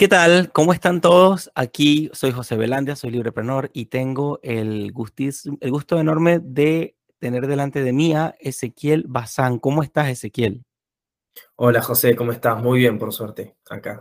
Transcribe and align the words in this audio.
¿Qué 0.00 0.08
tal? 0.08 0.50
¿Cómo 0.52 0.72
están 0.72 1.02
todos? 1.02 1.50
Aquí 1.54 2.08
soy 2.14 2.32
José 2.32 2.56
Belandia, 2.56 2.96
soy 2.96 3.10
libreprenor 3.10 3.68
y 3.74 3.84
tengo 3.84 4.40
el, 4.42 4.94
el 5.60 5.70
gusto 5.70 6.00
enorme 6.00 6.40
de 6.42 6.96
tener 7.18 7.46
delante 7.46 7.82
de 7.82 7.92
mí 7.92 8.14
a 8.14 8.34
Ezequiel 8.40 9.04
Bazán. 9.06 9.58
¿Cómo 9.58 9.82
estás, 9.82 10.08
Ezequiel? 10.08 10.64
Hola, 11.56 11.82
José, 11.82 12.16
¿cómo 12.16 12.32
estás? 12.32 12.62
Muy 12.62 12.78
bien, 12.78 12.98
por 12.98 13.12
suerte, 13.12 13.56
acá. 13.68 14.00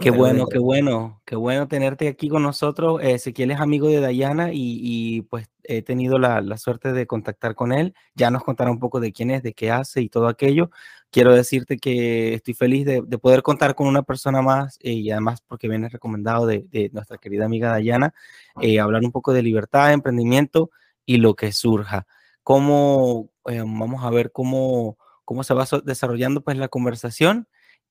Qué 0.00 0.10
bueno, 0.10 0.46
qué 0.48 0.58
bueno, 0.58 1.22
qué 1.24 1.36
bueno 1.36 1.68
tenerte 1.68 2.08
aquí 2.08 2.28
con 2.28 2.42
nosotros. 2.42 3.00
Ezequiel 3.00 3.52
es 3.52 3.60
amigo 3.60 3.88
de 3.88 4.00
Dayana 4.00 4.50
y, 4.52 5.22
pues 5.22 5.48
he 5.62 5.82
tenido 5.82 6.18
la, 6.18 6.42
suerte 6.58 6.92
de 6.92 7.06
contactar 7.06 7.54
con 7.54 7.72
él. 7.72 7.94
Ya 8.14 8.30
nos 8.30 8.42
contará 8.42 8.72
un 8.72 8.80
poco 8.80 8.98
de 8.98 9.12
quién 9.12 9.30
es, 9.30 9.42
de 9.44 9.54
qué 9.54 9.70
hace 9.70 10.00
y 10.00 10.08
todo 10.08 10.26
aquello. 10.26 10.70
Quiero 11.10 11.32
decirte 11.32 11.76
que 11.76 12.34
estoy 12.34 12.54
feliz 12.54 12.84
de, 12.84 13.02
poder 13.18 13.42
contar 13.42 13.76
con 13.76 13.86
una 13.86 14.02
persona 14.02 14.42
más 14.42 14.78
eh, 14.82 14.92
y 14.92 15.10
además 15.12 15.42
porque 15.46 15.68
viene 15.68 15.88
recomendado 15.88 16.46
de, 16.46 16.90
nuestra 16.92 17.18
querida 17.18 17.44
amiga 17.44 17.70
Dayana, 17.70 18.14
eh, 18.60 18.80
hablar 18.80 19.02
un 19.04 19.12
poco 19.12 19.32
de 19.32 19.42
libertad, 19.42 19.92
emprendimiento 19.92 20.70
y 21.06 21.18
lo 21.18 21.34
que 21.34 21.52
surja. 21.52 22.06
Cómo, 22.42 23.30
eh, 23.46 23.60
vamos 23.60 24.04
a 24.04 24.10
ver 24.10 24.32
cómo, 24.32 24.98
cómo 25.24 25.44
se 25.44 25.54
va 25.54 25.66
desarrollando 25.84 26.42
pues 26.42 26.56
la 26.56 26.68
conversación 26.68 27.46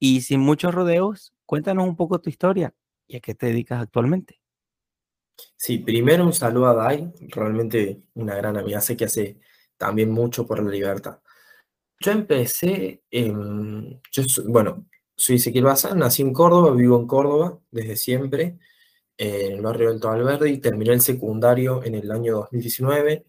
y 0.05 0.19
sin 0.19 0.41
muchos 0.41 0.75
rodeos, 0.75 1.33
Cuéntanos 1.45 1.87
un 1.87 1.95
poco 1.95 2.19
tu 2.19 2.29
historia 2.29 2.73
y 3.05 3.15
a 3.15 3.19
qué 3.19 3.35
te 3.35 3.45
dedicas 3.45 3.81
actualmente. 3.81 4.39
Sí, 5.55 5.77
primero 5.77 6.25
un 6.25 6.33
saludo 6.33 6.67
a 6.67 6.73
Dai, 6.73 7.13
realmente 7.29 8.01
una 8.15 8.35
gran 8.35 8.57
amiga, 8.57 8.81
sé 8.81 8.97
que 8.97 9.05
hace 9.05 9.39
también 9.77 10.09
mucho 10.09 10.47
por 10.47 10.63
la 10.63 10.71
libertad. 10.71 11.19
Yo 11.99 12.11
empecé, 12.11 13.03
en, 13.11 14.01
yo, 14.11 14.23
bueno, 14.47 14.87
soy 15.15 15.35
Ezequiel 15.35 15.65
Bazán, 15.65 15.99
nací 15.99 16.21
en 16.21 16.33
Córdoba, 16.33 16.73
vivo 16.75 16.99
en 16.99 17.07
Córdoba 17.07 17.59
desde 17.71 17.95
siempre, 17.95 18.57
en 19.17 19.53
el 19.53 19.61
barrio 19.61 19.89
Alto 19.91 20.45
y 20.47 20.57
terminé 20.57 20.93
el 20.93 21.01
secundario 21.01 21.83
en 21.83 21.95
el 21.95 22.11
año 22.11 22.33
2019. 22.33 23.25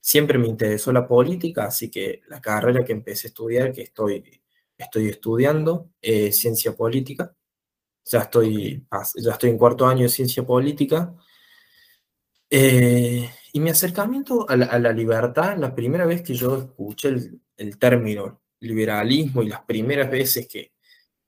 Siempre 0.00 0.38
me 0.38 0.46
interesó 0.46 0.92
la 0.92 1.06
política, 1.08 1.64
así 1.64 1.90
que 1.90 2.22
la 2.28 2.40
carrera 2.40 2.84
que 2.84 2.92
empecé 2.92 3.26
a 3.26 3.30
estudiar, 3.30 3.72
que 3.72 3.82
estoy, 3.82 4.40
estoy 4.78 5.08
estudiando, 5.08 5.90
es 6.00 6.38
ciencia 6.38 6.74
política 6.74 7.34
ya 8.06 8.20
estoy, 8.20 8.86
ya 9.16 9.32
estoy 9.32 9.50
en 9.50 9.58
cuarto 9.58 9.86
año 9.86 10.04
de 10.04 10.08
ciencia 10.08 10.44
política. 10.44 11.14
Eh, 12.48 13.28
y 13.52 13.60
mi 13.60 13.70
acercamiento 13.70 14.48
a 14.48 14.56
la, 14.56 14.92
libertad, 14.92 15.56
la 15.58 15.74
primera 15.74 16.06
vez 16.06 16.22
que 16.22 16.34
yo 16.34 16.56
escuché 16.58 17.08
el, 17.56 17.78
término 17.78 18.42
liberalismo 18.60 19.42
y 19.42 19.48
las 19.48 19.62
primeras 19.62 20.10
veces 20.10 20.46
que, 20.46 20.72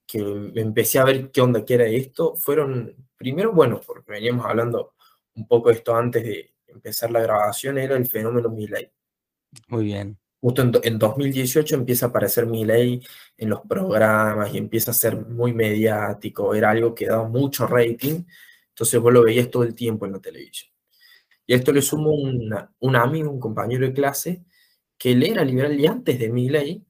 que 0.07 0.19
empecé 0.55 0.99
a 0.99 1.05
ver 1.05 1.31
qué 1.31 1.41
onda 1.41 1.65
que 1.65 1.75
era 1.75 1.87
esto, 1.87 2.37
fueron, 2.37 2.95
primero, 3.17 3.53
bueno, 3.53 3.81
porque 3.85 4.13
veníamos 4.13 4.47
hablando 4.47 4.95
un 5.35 5.49
poco 5.49 5.71
de 5.71 5.77
esto 5.77 5.97
antes 5.97 6.23
de 6.23 6.55
empezar 6.69 7.11
la 7.11 7.21
grabación, 7.21 7.79
era 7.79 7.97
el 7.97 8.07
fenómeno 8.07 8.51
Milley. 8.51 8.91
Muy 9.69 9.85
bien 9.85 10.19
justo 10.41 10.63
en, 10.83 10.99
2018 10.99 11.75
empieza 11.75 12.07
a 12.07 12.09
aparecer 12.11 12.47
mi 12.47 12.65
ley 12.65 13.03
en 13.37 13.51
los 13.51 13.61
programas 13.63 14.53
y 14.55 14.59
empieza 14.59 14.93
a 14.93 14.95
ser 14.95 15.17
muy 15.17 15.53
mediático, 15.53 16.55
era 16.55 16.71
algo 16.71 16.95
que 16.95 17.07
daba 17.07 17.29
mucho 17.29 17.67
rating, 17.67 18.25
entonces 18.69 19.01
vos 19.01 19.13
lo 19.13 19.25
veías 19.25 19.51
todo 19.51 19.65
el 19.65 19.75
tiempo 19.75 20.07
en 20.07 20.13
la 20.13 20.21
televisión. 20.21 20.71
Y 21.47 21.55
a 21.55 21.57
esto 21.57 21.73
le 21.73 21.83
sumo 21.83 22.13
un 22.13 22.97
amigo, 22.97 23.31
un 23.31 23.41
compañero 23.41 23.87
de 23.87 23.93
clase, 23.95 24.45
que 24.99 25.13
él 25.13 25.23
era 25.23 25.45
liberal 25.45 25.79
y 25.79 25.87
antes 25.87 26.19
de 26.19 26.29
mi 26.29 26.49
ley 26.51 26.85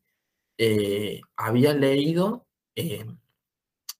eh, 0.56 1.20
había 1.36 1.74
leído 1.74 2.46
eh, 2.74 3.06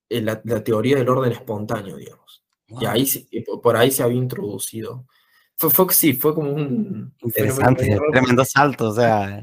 la, 0.09 0.43
teoría 0.65 0.97
del 0.97 1.09
orden 1.09 1.33
espontáneo, 1.33 1.97
digamos. 1.97 2.43
Y 2.67 2.84
ahí, 2.87 3.06
por 3.62 3.77
ahí 3.77 3.91
se 3.91 4.03
había 4.03 4.19
introducido 4.19 5.06
fue, 5.59 5.71
fue, 5.71 5.93
sí, 5.93 6.13
fue 6.13 6.35
como 6.35 6.53
un... 6.53 7.13
Interesante, 7.21 7.99
tremendo 8.13 8.45
salto, 8.45 8.91
o 8.91 8.95
sea... 8.95 9.43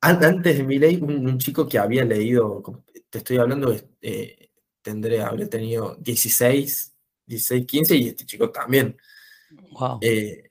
Antes 0.00 0.58
de 0.58 0.62
mi 0.64 0.78
ley, 0.78 0.96
un, 1.00 1.38
chico 1.38 1.68
que 1.68 1.78
había 1.78 2.04
leído, 2.04 2.62
te 3.10 3.18
estoy 3.18 3.38
hablando, 3.38 3.74
eh, 4.00 4.50
tendré, 4.82 5.20
habría 5.22 5.48
tenido 5.48 5.96
16, 5.96 6.92
16, 7.26 7.66
15 7.66 7.96
y 7.96 8.08
este 8.08 8.26
chico 8.26 8.50
también. 8.50 8.96
Wow. 9.72 9.98
Eh, 10.00 10.44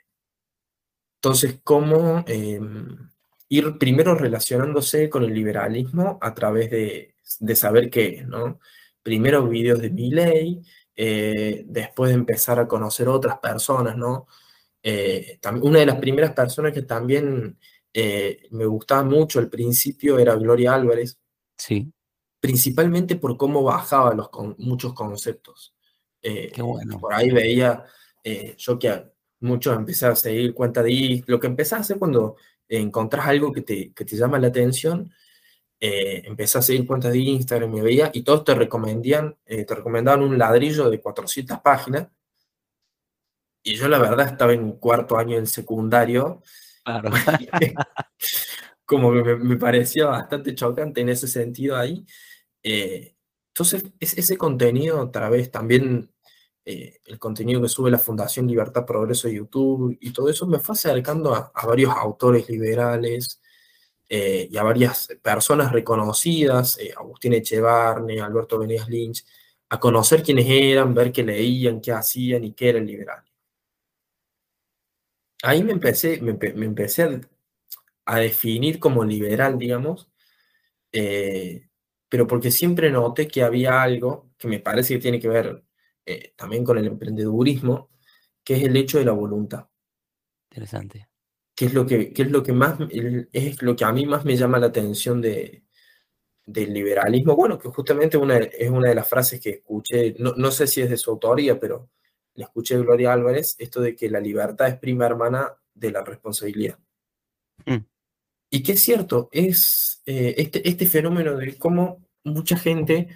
entonces, 1.15 1.59
¿cómo 1.63 2.23
em, 2.27 3.09
ir 3.49 3.77
primero 3.77 4.15
relacionándose 4.15 5.09
con 5.09 5.23
el 5.23 5.33
liberalismo 5.33 6.17
a 6.21 6.33
través 6.33 6.71
de, 6.71 7.15
de 7.39 7.55
saber 7.55 7.89
qué 7.89 8.25
¿no? 8.27 8.59
Primero 9.03 9.47
videos 9.47 9.81
de 9.81 9.89
mi 9.89 10.11
ley, 10.11 10.61
eh, 10.95 11.63
después 11.65 12.09
de 12.09 12.15
empezar 12.15 12.59
a 12.59 12.67
conocer 12.67 13.07
otras 13.07 13.39
personas, 13.39 13.97
¿no? 13.97 14.27
Eh, 14.83 15.39
una 15.61 15.79
de 15.79 15.85
las 15.85 15.97
primeras 15.97 16.33
personas 16.33 16.73
que 16.73 16.81
también 16.81 17.57
eh, 17.93 18.47
me 18.51 18.65
gustaba 18.65 19.03
mucho 19.03 19.39
al 19.39 19.49
principio 19.49 20.17
era 20.17 20.35
Gloria 20.35 20.73
Álvarez. 20.73 21.19
Sí. 21.57 21.91
Principalmente 22.39 23.15
por 23.17 23.37
cómo 23.37 23.63
bajaba 23.63 24.13
los 24.15 24.29
con, 24.29 24.55
muchos 24.57 24.93
conceptos. 24.93 25.75
Eh, 26.21 26.51
Qué 26.53 26.61
bueno. 26.61 26.99
Por 26.99 27.13
ahí 27.13 27.29
veía, 27.29 27.85
yo 28.57 28.79
que 28.79 29.03
muchos 29.41 29.75
empecé 29.75 30.07
a 30.07 30.15
seguir 30.15 30.53
cuenta 30.53 30.81
de 30.81 31.23
lo 31.27 31.39
que 31.39 31.47
empecé 31.47 31.75
a 31.75 31.79
hacer 31.79 31.97
cuando 31.97 32.37
encontrás 32.67 33.27
algo 33.27 33.51
que 33.51 33.61
te, 33.61 33.91
que 33.93 34.05
te 34.05 34.15
llama 34.15 34.39
la 34.39 34.47
atención, 34.47 35.11
empecé 35.79 36.57
a 36.59 36.61
seguir 36.61 36.85
cuentas 36.85 37.11
de 37.11 37.19
Instagram, 37.19 37.71
me 37.71 37.81
veía 37.81 38.11
y 38.13 38.21
todos 38.21 38.43
te 38.43 38.53
recomendían, 38.53 39.35
te 39.45 39.75
recomendaban 39.75 40.21
un 40.23 40.37
ladrillo 40.37 40.89
de 40.89 41.01
400 41.01 41.59
páginas 41.59 42.07
y 43.63 43.75
yo 43.75 43.87
la 43.87 43.99
verdad 43.99 44.27
estaba 44.27 44.53
en 44.53 44.73
cuarto 44.73 45.17
año 45.17 45.35
del 45.35 45.47
secundario. 45.47 46.41
Claro. 46.83 47.11
como 48.91 49.13
que 49.13 49.35
me, 49.37 49.55
parecía 49.55 50.07
bastante 50.07 50.53
chocante 50.53 50.99
en 50.99 51.07
ese 51.07 51.25
sentido 51.27 51.77
ahí. 51.77 52.05
Eh, 52.61 53.15
entonces, 53.47 53.85
ese 53.99 54.37
contenido, 54.37 54.99
otra 54.99 55.29
vez, 55.29 55.49
también 55.49 56.11
eh, 56.65 56.99
el 57.05 57.17
contenido 57.17 57.61
que 57.61 57.69
sube 57.69 57.89
la 57.89 57.97
Fundación 57.99 58.47
Libertad 58.47 58.85
Progreso 58.85 59.29
de 59.29 59.35
YouTube 59.35 59.97
y 60.01 60.11
todo 60.11 60.29
eso, 60.29 60.45
me 60.45 60.59
fue 60.59 60.73
acercando 60.73 61.33
a, 61.33 61.53
varios 61.65 61.93
autores 61.95 62.49
liberales 62.49 63.41
eh, 64.09 64.49
y 64.51 64.57
a 64.57 64.63
varias 64.63 65.07
personas 65.21 65.71
reconocidas, 65.71 66.77
Agustín 66.97 67.33
Echevarne, 67.33 68.19
Alberto 68.21 68.59
Venegas 68.59 68.89
Lynch, 68.89 69.25
a 69.69 69.79
conocer 69.79 70.21
quiénes 70.21 70.47
eran, 70.49 70.93
ver 70.93 71.13
qué 71.13 71.23
leían, 71.23 71.79
qué 71.79 71.93
hacían 71.93 72.43
y 72.43 72.53
qué 72.53 72.69
era 72.69 72.79
el 72.79 72.85
liberal 72.85 73.23
ahí 75.43 75.63
me 75.63 75.71
empecé, 75.71 76.21
me, 76.21 76.37
empecé 76.65 77.21
a, 78.05 78.19
definir 78.19 78.79
como 78.79 79.03
liberal, 79.03 79.57
digamos, 79.57 80.11
eh, 80.91 81.69
pero 82.09 82.27
porque 82.27 82.51
siempre 82.51 82.91
noté 82.91 83.27
que 83.27 83.43
había 83.43 83.81
algo 83.81 84.31
que 84.37 84.47
me 84.47 84.59
parece 84.59 84.95
que 84.95 84.99
tiene 84.99 85.19
que 85.19 85.29
ver 85.29 85.63
eh, 86.05 86.33
también 86.35 86.63
con 86.63 86.77
el 86.77 86.87
emprendedurismo, 86.87 87.89
que 88.43 88.55
es 88.55 88.63
el 88.63 88.75
hecho 88.75 88.97
de 88.99 89.05
la 89.05 89.13
voluntad. 89.13 89.67
Interesante. 90.49 91.07
¿Qué 91.55 91.65
es 91.65 91.73
lo 91.73 91.85
que, 91.85 92.11
es 92.15 92.31
lo 92.31 92.43
que 92.43 92.53
más, 92.53 92.77
es 92.89 93.61
lo 93.61 93.75
que 93.75 93.85
a 93.85 93.91
mí 93.91 94.05
más 94.05 94.25
me 94.25 94.35
llama 94.35 94.59
la 94.59 94.67
atención 94.67 95.21
de, 95.21 95.63
del 96.45 96.73
liberalismo? 96.73 97.35
Bueno, 97.35 97.57
que 97.59 97.69
justamente 97.69 98.17
una, 98.17 98.37
es 98.37 98.69
una 98.69 98.89
de 98.89 98.95
las 98.95 99.07
frases 99.07 99.39
que 99.39 99.49
escuché, 99.51 100.15
no, 100.19 100.33
no 100.35 100.51
sé 100.51 100.67
si 100.67 100.81
es 100.81 100.89
de 100.89 100.97
su 100.97 101.11
autoría, 101.11 101.59
pero 101.59 101.89
le 102.35 102.43
escuché 102.43 102.75
a 102.75 102.79
Gloria 102.79 103.13
Álvarez 103.13 103.55
esto 103.59 103.81
de 103.81 103.95
que 103.95 104.09
la 104.09 104.19
libertad 104.19 104.67
es 104.67 104.77
prima 104.77 105.05
hermana 105.05 105.53
de 105.73 105.91
la 105.91 106.03
responsabilidad. 106.03 106.79
Mm. 107.65 107.77
Y 108.49 108.63
que 108.63 108.73
es 108.73 108.81
cierto, 108.81 109.29
es 109.31 110.01
eh, 110.05 110.35
este, 110.37 110.67
este 110.67 110.85
fenómeno 110.85 111.37
de 111.37 111.57
cómo 111.57 112.05
mucha 112.23 112.57
gente 112.57 113.07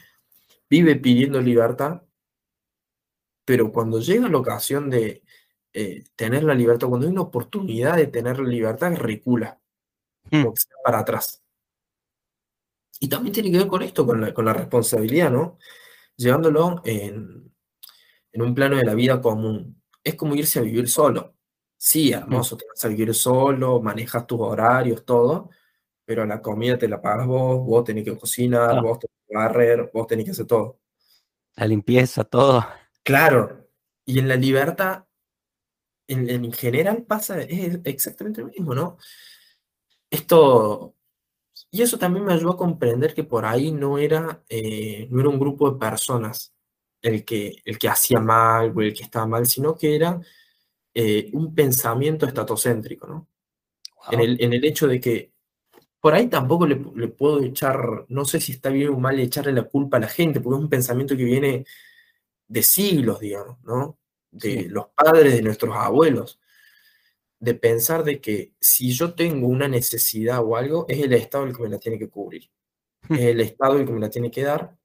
vive 0.69 0.95
pidiendo 0.95 1.41
libertad, 1.41 2.01
pero 3.45 3.71
cuando 3.71 3.99
llega 3.99 4.27
la 4.27 4.37
ocasión 4.37 4.89
de 4.89 5.23
eh, 5.73 6.05
tener 6.15 6.43
la 6.43 6.55
libertad, 6.55 6.87
cuando 6.87 7.05
hay 7.05 7.11
una 7.11 7.21
oportunidad 7.21 7.97
de 7.97 8.07
tener 8.07 8.39
la 8.39 8.47
libertad, 8.47 8.95
recula, 8.95 9.59
mm. 10.31 10.45
para 10.83 10.99
atrás. 10.99 11.43
Y 12.99 13.09
también 13.09 13.33
tiene 13.33 13.51
que 13.51 13.57
ver 13.57 13.67
con 13.67 13.81
esto, 13.81 14.05
con 14.05 14.21
la, 14.21 14.33
con 14.33 14.45
la 14.45 14.53
responsabilidad, 14.53 15.29
¿no? 15.29 15.57
Llevándolo 16.15 16.81
en, 16.85 17.44
en 18.35 18.41
un 18.41 18.53
plano 18.53 18.75
de 18.75 18.83
la 18.83 18.93
vida 18.93 19.21
común. 19.21 19.81
Es 20.03 20.15
como 20.15 20.35
irse 20.35 20.59
a 20.59 20.61
vivir 20.61 20.89
solo. 20.89 21.35
Sí, 21.77 22.11
hermoso, 22.11 22.57
te 22.57 22.65
vas 22.67 22.83
a 22.83 22.89
vivir 22.89 23.13
solo, 23.13 23.81
manejas 23.81 24.27
tus 24.27 24.41
horarios, 24.41 25.05
todo, 25.05 25.49
pero 26.03 26.25
la 26.25 26.41
comida 26.41 26.77
te 26.77 26.87
la 26.87 27.01
pagas 27.01 27.27
vos, 27.27 27.65
vos 27.65 27.83
tenés 27.85 28.03
que 28.03 28.17
cocinar, 28.17 28.81
vos 28.81 28.99
tenés 28.99 29.15
que 29.25 29.35
barrer, 29.35 29.89
vos 29.93 30.05
tenés 30.05 30.25
que 30.25 30.31
hacer 30.31 30.45
todo. 30.45 30.79
La 31.55 31.65
limpieza, 31.65 32.25
todo. 32.25 32.65
Claro, 33.03 33.69
y 34.05 34.19
en 34.19 34.27
la 34.27 34.35
libertad, 34.35 35.05
en, 36.07 36.51
general 36.51 37.03
pasa 37.03 37.41
es 37.41 37.79
exactamente 37.85 38.41
lo 38.41 38.47
mismo, 38.47 38.75
¿no? 38.75 38.97
Esto, 40.09 40.95
y 41.71 41.81
eso 41.81 41.97
también 41.97 42.25
me 42.25 42.33
ayudó 42.33 42.51
a 42.51 42.57
comprender 42.57 43.13
que 43.13 43.23
por 43.23 43.45
ahí 43.45 43.71
no 43.71 43.97
era, 43.97 44.43
eh, 44.49 45.07
no 45.09 45.21
era 45.21 45.29
un 45.29 45.39
grupo 45.39 45.71
de 45.71 45.79
personas 45.79 46.54
el 47.01 47.23
que, 47.23 47.61
el 47.65 47.77
que 47.77 47.89
hacía 47.89 48.19
mal 48.19 48.73
o 48.75 48.81
el 48.81 48.93
que 48.93 49.03
estaba 49.03 49.27
mal, 49.27 49.45
sino 49.45 49.75
que 49.75 49.95
era 49.95 50.19
eh, 50.93 51.29
un 51.33 51.53
pensamiento 51.53 52.25
estatocéntrico, 52.25 53.07
¿no? 53.07 53.27
En, 54.11 54.19
el, 54.19 54.41
en, 54.41 54.53
el, 54.53 54.63
hecho 54.63 54.87
de 54.87 54.99
que 54.99 55.31
por 55.99 56.13
ahí 56.13 56.27
tampoco 56.27 56.67
le, 56.67 56.79
le, 56.95 57.07
puedo 57.07 57.41
echar, 57.43 58.05
no 58.07 58.23
sé 58.23 58.39
si 58.39 58.51
está 58.51 58.69
bien 58.69 58.89
o 58.89 58.99
mal 58.99 59.19
echarle 59.19 59.51
la 59.51 59.63
culpa 59.63 59.97
a 59.97 60.01
la 60.01 60.07
gente, 60.07 60.39
porque 60.39 60.57
es 60.57 60.63
un 60.63 60.69
pensamiento 60.69 61.17
que 61.17 61.23
viene 61.23 61.65
de 62.47 62.63
siglos, 62.63 63.19
digamos, 63.19 63.57
¿no? 63.63 63.97
De 64.31 64.63
sí. 64.63 64.67
los 64.69 64.87
padres 64.89 65.33
de 65.33 65.41
nuestros 65.41 65.75
abuelos, 65.75 66.39
de 67.39 67.55
pensar 67.55 68.03
de 68.03 68.21
que 68.21 68.53
si 68.59 68.91
yo 68.91 69.13
tengo 69.13 69.47
una 69.47 69.67
necesidad 69.67 70.43
o 70.43 70.55
algo, 70.55 70.85
es 70.87 70.99
el 70.99 71.13
Estado 71.13 71.45
el 71.45 71.55
que 71.55 71.63
me 71.63 71.69
la 71.69 71.79
tiene 71.79 71.99
que 71.99 72.09
cubrir, 72.09 72.49
es 73.09 73.19
el 73.19 73.41
Estado 73.41 73.79
el 73.79 73.85
que 73.85 73.91
me 73.91 73.99
la 73.99 74.09
tiene 74.09 74.31
que 74.31 74.43
dar, 74.43 74.77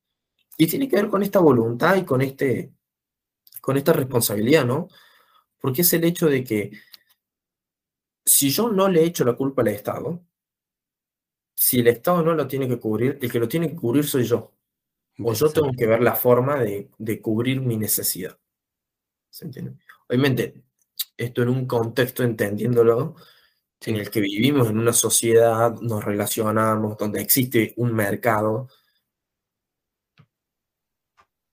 y 0.61 0.67
tiene 0.67 0.91
que 0.91 0.97
ver 0.97 1.09
con 1.09 1.23
esta 1.23 1.39
voluntad 1.39 1.97
y 1.97 2.05
con, 2.05 2.21
este, 2.21 2.71
con 3.63 3.79
esta 3.79 3.95
responsabilidad, 3.95 4.67
¿no? 4.67 4.89
Porque 5.59 5.81
es 5.81 5.93
el 5.95 6.05
hecho 6.05 6.27
de 6.27 6.45
que 6.45 6.71
si 8.23 8.51
yo 8.51 8.71
no 8.71 8.87
le 8.87 9.03
echo 9.03 9.25
la 9.25 9.33
culpa 9.33 9.63
al 9.63 9.69
Estado, 9.69 10.23
si 11.55 11.81
el 11.81 11.87
Estado 11.87 12.23
no 12.23 12.35
lo 12.35 12.47
tiene 12.47 12.69
que 12.69 12.79
cubrir, 12.79 13.19
el 13.23 13.33
que 13.33 13.39
lo 13.39 13.49
tiene 13.49 13.71
que 13.71 13.77
cubrir 13.77 14.05
soy 14.05 14.25
yo. 14.25 14.53
O 15.25 15.33
yo 15.33 15.49
tengo 15.49 15.71
que 15.73 15.87
ver 15.87 16.03
la 16.03 16.15
forma 16.15 16.61
de, 16.61 16.91
de 16.99 17.23
cubrir 17.23 17.63
mi 17.63 17.79
necesidad. 17.79 18.39
¿Se 19.31 19.47
entiende? 19.47 19.79
Obviamente, 20.11 20.63
esto 21.17 21.41
en 21.41 21.49
un 21.49 21.67
contexto 21.67 22.23
entendiéndolo, 22.23 23.17
en 23.87 23.97
el 23.97 24.11
que 24.11 24.21
vivimos 24.21 24.69
en 24.69 24.79
una 24.79 24.93
sociedad, 24.93 25.75
nos 25.81 26.05
relacionamos, 26.05 26.99
donde 26.99 27.23
existe 27.23 27.73
un 27.79 27.95
mercado, 27.95 28.69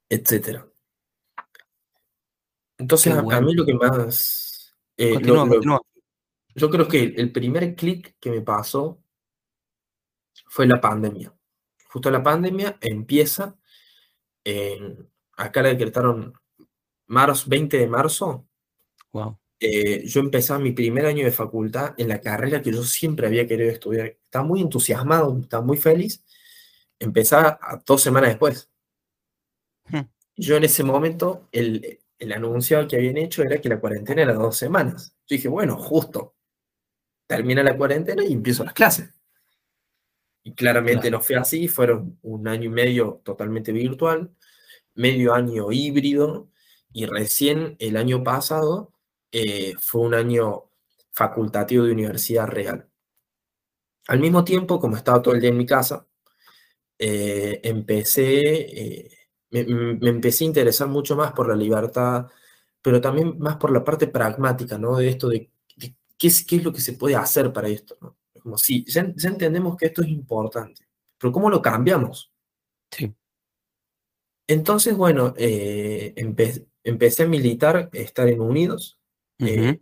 etc. 0.09 0.63
Entonces, 2.77 3.13
a, 3.13 3.19
a, 3.19 3.42
mí 3.42 3.54
lo 3.54 3.65
que 3.65 3.74
más... 3.74 4.75
Eh, 4.95 5.13
continúa, 5.13 5.45
lo, 5.45 5.50
continúa. 5.50 5.81
Yo 6.56 6.69
creo 6.69 6.88
que 6.88 7.04
el 7.04 7.31
primer 7.31 7.75
clic 7.75 8.15
que 8.19 8.31
me 8.31 8.42
pasó 8.42 9.00
fue 10.48 10.65
la 10.65 10.81
pandemia. 10.81 11.33
Justo 11.89 12.12
la 12.12 12.24
pandemia 12.24 12.77
empieza, 12.81 13.56
en, 14.44 15.09
acá 15.36 15.62
la 15.62 15.69
decretaron 15.69 16.33
marzo, 17.07 17.50
20 17.50 17.77
de 17.77 17.88
marzo. 17.88 18.48
Wow. 19.12 19.38
Eh, 19.59 20.06
yo 20.07 20.19
empezaba 20.19 20.59
mi 20.59 20.71
primer 20.71 21.06
año 21.06 21.25
de 21.25 21.31
facultad 21.31 21.95
en 21.98 22.09
la 22.09 22.21
carrera 22.21 22.62
que 22.62 22.71
yo 22.71 22.83
siempre 22.83 23.27
había 23.27 23.48
querido 23.48 23.69
estudiar. 23.71 24.18
Estaba 24.24 24.45
muy 24.45 24.62
entusiasmado, 24.62 25.38
estaba 25.39 25.63
muy 25.63 25.77
feliz. 25.77 26.24
Empezaba 27.00 27.59
a 27.62 27.81
dos 27.86 28.01
semanas 28.01 28.31
después. 28.31 28.69
Yo 30.35 30.55
en 30.55 30.63
ese 30.63 30.83
momento, 30.83 31.47
el, 31.51 31.99
el 32.19 32.31
anuncio 32.31 32.87
que 32.87 32.95
habían 32.95 33.17
hecho 33.17 33.41
era 33.41 33.59
que 33.59 33.69
la 33.69 33.79
cuarentena 33.79 34.21
era 34.21 34.33
dos 34.33 34.57
semanas. 34.57 35.15
Yo 35.27 35.35
dije, 35.35 35.47
bueno, 35.47 35.77
justo, 35.77 36.35
termina 37.27 37.63
la 37.63 37.77
cuarentena 37.77 38.23
y 38.23 38.33
empiezo 38.33 38.63
las 38.63 38.73
clases. 38.73 39.13
Y 40.43 40.53
claramente 40.53 41.09
claro. 41.09 41.17
no 41.17 41.23
fue 41.23 41.35
así, 41.35 41.67
fueron 41.67 42.17
un 42.21 42.47
año 42.47 42.65
y 42.65 42.69
medio 42.69 43.21
totalmente 43.23 43.71
virtual, 43.71 44.31
medio 44.95 45.33
año 45.33 45.71
híbrido, 45.71 46.49
y 46.93 47.05
recién 47.05 47.75
el 47.79 47.97
año 47.97 48.23
pasado 48.23 48.93
eh, 49.31 49.75
fue 49.79 50.01
un 50.01 50.13
año 50.13 50.71
facultativo 51.11 51.83
de 51.83 51.91
universidad 51.91 52.47
real. 52.47 52.87
Al 54.07 54.19
mismo 54.19 54.43
tiempo, 54.45 54.79
como 54.79 54.95
estaba 54.95 55.21
todo 55.21 55.35
el 55.35 55.41
día 55.41 55.49
en 55.49 55.57
mi 55.57 55.65
casa, 55.65 56.07
eh, 56.97 57.59
empecé, 57.63 58.39
eh, 58.41 59.16
me, 59.51 59.63
me, 59.65 60.09
empecé 60.09 60.44
a 60.44 60.47
interesar 60.47 60.88
mucho 60.88 61.15
más 61.15 61.31
por 61.33 61.47
la 61.47 61.55
libertad, 61.55 62.27
pero 62.81 63.01
también 63.01 63.38
más 63.39 63.57
por 63.57 63.71
la 63.71 63.83
parte 63.83 64.07
pragmática, 64.07 64.77
¿no? 64.77 64.97
De 64.97 65.09
esto 65.09 65.29
de, 65.29 65.49
de 65.75 65.95
qué, 66.17 66.27
es, 66.27 66.45
qué 66.45 66.57
es 66.57 66.63
lo 66.63 66.73
que 66.73 66.81
se 66.81 66.94
puede 66.94 67.15
hacer 67.15 67.51
para 67.53 67.67
esto, 67.67 67.97
¿no? 68.01 68.17
Como 68.41 68.57
sí, 68.57 68.85
ya, 68.88 69.11
ya, 69.15 69.29
entendemos 69.29 69.75
que 69.75 69.88
esto 69.88 70.01
es 70.01 70.09
importante, 70.09 70.88
pero 71.17 71.33
¿cómo 71.33 71.49
lo 71.49 71.61
cambiamos? 71.61 72.31
Sí. 72.91 73.13
Entonces, 74.47 74.95
bueno, 74.95 75.33
eh, 75.38 76.13
empe 76.15 76.67
empecé 76.83 77.23
a 77.23 77.27
militar, 77.27 77.89
estar 77.91 78.29
en 78.29 78.39
Unidos. 78.39 78.97
Uh 79.39 79.45
-huh. 79.45 79.69
eh, 79.73 79.81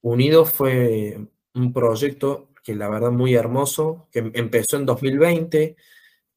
Unidos 0.00 0.50
fue 0.50 1.28
un 1.54 1.72
proyecto 1.72 2.48
que 2.62 2.74
la 2.74 2.88
verdad 2.88 3.10
muy 3.10 3.34
hermoso, 3.34 4.08
que 4.10 4.30
empezó 4.34 4.76
en 4.76 4.86
2020. 4.86 5.76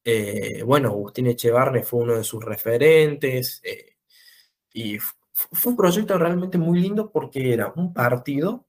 Eh, 0.04 0.62
bueno, 0.62 0.88
Agustín 0.88 1.26
Echevarne 1.26 1.82
fue 1.82 2.00
uno 2.00 2.16
de 2.16 2.24
sus 2.24 2.44
referentes. 2.44 3.60
Eh, 3.64 3.96
y 4.72 4.98
fue 4.98 5.72
un 5.72 5.76
proyecto 5.76 6.16
realmente 6.18 6.58
muy 6.58 6.80
lindo 6.80 7.10
porque 7.10 7.52
era 7.52 7.72
un 7.74 7.92
partido 7.92 8.66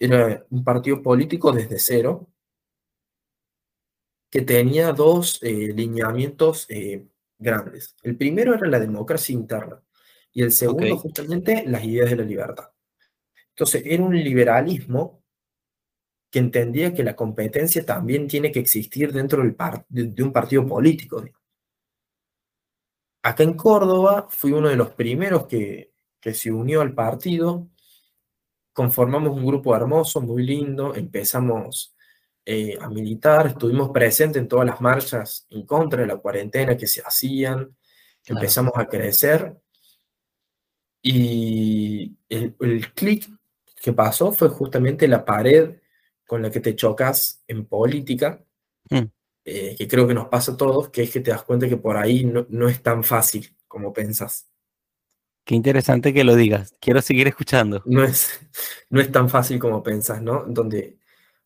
era 0.00 0.46
un 0.48 0.64
partido 0.64 1.02
político 1.02 1.52
desde 1.52 1.78
cero, 1.78 2.26
que 4.30 4.40
tenía 4.40 4.92
dos 4.92 5.38
eh, 5.42 5.72
lineamientos 5.74 6.66
eh, 6.70 7.06
grandes. 7.38 7.94
El 8.02 8.16
primero 8.16 8.54
era 8.54 8.66
la 8.66 8.80
democracia 8.80 9.34
interna 9.34 9.82
y 10.32 10.42
el 10.42 10.52
segundo 10.52 10.84
okay. 10.84 10.96
justamente 10.96 11.64
las 11.66 11.84
ideas 11.84 12.08
de 12.10 12.16
la 12.16 12.24
libertad. 12.24 12.70
Entonces 13.50 13.82
era 13.84 14.02
un 14.02 14.16
liberalismo 14.16 15.19
que 16.30 16.38
entendía 16.38 16.94
que 16.94 17.02
la 17.02 17.16
competencia 17.16 17.84
también 17.84 18.28
tiene 18.28 18.52
que 18.52 18.60
existir 18.60 19.12
dentro 19.12 19.42
del 19.42 19.54
par 19.54 19.84
de, 19.88 20.22
un 20.22 20.32
partido 20.32 20.64
político. 20.66 21.24
Acá 23.22 23.42
en 23.42 23.54
Córdoba 23.54 24.28
fui 24.30 24.52
uno 24.52 24.68
de 24.68 24.76
los 24.76 24.90
primeros 24.92 25.46
que, 25.46 25.92
que 26.20 26.32
se 26.32 26.52
unió 26.52 26.80
al 26.80 26.94
partido. 26.94 27.68
Conformamos 28.72 29.36
un 29.36 29.44
grupo 29.44 29.74
hermoso, 29.74 30.20
muy 30.20 30.44
lindo, 30.44 30.94
empezamos 30.94 31.94
eh, 32.46 32.78
a 32.80 32.88
militar, 32.88 33.48
estuvimos 33.48 33.90
presentes 33.90 34.40
en 34.40 34.48
todas 34.48 34.66
las 34.66 34.80
marchas 34.80 35.46
en 35.50 35.66
contra 35.66 36.00
de 36.00 36.06
la 36.06 36.16
cuarentena 36.16 36.76
que 36.76 36.86
se 36.86 37.02
hacían, 37.04 37.76
claro. 38.22 38.40
empezamos 38.40 38.72
a 38.76 38.86
crecer. 38.86 39.56
Y 41.02 42.16
el, 42.28 42.54
el 42.60 42.92
clic 42.94 43.28
que 43.82 43.92
pasó 43.92 44.32
fue 44.32 44.48
justamente 44.48 45.08
la 45.08 45.24
pared 45.24 45.80
con 46.30 46.42
la 46.42 46.50
que 46.52 46.60
te 46.60 46.76
chocas 46.76 47.42
en 47.48 47.66
política, 47.66 48.40
mm. 48.88 49.02
eh, 49.44 49.74
que 49.76 49.88
creo 49.88 50.06
que 50.06 50.14
nos 50.14 50.28
pasa 50.28 50.52
a 50.52 50.56
todos, 50.56 50.88
que 50.90 51.02
es 51.02 51.10
que 51.10 51.18
te 51.18 51.32
das 51.32 51.42
cuenta 51.42 51.68
que 51.68 51.76
por 51.76 51.96
ahí 51.96 52.24
no, 52.24 52.46
no 52.50 52.68
es 52.68 52.80
tan 52.84 53.02
fácil 53.02 53.52
como 53.66 53.92
pensás. 53.92 54.46
Qué 55.44 55.56
interesante 55.56 56.14
que 56.14 56.22
lo 56.22 56.36
digas. 56.36 56.72
Quiero 56.80 57.02
seguir 57.02 57.26
escuchando. 57.26 57.82
No 57.84 58.04
es, 58.04 58.38
no 58.90 59.00
es 59.00 59.10
tan 59.10 59.28
fácil 59.28 59.58
como 59.58 59.82
pensás, 59.82 60.22
¿no? 60.22 60.44
Donde, 60.46 60.98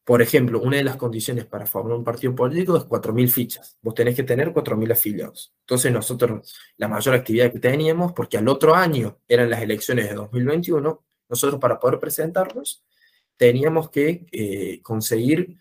por 0.05 0.21
ejemplo, 0.21 0.61
una 0.61 0.77
de 0.77 0.85
las 0.85 0.97
condiciones 0.97 1.47
para 1.47 1.65
formar 1.65 1.97
un 1.97 2.05
partido 2.05 2.35
político 2.35 2.77
es 2.77 2.85
4.000 2.85 3.29
fichas. 3.31 3.79
Vos 3.81 3.95
tenés 3.95 4.15
que 4.15 4.25
tener 4.25 4.53
4.000 4.53 4.93
afiliados. 4.93 5.55
Entonces 5.61 5.91
nosotros, 5.93 6.55
la 6.77 6.89
mayor 6.89 7.15
actividad 7.15 7.51
que 7.51 7.59
teníamos, 7.59 8.13
porque 8.13 8.37
al 8.37 8.49
otro 8.49 8.75
año 8.75 9.19
eran 9.27 9.49
las 9.49 9.63
elecciones 9.63 10.11
de 10.11 10.15
2021, 10.15 11.03
nosotros 11.31 11.59
para 11.59 11.81
poder 11.81 11.99
presentarnos 11.99 12.85
teníamos 13.37 13.91
que 13.91 14.27
eh, 14.33 14.81
conseguir, 14.83 15.59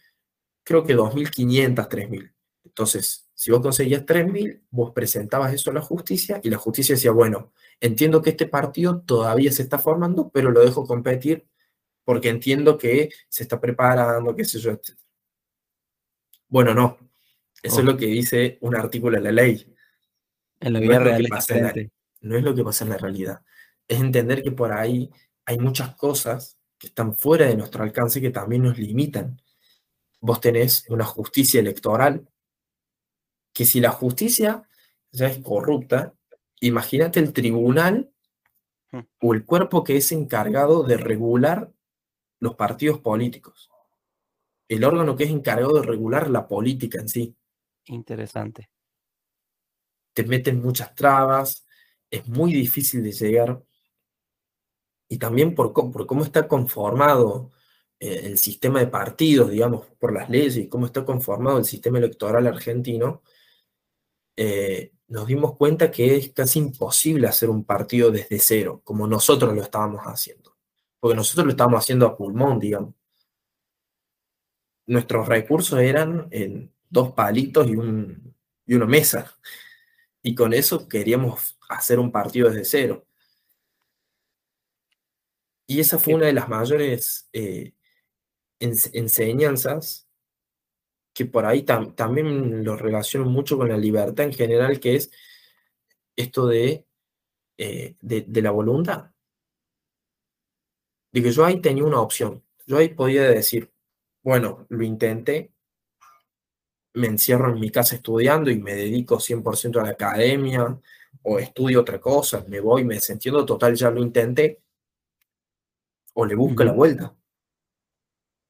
creo 0.63 0.83
que 0.83 0.95
2.500, 0.95 1.87
3.000. 1.87 2.33
Entonces, 2.65 3.29
si 3.33 3.51
vos 3.51 3.61
conseguías 3.61 4.05
3.000, 4.05 4.61
vos 4.69 4.91
presentabas 4.91 5.53
eso 5.53 5.71
a 5.71 5.73
la 5.73 5.81
justicia 5.81 6.39
y 6.43 6.49
la 6.49 6.57
justicia 6.57 6.95
decía, 6.95 7.11
bueno, 7.11 7.51
entiendo 7.79 8.21
que 8.21 8.31
este 8.31 8.47
partido 8.47 9.01
todavía 9.01 9.51
se 9.51 9.63
está 9.63 9.79
formando, 9.79 10.29
pero 10.29 10.51
lo 10.51 10.61
dejo 10.61 10.85
competir 10.85 11.45
porque 12.05 12.29
entiendo 12.29 12.77
que 12.77 13.09
se 13.29 13.43
está 13.43 13.59
preparando, 13.59 14.35
qué 14.35 14.45
sé 14.45 14.59
yo, 14.59 14.71
etc. 14.71 14.97
Bueno, 16.47 16.73
no. 16.73 16.97
Eso 17.61 17.77
oh. 17.77 17.79
es 17.79 17.85
lo 17.85 17.97
que 17.97 18.05
dice 18.07 18.57
un 18.61 18.75
artículo 18.75 19.17
de 19.17 19.23
la 19.23 19.31
ley. 19.31 19.75
En 20.59 20.73
la 20.73 20.79
vida 20.79 20.99
no 20.99 21.05
real. 21.05 21.25
Es 21.25 21.49
la, 21.49 21.73
no 22.21 22.37
es 22.37 22.43
lo 22.43 22.55
que 22.55 22.63
pasa 22.63 22.83
en 22.83 22.91
la 22.91 22.97
realidad. 22.97 23.41
Es 23.87 23.99
entender 23.99 24.43
que 24.43 24.51
por 24.51 24.71
ahí 24.71 25.09
hay 25.45 25.57
muchas 25.57 25.95
cosas 25.95 26.57
que 26.83 26.87
están 26.87 27.15
fuera 27.15 27.45
de 27.45 27.55
nuestro 27.55 27.81
alcance 27.81 28.19
que 28.19 28.29
también 28.29 28.63
nos 28.63 28.77
limitan. 28.77 29.41
Vos 30.19 30.41
tenés 30.41 30.83
una 30.89 31.05
justicia 31.05 31.61
electoral 31.61 32.27
que 33.53 33.63
si 33.63 33.79
la 33.79 33.91
justicia 33.91 34.67
ya 35.09 35.27
es 35.27 35.39
corrupta, 35.39 36.13
imagínate 36.59 37.21
el 37.21 37.31
tribunal 37.31 38.11
hmm. 38.91 38.99
o 39.21 39.33
el 39.33 39.45
cuerpo 39.45 39.85
que 39.85 39.95
es 39.95 40.11
encargado 40.11 40.83
de 40.83 40.97
regular 40.97 41.71
los 42.41 42.55
partidos 42.55 42.99
políticos. 42.99 43.69
El 44.67 44.83
órgano 44.83 45.15
que 45.15 45.23
es 45.23 45.29
encargado 45.29 45.75
de 45.75 45.83
regular 45.83 46.29
la 46.29 46.49
política 46.49 46.99
en 46.99 47.07
sí. 47.07 47.33
Interesante. 47.85 48.69
Te 50.11 50.25
meten 50.25 50.61
muchas 50.61 50.93
trabas, 50.93 51.65
es 52.11 52.27
muy 52.27 52.51
difícil 52.51 53.01
de 53.03 53.13
llegar. 53.13 53.63
Y 55.13 55.19
también 55.19 55.53
por, 55.53 55.73
cómo 55.73 56.23
está 56.23 56.47
conformado 56.47 57.51
eh, 57.99 58.21
el 58.23 58.39
sistema 58.39 58.79
de 58.79 58.87
partidos, 58.87 59.51
digamos, 59.51 59.85
por 59.99 60.11
las 60.11 60.27
leyes 60.27 60.57
y 60.57 60.67
cómo 60.67 60.87
está 60.87 61.05
conformado 61.05 61.59
el 61.59 61.65
sistema 61.65 61.99
electoral 61.99 62.47
argentino, 62.47 63.21
eh, 64.35 64.91
nos 65.09 65.27
dimos 65.27 65.55
cuenta 65.55 65.91
que 65.91 66.15
es 66.15 66.31
casi 66.31 66.57
imposible 66.57 67.27
hacer 67.27 67.51
un 67.51 67.63
partido 67.63 68.09
desde 68.09 68.39
cero, 68.39 68.81
como 68.83 69.05
nosotros 69.05 69.53
lo 69.53 69.61
estábamos 69.61 70.01
haciendo. 70.05 70.57
Porque 70.99 71.15
nosotros 71.15 71.45
lo 71.45 71.51
estábamos 71.51 71.83
haciendo 71.83 72.07
a 72.07 72.17
pulmón, 72.17 72.57
digamos. 72.57 72.95
Nuestros 74.87 75.27
recursos 75.27 75.79
eran 75.79 76.27
en 76.31 76.73
dos 76.89 77.11
palitos 77.11 77.67
y 77.67 77.75
una 77.75 78.85
mesa. 78.87 79.31
Y 80.23 80.33
con 80.33 80.53
eso 80.53 80.87
queríamos 80.87 81.59
hacer 81.69 81.99
un 81.99 82.11
partido 82.11 82.49
desde 82.49 82.65
cero. 82.65 83.05
Y 85.73 85.79
esa 85.79 85.97
fue 85.97 86.13
una 86.13 86.27
de 86.27 86.33
las 86.33 86.49
mayores 86.49 87.27
eh, 87.33 87.73
enseñanzas 88.59 90.07
que 91.15 91.25
por 91.25 91.47
ahí 91.47 91.63
también 91.63 92.63
lo 92.63 92.77
relaciono 92.77 93.25
mucho 93.27 93.57
con 93.57 93.69
la 93.69 93.77
libertad 93.77 94.27
en 94.27 94.33
general, 94.33 94.79
que 94.79 94.97
es 94.97 95.09
esto 96.15 96.45
de, 96.45 96.85
eh, 97.57 97.95
de, 98.01 98.41
la 98.43 98.51
voluntad. 98.51 99.09
De 101.11 101.23
que 101.23 101.31
yo 101.31 101.43
ahí 101.43 101.59
tenía 101.59 101.85
una 101.85 102.01
opción. 102.01 102.43
Yo 102.67 102.77
ahí 102.77 102.89
podía 102.89 103.23
decir, 103.23 103.71
bueno, 104.21 104.67
lo 104.69 104.83
intenté, 104.83 105.53
me 106.93 107.07
encierro 107.07 107.51
en 107.51 107.59
mi 107.59 107.71
casa 107.71 107.95
estudiando 107.95 108.51
y 108.51 108.59
me 108.59 108.75
dedico 108.75 109.19
100% 109.19 109.79
a 109.79 109.85
la 109.85 109.89
academia 109.89 110.79
o 111.23 111.39
estudio 111.39 111.81
otra 111.81 111.99
cosa, 111.99 112.45
me 112.47 112.59
voy, 112.59 112.83
me 112.83 112.95
desentiendo, 112.95 113.43
total, 113.43 113.73
ya 113.73 113.89
lo 113.89 114.01
intenté, 114.01 114.62
o 116.13 116.25
le 116.25 116.35
busco 116.35 116.63
la 116.63 116.71
vuelta. 116.71 117.15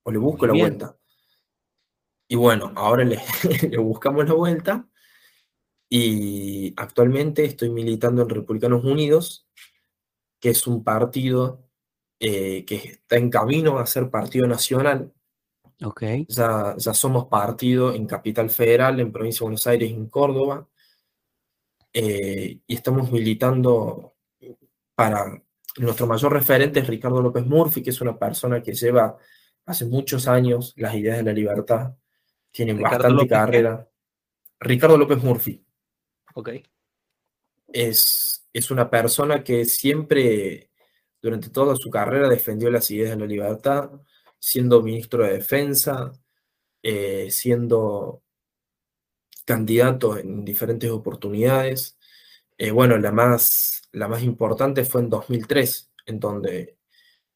O 0.03 0.12
le 0.12 0.17
busco 0.17 0.46
la 0.46 0.53
vuelta. 0.53 0.98
Y 2.27 2.36
bueno, 2.36 2.72
ahora 2.75 3.03
le, 3.03 3.20
le, 3.70 3.77
buscamos 3.77 4.27
la 4.27 4.34
vuelta 4.34 4.88
y 5.89 6.74
actualmente 6.75 7.46
estoy 7.46 7.70
militando 7.70 8.24
en 8.24 8.29
Republicanos 8.29 8.84
Unidos, 8.84 9.48
que 10.39 10.50
es 10.50 10.65
un 10.65 10.84
partido 10.84 11.70
eh, 12.20 12.63
que 12.65 12.75
está 12.75 13.17
en 13.17 13.29
camino 13.29 13.77
a 13.77 13.86
ser 13.86 14.10
partido 14.10 14.48
nacional. 14.48 15.13
Okay. 15.84 16.25
Ya, 16.29 16.75
ya 16.77 16.93
somos 16.93 17.25
partido 17.25 17.93
en 17.93 18.05
Capital 18.08 18.50
Federal, 18.50 19.00
en 19.00 19.12
Provincia 19.12 19.39
de 19.39 19.46
Buenos 19.46 19.67
Aires, 19.67 19.91
en 19.91 20.08
Córdoba, 20.08 20.67
eh, 21.93 22.60
y 22.65 22.75
estamos 22.75 23.12
militando 23.12 24.15
para... 24.96 25.43
Nuestro 25.77 26.06
mayor 26.06 26.34
referente 26.34 26.80
es 26.80 26.88
Ricardo 26.88 27.22
López 27.22 27.46
Murphy, 27.46 27.82
que 27.82 27.89
es 27.89 28.01
una 28.01 28.18
persona 28.18 28.62
que 28.62 28.74
lleva 28.74 29.18
hace 29.65 29.86
muchos 29.86 30.27
años 30.27 30.74
las 30.77 30.94
ideas 30.96 31.18
de 31.18 31.24
la 31.24 31.34
libertad, 31.34 31.96
tiene 32.51 32.74
bastante 32.74 33.27
carrera. 33.27 33.89
Ricardo 34.60 34.98
López 34.98 35.24
Murphy. 35.24 35.65
Ok. 36.36 36.50
Es, 37.68 38.46
es 38.53 38.72
una 38.72 38.89
persona 38.89 39.44
que 39.44 39.65
siempre, 39.65 40.70
durante 41.22 41.50
toda 41.50 41.75
su 41.75 41.89
carrera, 41.89 42.30
defendió 42.30 42.70
las 42.70 42.89
ideas 42.92 43.12
de 43.12 43.18
la 43.18 43.25
libertad, 43.25 43.89
siendo 44.38 44.84
ministro 44.84 45.24
de 45.24 45.34
Defensa, 45.34 46.12
eh, 46.84 47.32
siendo 47.32 48.24
candidato 49.46 50.18
en 50.18 50.46
diferentes 50.46 50.89
oportunidades. 50.89 51.98
Eh, 52.57 52.72
bueno, 52.72 52.98
la 52.98 53.12
más, 53.12 53.81
la 53.91 54.07
más 54.07 54.24
importante 54.24 54.86
fue 54.86 55.01
en 55.01 55.10
2003, 55.10 55.91
en 56.05 56.19
donde 56.19 56.77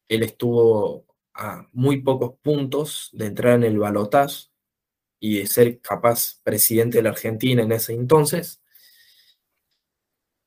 él 0.08 0.22
estuvo 0.22 1.06
a 1.34 1.68
muy 1.72 2.00
pocos 2.02 2.34
puntos 2.42 3.10
de 3.12 3.26
entrar 3.26 3.54
en 3.54 3.64
el 3.64 3.78
balotaje 3.78 4.48
y 5.20 5.38
de 5.38 5.46
ser 5.46 5.80
capaz 5.80 6.40
presidente 6.42 6.98
de 6.98 7.02
la 7.04 7.10
Argentina 7.10 7.62
en 7.62 7.72
ese 7.72 7.94
entonces. 7.94 8.62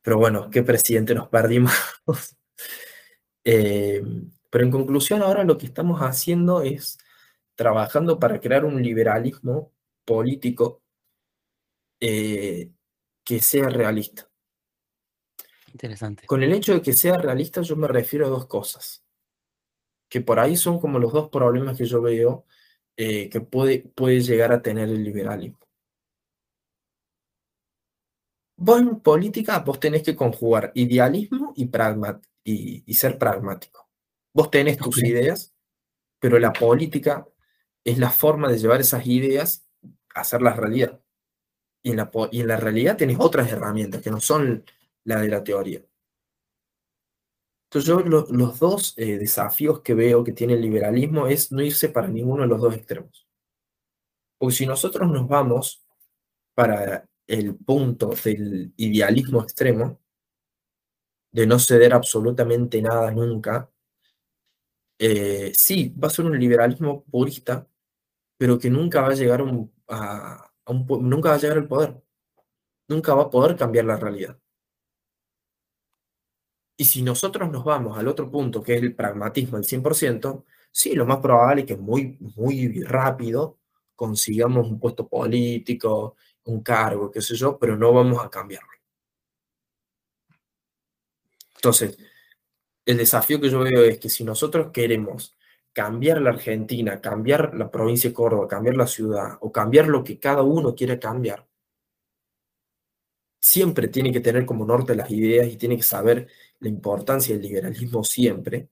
Pero 0.01 0.17
bueno, 0.17 0.49
¿qué 0.49 0.63
presidente 0.63 1.13
nos 1.15 1.29
perdimos? 1.29 1.73
Eh, 3.43 4.03
pero 4.51 4.63
en 4.63 4.69
conclusión, 4.69 5.23
ahora 5.23 5.43
lo 5.43 5.57
que 5.57 5.65
estamos 5.65 5.99
haciendo 6.01 6.61
es 6.61 6.99
trabajando 7.55 8.19
para 8.19 8.39
crear 8.39 8.65
un 8.65 8.83
liberalismo 8.83 9.73
político 10.05 10.83
eh, 11.99 12.71
que 13.23 13.39
sea 13.39 13.69
realista. 13.69 14.30
Interesante. 15.71 16.25
Con 16.27 16.43
el 16.43 16.53
hecho 16.53 16.73
de 16.73 16.81
que 16.81 16.93
sea 16.93 17.17
realista 17.17 17.61
yo 17.61 17.75
me 17.75 17.87
refiero 17.87 18.25
a 18.25 18.29
dos 18.29 18.47
cosas, 18.47 19.03
que 20.09 20.21
por 20.21 20.39
ahí 20.39 20.57
son 20.57 20.79
como 20.79 20.99
los 20.99 21.13
dos 21.13 21.29
problemas 21.29 21.77
que 21.77 21.85
yo 21.85 22.01
veo 22.01 22.45
eh, 22.97 23.29
que 23.29 23.41
puede, 23.41 23.79
puede 23.79 24.19
llegar 24.21 24.51
a 24.51 24.61
tener 24.61 24.89
el 24.89 25.03
liberalismo. 25.03 25.59
Vos 28.57 28.79
en 28.79 28.99
política, 28.99 29.59
vos 29.59 29.79
tenés 29.79 30.03
que 30.03 30.15
conjugar 30.15 30.71
idealismo 30.75 31.53
y, 31.55 32.83
y, 32.85 32.93
ser 32.93 33.17
pragmático. 33.17 33.89
Vos 34.33 34.51
tenés 34.51 34.77
tus 34.77 35.01
ideas, 35.03 35.55
pero 36.19 36.37
la 36.37 36.53
política 36.53 37.27
es 37.83 37.97
la 37.97 38.11
forma 38.11 38.51
de 38.51 38.59
llevar 38.59 38.81
esas 38.81 39.07
ideas 39.07 39.65
a 40.13 40.21
hacerlas 40.21 40.57
realidad. 40.57 41.01
Y 41.81 41.91
en, 41.91 41.97
la, 41.97 42.11
y 42.31 42.41
en 42.41 42.47
la 42.47 42.57
realidad 42.57 42.97
tenés 42.97 43.17
otras 43.19 43.51
herramientas 43.51 44.03
que 44.03 44.11
no 44.11 44.19
son 44.19 44.63
la 45.03 45.21
de 45.21 45.27
la 45.27 45.43
teoría. 45.43 45.83
Entonces 47.65 47.87
yo 47.87 48.01
los 48.01 48.59
dos 48.59 48.93
eh, 48.97 49.17
desafíos 49.17 49.81
que 49.81 49.93
veo 49.93 50.23
que 50.23 50.33
tiene 50.33 50.53
el 50.53 50.61
liberalismo 50.61 51.27
es 51.27 51.51
no 51.53 51.61
irse 51.61 51.89
para 51.89 52.07
ninguno 52.09 52.43
de 52.43 52.49
los 52.49 52.59
dos 52.59 52.75
extremos. 52.75 53.27
Porque 54.37 54.55
si 54.55 54.65
nosotros 54.65 55.09
nos 55.09 55.27
vamos 55.27 55.81
para 56.53 57.07
el 57.27 57.55
punto 57.55 58.11
del 58.23 58.73
idealismo 58.75 59.41
extremo, 59.41 60.01
de 61.31 61.47
no 61.47 61.59
ceder 61.59 61.93
absolutamente 61.93 62.81
nada 62.81 63.09
nunca, 63.11 63.71
eh, 64.99 65.51
sí, 65.55 65.89
va 65.97 66.07
a 66.09 66.11
ser 66.11 66.25
un 66.25 66.37
liberalismo 66.39 67.03
purista, 67.05 67.67
pero 68.37 68.59
que 68.59 68.69
nunca 68.69 69.01
va 69.01 69.09
a 69.09 69.15
llegar 69.15 69.41
a 69.41 69.43
un, 69.43 69.71
nunca 71.01 71.29
va 71.29 71.35
a 71.35 71.39
llegar 71.39 71.57
al 71.57 71.67
poder. 71.67 72.01
Nunca 72.87 73.13
va 73.15 73.23
a 73.23 73.29
poder 73.29 73.55
cambiar 73.55 73.85
la 73.85 73.97
realidad. 73.97 74.37
Y 76.81 76.85
si 76.85 77.03
nosotros 77.03 77.51
nos 77.51 77.63
vamos 77.63 77.95
al 77.99 78.07
otro 78.07 78.31
punto, 78.31 78.63
que 78.63 78.73
es 78.73 78.81
el 78.81 78.95
pragmatismo 78.95 79.57
al 79.57 79.63
100%, 79.63 80.45
sí, 80.71 80.95
lo 80.95 81.05
más 81.05 81.19
probable 81.19 81.61
es 81.61 81.67
que 81.67 81.77
muy, 81.77 82.17
muy 82.35 82.81
rápido 82.81 83.59
consigamos 83.95 84.67
un 84.67 84.79
puesto 84.79 85.07
político, 85.07 86.15
un 86.45 86.63
cargo, 86.63 87.11
qué 87.11 87.21
sé 87.21 87.35
yo, 87.35 87.59
pero 87.59 87.77
no 87.77 87.93
vamos 87.93 88.25
a 88.25 88.31
cambiarlo. 88.31 88.71
Entonces, 91.53 91.99
el 92.83 92.97
desafío 92.97 93.39
que 93.39 93.51
yo 93.51 93.59
veo 93.59 93.83
es 93.83 93.99
que 93.99 94.09
si 94.09 94.23
nosotros 94.23 94.71
queremos 94.73 95.37
cambiar 95.73 96.19
la 96.19 96.31
Argentina, 96.31 96.99
cambiar 96.99 97.53
la 97.53 97.69
provincia 97.69 98.09
de 98.09 98.15
Córdoba, 98.15 98.47
cambiar 98.47 98.75
la 98.75 98.87
ciudad 98.87 99.37
o 99.41 99.51
cambiar 99.51 99.87
lo 99.87 100.03
que 100.03 100.17
cada 100.17 100.41
uno 100.41 100.73
quiere 100.73 100.97
cambiar, 100.97 101.47
siempre 103.39 103.87
tiene 103.87 104.11
que 104.11 104.19
tener 104.21 104.47
como 104.47 104.65
norte 104.65 104.95
las 104.95 105.11
ideas 105.11 105.47
y 105.47 105.57
tiene 105.57 105.77
que 105.77 105.83
saber 105.83 106.27
la 106.61 106.69
importancia 106.69 107.35
del 107.35 107.43
liberalismo 107.43 108.03
siempre, 108.03 108.69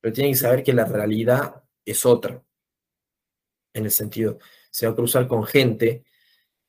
pero 0.00 0.14
tiene 0.14 0.30
que 0.30 0.36
saber 0.36 0.62
que 0.62 0.72
la 0.72 0.84
realidad 0.84 1.62
es 1.84 2.06
otra. 2.06 2.42
En 3.74 3.84
el 3.84 3.90
sentido, 3.90 4.38
se 4.70 4.86
va 4.86 4.92
a 4.92 4.96
cruzar 4.96 5.26
con 5.28 5.44
gente 5.44 6.04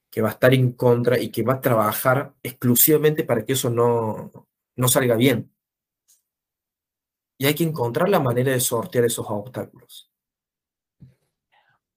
que 0.09 0.21
va 0.21 0.29
a 0.29 0.31
estar 0.33 0.53
en 0.53 0.73
contra 0.73 1.19
y 1.19 1.29
que 1.29 1.43
va 1.43 1.53
a 1.53 1.61
trabajar 1.61 2.33
exclusivamente 2.41 3.23
para 3.23 3.45
que 3.45 3.53
eso 3.53 3.69
no, 3.69 4.47
no 4.75 4.87
salga 4.87 5.15
bien. 5.15 5.53
Y 7.37 7.45
hay 7.45 7.53
que 7.53 7.63
encontrar 7.63 8.09
la 8.09 8.19
manera 8.19 8.51
de 8.51 8.59
sortear 8.59 9.05
esos 9.05 9.25
obstáculos. 9.29 10.11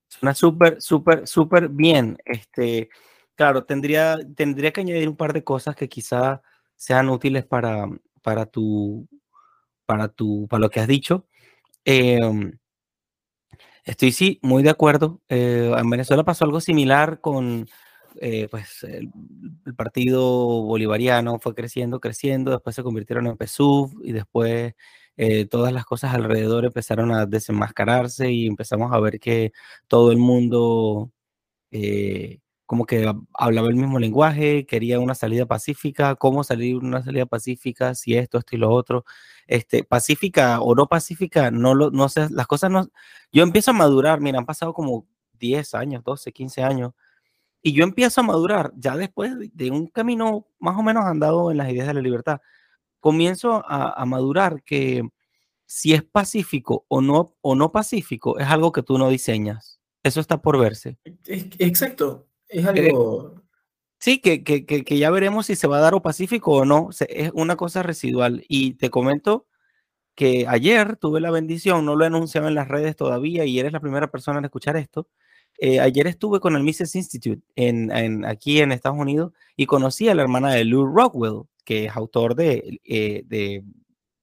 Suena 0.07 0.35
súper, 0.35 0.81
súper, 0.83 1.26
súper 1.26 1.69
bien. 1.71 2.19
Este, 2.26 2.90
claro, 3.35 3.64
tendría, 3.64 4.19
tendría 4.37 4.71
que 4.71 4.83
añadir 4.83 5.09
un 5.09 5.16
par 5.16 5.33
de 5.33 5.42
cosas 5.42 5.75
que 5.75 5.88
quizá 5.88 6.42
sean 6.83 7.11
útiles 7.11 7.45
para, 7.45 7.89
para, 8.23 8.45
tu, 8.47 9.09
para, 9.87 10.09
tu, 10.09 10.49
para 10.49 10.62
lo 10.62 10.69
que 10.69 10.81
has 10.81 10.89
dicho. 10.89 11.29
Em, 11.85 12.59
estoy 13.85 14.11
sí, 14.11 14.41
muy 14.43 14.65
de 14.65 14.71
acuerdo. 14.71 15.21
Eh, 15.29 15.73
en 15.79 15.91
Venezuela 15.91 16.25
pasó 16.25 16.45
algo 16.45 16.61
similar 16.61 17.21
con 17.21 17.69
eh, 18.21 18.49
pues, 18.51 18.83
el, 18.83 19.12
partido 19.77 20.23
bolivariano, 20.65 21.39
fue 21.39 21.55
creciendo, 21.55 22.01
creciendo, 22.01 22.51
después 22.51 22.75
se 22.75 22.83
convirtieron 22.83 23.29
en 23.29 23.37
PSUV 23.37 24.01
y 24.03 24.11
después 24.11 24.75
eh, 25.17 25.47
todas 25.47 25.73
las 25.73 25.85
cosas 25.85 26.15
alrededor 26.15 26.65
empezaron 26.65 27.12
a 27.12 27.27
desenmascararse 27.27 28.33
y 28.33 28.49
empezamos 28.49 28.93
a 28.93 28.99
ver 28.99 29.21
que 29.21 29.53
todo 29.87 30.11
el 30.11 30.19
mundo 30.19 31.12
como 32.73 32.87
que 32.87 33.07
hablaba 33.35 33.69
el 33.69 33.75
mismo 33.75 33.99
lenguaje, 33.99 34.64
quería 34.64 34.99
una 34.99 35.14
salida 35.14 35.45
pacífica, 35.45 36.14
cómo 36.14 36.43
salir 36.43 36.76
una 36.76 37.02
salida 37.05 37.26
pacífica, 37.26 37.95
si 37.95 38.14
esto, 38.17 38.38
esto 38.38 38.57
y 38.57 38.59
lo 38.59 38.71
otro. 38.71 39.05
Este, 39.47 39.85
pacífica 39.85 40.59
o 40.62 40.75
no 40.75 40.87
pacífica, 40.87 41.50
no 41.50 41.75
lo, 41.75 41.91
no 41.91 42.09
sé, 42.09 42.29
las 42.31 42.47
cosas 42.47 42.71
no, 42.71 42.88
yo 43.31 43.43
empiezo 43.43 43.73
a 43.73 43.75
madurar, 43.75 44.23
mira, 44.23 44.38
han 44.38 44.47
pasado 44.47 44.73
como 44.73 45.07
10 45.38 45.75
años, 45.75 46.02
12, 46.02 46.33
15 46.33 46.62
años, 46.62 46.93
Y 47.62 47.75
yo 47.75 47.85
empiezo 47.85 48.23
a 48.23 48.25
madurar, 48.25 48.73
ya 48.75 48.97
después 48.97 49.35
de 49.52 49.71
un 49.71 49.88
camino 49.88 50.47
más 50.59 50.79
o 50.79 50.83
menos 50.83 51.05
andado 51.05 51.50
en 51.50 51.59
las 51.59 51.71
ideas 51.71 51.88
de 51.88 51.95
la 51.95 52.00
libertad, 52.00 52.41
comienzo 53.00 53.62
a, 53.69 54.02
madurar 54.07 54.62
que 54.62 55.02
si 55.67 55.93
es 55.93 56.02
pacífico 56.02 56.87
o 56.88 57.02
no, 57.02 57.37
o 57.43 57.55
no 57.55 57.71
pacífico, 57.71 58.38
es 58.38 58.47
algo 58.49 58.73
que 58.73 58.83
tú 58.83 58.97
no 58.97 59.11
diseñas. 59.11 59.79
Eso 60.02 60.21
está 60.21 60.41
por 60.41 60.59
verse. 60.59 60.97
Exacto, 61.26 62.29
es 62.52 62.64
eh, 62.64 62.68
algo... 62.68 63.42
sí, 63.99 64.21
que, 64.21 64.44
que, 64.44 64.64
que, 64.64 64.99
ya 64.99 65.11
veremos 65.11 65.47
si 65.47 65.56
se 65.56 65.66
va 65.66 65.78
a 65.78 65.80
dar 65.80 65.94
o 65.94 66.02
pacífico 66.02 66.52
o 66.52 66.64
no. 66.64 66.90
Es 67.09 67.30
una 67.35 67.56
cosa 67.56 67.82
residual. 67.82 68.44
Y 68.49 68.75
te 68.75 68.90
comento 68.90 69.47
que 70.14 70.47
ayer 70.49 70.97
tuve 70.97 71.21
la 71.21 71.30
bendición, 71.30 71.85
no 71.85 71.97
lo 71.97 72.04
he 72.04 72.09
anunciado 72.09 72.49
en 72.49 72.54
las 72.54 72.68
redes 72.68 72.97
todavía 72.97 73.44
y 73.44 73.59
eres 73.59 73.73
la 73.73 73.80
primera 73.80 74.11
persona 74.11 74.38
en 74.38 74.44
escuchar 74.44 74.76
esto. 74.76 75.09
Eh, 75.59 75.80
ayer 75.80 76.06
estuve 76.06 76.40
con 76.40 76.56
el 76.56 76.62
Mises 76.62 76.94
Institute 76.94 77.42
en, 77.56 78.25
aquí 78.25 78.61
en 78.61 78.73
Estados 78.73 78.99
Unidos 78.99 79.32
y 79.56 79.66
conocí 79.66 80.09
a 80.09 80.14
la 80.14 80.23
hermana 80.23 80.52
de 80.52 80.64
Lou 80.64 80.87
Rockwell, 80.87 81.44
que 81.64 81.87
es 81.87 81.97
autor 81.97 82.35
de, 82.35 82.80
eh, 82.85 83.23
de 83.26 83.64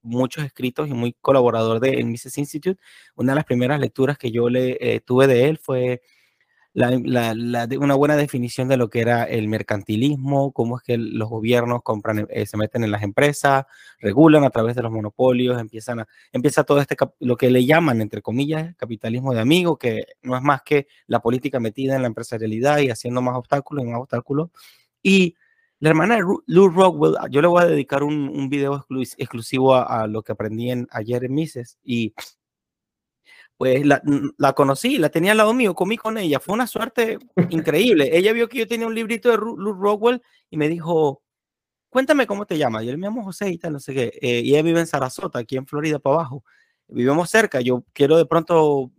muchos 0.02 0.44
escritos 0.44 0.88
y 0.88 0.92
muy 0.92 1.14
colaborador 1.20 1.80
de 1.80 2.02
Mises 2.04 2.36
Institute. 2.38 2.80
Una 3.16 3.32
de 3.32 3.36
las 3.36 3.44
primeras 3.44 3.80
lecturas 3.80 4.18
que 4.18 4.30
yo 4.30 4.48
le 4.48 4.76
eh, 4.80 5.00
tuve 5.00 5.26
de 5.26 5.48
él 5.48 5.58
fue 5.58 6.02
la, 6.72 7.68
una 7.78 7.94
buena 7.94 8.16
definición 8.16 8.68
de 8.68 8.76
lo 8.76 8.88
que 8.90 9.00
era 9.00 9.24
el 9.24 9.48
mercantilismo, 9.48 10.52
cómo 10.52 10.76
es 10.76 10.82
que 10.82 10.96
los 10.98 11.28
gobiernos 11.28 11.82
compran, 11.82 12.26
eh, 12.30 12.46
se 12.46 12.56
meten 12.56 12.84
en 12.84 12.92
las 12.92 13.02
empresas, 13.02 13.64
regulan 13.98 14.44
a 14.44 14.50
través 14.50 14.76
de 14.76 14.82
los 14.82 14.92
monopolios, 14.92 15.60
empiezan 15.60 16.00
a, 16.00 16.08
empieza 16.32 16.64
todo 16.64 16.80
este, 16.80 16.96
lo 17.18 17.36
que 17.36 17.50
le 17.50 17.64
llaman, 17.64 18.00
entre 18.00 18.22
comillas, 18.22 18.74
capitalismo 18.76 19.34
de 19.34 19.40
amigo, 19.40 19.76
que 19.78 20.04
no 20.22 20.36
es 20.36 20.42
más 20.42 20.62
que 20.62 20.86
la 21.06 21.20
política 21.20 21.58
metida 21.58 21.96
en 21.96 22.02
la 22.02 22.08
empresarialidad 22.08 22.78
y 22.78 22.90
haciendo 22.90 23.20
más 23.20 23.36
obstáculos 23.36 23.84
y 23.84 23.88
más 23.88 24.00
obstáculos. 24.00 24.50
Y 25.02 25.34
la 25.80 25.88
hermana 25.88 26.16
de 26.16 26.22
Lou 26.46 26.68
Rockwell, 26.68 27.16
yo 27.30 27.40
le 27.40 27.48
voy 27.48 27.62
a 27.62 27.66
dedicar 27.66 28.02
un, 28.02 28.28
un 28.28 28.48
video 28.48 28.86
exclusivo 29.16 29.74
a, 29.74 30.06
lo 30.06 30.22
que 30.22 30.32
aprendí 30.32 30.70
en, 30.70 30.86
ayer 30.90 31.24
en 31.24 31.34
Mises 31.34 31.78
y 31.82 32.14
pues 33.60 33.84
la, 33.84 34.00
la, 34.38 34.54
conocí, 34.54 34.96
la 34.96 35.10
tenía 35.10 35.32
al 35.32 35.36
lado 35.36 35.52
mío, 35.52 35.74
comí 35.74 35.98
con 35.98 36.16
ella, 36.16 36.40
fue 36.40 36.54
una 36.54 36.66
suerte 36.66 37.18
increíble. 37.50 38.08
ella 38.16 38.32
vio 38.32 38.48
que 38.48 38.56
yo 38.56 38.66
tenía 38.66 38.86
un 38.86 38.94
librito 38.94 39.30
de 39.30 39.36
Lou 39.36 39.74
Rockwell 39.74 40.22
y 40.48 40.56
me 40.56 40.66
dijo, 40.66 41.22
cuéntame 41.90 42.26
cómo 42.26 42.46
te 42.46 42.56
llamas. 42.56 42.86
Yo 42.86 42.92
le 42.92 42.96
llamo 42.96 43.22
José 43.22 43.50
y 43.50 43.58
tal, 43.58 43.74
no 43.74 43.78
sé 43.78 43.92
qué. 43.92 44.18
Eh, 44.22 44.40
y 44.42 44.54
ella 44.54 44.62
vive 44.62 44.80
en 44.80 44.86
Sarasota, 44.86 45.40
aquí 45.40 45.58
en 45.58 45.66
Florida, 45.66 45.98
para 45.98 46.14
abajo. 46.14 46.42
Vivimos 46.88 47.28
cerca, 47.28 47.60
yo 47.60 47.84
quiero 47.92 48.16
de 48.16 48.24
pronto 48.24 48.92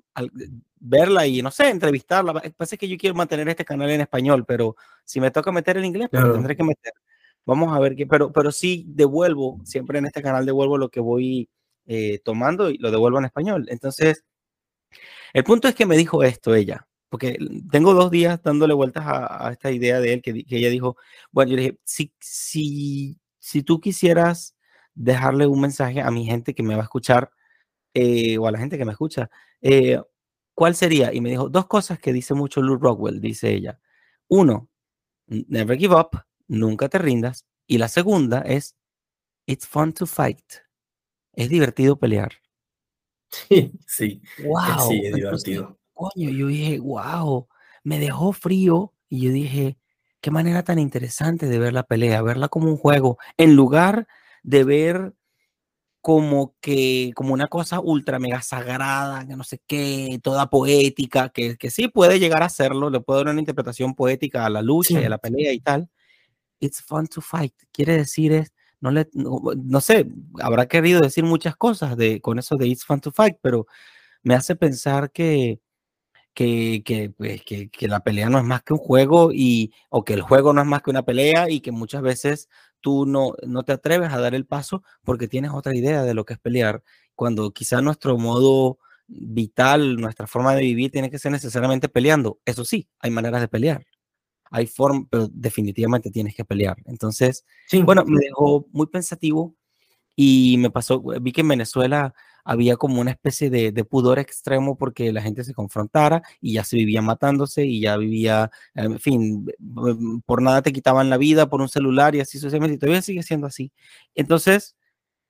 verla 0.79 1.25
y, 1.25 1.41
no 1.41 1.49
sé, 1.49 1.67
entrevistarla. 1.69 2.31
Parece 2.55 2.77
que 2.77 2.87
yo 2.87 2.97
quiero 2.97 3.15
mantener 3.15 3.49
este 3.49 3.65
canal 3.65 3.89
en 3.89 4.01
español, 4.01 4.45
pero 4.45 4.75
si 5.03 5.19
me 5.19 5.31
toca 5.31 5.51
meter 5.51 5.77
el 5.77 5.85
inglés, 5.85 6.09
pues 6.11 6.21
tendré 6.33 6.55
que 6.55 6.63
meter. 6.63 6.93
Vamos 7.47 7.75
a 7.75 7.79
ver 7.79 7.95
qué, 7.95 8.05
pero, 8.05 8.31
pero 8.31 8.51
sí 8.51 8.85
devuelvo, 8.89 9.59
siempre 9.63 9.97
en 9.97 10.05
este 10.05 10.21
canal 10.21 10.45
devuelvo 10.45 10.77
lo 10.77 10.89
que 10.89 10.99
voy 10.99 11.49
eh, 11.87 12.19
tomando 12.23 12.69
y 12.69 12.77
lo 12.77 12.91
devuelvo 12.91 13.17
en 13.17 13.25
español. 13.25 13.65
Entonces, 13.67 14.23
el 15.33 15.43
punto 15.43 15.67
es 15.67 15.75
que 15.75 15.85
me 15.85 15.97
dijo 15.97 16.23
esto 16.23 16.55
ella, 16.55 16.87
porque 17.09 17.37
tengo 17.71 17.93
dos 17.93 18.11
días 18.11 18.41
dándole 18.43 18.73
vueltas 18.73 19.03
a, 19.05 19.49
esta 19.51 19.71
idea 19.71 19.99
de 19.99 20.13
él, 20.13 20.21
que, 20.21 20.45
ella 20.49 20.69
dijo, 20.69 20.97
bueno, 21.31 21.51
yo 21.51 21.57
le 21.57 21.61
dije, 21.63 21.79
si, 21.83 22.13
si, 22.19 23.19
si 23.39 23.63
tú 23.63 23.79
quisieras 23.81 24.55
dejarle 24.93 25.47
un 25.47 25.61
mensaje 25.61 26.01
a 26.01 26.11
mi 26.11 26.25
gente 26.25 26.53
que 26.53 26.63
me 26.63 26.75
va 26.75 26.81
a 26.81 26.83
escuchar, 26.85 27.31
eh, 27.93 28.37
o 28.37 28.47
a 28.47 28.51
la 28.51 28.59
gente 28.59 28.77
que 28.77 28.85
me 28.85 28.91
escucha, 28.91 29.29
eh, 29.61 29.99
¿cuál 30.53 30.75
sería? 30.75 31.13
Y 31.13 31.21
me 31.21 31.29
dijo, 31.29 31.49
dos 31.49 31.67
cosas 31.67 31.99
que 31.99 32.13
dice 32.13 32.33
mucho 32.33 32.61
Lou 32.61 32.77
Rockwell, 32.77 33.19
dice 33.21 33.51
ella. 33.51 33.79
Uno, 34.27 34.69
never 35.27 35.77
give 35.77 35.95
up, 35.95 36.23
nunca 36.47 36.89
te 36.89 36.97
rindas. 36.97 37.45
Y 37.67 37.77
la 37.77 37.87
segunda 37.87 38.39
es, 38.41 38.75
it's 39.45 39.67
fun 39.67 39.93
to 39.93 40.05
fight. 40.05 40.43
Es 41.33 41.49
divertido 41.49 41.97
pelear. 41.99 42.31
Sí, 43.31 43.71
sí. 43.87 44.21
Wow. 44.43 44.89
Sí, 44.89 45.01
es 45.05 45.15
divertido. 45.15 45.79
coño, 45.93 46.29
yo 46.29 46.47
dije, 46.47 46.79
wow, 46.79 47.47
me 47.83 47.99
dejó 47.99 48.33
frío 48.33 48.93
y 49.09 49.21
yo 49.21 49.31
dije, 49.31 49.77
qué 50.19 50.31
manera 50.31 50.63
tan 50.63 50.79
interesante 50.79 51.47
de 51.47 51.59
ver 51.59 51.73
la 51.73 51.83
pelea, 51.83 52.21
verla 52.21 52.49
como 52.49 52.67
un 52.67 52.77
juego, 52.77 53.17
en 53.37 53.55
lugar 53.55 54.07
de 54.43 54.63
ver 54.63 55.13
como 56.01 56.55
que, 56.61 57.11
como 57.15 57.33
una 57.33 57.47
cosa 57.47 57.79
ultra 57.79 58.17
mega 58.17 58.41
sagrada, 58.41 59.27
que 59.27 59.35
no 59.35 59.43
sé 59.43 59.61
qué, 59.67 60.19
toda 60.23 60.49
poética, 60.49 61.29
que, 61.29 61.57
que 61.57 61.69
sí 61.69 61.87
puede 61.87 62.19
llegar 62.19 62.41
a 62.43 62.49
serlo, 62.49 62.89
le 62.89 63.01
puede 63.01 63.23
dar 63.23 63.33
una 63.33 63.39
interpretación 63.39 63.93
poética 63.93 64.45
a 64.45 64.49
la 64.49 64.63
lucha 64.63 64.99
y 64.99 65.03
a 65.03 65.09
la 65.09 65.19
pelea 65.19 65.53
y 65.53 65.59
tal. 65.59 65.89
It's 66.59 66.81
fun 66.81 67.07
to 67.07 67.21
fight. 67.21 67.53
Quiere 67.71 67.97
decir 67.97 68.31
es, 68.33 68.51
no 68.81 68.91
le, 68.91 69.07
no, 69.13 69.81
sé, 69.81 70.07
habrá 70.41 70.67
querido 70.67 71.01
decir 71.01 71.23
muchas 71.23 71.55
cosas 71.55 71.95
de, 71.97 72.19
con 72.21 72.39
eso 72.39 72.57
de 72.57 72.67
It's 72.67 72.85
Fun 72.85 72.99
to 72.99 73.11
Fight, 73.11 73.37
pero 73.41 73.67
me 74.23 74.35
hace 74.35 74.55
pensar 74.55 75.11
que, 75.11 75.61
que, 76.33 76.83
que, 76.85 77.11
pues, 77.11 77.43
que, 77.43 77.69
que, 77.69 77.87
la 77.87 78.01
pelea 78.01 78.29
no 78.29 78.39
es 78.39 78.45
más 78.45 78.63
que 78.63 78.73
un 78.73 78.79
juego 78.79 79.31
y, 79.33 79.73
o 79.89 80.03
que 80.03 80.13
el 80.13 80.21
juego 80.21 80.53
no 80.53 80.61
es 80.61 80.67
más 80.67 80.81
que 80.81 80.91
una 80.91 81.03
pelea 81.03 81.49
y 81.49 81.61
que 81.61 81.71
muchas 81.71 82.01
veces 82.01 82.49
tú 82.81 83.05
no, 83.05 83.33
no 83.47 83.63
te 83.63 83.73
atreves 83.73 84.11
a 84.13 84.19
dar 84.19 84.35
el 84.35 84.45
paso 84.47 84.83
porque 85.03 85.27
tienes 85.27 85.51
otra 85.51 85.75
idea 85.75 86.03
de 86.03 86.13
lo 86.15 86.25
que 86.25 86.33
es 86.33 86.39
pelear, 86.39 86.83
cuando 87.15 87.51
quizá 87.51 87.81
nuestro 87.81 88.17
modo 88.17 88.79
vital, 89.07 89.97
nuestra 89.97 90.27
forma 90.27 90.55
de 90.55 90.61
vivir 90.61 90.91
tiene 90.91 91.11
que 91.11 91.19
ser 91.19 91.31
necesariamente 91.31 91.89
peleando. 91.89 92.39
Eso 92.45 92.65
sí, 92.65 92.89
hay 92.99 93.11
maneras 93.11 93.41
de 93.41 93.47
pelear 93.47 93.85
hay 94.51 94.67
forma, 94.67 95.07
pero 95.09 95.27
definitivamente 95.31 96.11
tienes 96.11 96.35
que 96.35 96.45
pelear. 96.45 96.77
Entonces, 96.85 97.45
bueno, 97.83 98.03
me 98.05 98.19
dejó 98.19 98.67
muy 98.71 98.87
pensativo 98.87 99.55
y 100.15 100.57
me 100.59 100.69
pasó, 100.69 101.01
vi 101.01 101.31
que 101.31 101.41
en 101.41 101.47
Venezuela 101.47 102.13
había 102.43 102.75
como 102.75 102.99
una 102.99 103.11
especie 103.11 103.49
de, 103.49 103.71
pudor 103.85 104.19
extremo 104.19 104.77
porque 104.77 105.13
la 105.13 105.21
gente 105.21 105.43
se 105.43 105.53
confrontara 105.53 106.21
y 106.41 106.53
ya 106.53 106.63
se 106.63 106.75
vivía 106.75 107.01
matándose 107.01 107.65
y 107.65 107.81
ya 107.81 107.95
vivía, 107.97 108.51
en 108.75 108.99
fin, 108.99 109.47
por 110.25 110.41
nada 110.41 110.61
te 110.61 110.73
quitaban 110.73 111.09
la 111.09 111.17
vida 111.17 111.49
por 111.49 111.61
un 111.61 111.69
celular 111.69 112.15
y 112.15 112.19
así 112.19 112.37
sucesivamente, 112.37 112.75
y 112.75 112.79
todavía 112.79 113.01
sigue 113.01 113.23
siendo 113.23 113.47
así. 113.47 113.71
Entonces, 114.15 114.75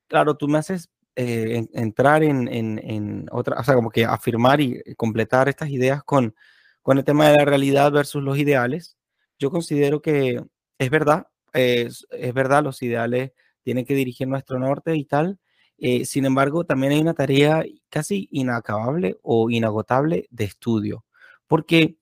claro, 0.08 0.36
tú 0.36 0.48
me 0.48 0.58
haces 0.58 0.90
eh, 1.16 1.66
entrar 1.74 2.24
en, 2.24 2.48
en, 2.48 2.80
en, 2.82 3.26
otra, 3.30 3.60
o 3.60 3.64
sea, 3.64 3.74
como 3.74 3.90
que 3.90 4.04
afirmar 4.04 4.60
y 4.60 4.82
completar 4.96 5.48
estas 5.48 5.70
ideas 5.70 6.02
con, 6.02 6.34
con 6.82 6.98
el 6.98 7.04
tema 7.04 7.28
de 7.28 7.36
la 7.38 7.44
realidad 7.44 7.92
versus 7.92 8.22
los 8.22 8.38
ideales 8.38 8.96
yo 9.42 9.50
considero 9.50 10.00
que 10.00 10.40
es 10.78 10.90
verdad, 10.90 11.26
es, 11.52 12.06
verdad, 12.32 12.62
los 12.62 12.80
ideales 12.82 13.32
tienen 13.62 13.84
que 13.84 13.94
dirigir 13.96 14.28
nuestro 14.28 14.58
norte 14.60 14.96
y 14.96 15.04
tal. 15.04 15.40
Eh, 15.78 16.04
sin 16.04 16.24
embargo, 16.26 16.64
también 16.64 16.92
hay 16.92 17.00
una 17.00 17.14
tarea 17.14 17.64
casi 17.88 18.28
inacabable 18.30 19.18
o 19.22 19.50
inagotable 19.50 20.28
de 20.30 20.44
estudio, 20.44 21.04
porque 21.48 21.96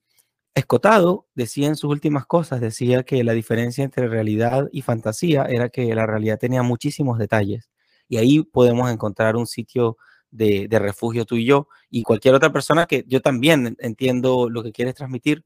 Escotado 0.53 1.27
decía 1.33 1.67
en 1.67 1.77
sus 1.77 1.89
últimas 1.89 2.25
cosas, 2.25 2.61
decía 2.61 3.03
que 3.03 3.23
la 3.23 3.33
diferencia 3.33 3.83
entre 3.83 4.07
realidad 4.07 4.67
y 4.71 4.81
fantasía 4.81 5.45
era 5.45 5.69
que 5.69 5.95
la 5.95 6.05
realidad 6.05 6.37
tenía 6.37 6.61
muchísimos 6.61 7.17
detalles 7.17 7.69
y 8.09 8.17
ahí 8.17 8.43
podemos 8.43 8.91
encontrar 8.91 9.37
un 9.37 9.47
sitio 9.47 9.97
de, 10.29 10.67
de 10.69 10.79
refugio 10.79 11.25
tú 11.25 11.37
y 11.37 11.45
yo 11.45 11.69
y 11.89 12.03
cualquier 12.03 12.35
otra 12.35 12.51
persona 12.51 12.85
que 12.85 13.05
yo 13.07 13.21
también 13.21 13.77
entiendo 13.79 14.49
lo 14.49 14.61
que 14.61 14.73
quieres 14.73 14.95
transmitir, 14.95 15.45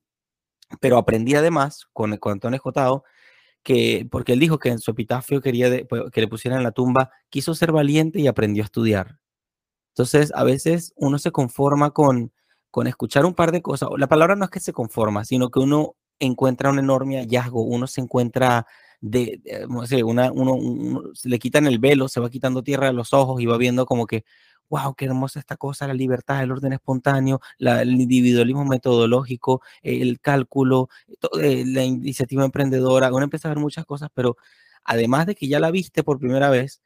pero 0.80 0.98
aprendí 0.98 1.36
además 1.36 1.88
con, 1.94 2.18
con 2.18 2.34
Antonio 2.34 2.56
Escotado 2.56 3.04
que, 3.64 4.08
porque 4.12 4.34
él 4.34 4.40
dijo 4.40 4.60
que 4.60 4.70
en 4.70 4.80
su 4.80 4.92
epitafio 4.92 5.42
quería 5.42 5.70
pues, 5.90 6.04
que 6.12 6.22
le 6.22 6.28
pusieran 6.28 6.60
en 6.60 6.64
la 6.64 6.72
tumba, 6.72 7.10
quiso 7.30 7.56
ser 7.56 7.72
valiente 7.72 8.20
y 8.20 8.28
aprendió 8.28 8.64
a 8.64 8.66
estudiar. 8.66 9.18
Entonces, 9.90 10.32
a 10.36 10.44
veces 10.44 10.94
uno 10.98 11.18
se 11.18 11.32
conforma 11.32 11.92
con, 11.92 12.32
con 12.70 12.86
escuchar 12.86 13.26
un 13.26 13.34
par 13.34 13.52
de 13.52 13.64
cosas. 13.64 13.90
La 13.98 14.08
palabra 14.08 14.36
no 14.36 14.46
es 14.46 14.52
que 14.52 14.60
se 14.60 14.72
conforma, 14.72 15.26
sino 15.26 15.50
que 15.50 15.60
uno 15.60 15.96
encuentra 16.20 16.70
un 16.70 16.80
enorme 16.80 17.18
hallazgo, 17.18 17.64
uno 17.64 17.88
se 17.88 18.02
encuentra 18.02 18.68
de, 19.02 19.42
no 19.68 19.86
sé, 19.88 20.04
una, 20.04 20.32
uno, 20.32 20.54
uno, 20.54 21.04
le 21.24 21.40
quitan 21.40 21.66
el 21.68 21.80
velo, 21.80 22.08
se 22.08 22.20
va 22.20 22.30
quitando 22.30 22.64
tierra 22.64 22.88
de 22.88 22.94
los 22.94 23.14
ojos 23.14 23.42
y 23.42 23.46
va 23.46 23.58
viendo 23.58 23.86
como 23.86 24.06
que, 24.06 24.26
wow, 24.70 24.96
qué 24.96 25.06
hermosa 25.06 25.40
esta 25.40 25.58
cosa, 25.58 25.88
la 25.88 25.94
libertad, 25.94 26.42
el 26.44 26.52
orden 26.52 26.74
espontáneo, 26.74 27.40
el 27.60 28.02
individualismo 28.02 28.66
metodológico, 28.66 29.62
el 29.82 30.20
cálculo, 30.20 30.90
eh, 31.42 31.64
la 31.66 31.84
iniciativa 31.84 32.44
emprendedora, 32.46 33.12
uno 33.14 33.24
empieza 33.24 33.48
a 33.48 33.54
ver 33.54 33.60
muchas 33.60 33.86
cosas, 33.86 34.10
pero 34.14 34.38
además 34.84 35.28
de 35.28 35.36
que 35.36 35.48
ya 35.48 35.60
la 35.60 35.72
viste 35.72 36.04
por 36.04 36.20
primera 36.20 36.50
vez, 36.50 36.82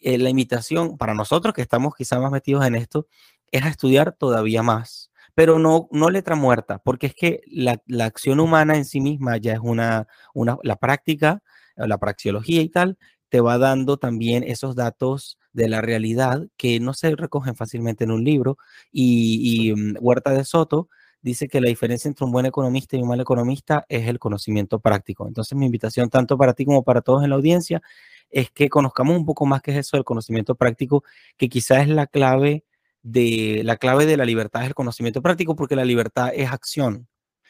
eh, 0.00 0.18
la 0.18 0.30
invitación 0.30 0.98
para 0.98 1.14
nosotros 1.14 1.54
que 1.54 1.62
estamos 1.62 1.94
quizás 1.94 2.20
más 2.20 2.32
metidos 2.32 2.66
en 2.66 2.74
esto 2.74 3.06
es 3.52 3.62
a 3.64 3.68
estudiar 3.68 4.12
todavía 4.12 4.62
más, 4.62 5.10
pero 5.34 5.58
no, 5.58 5.88
no 5.92 6.10
letra 6.10 6.34
muerta, 6.36 6.78
porque 6.78 7.06
es 7.08 7.14
que 7.14 7.40
la, 7.46 7.80
la 7.86 8.06
acción 8.06 8.40
humana 8.40 8.76
en 8.76 8.84
sí 8.84 9.00
misma 9.00 9.36
ya 9.36 9.52
es 9.54 9.60
una, 9.62 10.08
una 10.34 10.58
la 10.62 10.76
práctica, 10.76 11.42
la 11.76 11.98
praxiología 11.98 12.62
y 12.62 12.68
tal, 12.68 12.98
te 13.28 13.40
va 13.40 13.58
dando 13.58 13.96
también 13.96 14.42
esos 14.44 14.76
datos 14.76 15.38
de 15.52 15.68
la 15.68 15.80
realidad 15.80 16.46
que 16.56 16.80
no 16.80 16.94
se 16.94 17.14
recogen 17.16 17.54
fácilmente 17.56 18.04
en 18.04 18.10
un 18.12 18.24
libro 18.24 18.58
y, 18.90 19.72
mm, 19.76 19.96
Huerta 20.00 20.30
de 20.32 20.44
Soto 20.44 20.88
dice 21.20 21.48
que 21.48 21.60
la 21.60 21.68
diferencia 21.68 22.08
entre 22.08 22.24
un 22.24 22.32
buen 22.32 22.46
economista 22.46 22.96
y 22.96 23.02
un 23.02 23.08
mal 23.08 23.20
economista 23.20 23.84
es 23.88 24.08
el 24.08 24.18
conocimiento 24.18 24.80
práctico. 24.80 25.26
Entonces 25.28 25.56
mi 25.56 25.66
invitación 25.66 26.10
tanto 26.10 26.36
para 26.36 26.54
ti 26.54 26.64
como 26.64 26.82
para 26.82 27.00
todos 27.02 27.22
en 27.24 27.30
la 27.30 27.36
audiencia 27.36 27.82
es 28.30 28.50
que 28.50 28.68
conozcamos 28.68 29.16
un 29.16 29.26
poco 29.26 29.46
más 29.46 29.62
qué 29.62 29.72
es 29.72 29.78
eso 29.78 29.96
del 29.96 30.04
conocimiento 30.04 30.54
práctico, 30.56 31.04
que 31.36 31.48
quizás 31.48 31.82
es 31.82 31.88
la 31.88 32.06
clave 32.06 32.64
de 33.02 33.62
la 33.64 33.76
clave 33.76 34.06
de 34.06 34.16
la 34.16 34.24
libertad 34.24 34.62
es 34.62 34.68
el 34.68 34.74
conocimiento 34.74 35.22
práctico, 35.22 35.56
porque 35.56 35.76
la 35.76 35.84
libertad 35.84 36.30
es 36.34 36.50
acción 36.50 37.08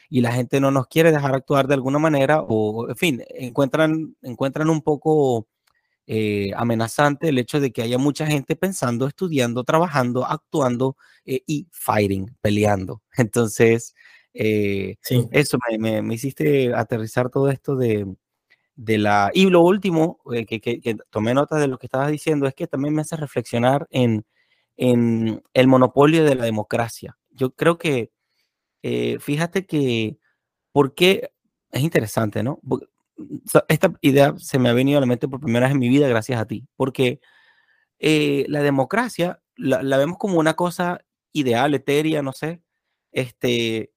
y 0.09 0.21
la 0.21 0.31
gente 0.31 0.59
no 0.59 0.71
nos 0.71 0.87
quiere 0.87 1.11
dejar 1.11 1.33
actuar 1.35 1.67
de 1.67 1.75
alguna 1.75 1.99
manera 1.99 2.41
o, 2.41 2.89
en 2.89 2.95
fin, 2.95 3.23
encuentran, 3.29 4.15
encuentran 4.21 4.69
un 4.69 4.81
poco 4.81 5.47
eh, 6.05 6.51
amenazante 6.57 7.29
el 7.29 7.37
hecho 7.37 7.61
de 7.61 7.71
que 7.71 7.81
haya 7.81 7.97
mucha 7.97 8.27
gente 8.27 8.57
pensando, 8.57 9.07
estudiando, 9.07 9.63
trabajando, 9.63 10.25
actuando 10.25 10.97
eh, 11.25 11.41
y 11.47 11.67
fighting, 11.71 12.35
peleando. 12.41 13.01
Entonces, 13.17 13.95
eh, 14.33 14.97
eso 15.31 15.57
me, 15.79 16.01
me, 16.01 16.13
hiciste 16.13 16.73
aterrizar 16.73 17.29
todo 17.29 17.49
esto 17.49 17.77
de, 17.77 18.05
de 18.75 18.97
la... 18.97 19.31
Y 19.33 19.49
lo 19.49 19.61
último, 19.61 20.19
que, 20.47 20.59
que, 20.59 20.81
que, 20.81 20.97
tomé 21.09 21.33
nota 21.33 21.57
de 21.57 21.67
lo 21.67 21.77
que 21.77 21.87
estabas 21.87 22.11
diciendo, 22.11 22.47
es 22.47 22.53
que 22.53 22.67
también 22.67 22.93
me 22.93 23.01
hace 23.01 23.15
reflexionar 23.15 23.87
en, 23.89 24.25
en 24.75 25.41
el 25.53 25.67
monopolio 25.67 26.25
de 26.25 26.35
la 26.35 26.43
democracia. 26.45 27.17
Yo 27.31 27.51
creo 27.51 27.77
que, 27.77 28.11
fíjate 29.19 29.65
que, 29.65 30.17
porque 30.73 31.31
es 31.71 31.81
interesante, 31.81 32.43
¿no? 32.43 32.59
Esta 33.67 33.93
idea 34.01 34.33
se 34.37 34.59
me 34.59 34.69
ha 34.69 34.73
venido 34.73 34.97
a 34.97 35.01
la 35.01 35.07
mente 35.07 35.27
por 35.27 35.39
primera 35.39 35.65
vez 35.65 35.73
en 35.73 35.79
mi 35.79 35.89
vida 35.89 36.07
gracias 36.07 36.39
a 36.39 36.45
ti, 36.45 36.67
porque 36.75 37.19
eh, 37.99 38.45
la 38.49 38.61
democracia 38.61 39.41
la, 39.55 39.97
vemos 39.97 40.17
como 40.17 40.39
una 40.39 40.55
cosa 40.55 41.05
ideal, 41.31 41.73
etérea, 41.73 42.21
no 42.21 42.31
sé, 42.31 42.61
este, 43.11 43.93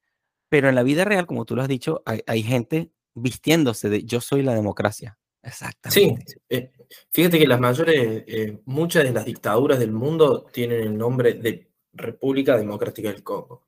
pero 0.49 0.69
en 0.69 0.75
la 0.75 0.83
vida 0.83 1.05
real, 1.05 1.27
como 1.27 1.45
tú 1.45 1.57
lo 1.57 1.63
has 1.63 1.69
dicho, 1.69 2.03
hay, 2.05 2.43
gente 2.43 2.91
vistiéndose 3.15 3.89
de 3.89 4.05
yo 4.05 4.21
soy 4.21 4.43
la 4.43 4.55
democracia. 4.55 5.19
Exactamente. 5.43 6.33
Sí, 6.33 6.39
eh, 6.49 6.73
fíjate 7.13 7.39
que 7.39 7.47
las 7.47 7.61
mayores, 7.61 8.25
eh, 8.27 8.61
muchas 8.65 9.05
de 9.05 9.13
las 9.13 9.25
dictaduras 9.25 9.79
del 9.79 9.93
mundo 9.93 10.45
tienen 10.53 10.81
el 10.81 10.97
nombre 10.97 11.35
de 11.35 11.71
República 11.93 12.57
Democrática 12.57 13.11
del 13.11 13.23
Congo. 13.23 13.67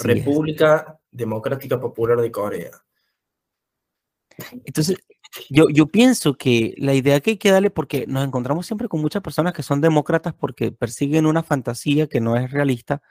República 0.00 1.00
Democrática 1.10 1.80
Popular 1.80 2.20
de 2.20 2.30
Corea. 2.30 2.70
Entonces, 4.64 4.98
yo, 5.48 5.68
yo 5.70 5.86
pienso 5.86 6.34
que 6.36 6.74
la 6.78 6.94
idea 6.94 7.20
que 7.20 7.32
hay 7.32 7.36
que 7.38 7.50
darle, 7.50 7.70
porque 7.70 8.06
nos 8.08 8.26
encontramos 8.26 8.66
siempre 8.66 8.88
con 8.88 9.00
muchas 9.00 9.22
personas 9.22 9.52
que 9.52 9.62
son 9.62 9.80
demócratas 9.80 10.34
porque 10.34 10.72
persiguen 10.72 11.26
una 11.26 11.42
fantasía 11.42 12.08
que 12.08 12.20
no 12.20 12.36
es 12.36 12.50
realista 12.50 13.02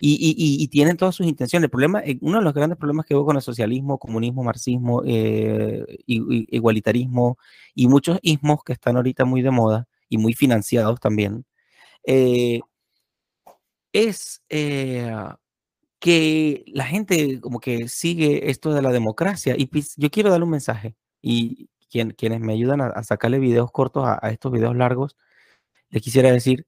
y, 0.00 0.14
y, 0.14 0.62
y 0.62 0.68
tienen 0.68 0.96
todas 0.96 1.14
sus 1.14 1.26
intenciones. 1.26 1.64
El 1.66 1.70
problema, 1.70 2.00
eh, 2.00 2.18
uno 2.20 2.38
de 2.38 2.44
los 2.44 2.54
grandes 2.54 2.78
problemas 2.78 3.06
que 3.06 3.14
veo 3.14 3.24
con 3.24 3.36
el 3.36 3.42
socialismo, 3.42 3.98
comunismo, 3.98 4.44
marxismo, 4.44 5.02
eh, 5.06 5.84
igualitarismo 6.06 7.38
y 7.74 7.88
muchos 7.88 8.18
ismos 8.22 8.62
que 8.64 8.72
están 8.72 8.96
ahorita 8.96 9.24
muy 9.24 9.42
de 9.42 9.50
moda 9.50 9.88
y 10.08 10.18
muy 10.18 10.34
financiados 10.34 11.00
también, 11.00 11.44
eh, 12.04 12.60
es 13.92 14.42
que 16.04 16.64
la 16.66 16.84
gente 16.84 17.40
como 17.40 17.60
que 17.60 17.88
sigue 17.88 18.50
esto 18.50 18.74
de 18.74 18.82
la 18.82 18.92
democracia 18.92 19.54
y 19.56 19.68
pues, 19.68 19.94
yo 19.96 20.10
quiero 20.10 20.28
darle 20.28 20.44
un 20.44 20.50
mensaje 20.50 20.96
y 21.22 21.70
quien, 21.88 22.10
quienes 22.10 22.40
me 22.40 22.52
ayudan 22.52 22.82
a, 22.82 23.02
sacarle 23.04 23.38
videos 23.38 23.72
cortos 23.72 24.04
a, 24.06 24.18
estos 24.28 24.52
videos 24.52 24.76
largos, 24.76 25.16
les 25.88 26.02
quisiera 26.02 26.30
decir, 26.30 26.66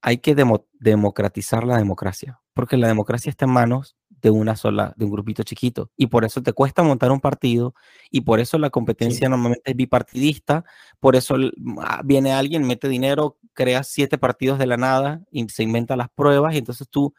hay 0.00 0.16
que 0.16 0.34
democratizar 0.34 1.64
la 1.64 1.76
democracia, 1.76 2.40
porque 2.54 2.78
la 2.78 2.88
democracia 2.88 3.28
está 3.28 3.44
en 3.44 3.50
manos 3.50 3.98
de 4.08 4.30
una 4.30 4.56
sola, 4.56 4.94
de 4.96 5.04
un 5.04 5.10
grupito 5.10 5.42
chiquito, 5.42 5.90
y 5.94 6.06
por 6.06 6.24
eso 6.24 6.42
te 6.42 6.54
cuesta 6.54 6.82
montar 6.82 7.12
un 7.12 7.20
partido, 7.20 7.74
y 8.10 8.22
por 8.22 8.40
eso 8.40 8.56
la 8.56 8.70
competencia 8.70 9.28
normalmente 9.28 9.72
es 9.72 9.76
bipartidista, 9.76 10.64
por 11.00 11.16
eso 11.16 11.36
ah, 11.82 12.00
viene 12.02 12.32
alguien, 12.32 12.66
mete 12.66 12.88
dinero, 12.88 13.36
crea 13.52 13.82
siete 13.82 14.16
partidos 14.16 14.58
de 14.58 14.66
la 14.66 14.78
nada, 14.78 15.22
y 15.30 15.46
se 15.50 15.64
inventa 15.64 15.96
las 15.96 16.08
pruebas, 16.08 16.54
y 16.54 16.58
entonces 16.58 16.88
tú 16.88 17.12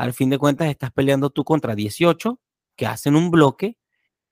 al 0.00 0.14
fin 0.14 0.30
de 0.30 0.38
cuentas 0.38 0.68
estás 0.68 0.92
peleando 0.92 1.28
tú 1.28 1.44
contra 1.44 1.74
18 1.74 2.40
que 2.74 2.86
hacen 2.86 3.16
un 3.16 3.30
bloque 3.30 3.76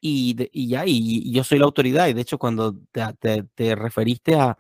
y, 0.01 0.35
ya, 0.69 0.85
y, 0.87 1.31
yo 1.31 1.45
soy 1.45 1.59
la 1.59 1.67
autoridad. 1.67 2.09
Y 2.09 2.15
de 2.15 2.23
hecho, 2.23 2.39
cuando 2.39 2.75
te, 2.91 3.75
referiste 3.75 4.35
a, 4.35 4.57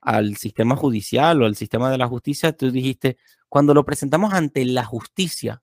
al 0.00 0.36
sistema 0.36 0.76
judicial 0.76 1.42
o 1.42 1.46
al 1.46 1.56
sistema 1.56 1.90
de 1.90 1.98
la 1.98 2.06
justicia, 2.08 2.56
tú 2.56 2.70
dijiste, 2.70 3.18
cuando 3.50 3.74
lo 3.74 3.84
presentamos 3.84 4.32
ante 4.32 4.64
la 4.64 4.84
justicia, 4.84 5.62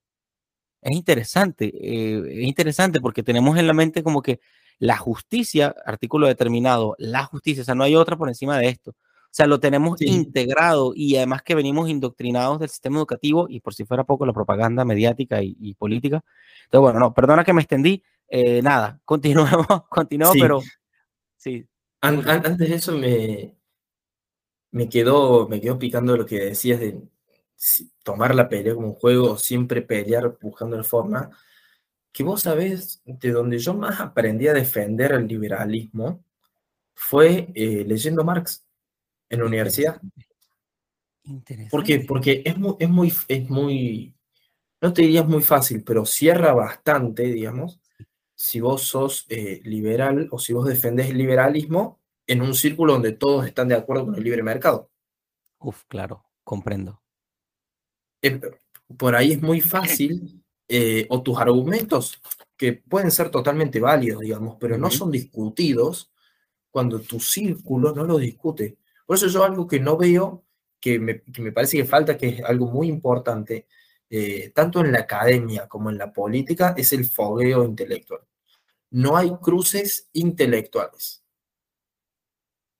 es 0.81 0.95
interesante, 0.95 1.71
eh, 1.75 2.41
es 2.43 2.47
interesante 2.47 3.01
porque 3.01 3.23
tenemos 3.23 3.57
en 3.57 3.67
la 3.67 3.73
mente 3.73 4.03
como 4.03 4.21
que 4.21 4.41
la 4.79 4.97
justicia, 4.97 5.75
artículo 5.85 6.27
determinado, 6.27 6.95
la 6.99 7.25
justicia, 7.25 7.63
o 7.63 7.65
sea, 7.65 7.75
no 7.75 7.83
hay 7.83 7.95
otra 7.95 8.17
por 8.17 8.29
encima 8.29 8.59
de 8.59 8.69
esto. 8.69 8.95
O 9.31 9.33
sea, 9.33 9.47
lo 9.47 9.61
tenemos 9.61 10.01
integrado 10.01 10.91
y 10.93 11.15
además 11.15 11.41
que 11.41 11.55
venimos 11.55 11.89
indoctrinados 11.89 12.59
del 12.59 12.67
sistema 12.67 12.97
educativo 12.97 13.47
y 13.49 13.61
por 13.61 13.73
si 13.73 13.85
fuera 13.85 14.03
poco 14.03 14.25
la 14.25 14.33
propaganda 14.33 14.83
mediática 14.83 15.41
y, 15.41 15.73
política. 15.75 16.21
Entonces, 16.65 16.81
bueno, 16.81 16.99
no, 16.99 17.13
perdona 17.13 17.45
que 17.45 17.53
me 17.53 17.61
extendí. 17.61 18.03
Eh, 18.27 18.61
nada, 18.61 18.99
continuemos, 19.05 19.65
continuemos, 19.89 20.35
pero 20.37 20.61
sí. 21.37 21.65
antes 22.01 22.57
de 22.57 22.75
eso 22.75 22.97
me, 22.97 23.55
me, 24.71 24.89
quedó, 24.89 25.47
me 25.47 25.61
quedó 25.61 25.79
picando 25.79 26.17
lo 26.17 26.25
que 26.25 26.39
decías 26.39 26.81
de 26.81 27.01
tomar 28.03 28.35
la 28.35 28.49
pelea 28.49 28.75
como 28.75 28.87
un 28.87 28.95
juego, 28.95 29.37
siempre 29.37 29.81
pelear 29.81 30.37
buscando 30.41 30.75
la 30.75 30.83
forma, 30.83 31.29
que 32.11 32.23
vos 32.23 32.41
sabés, 32.41 33.01
de 33.05 33.31
donde 33.31 33.59
yo 33.59 33.73
más 33.75 34.01
aprendí 34.01 34.49
a 34.49 34.53
defender 34.53 35.13
el 35.13 35.25
liberalismo 35.25 36.21
fue 36.93 37.49
eh, 37.55 37.85
leyendo 37.87 38.25
Marx 38.25 38.65
en 39.31 39.39
la 39.39 39.45
universidad. 39.45 39.99
Interesante. 41.23 41.71
¿Por 41.71 41.83
qué? 41.83 41.99
Porque 42.01 42.43
es 42.45 42.57
muy, 42.57 42.75
es 42.79 42.89
muy, 42.89 43.13
es 43.27 43.49
muy, 43.49 44.15
no 44.81 44.93
te 44.93 45.01
dirías 45.01 45.27
muy 45.27 45.41
fácil, 45.41 45.83
pero 45.83 46.05
cierra 46.05 46.53
bastante, 46.53 47.23
digamos, 47.23 47.79
si 48.35 48.59
vos 48.59 48.83
sos 48.83 49.25
eh, 49.29 49.61
liberal 49.63 50.27
o 50.31 50.39
si 50.39 50.53
vos 50.53 50.67
defendés 50.67 51.09
el 51.09 51.17
liberalismo 51.17 51.99
en 52.27 52.41
un 52.41 52.53
círculo 52.53 52.93
donde 52.93 53.13
todos 53.13 53.45
están 53.45 53.67
de 53.67 53.75
acuerdo 53.75 54.05
con 54.05 54.15
el 54.15 54.23
libre 54.23 54.43
mercado. 54.43 54.89
Uf, 55.59 55.83
claro, 55.87 56.25
comprendo. 56.43 57.01
Eh, 58.21 58.39
por 58.97 59.15
ahí 59.15 59.33
es 59.33 59.41
muy 59.41 59.61
fácil, 59.61 60.43
eh, 60.67 61.05
o 61.09 61.21
tus 61.21 61.37
argumentos, 61.37 62.21
que 62.57 62.73
pueden 62.73 63.11
ser 63.11 63.29
totalmente 63.29 63.79
válidos, 63.79 64.21
digamos, 64.21 64.57
pero 64.59 64.77
no 64.77 64.89
son 64.89 65.11
discutidos 65.11 66.11
cuando 66.69 66.99
tu 66.99 67.19
círculo 67.19 67.93
no 67.93 68.03
lo 68.05 68.17
discute. 68.17 68.77
Por 69.11 69.17
eso 69.17 69.27
yo 69.27 69.43
algo 69.43 69.67
que 69.67 69.77
no 69.77 69.97
veo, 69.97 70.45
que 70.79 70.97
me, 70.97 71.15
parece 71.51 71.75
que 71.75 71.83
falta, 71.83 72.17
que 72.17 72.29
es 72.29 72.43
algo 72.45 72.67
muy 72.67 72.87
importante, 72.87 73.67
eh, 74.09 74.53
tanto 74.55 74.79
en 74.79 74.93
la 74.93 74.99
academia 74.99 75.67
como 75.67 75.89
en 75.89 75.97
la 75.97 76.13
política, 76.13 76.73
es 76.77 76.93
el 76.93 77.03
fogueo 77.03 77.65
intelectual. 77.65 78.21
No 78.91 79.17
hay 79.17 79.31
cruces 79.41 80.07
intelectuales. 80.13 81.25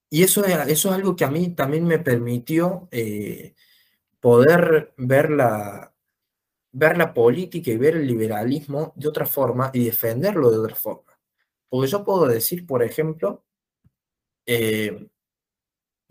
Y 0.10 0.24
eso, 0.24 0.46
eso 0.46 0.89
es 0.89 0.96
algo 0.96 1.17
que 1.17 1.26
a 1.26 1.30
mí 1.30 1.50
también 1.54 1.86
me 1.86 2.00
permitió 2.00 2.88
eh, 2.91 3.54
poder 4.22 4.94
ver 4.96 5.32
la, 5.32 5.94
ver 6.72 6.98
la 6.98 7.13
política 7.13 7.72
y 7.72 7.78
ver 7.78 7.98
el 7.98 8.08
liberalismo 8.08 8.94
de 8.96 9.10
otra 9.10 9.26
forma 9.26 9.70
y 9.74 9.84
defenderlo 9.84 10.50
de 10.50 10.60
otra 10.60 10.76
forma. 10.76 11.20
Porque 11.67 11.91
yo 11.91 12.06
puedo 12.06 12.26
decir, 12.26 12.65
por 12.65 12.84
ejemplo, 12.84 13.44
eh, 14.46 15.11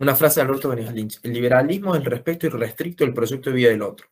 una 0.01 0.15
frase 0.15 0.39
de 0.39 0.47
Alberto 0.47 0.69
Benítez 0.69 0.93
Lynch. 0.93 1.19
El 1.21 1.33
liberalismo 1.33 1.93
es 1.93 2.01
el 2.01 2.05
respeto 2.05 2.47
irrestricto 2.47 3.05
del 3.05 3.13
proyecto 3.13 3.51
de 3.51 3.55
vida 3.55 3.69
del 3.69 3.83
otro. 3.83 4.07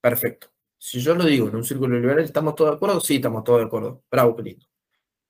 Perfecto. 0.00 0.48
Si 0.78 1.00
yo 1.00 1.14
lo 1.14 1.24
digo 1.24 1.48
en 1.48 1.56
un 1.56 1.64
círculo 1.64 1.98
liberal, 1.98 2.24
¿estamos 2.24 2.54
todos 2.54 2.70
de 2.70 2.76
acuerdo? 2.76 2.98
Sí, 2.98 3.16
estamos 3.16 3.44
todos 3.44 3.60
de 3.60 3.66
acuerdo. 3.66 4.02
Bravo, 4.10 4.34
qué 4.36 4.42
lindo. 4.42 4.66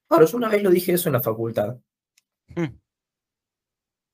Ahora, 0.09 0.25
yo 0.25 0.37
una 0.37 0.49
vez 0.49 0.63
lo 0.63 0.71
dije 0.71 0.93
eso 0.93 1.09
en 1.09 1.15
la 1.15 1.21
facultad. 1.21 1.79
Hmm. 2.55 2.79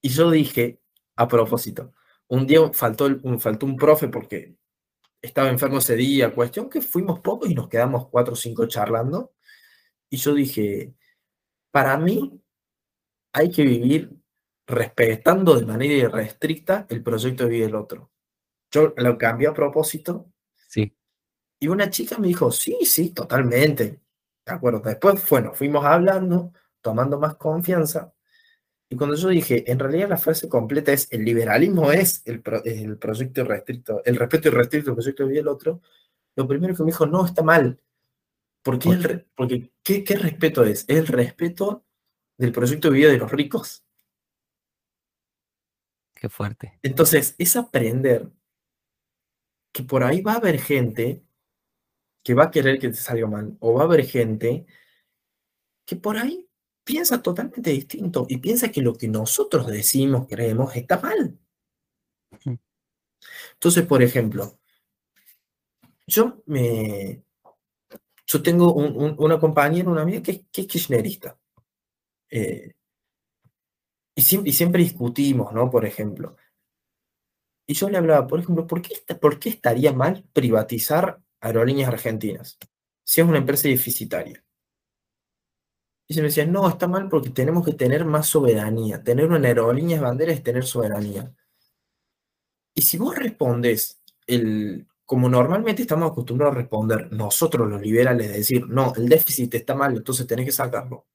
Y 0.01 0.09
yo 0.09 0.31
dije, 0.31 0.81
a 1.15 1.27
propósito, 1.27 1.93
un 2.27 2.47
día 2.47 2.61
faltó, 2.73 3.05
un, 3.05 3.39
faltó 3.39 3.67
un 3.67 3.75
profe 3.75 4.07
porque 4.07 4.55
estaba 5.21 5.49
enfermo 5.49 5.77
ese 5.77 5.95
día, 5.95 6.33
cuestión 6.33 6.67
que 6.67 6.81
fuimos 6.81 7.19
pocos 7.19 7.47
y 7.49 7.53
nos 7.53 7.69
quedamos 7.69 8.07
cuatro 8.09 8.33
o 8.33 8.37
cinco 8.37 8.65
charlando. 8.65 9.33
Y 10.09 10.17
yo 10.17 10.33
dije, 10.33 10.95
para 11.69 11.95
mí 11.97 12.41
hay 13.33 13.51
que 13.51 13.63
vivir 13.63 14.18
respetando 14.69 15.59
de 15.59 15.65
manera 15.65 15.93
irrestricta 15.93 16.85
el 16.89 17.01
proyecto 17.01 17.43
de 17.43 17.49
vida 17.49 17.65
del 17.65 17.75
otro. 17.75 18.11
Yo 18.71 18.93
lo 18.95 19.17
cambié 19.17 19.47
a 19.47 19.53
propósito. 19.53 20.31
Sí. 20.67 20.95
Y 21.59 21.67
una 21.67 21.89
chica 21.89 22.17
me 22.19 22.27
dijo, 22.27 22.51
sí, 22.51 22.77
sí, 22.83 23.09
totalmente. 23.09 23.99
De 24.45 24.53
acuerdo. 24.53 24.79
Después, 24.79 25.27
bueno, 25.27 25.53
fuimos 25.53 25.83
hablando, 25.83 26.53
tomando 26.81 27.19
más 27.19 27.35
confianza. 27.35 28.13
Y 28.89 28.95
cuando 28.95 29.15
yo 29.15 29.29
dije, 29.29 29.69
en 29.71 29.79
realidad 29.79 30.09
la 30.09 30.17
frase 30.17 30.47
completa 30.47 30.93
es, 30.93 31.07
el 31.11 31.25
liberalismo 31.25 31.91
es 31.91 32.21
el, 32.25 32.41
el 32.65 32.97
proyecto 32.97 33.41
irrestricto, 33.41 34.01
el 34.05 34.15
respeto 34.15 34.47
irrestricto 34.47 34.91
del 34.91 34.95
proyecto 34.95 35.23
de 35.23 35.29
vida 35.29 35.39
del 35.41 35.47
otro, 35.47 35.81
lo 36.35 36.47
primero 36.47 36.75
que 36.75 36.83
me 36.83 36.91
dijo, 36.91 37.05
no, 37.05 37.25
está 37.25 37.43
mal. 37.43 37.79
Porque, 38.63 38.89
el, 38.89 39.25
porque 39.35 39.71
¿qué, 39.83 40.03
¿qué, 40.03 40.15
respeto 40.15 40.63
es? 40.63 40.85
Es 40.87 40.97
el 40.97 41.07
respeto 41.07 41.85
del 42.37 42.51
proyecto 42.51 42.89
de 42.89 42.97
vida 42.97 43.09
de 43.09 43.17
los 43.17 43.31
ricos. 43.31 43.83
Qué 46.19 46.27
fuerte. 46.27 46.77
Entonces, 46.83 47.33
es 47.37 47.55
aprender 47.55 48.29
que 49.71 49.83
por 49.83 50.03
ahí 50.03 50.21
va 50.21 50.33
a 50.33 50.37
haber 50.37 50.59
gente 50.59 51.23
que 52.23 52.33
va 52.33 52.45
a 52.45 52.51
querer 52.51 52.77
que 52.77 52.89
te 52.89 52.95
salga 52.95 53.25
mal, 53.25 53.55
o 53.61 53.75
va 53.75 53.83
a 53.83 53.85
haber 53.85 54.05
gente 54.05 54.65
que 55.85 55.95
por 55.95 56.17
ahí 56.17 56.45
piensa 56.83 57.21
totalmente 57.21 57.71
distinto 57.71 58.25
y 58.27 58.37
piensa 58.37 58.69
que 58.69 58.81
lo 58.81 58.95
que 58.95 59.07
nosotros 59.07 59.67
decimos, 59.67 60.27
creemos, 60.27 60.75
está 60.75 60.99
mal. 60.99 61.39
Entonces, 63.53 63.85
por 63.85 64.03
ejemplo, 64.03 64.59
yo 66.05 66.43
me... 66.47 67.23
Yo 68.27 68.43
tengo 68.43 68.73
una 68.73 69.39
compañera, 69.39 69.89
una 69.89 70.03
amiga 70.03 70.21
que, 70.21 70.45
es 70.51 70.67
kirchnerista. 70.67 71.39
Eh, 72.29 72.73
y, 74.19 74.51
siempre, 74.51 74.83
discutimos, 74.83 75.53
¿no? 75.53 75.69
Por 75.69 75.85
ejemplo. 75.85 76.35
Y 77.65 77.73
yo 77.73 77.89
le 77.89 77.97
hablaba, 77.97 78.27
por 78.27 78.39
ejemplo, 78.39 78.67
¿por 78.67 78.81
qué, 78.81 78.95
¿por 79.15 79.39
qué 79.39 79.49
estaría 79.49 79.93
mal 79.93 80.25
privatizar 80.33 81.21
aerolíneas 81.39 81.87
argentinas 81.87 82.57
si 83.03 83.21
es 83.21 83.27
una 83.27 83.37
empresa 83.37 83.69
deficitaria? 83.69 84.43
Y 86.07 86.15
se 86.15 86.21
me 86.21 86.27
decía, 86.27 86.45
no, 86.45 86.67
está 86.67 86.87
mal 86.87 87.07
porque 87.07 87.29
tenemos 87.29 87.65
que 87.65 87.73
tener 87.73 88.03
más 88.03 88.27
soberanía. 88.27 89.03
Tener 89.03 89.27
una 89.27 89.47
aerolínea 89.47 89.97
de 89.97 90.03
bandera 90.03 90.33
es 90.33 90.43
tener 90.43 90.65
soberanía. 90.65 91.31
Y 92.73 92.81
si 92.81 92.97
vos 92.97 93.15
respondes, 93.15 94.01
el, 94.25 94.87
como 95.05 95.29
normalmente 95.29 95.83
estamos 95.83 96.11
acostumbrados 96.11 96.55
a 96.55 96.59
responder 96.59 97.11
nosotros 97.11 97.69
los 97.69 97.81
liberales, 97.81 98.33
decir, 98.33 98.67
no, 98.67 98.93
el 98.95 99.07
déficit 99.07 99.53
está 99.55 99.75
mal, 99.75 99.95
entonces 99.95 100.27
tenés 100.27 100.45
que 100.47 100.51
sacarlo. 100.51 101.05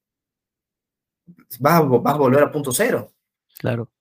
Vas, 1.59 1.87
vas 1.87 2.13
a 2.13 2.17
volver 2.17 2.43
a 2.43 2.51
punto 2.51 2.71
cero. 2.71 3.11
Claro. 3.57 3.91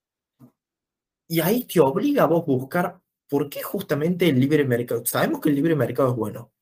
Y 1.26 1.40
ahí 1.40 1.64
te 1.64 1.80
obliga 1.80 2.24
a 2.24 2.26
vos 2.26 2.44
buscar 2.44 3.00
por 3.28 3.48
qué 3.48 3.62
justamente 3.62 4.28
el 4.28 4.38
libre 4.38 4.64
mercado. 4.64 5.04
Sabemos 5.06 5.40
que 5.40 5.48
el 5.48 5.54
libre 5.54 5.74
mercado 5.74 6.10
es 6.10 6.16
bueno. 6.16 6.52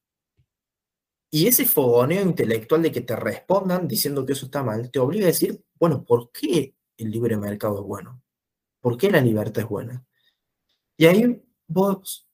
Y 1.31 1.47
ese 1.47 1.65
fogoneo 1.65 2.23
intelectual 2.23 2.83
de 2.83 2.93
que 2.93 3.01
te 3.01 3.17
respondan 3.17 3.89
diciendo 3.89 4.25
que 4.25 4.35
eso 4.35 4.47
está 4.47 4.63
mal, 4.63 4.91
te 4.91 4.99
obliga 4.99 5.25
a 5.25 5.29
decir, 5.29 5.65
bueno, 5.79 6.05
¿por 6.05 6.31
qué 6.31 6.75
el 6.97 7.11
libre 7.11 7.37
mercado 7.39 7.81
es 7.81 7.87
bueno? 7.87 8.23
¿Por 8.81 8.99
qué 8.99 9.11
la 9.11 9.21
libertad 9.21 9.63
es 9.63 9.69
buena? 9.69 10.05
Y 10.97 11.07
ahí 11.07 11.43
vos 11.67 12.29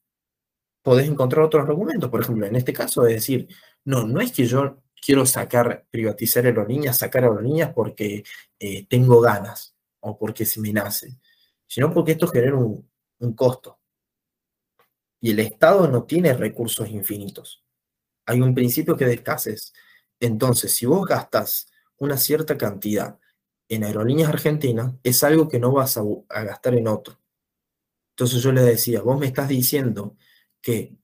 podés 0.82 1.08
encontrar 1.08 1.44
otros 1.44 1.68
argumentos. 1.68 2.10
Por 2.10 2.22
ejemplo, 2.22 2.46
en 2.46 2.56
este 2.56 2.72
caso, 2.72 3.06
es 3.06 3.14
decir, 3.14 3.48
no, 3.84 4.04
no 4.04 4.20
es 4.20 4.32
que 4.32 4.46
yo 4.46 4.82
quiero 5.04 5.26
sacar, 5.26 5.86
privatizar 5.90 6.44
aerolíneas, 6.46 6.98
sacar 6.98 7.24
aerolíneas 7.24 7.72
porque 7.72 8.24
eh, 8.58 8.86
tengo 8.86 9.20
ganas 9.20 9.74
o 10.00 10.16
porque 10.16 10.44
se 10.44 10.60
me 10.60 10.72
nace, 10.72 11.18
sino 11.66 11.92
porque 11.92 12.12
esto 12.12 12.28
genera 12.28 12.56
un, 12.56 12.88
un 13.18 13.32
costo. 13.34 13.78
Y 15.20 15.32
el 15.32 15.40
Estado 15.40 15.88
no 15.88 16.04
tiene 16.04 16.32
recursos 16.32 16.88
infinitos 16.88 17.64
hay 18.28 18.42
un 18.42 18.54
principio 18.54 18.94
que 18.94 19.06
de 19.06 19.14
escasez. 19.14 19.72
Entonces, 20.20 20.74
si 20.74 20.84
vos 20.84 21.06
gastas 21.06 21.72
una 21.96 22.18
cierta 22.18 22.58
cantidad 22.58 23.18
en 23.70 23.84
aerolíneas 23.84 24.28
argentinas, 24.28 24.92
es 25.02 25.24
algo 25.24 25.48
que 25.48 25.58
no 25.58 25.72
vas 25.72 25.96
a, 25.96 26.02
gastar 26.44 26.74
en 26.74 26.88
otro. 26.88 27.18
Entonces 28.10 28.42
yo 28.42 28.52
le 28.52 28.60
decía, 28.60 29.00
vos 29.00 29.18
me 29.18 29.26
estás 29.26 29.48
diciendo 29.48 30.14
que 30.60 30.94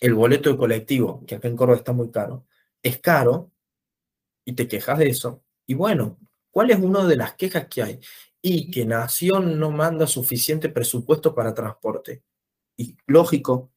el 0.00 0.12
boleto 0.12 0.50
de 0.50 0.58
colectivo, 0.58 1.24
que 1.26 1.36
acá 1.36 1.48
en 1.48 1.56
Córdoba 1.56 1.78
está 1.78 1.94
muy 1.94 2.10
caro, 2.10 2.44
es 2.82 2.98
caro 2.98 3.50
y 4.44 4.54
te 4.54 4.68
quejas 4.68 4.98
de 4.98 5.08
eso. 5.08 5.44
Y 5.66 5.74
bueno, 5.74 6.18
¿cuál 6.50 6.70
es 6.70 6.78
una 6.78 7.06
de 7.06 7.16
las 7.16 7.34
quejas 7.34 7.68
que 7.68 7.82
hay? 7.82 8.00
Y 8.42 8.70
que 8.70 8.84
Nación 8.84 9.58
no 9.58 9.70
manda 9.70 10.06
suficiente 10.06 10.68
presupuesto 10.68 11.34
para 11.34 11.54
transporte. 11.54 12.22
Y 12.76 12.96
lógico, 13.06 13.70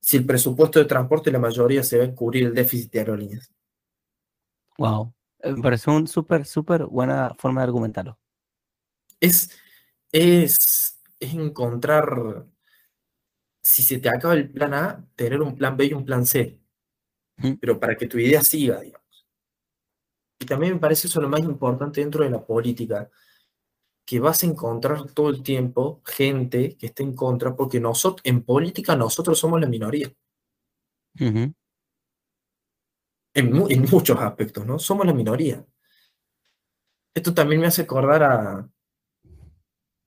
si 0.00 0.16
el 0.16 0.26
presupuesto 0.26 0.78
de 0.78 0.84
transporte 0.84 1.30
la 1.30 1.38
mayoría 1.38 1.82
se 1.82 1.98
va 1.98 2.04
a 2.04 2.14
cubrir 2.14 2.46
el 2.46 2.54
déficit 2.54 2.92
de 2.92 2.98
aerolíneas. 3.00 3.52
Wow, 4.78 5.12
eh, 5.40 5.52
me 5.52 5.62
parece 5.62 5.90
una 5.90 6.06
súper, 6.06 6.46
súper 6.46 6.86
buena 6.86 7.34
forma 7.36 7.60
de 7.60 7.64
argumentarlo. 7.64 8.18
Es, 9.20 9.50
es, 10.12 11.00
es 11.18 11.34
encontrar, 11.34 12.46
si 13.60 13.82
se 13.82 13.98
te 13.98 14.08
acaba 14.08 14.34
el 14.34 14.50
plan 14.50 14.72
A, 14.74 15.04
tener 15.16 15.42
un 15.42 15.56
plan 15.56 15.76
B 15.76 15.86
y 15.86 15.92
un 15.92 16.04
plan 16.04 16.24
C, 16.24 16.60
pero 17.60 17.78
para 17.78 17.96
que 17.96 18.06
tu 18.06 18.18
idea 18.18 18.42
siga, 18.42 18.80
digamos. 18.80 19.26
Y 20.40 20.46
también 20.46 20.74
me 20.74 20.80
parece 20.80 21.08
eso 21.08 21.20
lo 21.20 21.28
más 21.28 21.40
importante 21.40 22.00
dentro 22.00 22.24
de 22.24 22.30
la 22.30 22.44
política, 22.44 23.10
que 24.06 24.20
vas 24.20 24.42
a 24.42 24.46
encontrar 24.46 25.10
todo 25.12 25.28
el 25.28 25.42
tiempo 25.42 26.00
gente 26.04 26.76
que 26.76 26.86
esté 26.86 27.02
en 27.02 27.14
contra, 27.14 27.54
porque 27.54 27.80
nosotros, 27.80 28.22
en 28.24 28.42
política 28.42 28.96
nosotros 28.96 29.38
somos 29.38 29.60
la 29.60 29.66
minoría. 29.66 30.10
en, 31.18 31.54
en, 33.34 33.82
muchos 33.90 34.18
aspectos, 34.18 34.64
¿no? 34.64 34.78
Somos 34.78 35.06
la 35.06 35.12
minoría. 35.12 35.64
Esto 37.14 37.34
también 37.34 37.60
me 37.60 37.66
hace 37.66 37.82
acordar 37.82 38.22
a, 38.22 38.70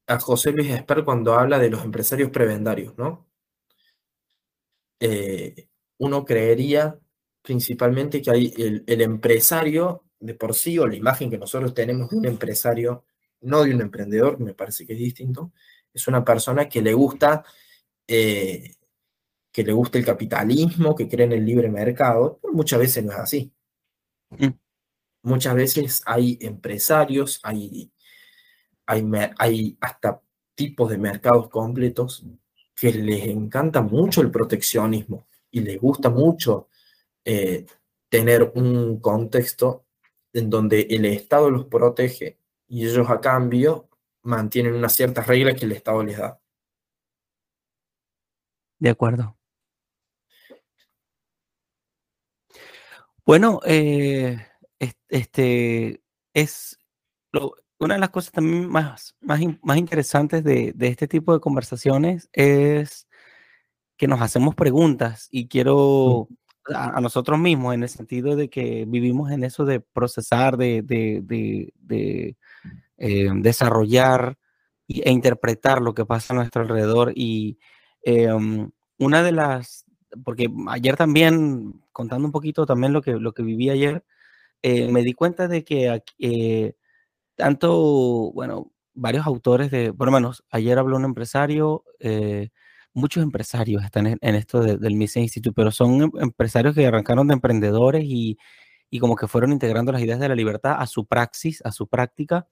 a 0.07 0.19
José 0.19 0.51
Luis 0.51 0.71
Esper 0.71 1.03
cuando 1.03 1.35
habla 1.35 1.59
de 1.59 1.69
los 1.69 1.83
empresarios 1.83 2.29
prebendarios, 2.31 2.97
¿no? 2.97 3.27
Eh, 4.99 5.67
uno 5.97 6.25
creería 6.25 6.99
principalmente 7.41 8.21
que 8.21 8.31
hay 8.31 8.53
el, 8.57 8.83
el, 8.85 9.01
empresario 9.01 10.03
de 10.19 10.35
por 10.35 10.53
sí, 10.53 10.77
o 10.77 10.87
la 10.87 10.95
imagen 10.95 11.29
que 11.29 11.37
nosotros 11.37 11.73
tenemos 11.73 12.09
de 12.09 12.17
un 12.17 12.25
empresario, 12.25 13.05
no 13.41 13.63
de 13.63 13.73
un 13.73 13.81
emprendedor, 13.81 14.39
me 14.39 14.53
parece 14.53 14.85
que 14.85 14.93
es 14.93 14.99
distinto, 14.99 15.51
es 15.93 16.07
una 16.07 16.23
persona 16.23 16.69
que 16.69 16.81
le 16.81 16.93
gusta, 16.93 17.43
eh, 18.07 18.75
que 19.51 19.63
le 19.63 19.73
gusta 19.73 19.97
el 19.97 20.05
capitalismo, 20.05 20.95
que 20.95 21.07
cree 21.07 21.25
en 21.25 21.33
el 21.33 21.45
libre 21.45 21.69
mercado, 21.69 22.39
muchas 22.53 22.79
veces 22.79 23.03
no 23.03 23.11
es 23.11 23.19
así. 23.19 23.51
Mm. 24.29 24.47
Muchas 25.23 25.55
veces 25.55 26.01
hay 26.05 26.37
empresarios, 26.41 27.39
hay, 27.43 27.91
hay, 28.85 29.03
hay 29.37 29.77
hasta 29.81 30.21
tipos 30.55 30.89
de 30.89 30.97
mercados 30.97 31.49
completos 31.49 32.25
que 32.75 32.91
les 32.93 33.27
encanta 33.27 33.81
mucho 33.81 34.21
el 34.21 34.31
proteccionismo 34.31 35.27
y 35.51 35.59
les 35.61 35.79
gusta 35.79 36.09
mucho 36.09 36.69
eh, 37.25 37.65
tener 38.09 38.51
un 38.55 38.99
contexto 38.99 39.85
en 40.33 40.49
donde 40.49 40.81
el 40.89 41.05
Estado 41.05 41.49
los 41.49 41.65
protege 41.65 42.37
y 42.67 42.85
ellos 42.87 43.09
a 43.09 43.19
cambio 43.19 43.89
mantienen 44.23 44.75
unas 44.75 44.93
ciertas 44.95 45.27
reglas 45.27 45.59
que 45.59 45.65
el 45.65 45.73
Estado 45.73 46.03
les 46.03 46.17
da. 46.17 46.39
De 48.79 48.89
acuerdo. 48.89 49.37
Bueno, 53.25 53.59
eh, 53.65 54.37
este 55.09 56.01
es 56.33 56.77
una 57.81 57.95
de 57.95 57.99
las 57.99 58.09
cosas 58.11 58.31
también 58.31 58.69
más, 58.69 59.15
más, 59.21 59.39
más 59.63 59.77
interesantes 59.77 60.43
de, 60.43 60.73
este 60.79 61.07
tipo 61.07 61.33
de 61.33 61.39
conversaciones 61.39 62.29
es 62.31 63.07
que 63.97 64.07
nos 64.07 64.21
hacemos 64.21 64.55
preguntas 64.55 65.27
y 65.31 65.47
quiero 65.47 66.27
a, 66.73 67.01
nosotros 67.01 67.39
mismos 67.39 67.73
en 67.73 67.83
el 67.83 67.89
sentido 67.89 68.35
de 68.35 68.49
que 68.49 68.85
vivimos 68.87 69.31
en 69.31 69.43
eso 69.43 69.65
de 69.65 69.79
procesar, 69.79 70.57
de, 70.57 70.81
de 70.83 72.35
eh, 73.03 73.29
desarrollar 73.33 74.37
e 74.87 75.11
interpretar 75.11 75.81
lo 75.81 75.95
que 75.95 76.05
pasa 76.05 76.33
a 76.33 76.37
nuestro 76.37 76.61
alrededor. 76.61 77.13
Y 77.15 77.57
em, 78.03 78.69
una 78.99 79.23
de 79.23 79.31
las, 79.31 79.85
porque 80.23 80.49
ayer 80.69 80.95
también, 80.97 81.81
contando 81.91 82.27
un 82.27 82.31
poquito 82.31 82.67
también 82.67 82.93
lo 82.93 83.01
que, 83.01 83.13
lo 83.13 83.33
que 83.33 83.41
viví 83.41 83.71
ayer, 83.71 84.05
eh, 84.61 84.91
me 84.91 85.01
di 85.03 85.13
cuenta 85.13 85.47
de 85.47 85.63
que 85.63 86.03
eh, 86.19 86.73
tanto, 87.35 88.31
bueno, 88.33 88.71
varios 88.93 89.25
autores 89.25 89.71
de, 89.71 89.93
por 89.93 90.07
lo 90.07 90.11
menos, 90.11 90.43
ayer 90.51 90.77
habló 90.77 90.97
un 90.97 91.05
empresario, 91.05 91.83
muchos 92.93 93.23
empresarios 93.23 93.83
están 93.83 94.07
en, 94.07 94.35
esto 94.35 94.61
del 94.61 94.95
Mises 94.95 95.23
Institute, 95.23 95.53
pero 95.55 95.71
son 95.71 96.01
em, 96.03 96.11
empresarios 96.19 96.75
que 96.75 96.85
arrancaron 96.85 97.27
de 97.27 97.33
emprendedores 97.33 98.03
y, 98.05 98.37
y 98.89 98.99
como 98.99 99.15
que 99.15 99.27
fueron 99.27 99.51
integrando 99.51 99.91
las 99.91 100.01
ideas 100.01 100.19
de 100.19 100.29
la 100.29 100.35
libertad 100.35 100.75
a 100.79 100.87
su 100.87 101.05
praxis, 101.05 101.61
a 101.65 101.71
su 101.71 101.87
práctica 101.87 102.47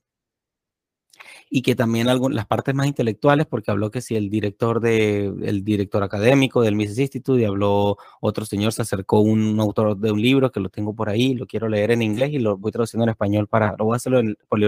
y 1.49 1.61
que 1.61 1.75
también 1.75 2.07
las 2.07 2.45
partes 2.47 2.75
más 2.75 2.87
intelectuales, 2.87 3.47
porque 3.47 3.71
habló 3.71 3.91
que 3.91 4.01
si 4.01 4.15
el 4.15 4.29
director, 4.29 4.79
de, 4.79 5.25
el 5.43 5.63
director 5.63 6.03
académico 6.03 6.61
del 6.61 6.75
Mises 6.75 6.99
Institute, 6.99 7.41
y 7.41 7.45
habló 7.45 7.97
otro 8.21 8.45
señor, 8.45 8.73
se 8.73 8.81
acercó 8.83 9.19
un 9.21 9.59
autor 9.59 9.97
de 9.97 10.11
un 10.11 10.21
libro 10.21 10.51
que 10.51 10.59
lo 10.59 10.69
tengo 10.69 10.95
por 10.95 11.09
ahí, 11.09 11.33
lo 11.33 11.47
quiero 11.47 11.67
leer 11.69 11.91
en 11.91 12.01
inglés 12.01 12.31
y 12.33 12.39
lo 12.39 12.57
voy 12.57 12.71
traduciendo 12.71 13.03
en 13.05 13.09
español 13.09 13.47
para, 13.47 13.75
lo 13.77 13.85
voy 13.85 13.93
a 13.95 13.97
hacerlo 13.97 14.19
en, 14.19 14.37
por 14.47 14.59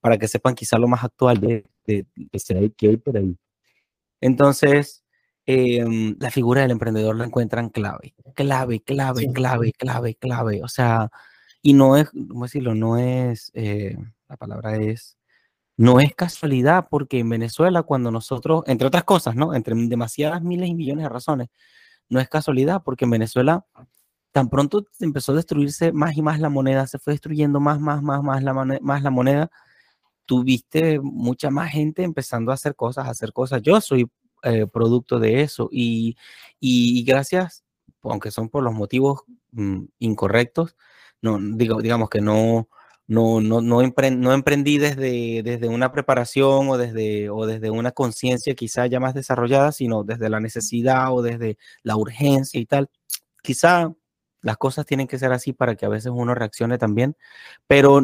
para 0.00 0.18
que 0.18 0.28
sepan 0.28 0.54
quizá 0.54 0.78
lo 0.78 0.88
más 0.88 1.04
actual 1.04 1.40
de, 1.40 1.66
de, 1.86 2.06
de 2.14 2.72
que 2.76 2.88
hay 2.88 2.96
por 2.96 3.16
ahí. 3.16 3.36
Entonces, 4.20 5.04
em, 5.46 6.16
la 6.20 6.30
figura 6.30 6.62
del 6.62 6.72
emprendedor 6.72 7.16
la 7.16 7.24
encuentran 7.24 7.70
clave, 7.70 8.14
clave, 8.34 8.80
clave, 8.82 9.32
clave, 9.32 9.72
clave, 9.72 10.14
clave. 10.16 10.62
O 10.64 10.68
sea, 10.68 11.10
y 11.62 11.74
no 11.74 11.96
es, 11.96 12.10
¿cómo 12.10 12.44
decirlo? 12.44 12.74
No 12.74 12.98
es, 12.98 13.50
eh, 13.54 13.96
la 14.28 14.36
palabra 14.36 14.76
es, 14.76 15.18
no 15.76 16.00
es 16.00 16.14
casualidad 16.14 16.88
porque 16.90 17.20
en 17.20 17.30
Venezuela 17.30 17.82
cuando 17.82 18.10
nosotros, 18.10 18.64
entre 18.66 18.86
otras 18.88 19.04
cosas, 19.04 19.36
¿no? 19.36 19.54
Entre 19.54 19.74
demasiadas 19.76 20.42
miles 20.42 20.68
y 20.70 20.74
millones 20.74 21.04
de 21.04 21.08
razones, 21.10 21.48
no 22.08 22.20
es 22.20 22.28
casualidad 22.28 22.82
porque 22.84 23.06
en 23.06 23.12
Venezuela 23.12 23.66
tan 24.32 24.48
pronto 24.50 24.86
empezó 25.00 25.32
a 25.32 25.36
destruirse 25.36 25.92
más 25.92 26.16
y 26.16 26.22
más 26.22 26.40
la 26.40 26.48
moneda, 26.50 26.86
se 26.86 26.98
fue 26.98 27.14
destruyendo 27.14 27.60
más, 27.60 27.80
más, 27.80 28.02
más, 28.02 28.22
más 28.22 28.42
la, 28.42 28.54
más 28.54 29.02
la 29.02 29.10
moneda, 29.10 29.50
tuviste 30.30 31.00
mucha 31.00 31.50
más 31.50 31.72
gente 31.72 32.04
empezando 32.04 32.52
a 32.52 32.54
hacer 32.54 32.76
cosas, 32.76 33.08
a 33.08 33.10
hacer 33.10 33.32
cosas. 33.32 33.62
Yo 33.62 33.80
soy 33.80 34.08
eh, 34.44 34.68
producto 34.72 35.18
de 35.18 35.42
eso 35.42 35.68
y, 35.72 36.16
y, 36.60 37.02
gracias, 37.02 37.64
aunque 38.04 38.30
son 38.30 38.48
por 38.48 38.62
los 38.62 38.72
motivos 38.72 39.22
mm, 39.50 39.86
incorrectos, 39.98 40.76
no, 41.20 41.36
digo, 41.40 41.82
digamos 41.82 42.10
que 42.10 42.20
no, 42.20 42.68
no, 43.08 43.40
no, 43.40 43.60
no, 43.60 43.82
no 43.82 44.32
emprendí 44.32 44.78
desde, 44.78 45.42
desde 45.42 45.66
una 45.66 45.90
preparación 45.90 46.68
o 46.68 46.78
desde, 46.78 47.28
o 47.28 47.44
desde 47.44 47.70
una 47.72 47.90
conciencia 47.90 48.54
quizá 48.54 48.86
ya 48.86 49.00
más 49.00 49.14
desarrollada, 49.14 49.72
sino 49.72 50.04
desde 50.04 50.28
la 50.30 50.38
necesidad 50.38 51.12
o 51.12 51.22
desde 51.22 51.58
la 51.82 51.96
urgencia 51.96 52.60
y 52.60 52.66
tal. 52.66 52.88
Quizá 53.42 53.92
las 54.42 54.56
cosas 54.58 54.86
tienen 54.86 55.08
que 55.08 55.18
ser 55.18 55.32
así 55.32 55.52
para 55.52 55.74
que 55.74 55.86
a 55.86 55.88
veces 55.88 56.12
uno 56.14 56.36
reaccione 56.36 56.78
también, 56.78 57.16
pero 57.66 58.00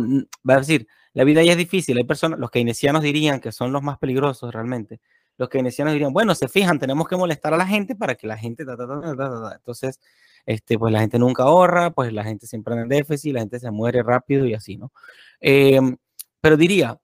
va 0.49 0.55
a 0.55 0.59
decir, 0.59 0.89
la 1.17 1.25
vida 1.25 1.43
ya 1.43 1.53
es 1.53 1.59
difícil, 1.59 1.97
hay 1.97 2.05
personas, 2.05 2.39
los 2.39 2.51
keynesianos 2.51 3.03
dirían 3.03 3.41
que 3.41 3.51
son 3.51 3.73
los 3.73 3.83
más 3.83 3.97
peligrosos 3.97 4.53
realmente, 4.53 5.01
los 5.39 5.49
keynesianos 5.49 5.95
dirían, 5.95 6.13
bueno, 6.13 6.35
se 6.35 6.47
fijan, 6.47 6.79
tenemos 6.79 7.09
que 7.09 7.17
molestar 7.17 7.55
a 7.55 7.57
la 7.57 7.67
gente 7.67 7.97
para 7.97 8.17
que 8.17 8.27
la 8.27 8.37
gente, 8.37 8.65
entonces, 8.65 9.99
este, 10.45 10.79
pues 10.79 10.93
la 10.93 11.01
gente 11.01 11.19
nunca 11.19 11.45
ahorra, 11.45 11.91
pues 11.91 12.13
la 12.13 12.23
gente 12.23 12.47
siempre 12.47 12.75
anda 12.75 12.83
en 12.83 12.91
déficit, 12.91 13.33
la 13.33 13.41
gente 13.41 13.59
se 13.59 13.71
muere 13.71 14.03
rápido 14.03 14.45
y 14.45 14.53
así, 14.53 14.77
¿no? 14.77 14.93
Em, 15.41 15.97
pero 16.39 16.59
diría, 16.59 17.01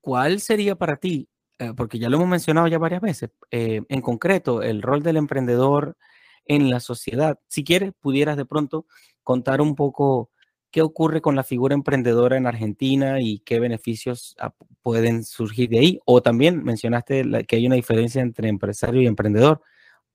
¿cuál 0.00 0.40
sería 0.40 0.74
para 0.74 0.96
ti, 0.96 1.28
eh, 1.60 1.74
porque 1.76 2.00
ya 2.00 2.08
lo 2.08 2.16
hemos 2.16 2.28
mencionado 2.28 2.66
ya 2.66 2.78
varias 2.78 3.02
veces, 3.02 3.30
eh, 3.52 3.82
en 3.88 4.00
concreto, 4.00 4.62
el 4.62 4.82
rol 4.82 5.04
del 5.04 5.16
emprendedor 5.16 5.96
en 6.44 6.70
la 6.70 6.80
sociedad. 6.80 7.38
Si 7.46 7.62
quieres, 7.62 7.92
pudieras 8.00 8.36
de 8.36 8.46
pronto 8.46 8.84
contar 9.22 9.60
un 9.60 9.76
poco 9.76 10.31
qué 10.72 10.82
ocurre 10.82 11.20
con 11.20 11.36
la 11.36 11.44
figura 11.44 11.74
emprendedora 11.74 12.36
en 12.36 12.46
Argentina 12.46 13.20
y 13.20 13.40
qué 13.40 13.60
beneficios 13.60 14.34
pueden 14.80 15.22
surgir 15.22 15.68
de 15.68 15.78
ahí. 15.78 16.00
O 16.06 16.22
también 16.22 16.64
mencionaste 16.64 17.24
que 17.46 17.56
hay 17.56 17.66
una 17.66 17.76
diferencia 17.76 18.22
entre 18.22 18.48
empresario 18.48 19.02
y 19.02 19.06
emprendedor. 19.06 19.60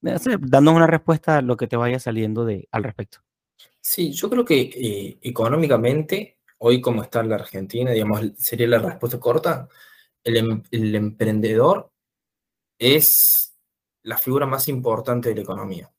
Dándonos 0.02 0.76
una 0.76 0.88
respuesta 0.88 1.38
a 1.38 1.41
lo 1.41 1.56
que 1.56 1.67
te 1.67 1.78
vaya 1.78 2.00
saliendo 2.00 2.43
de, 2.43 2.67
al 2.72 2.84
respecto. 2.84 3.20
Sí, 3.80 4.12
yo 4.12 4.30
creo 4.30 4.43
que 4.43 4.62
eh, 4.62 5.20
económicamente, 5.22 6.39
hoy 6.58 6.82
como 6.82 7.04
está 7.04 7.24
la 7.24 7.36
Argentina, 7.36 7.91
digamos, 7.91 8.22
sería 8.38 8.67
la 8.67 8.80
respuesta 8.80 9.20
corta, 9.20 9.70
el, 10.24 10.38
em, 10.38 10.63
el 10.72 10.96
emprendedor 10.96 11.91
es 12.80 13.56
la 14.04 14.17
figura 14.17 14.46
más 14.46 14.67
importante 14.67 15.30
de 15.30 15.36
la 15.36 15.41
economía 15.41 15.91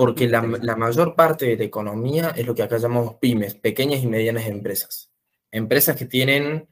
porque 0.00 0.26
la, 0.28 0.40
mayor 0.40 1.14
parte 1.14 1.44
de 1.44 1.58
la 1.58 1.64
economía 1.64 2.30
es 2.30 2.46
lo 2.46 2.54
que 2.54 2.62
acá 2.62 2.78
llamamos 2.78 3.16
pymes, 3.16 3.54
pequeñas 3.54 4.02
y 4.02 4.06
medianas 4.06 4.46
empresas. 4.46 5.12
Empresas 5.50 5.94
que 5.94 6.06
tienen 6.06 6.70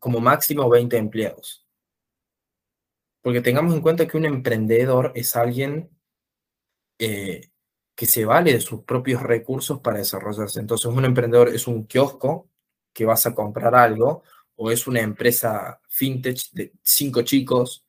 como 0.00 0.18
máximo 0.18 0.68
20 0.68 0.96
empleados. 0.96 1.68
Porque 3.22 3.42
tengamos 3.42 3.72
en 3.74 3.80
cuenta 3.80 4.08
que 4.08 4.16
un 4.16 4.24
emprendedor 4.24 5.12
es 5.14 5.36
alguien 5.36 5.88
eh, 6.98 7.52
que 7.94 8.06
se 8.06 8.24
vale 8.24 8.54
de 8.54 8.60
sus 8.60 8.82
propios 8.82 9.22
recursos 9.22 9.78
para 9.78 9.98
desarrollarse. 9.98 10.58
Entonces, 10.58 10.86
un 10.86 11.04
emprendedor 11.04 11.50
es 11.50 11.68
un 11.68 11.86
kiosco 11.86 12.50
que 12.92 13.04
vas 13.04 13.24
a 13.26 13.36
comprar 13.36 13.76
algo, 13.76 14.24
o 14.56 14.72
es 14.72 14.88
una 14.88 15.00
empresa 15.00 15.80
fintech 15.88 16.50
de 16.50 16.72
cinco 16.82 17.22
chicos 17.22 17.86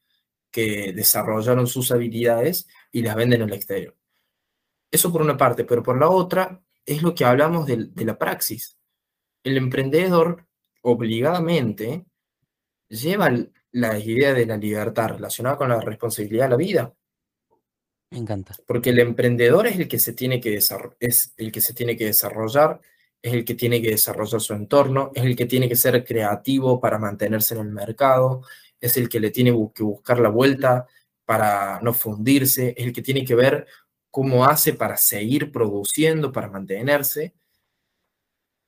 que 0.51 0.93
desarrollaron 0.93 1.65
sus 1.65 1.91
habilidades 1.91 2.67
y 2.91 3.01
las 3.01 3.15
venden 3.15 3.41
en 3.41 3.49
el 3.49 3.55
exterior. 3.55 3.97
Eso 4.91 5.11
por 5.11 5.21
una 5.21 5.37
parte, 5.37 5.65
pero 5.65 5.83
por 5.83 5.99
la 5.99 6.09
otra 6.09 6.61
es 6.85 7.03
lo 7.03 7.13
que 7.13 7.25
hablamos 7.25 7.67
de, 7.67 7.89
la 8.05 8.17
praxis. 8.17 8.77
El 9.43 9.57
emprendedor 9.57 10.45
obligadamente 10.81 12.05
lleva 12.87 13.29
la 13.71 13.99
idea 13.99 14.33
de 14.33 14.45
la 14.45 14.57
libertad 14.57 15.09
relacionada 15.09 15.57
con 15.57 15.69
la 15.69 15.81
responsabilidad 15.81 16.45
de 16.45 16.49
la 16.49 16.55
vida. 16.55 16.93
Me 18.11 18.19
encanta. 18.19 18.55
Porque 18.65 18.91
el 18.91 18.99
emprendedor 18.99 19.67
es 19.67 19.77
el 19.77 19.87
que 19.87 19.99
se 19.99 20.13
tiene 20.13 20.39
que, 20.39 20.55
es 20.55 21.33
el 21.35 21.51
que, 21.51 21.59
se 21.59 21.73
tiene 21.73 21.97
que 21.97 22.05
desarrollar, 22.05 22.79
es 23.21 23.33
el 23.33 23.43
que 23.43 23.55
tiene 23.55 23.81
que 23.81 23.89
desarrollar 23.89 24.39
su 24.39 24.53
entorno, 24.53 25.11
es 25.13 25.23
el 25.23 25.35
que 25.35 25.45
tiene 25.45 25.67
que 25.67 25.75
ser 25.75 26.05
creativo 26.05 26.79
para 26.79 26.97
mantenerse 26.97 27.55
en 27.55 27.61
el 27.61 27.71
mercado, 27.73 28.43
es 28.79 28.95
el 28.95 29.09
que 29.09 29.19
le 29.19 29.31
tiene 29.31 29.51
que 29.75 29.83
buscar 29.83 30.19
la 30.19 30.29
vuelta 30.29 30.87
para 31.25 31.81
no 31.81 31.93
fundirse, 31.93 32.73
es 32.77 32.85
el 32.85 32.93
que 32.93 33.01
tiene 33.01 33.25
que 33.25 33.35
ver 33.35 33.67
cómo 34.11 34.45
hace 34.45 34.73
para 34.73 34.97
seguir 34.97 35.51
produciendo, 35.51 36.31
para 36.31 36.49
mantenerse. 36.49 37.33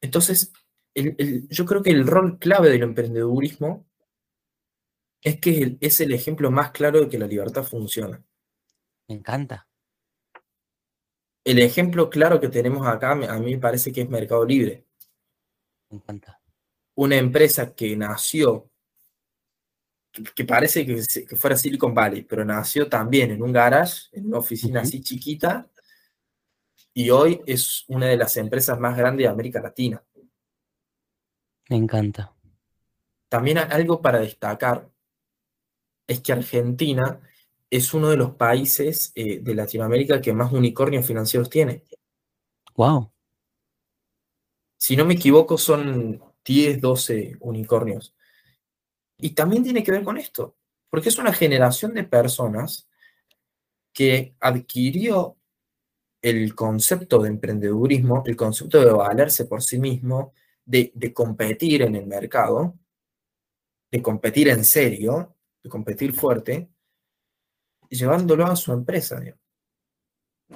Entonces, 0.02 0.54
yo 0.94 1.66
creo 1.66 1.84
que 1.84 1.92
el 1.92 2.06
rol 2.06 2.40
clave 2.40 2.70
del 2.70 2.84
emprendedurismo 2.84 3.86
es 5.22 5.40
que 5.40 5.78
es 5.82 6.02
el 6.02 6.14
ejemplo 6.14 6.52
más 6.52 6.72
claro 6.72 7.02
de 7.02 7.10
que 7.10 7.20
la 7.20 7.28
libertad 7.28 7.64
funciona. 7.64 8.24
Me 9.08 9.16
encanta. 9.16 9.68
El 11.44 11.60
ejemplo 11.60 12.10
claro 12.10 12.40
que 12.40 12.50
tenemos 12.50 12.86
acá, 12.86 13.12
a 13.12 13.40
mí 13.40 13.56
me 13.56 13.60
parece 13.60 13.92
que 13.92 14.02
es 14.02 14.10
Mercado 14.10 14.46
Libre. 14.46 14.86
Me 15.90 15.98
encanta. 15.98 16.42
Una 16.96 17.18
empresa 17.18 17.74
que 17.74 17.96
nació 17.96 18.69
que 20.12 20.46
parece 20.46 20.86
que, 20.86 21.36
fuera 21.36 21.56
Silicon 21.56 21.94
Valley, 21.94 22.24
pero 22.24 22.44
nació 22.44 22.88
también 22.90 23.32
en 23.32 23.42
un 23.42 23.52
garage, 23.52 24.08
en 24.12 24.28
una 24.28 24.40
oficina 24.40 24.82
así 24.82 25.02
chiquita, 25.02 25.70
y 26.94 27.10
hoy 27.12 27.42
es 27.46 27.86
una 27.88 28.08
de 28.08 28.18
las 28.18 28.36
empresas 28.38 28.80
más 28.80 28.98
grandes 28.98 29.26
de 29.26 29.32
América 29.32 29.62
Latina. 29.62 30.04
Me 31.70 31.78
encanta. 31.78 32.34
También 33.30 33.60
algo 33.60 34.02
para 34.02 34.20
destacar 34.20 34.90
es 36.08 36.20
que 36.22 36.34
Argentina 36.34 37.22
es 37.70 37.94
uno 37.94 38.10
de 38.10 38.18
los 38.18 38.32
países 38.32 39.12
eh, 39.14 39.40
de 39.40 39.54
Latinoamérica 39.54 40.20
que 40.20 40.34
más 40.34 40.52
unicornios 40.52 41.06
financieros 41.06 41.50
tiene. 41.50 41.84
Wow. 42.76 43.12
Si 44.78 44.96
no 44.96 45.06
me 45.06 45.14
equivoco, 45.14 45.58
son 45.58 46.24
10, 46.44 46.82
12 46.82 47.38
unicornios. 47.42 48.16
Y 49.20 49.32
también 49.32 49.64
tiene 49.64 49.84
que 49.84 49.92
ver 49.92 50.04
con 50.04 50.18
esto, 50.18 50.56
porque 50.90 51.10
es 51.10 51.18
una 51.18 51.34
generación 51.34 51.94
de 51.94 52.04
personas 52.04 52.88
que 53.94 54.36
adquirió 54.40 55.38
el 56.22 56.56
concepto 56.56 57.20
de 57.20 57.30
emprendedurismo, 57.30 58.24
el 58.26 58.36
concepto 58.36 58.80
de 58.80 58.92
valerse 58.92 59.46
por 59.46 59.62
sí 59.62 59.78
mismo, 59.80 60.34
de, 60.66 61.14
competir 61.14 61.82
en 61.82 61.96
el 61.96 62.06
mercado, 62.06 62.78
de 63.92 64.02
competir 64.02 64.50
en 64.50 64.64
serio, 64.64 65.36
de 65.64 65.70
competir 65.70 66.14
fuerte, 66.14 66.70
llevándolo 67.90 68.46
a 68.46 68.56
su 68.56 68.72
empresa. 68.72 69.22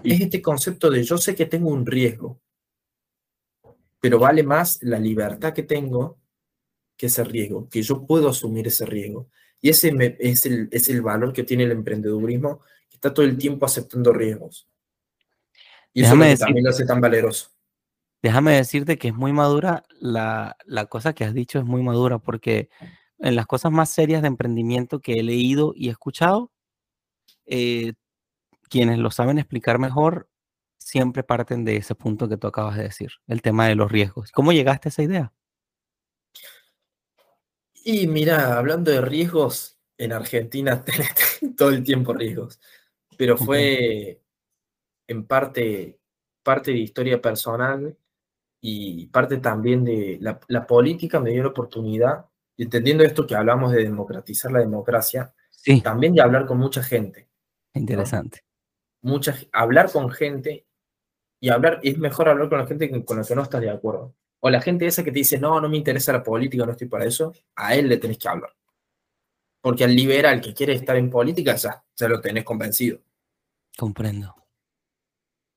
Es 0.03 0.21
este 0.21 0.41
concepto 0.41 0.89
de 0.89 1.03
yo 1.03 1.17
sé 1.17 1.35
que 1.35 1.47
tengo 1.47 1.69
un 1.69 1.85
riesgo, 1.85 2.41
pero 3.99 4.19
vale 4.19 4.43
más 4.43 4.81
la 4.83 4.99
libertad 4.99 5.53
que 5.53 5.63
tengo 5.63 6.22
que 7.03 7.07
ese 7.07 7.25
riesgo, 7.25 7.67
que 7.67 7.81
yo 7.81 8.05
puedo 8.05 8.29
asumir 8.29 8.65
ese 8.65 8.85
riesgo. 8.85 9.27
Y 9.59 9.67
ese 9.67 9.91
es, 10.19 10.45
el, 10.45 10.69
es 10.71 10.87
el 10.87 11.01
valor 11.01 11.33
que 11.33 11.43
tiene 11.43 11.65
el 11.65 11.73
emprendedurismo, 11.73 12.61
que 12.89 12.95
está 12.95 13.13
todo 13.13 13.25
el 13.25 13.37
tiempo 13.37 13.65
aceptando 13.65 14.13
riesgos. 14.13 14.69
Y 15.91 16.03
eso 16.03 16.15
también 16.39 16.63
lo 16.63 16.69
hace 16.69 16.85
tan 16.85 17.01
valeroso. 17.01 17.49
Déjame 18.21 18.53
decirte 18.55 18.97
que 18.97 19.09
es 19.09 19.13
muy 19.13 19.33
madura, 19.33 19.83
la, 19.99 20.55
la 20.63 20.85
cosa 20.85 21.11
que 21.11 21.25
has 21.25 21.33
dicho 21.33 21.59
es 21.59 21.65
muy 21.65 21.83
madura, 21.83 22.19
porque 22.19 22.69
en 23.19 23.35
las 23.35 23.47
cosas 23.47 23.73
más 23.73 23.89
serias 23.89 24.21
de 24.21 24.29
emprendimiento 24.29 25.01
que 25.01 25.19
he 25.19 25.23
leído 25.23 25.73
y 25.75 25.89
escuchado, 25.89 26.53
eh, 27.45 27.95
quienes 28.69 28.97
lo 28.97 29.11
saben 29.11 29.39
explicar 29.39 29.77
mejor 29.77 30.29
siempre 30.77 31.21
parten 31.21 31.65
de 31.65 31.75
ese 31.75 31.95
punto 31.95 32.29
que 32.29 32.37
tú 32.37 32.47
acabas 32.47 32.77
de 32.77 32.83
decir, 32.83 33.11
el 33.27 33.41
tema 33.41 33.67
de 33.67 33.75
los 33.75 33.91
riesgos. 33.91 34.31
¿Cómo 34.31 34.53
llegaste 34.53 34.87
a 34.87 34.91
esa 34.91 35.03
idea? 35.03 35.33
Y 37.83 38.07
mira, 38.07 38.57
hablando 38.57 38.91
de 38.91 39.01
riesgos, 39.01 39.77
en 39.97 40.13
Argentina 40.13 40.83
tenés 40.85 41.09
todo 41.57 41.69
el 41.69 41.83
tiempo 41.83 42.13
riesgos, 42.13 42.59
pero 43.17 43.37
fue 43.37 44.21
en 45.07 45.25
parte, 45.25 45.99
parte 46.41 46.71
de 46.71 46.77
historia 46.77 47.21
personal 47.21 47.95
y 48.61 49.07
parte 49.07 49.37
también 49.37 49.83
de 49.83 50.17
la, 50.21 50.65
política 50.65 51.19
me 51.19 51.31
dio 51.31 51.43
la 51.43 51.49
oportunidad, 51.49 52.25
entendiendo 52.57 53.03
esto 53.03 53.27
que 53.27 53.35
hablamos 53.35 53.73
de 53.73 53.83
democratizar 53.83 54.51
la 54.51 54.59
democracia, 54.59 55.33
también 55.83 56.13
de 56.13 56.21
hablar 56.21 56.45
con 56.45 56.57
mucha 56.57 56.81
gente. 56.81 57.27
Interesante. 57.73 58.45
hablar 59.51 59.91
con 59.91 60.09
gente 60.09 60.65
y 61.41 61.49
hablar, 61.49 61.81
es 61.83 61.97
mejor 61.97 62.29
hablar 62.29 62.47
con 62.47 62.59
la 62.59 62.67
gente 62.67 62.89
con 63.03 63.17
la 63.17 63.23
que 63.25 63.35
no 63.35 63.43
estás 63.43 63.59
de 63.59 63.69
acuerdo. 63.69 64.15
O 64.45 64.49
la 64.49 64.59
gente 64.59 64.85
esa 64.85 65.05
que 65.05 65.11
te 65.11 65.19
dice, 65.19 65.39
no, 65.39 65.61
no 65.61 65.69
me 65.69 65.77
interesa 65.77 66.11
la 66.11 66.21
política, 66.21 66.65
no 66.65 66.73
estoy 66.73 66.89
para 66.89 67.05
eso, 67.05 67.33
a 67.55 67.75
él 67.75 67.87
le 67.87 67.95
tenés 67.95 68.17
que 68.17 68.27
hablar. 68.27 68.53
Porque 69.61 69.85
al 69.85 69.95
liberal 69.95 70.41
que 70.41 70.53
quiere 70.53 70.73
estar 70.73 70.97
en 70.97 71.09
política 71.09 71.55
ya, 71.55 71.81
ya 71.95 72.09
lo 72.09 72.19
tenés 72.19 72.43
convencido. 72.43 72.99
Comprendo. 73.77 74.35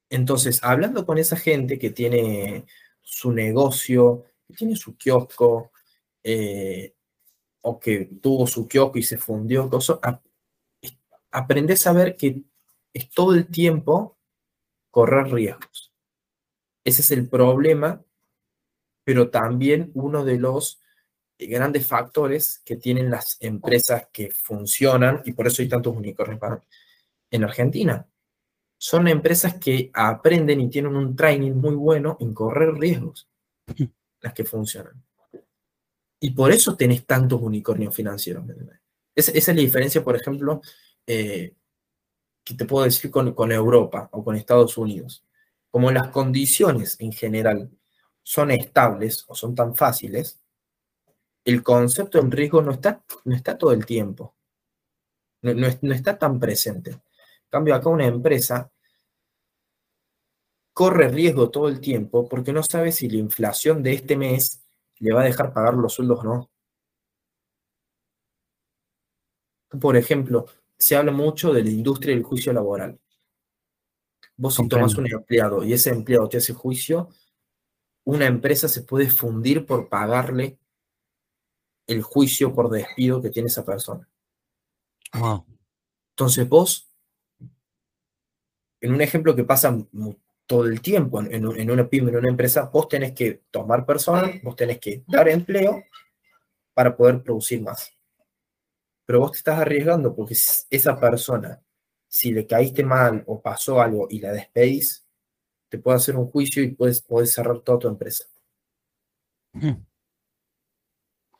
Entonces, 0.09 0.63
hablando 0.63 1.05
con 1.05 1.19
esa 1.19 1.37
gente 1.37 1.81
que 1.81 1.91
tiene 1.91 2.65
su 3.03 3.33
negocio, 3.33 4.25
que 4.47 4.55
tiene 4.55 4.77
su 4.77 4.97
kiosco, 4.97 5.73
eh, 6.23 6.95
o 7.63 7.81
que 7.81 8.09
tuvo 8.23 8.47
su 8.47 8.69
kiosco 8.69 8.99
y 8.99 9.03
se 9.03 9.19
fundió, 9.19 9.69
cosas, 9.69 9.99
aprendes 11.33 11.85
a 11.89 11.93
ver 11.93 12.17
que 12.17 12.45
es 12.95 13.11
todo 13.11 13.35
el 13.35 13.49
tiempo 13.49 14.17
correr 14.93 15.33
riesgos. 15.33 15.93
Ese 16.85 17.03
es 17.03 17.11
el 17.11 17.29
problema, 17.29 18.06
pero 19.07 19.31
también 19.31 19.93
uno 19.95 20.25
de 20.25 20.37
los 20.37 20.83
grandes 21.39 21.87
factores 21.87 22.61
que 22.65 22.75
tienen 22.75 23.09
las 23.09 23.37
empresas 23.39 24.09
que 24.13 24.33
funcionan, 24.33 25.23
y 25.25 25.33
por 25.33 25.47
eso 25.47 25.63
hay 25.63 25.69
tantos 25.69 25.97
unicornios 25.97 26.41
en 27.31 27.45
Argentina. 27.45 28.05
Son 28.77 29.07
empresas 29.07 29.55
que 29.55 29.93
aprenden 29.95 30.61
y 30.61 30.69
tienen 30.69 30.97
un 30.97 31.15
training 31.15 31.53
muy 31.53 31.77
bueno 31.77 32.17
en 32.19 32.35
correr 32.35 32.75
riesgos, 32.75 33.29
las 34.21 34.35
que 34.35 34.45
funcionan. 34.45 35.01
Y 36.19 36.33
por 36.33 36.51
eso 36.51 36.77
tenés 36.77 37.07
tantos 37.07 37.41
unicornios 37.41 37.95
financieros. 37.95 38.45
esa 39.15 39.31
es 39.31 39.47
la 39.47 39.55
diferencia, 39.55 40.03
por 40.03 40.17
ejemplo, 40.17 40.63
eh, 41.07 41.55
que 42.43 42.55
te 42.55 42.65
puedo 42.65 42.85
decir 42.85 43.13
con, 43.13 43.35
con 43.35 43.53
Europa 43.53 44.09
o 44.11 44.25
con 44.25 44.35
Estados 44.35 44.77
Unidos. 44.77 45.25
Como 45.71 45.93
las 45.93 46.09
condiciones 46.09 46.97
en 46.99 47.13
general 47.13 47.71
son 48.29 48.51
estables 48.51 49.25
o 49.29 49.37
son 49.37 49.55
tan 49.55 49.77
fáciles, 49.77 50.41
el 51.45 51.63
concepto 51.63 52.19
en 52.19 52.33
riesgo 52.33 52.61
no 52.61 52.73
está, 52.73 53.05
no 53.25 53.37
está 53.37 53.57
todo 53.57 53.71
el 53.71 53.87
tiempo. 53.87 54.35
No, 55.43 55.55
no, 55.55 55.95
está 55.95 56.19
tan 56.19 56.41
presente. 56.41 56.91
En 56.91 57.01
cambio, 57.49 57.77
acá 57.77 57.89
una 57.89 58.05
empresa 58.05 58.69
corre 60.73 61.07
riesgo 61.09 61.51
todo 61.51 61.69
el 61.69 61.81
tiempo 61.81 62.29
porque 62.29 62.53
no 62.53 62.65
sabe 62.65 62.91
si 62.91 63.09
la 63.09 63.19
inflación 63.19 63.81
de 63.85 63.93
este 63.93 64.17
mes 64.17 64.61
le 64.99 65.15
va 65.15 65.21
a 65.21 65.27
dejar 65.27 65.53
pagar 65.53 65.75
los 65.75 65.93
sueldos 65.93 66.19
o 66.19 66.25
no. 66.25 66.51
Por 69.81 69.97
ejemplo, 69.97 70.47
se 70.77 70.97
habla 70.97 71.13
mucho 71.13 71.53
de 71.53 71.63
la 71.63 71.71
industria 71.71 72.13
del 72.13 72.25
juicio 72.25 72.53
laboral. 72.53 72.99
Vos 74.37 74.57
si 74.57 74.69
tomas 74.69 74.97
un 74.97 75.07
empleado 75.07 75.63
y 75.63 75.75
ese 75.75 75.91
empleado 75.91 76.29
te 76.29 76.39
hace 76.39 76.53
juicio, 76.53 77.09
una 78.07 78.27
empresa 78.27 78.69
se 78.69 78.83
puede 78.83 79.11
fundir 79.11 79.67
por 79.67 79.89
pagarle 79.89 80.59
el 81.87 82.03
juicio 82.03 82.55
por 82.55 82.71
despido 82.71 83.21
que 83.21 83.31
tiene 83.31 83.49
esa 83.49 83.65
persona. 83.65 84.09
Entonces 86.11 86.49
vos, 86.49 86.89
en 88.81 88.95
un 88.95 89.01
ejemplo 89.01 89.35
que 89.35 89.45
pasa 89.45 89.77
todo 90.47 90.67
el 90.67 90.81
tiempo 90.81 91.21
en, 91.21 91.33
en, 91.35 91.71
una 91.71 91.89
pyme, 91.89 92.11
en 92.11 92.19
una 92.19 92.31
empresa, 92.31 92.71
vos 92.73 92.89
tenés 92.89 93.13
que 93.13 93.43
tomar 93.51 93.85
personas, 93.85 94.41
vos 94.43 94.55
tenés 94.55 94.79
que 94.79 95.03
dar 95.09 95.29
empleo 95.29 95.83
para 96.75 96.97
poder 96.97 97.23
producir 97.23 97.61
más. 97.61 97.93
Pero 99.05 99.21
vos 99.21 99.33
te 99.33 99.39
estás 99.39 99.59
arriesgando 99.59 100.15
porque 100.15 100.37
esa 100.71 101.01
persona, 101.01 101.61
si 102.07 102.31
le 102.31 102.47
caíste 102.47 102.85
mal 102.85 103.25
o 103.27 103.43
pasó 103.43 103.81
algo 103.81 104.07
y 104.09 104.21
la 104.21 104.33
despedís, 104.33 105.06
te 105.69 105.79
puede 105.79 105.97
hacer 105.97 106.17
un 106.17 106.27
juicio 106.31 106.63
y 106.63 106.75
puedes, 106.75 107.03
puedes 107.03 107.33
cerrar 107.33 107.61
toda 107.61 107.79
tu 107.79 107.89
empresa. 107.89 108.25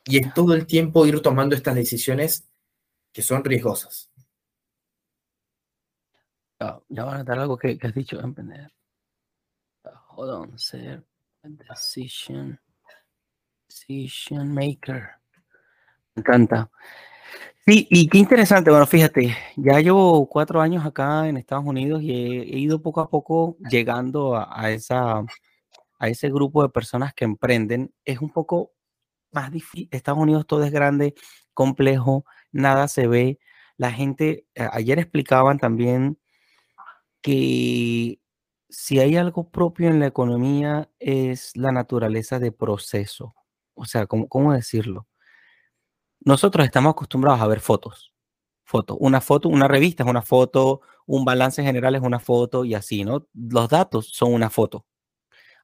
Y 0.05 0.17
es 0.17 0.33
todo 0.33 0.53
el 0.53 0.65
tiempo 0.65 1.05
ir 1.05 1.21
tomando 1.21 1.55
estas 1.55 1.75
decisiones 1.75 2.49
que 3.11 3.21
son 3.21 3.43
riesgosas. 3.43 4.11
ya 6.59 7.03
van 7.03 7.19
a 7.19 7.23
dar 7.23 7.39
algo 7.39 7.57
que, 7.57 7.77
has 7.81 7.93
dicho. 7.93 8.19
Hold 10.09 10.29
on, 10.29 10.57
ser 10.57 11.03
decision, 11.43 12.59
decision 13.67 14.53
maker. 14.53 15.11
Me 16.15 16.21
encanta. 16.21 16.69
Sí, 17.67 17.85
y 17.91 18.07
qué 18.07 18.17
interesante. 18.17 18.71
Bueno, 18.71 18.87
fíjate, 18.87 19.35
ya 19.57 19.81
llevo 19.81 20.25
cuatro 20.29 20.61
años 20.61 20.85
acá 20.85 21.27
en 21.27 21.35
Estados 21.35 21.65
Unidos 21.65 22.01
y 22.01 22.11
he, 22.13 22.57
ido 22.59 22.81
poco 22.81 23.01
a 23.01 23.09
poco 23.09 23.57
llegando 23.69 24.37
a, 24.37 24.71
esa, 24.71 25.25
a 25.99 26.07
ese 26.07 26.29
grupo 26.29 26.63
de 26.63 26.69
personas 26.69 27.13
que 27.13 27.25
emprenden. 27.25 27.93
Es 28.05 28.21
un 28.21 28.31
poco 28.31 28.71
más 29.31 29.51
difícil. 29.51 29.89
Estados 29.91 30.21
Unidos 30.21 30.47
todo 30.47 30.63
es 30.63 30.71
grande, 30.71 31.15
complejo, 31.53 32.25
nada 32.53 32.87
se 32.87 33.07
ve. 33.07 33.39
La 33.77 33.91
gente, 33.91 34.47
ayer 34.55 34.99
explicaban 34.99 35.59
también 35.59 36.19
que 37.21 38.19
si 38.69 38.99
hay 38.99 39.17
algo 39.17 39.49
propio 39.51 39.89
en 39.89 39.99
la 39.99 40.07
economía 40.07 40.89
es 40.99 41.51
la 41.55 41.71
naturaleza 41.73 42.39
de 42.39 42.51
proceso. 42.53 43.35
O 43.75 43.85
sea, 43.85 44.07
¿cómo, 44.07 44.29
cómo 44.29 44.53
decirlo? 44.53 45.07
Nosotros 46.27 46.65
estamos 46.65 46.91
acostumbrados 46.91 47.39
a 47.39 47.47
ver 47.47 47.61
fotos. 47.61 48.11
Foto. 48.65 48.97
Una 48.97 49.21
foto, 49.21 49.47
una 49.47 49.65
revista 49.65 50.03
es 50.03 50.09
una 50.09 50.21
foto, 50.21 50.81
un 51.05 51.23
balance 51.23 51.63
general 51.63 51.95
es 51.95 52.01
una 52.01 52.19
foto 52.19 52.65
y 52.65 52.73
así, 52.73 53.05
¿no? 53.05 53.25
Los 53.33 53.69
datos 53.69 54.09
son 54.09 54.33
una 54.33 54.49
foto. 54.49 54.85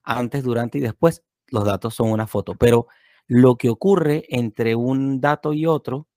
Antes, 0.02 0.42
durante 0.42 0.78
y 0.78 0.80
después, 0.80 1.22
los 1.48 1.66
datos 1.66 1.94
son 1.94 2.10
una 2.10 2.26
foto. 2.26 2.54
Pero 2.54 2.86
lo 3.26 3.56
que 3.56 3.68
ocurre 3.68 4.24
entre 4.30 4.74
un 4.74 5.20
dato 5.20 5.52
y 5.52 5.66
otro, 5.66 6.08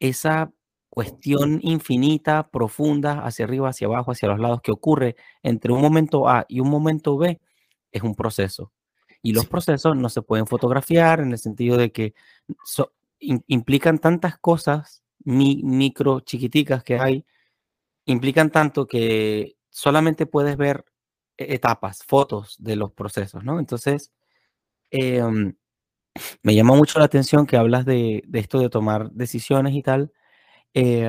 esa 0.00 0.52
cuestión 0.88 1.60
infinita, 1.62 2.48
profunda, 2.50 3.24
hacia 3.24 3.44
arriba, 3.44 3.68
hacia 3.68 3.86
abajo, 3.86 4.10
hacia 4.10 4.30
los 4.30 4.40
lados, 4.40 4.62
que 4.62 4.72
ocurre 4.72 5.14
entre 5.44 5.72
un 5.72 5.80
momento 5.80 6.28
A 6.28 6.44
y 6.48 6.58
un 6.58 6.70
momento 6.70 7.18
B, 7.18 7.40
es 7.92 8.02
un 8.02 8.16
proceso. 8.16 8.72
Y 9.22 9.32
los 9.32 9.46
procesos 9.46 9.96
no 9.96 10.08
se 10.08 10.22
pueden 10.22 10.48
fotografiar 10.48 11.20
en 11.20 11.30
el 11.30 11.38
sentido 11.38 11.76
de 11.76 11.92
que 11.92 12.14
implican 13.20 13.98
tantas 13.98 14.38
cosas, 14.38 15.02
micro, 15.24 16.20
chiquiticas 16.20 16.84
que 16.84 16.98
hay, 16.98 17.26
implican 18.06 18.50
tanto 18.50 18.86
que 18.86 19.56
solamente 19.70 20.26
puedes 20.26 20.56
ver 20.56 20.84
e, 21.36 21.54
etapas, 21.54 22.04
fotos 22.04 22.56
de 22.58 22.76
los 22.76 22.92
procesos, 22.92 23.44
¿no? 23.44 23.58
Entonces, 23.58 24.12
em, 24.90 25.54
me 26.42 26.54
llama 26.54 26.74
mucho 26.76 26.98
la 26.98 27.06
atención 27.06 27.46
que 27.46 27.56
hablas 27.56 27.84
de, 27.86 28.22
de, 28.26 28.38
esto 28.40 28.60
de 28.60 28.70
tomar 28.70 29.10
decisiones 29.12 29.74
y 29.74 29.82
tal, 29.82 30.12
eh, 30.78 31.08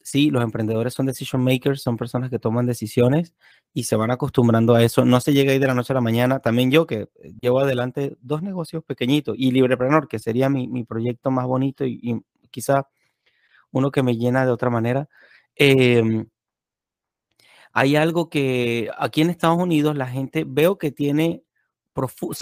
sí, 0.00 0.30
los 0.30 0.44
emprendedores 0.44 0.94
son 0.94 1.06
decision 1.06 1.42
makers, 1.42 1.82
son 1.82 1.96
personas 1.96 2.30
que 2.30 2.38
toman 2.38 2.66
decisiones 2.66 3.34
y 3.74 3.82
se 3.82 3.96
van 3.96 4.12
acostumbrando 4.12 4.76
a 4.76 4.84
eso. 4.84 5.04
No 5.04 5.20
se 5.20 5.32
llega 5.32 5.50
ahí 5.50 5.58
de 5.58 5.66
la 5.66 5.74
noche 5.74 5.92
a 5.92 5.94
la 5.94 6.00
mañana. 6.00 6.38
También 6.38 6.70
yo 6.70 6.86
que 6.86 7.08
eh, 7.16 7.34
llevo 7.40 7.58
adelante 7.58 8.16
dos 8.20 8.42
negocios 8.42 8.84
pequeñitos 8.84 9.34
y 9.36 9.50
Librepreneur, 9.50 10.06
que 10.06 10.20
sería 10.20 10.48
mi, 10.48 10.68
mi 10.68 10.84
proyecto 10.84 11.32
más 11.32 11.46
bonito 11.46 11.84
y, 11.84 12.22
quizá 12.52 12.88
uno 13.72 13.90
que 13.90 14.04
me 14.04 14.16
llena 14.16 14.46
de 14.46 14.52
otra 14.52 14.70
manera. 14.70 15.08
Em, 15.56 16.28
hay 17.72 17.96
algo 17.96 18.30
que 18.30 18.88
aquí 18.98 19.22
en 19.22 19.30
Estados 19.30 19.58
Unidos 19.58 19.96
la 19.96 20.06
gente 20.06 20.44
veo 20.46 20.78
que 20.78 20.92
tiene, 20.92 21.42
o 21.92 22.34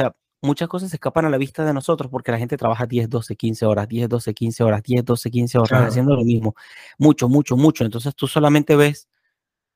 muchas 0.46 0.68
cosas 0.68 0.90
se 0.90 0.96
escapan 0.96 1.26
a 1.26 1.30
la 1.30 1.36
vista 1.36 1.64
de 1.64 1.74
nosotros 1.74 2.10
porque 2.10 2.32
la 2.32 2.38
gente 2.38 2.56
trabaja 2.56 2.86
10, 2.86 3.10
12, 3.10 3.36
15 3.36 3.66
horas, 3.66 3.88
10, 3.88 4.08
12, 4.08 4.34
15 4.34 4.64
horas, 4.64 4.82
10, 4.82 5.04
12, 5.04 5.30
15 5.30 5.58
horas 5.58 5.88
haciendo 5.88 6.14
lo 6.16 6.24
mismo. 6.24 6.54
Mucho, 6.98 7.28
mucho, 7.28 7.56
mucho. 7.56 7.84
Entonces 7.84 8.14
tú 8.14 8.26
solamente 8.26 8.76
ves 8.76 9.08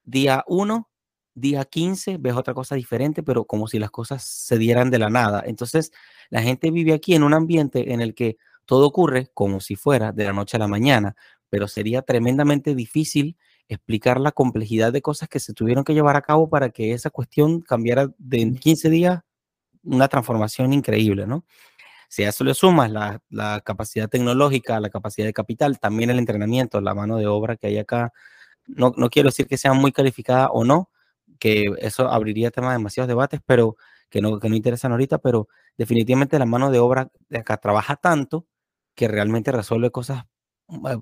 día 0.05 0.45
1, 0.47 0.89
día 1.35 1.65
15, 1.65 2.17
ves 2.19 2.35
otra 2.35 2.55
cosa 2.55 2.75
diferente, 2.75 3.23
pero 3.23 3.45
como 3.45 3.67
si 3.67 3.79
las 3.79 3.91
cosas 3.91 4.25
se 4.25 4.57
dieran 4.57 4.91
de 4.91 4.99
la 4.99 5.11
nada. 5.11 5.43
Entonces 5.45 5.93
la 6.31 6.43
gente 6.43 6.71
vive 6.71 6.93
aquí 6.95 7.15
en 7.15 7.23
un 7.23 7.35
ambiente 7.35 7.93
en 7.93 8.01
el 8.01 8.15
que 8.15 8.39
todo 8.65 8.87
ocurre 8.87 9.31
como 9.35 9.61
si 9.61 9.77
fuera 9.77 10.13
de 10.13 10.25
la 10.25 10.33
noche 10.33 10.57
a 10.57 10.61
la 10.61 10.69
mañana, 10.69 11.17
pero 11.49 11.69
sería 11.69 12.03
tremendamente 12.03 12.75
difícil 12.75 13.37
explicar 13.69 14.21
la 14.21 14.33
complejidad 14.33 14.93
de 14.93 15.03
cosas 15.03 15.29
que 15.29 15.41
se 15.41 15.55
tuvieron 15.55 15.85
que 15.85 15.95
llevar 15.95 16.17
a 16.17 16.23
cabo 16.23 16.49
para 16.49 16.71
que 16.71 16.93
esa 16.93 17.11
cuestión 17.11 17.61
cambiara 17.61 18.11
de 18.19 18.55
15 18.55 18.91
días 18.91 19.21
una 19.85 20.09
transformación 20.09 20.73
increíble, 20.73 21.27
¿no? 21.27 21.45
Si 22.09 22.25
a 22.25 22.31
eso 22.31 22.45
le 22.45 22.55
sumas 22.55 22.91
la, 22.91 23.61
capacidad 23.65 24.09
tecnológica, 24.09 24.81
la 24.81 24.91
capacidad 24.91 25.27
de 25.27 25.33
capital, 25.33 25.79
también 25.79 26.11
el 26.11 26.19
entrenamiento, 26.19 26.81
la 26.81 26.95
mano 26.95 27.19
de 27.19 27.27
obra 27.29 27.57
que 27.57 27.69
hay 27.69 27.79
acá, 27.79 28.13
no, 28.67 28.93
no 28.97 29.11
quiero 29.11 29.29
decir 29.29 29.47
que 29.47 29.57
sea 29.59 29.73
muy 29.75 29.93
calificada 29.93 30.49
o 30.51 30.65
no, 30.65 30.91
que 31.39 31.67
eso 31.79 32.09
abriría 32.09 32.51
temas 32.51 32.71
de 32.73 32.79
demasiados 32.79 33.09
debates, 33.09 33.41
pero 33.47 33.77
que 34.11 34.21
no, 34.21 34.41
que 34.41 34.49
no 34.49 34.57
interesan 34.57 34.93
ahorita, 34.93 35.19
pero 35.19 35.49
definitivamente 35.79 36.39
la 36.39 36.47
mano 36.47 36.71
de 36.71 36.81
obra 36.81 37.11
de 37.29 37.39
acá 37.39 37.59
trabaja 37.59 37.97
tanto 37.97 38.47
que 38.95 39.09
realmente 39.09 39.53
resuelve 39.53 39.91
cosas 39.91 40.25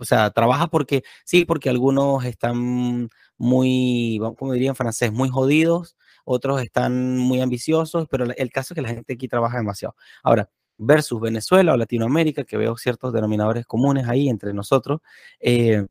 o 0.01 0.05
sea, 0.05 0.31
trabaja 0.31 0.69
porque, 0.69 1.05
sí, 1.25 1.45
porque 1.45 1.69
algunos 1.69 2.25
están 2.25 3.11
muy, 3.37 4.21
como 4.39 4.53
diría 4.53 4.71
en 4.71 4.77
francés, 4.77 5.13
muy 5.13 5.29
jodidos, 5.29 5.97
otros 6.29 6.63
están 6.63 7.17
muy 7.19 7.41
ambiciosos, 7.41 8.07
pero 8.11 8.27
el 8.37 8.51
caso 8.51 8.75
es 8.75 8.77
que 8.77 8.83
la 8.83 8.89
gente 8.89 9.15
aquí 9.15 9.29
trabaja 9.29 9.59
demasiado. 9.59 9.97
Ahora, 10.23 10.51
versus 10.77 11.21
Venezuela 11.21 11.73
o 11.73 11.77
Latinoamérica, 11.77 12.45
que 12.45 12.57
veo 12.57 12.77
ciertos 12.77 13.13
denominadores 13.13 13.67
comunes 13.67 14.07
ahí 14.09 14.29
entre 14.29 14.53
nosotros, 14.55 15.01
eh, 15.41 15.87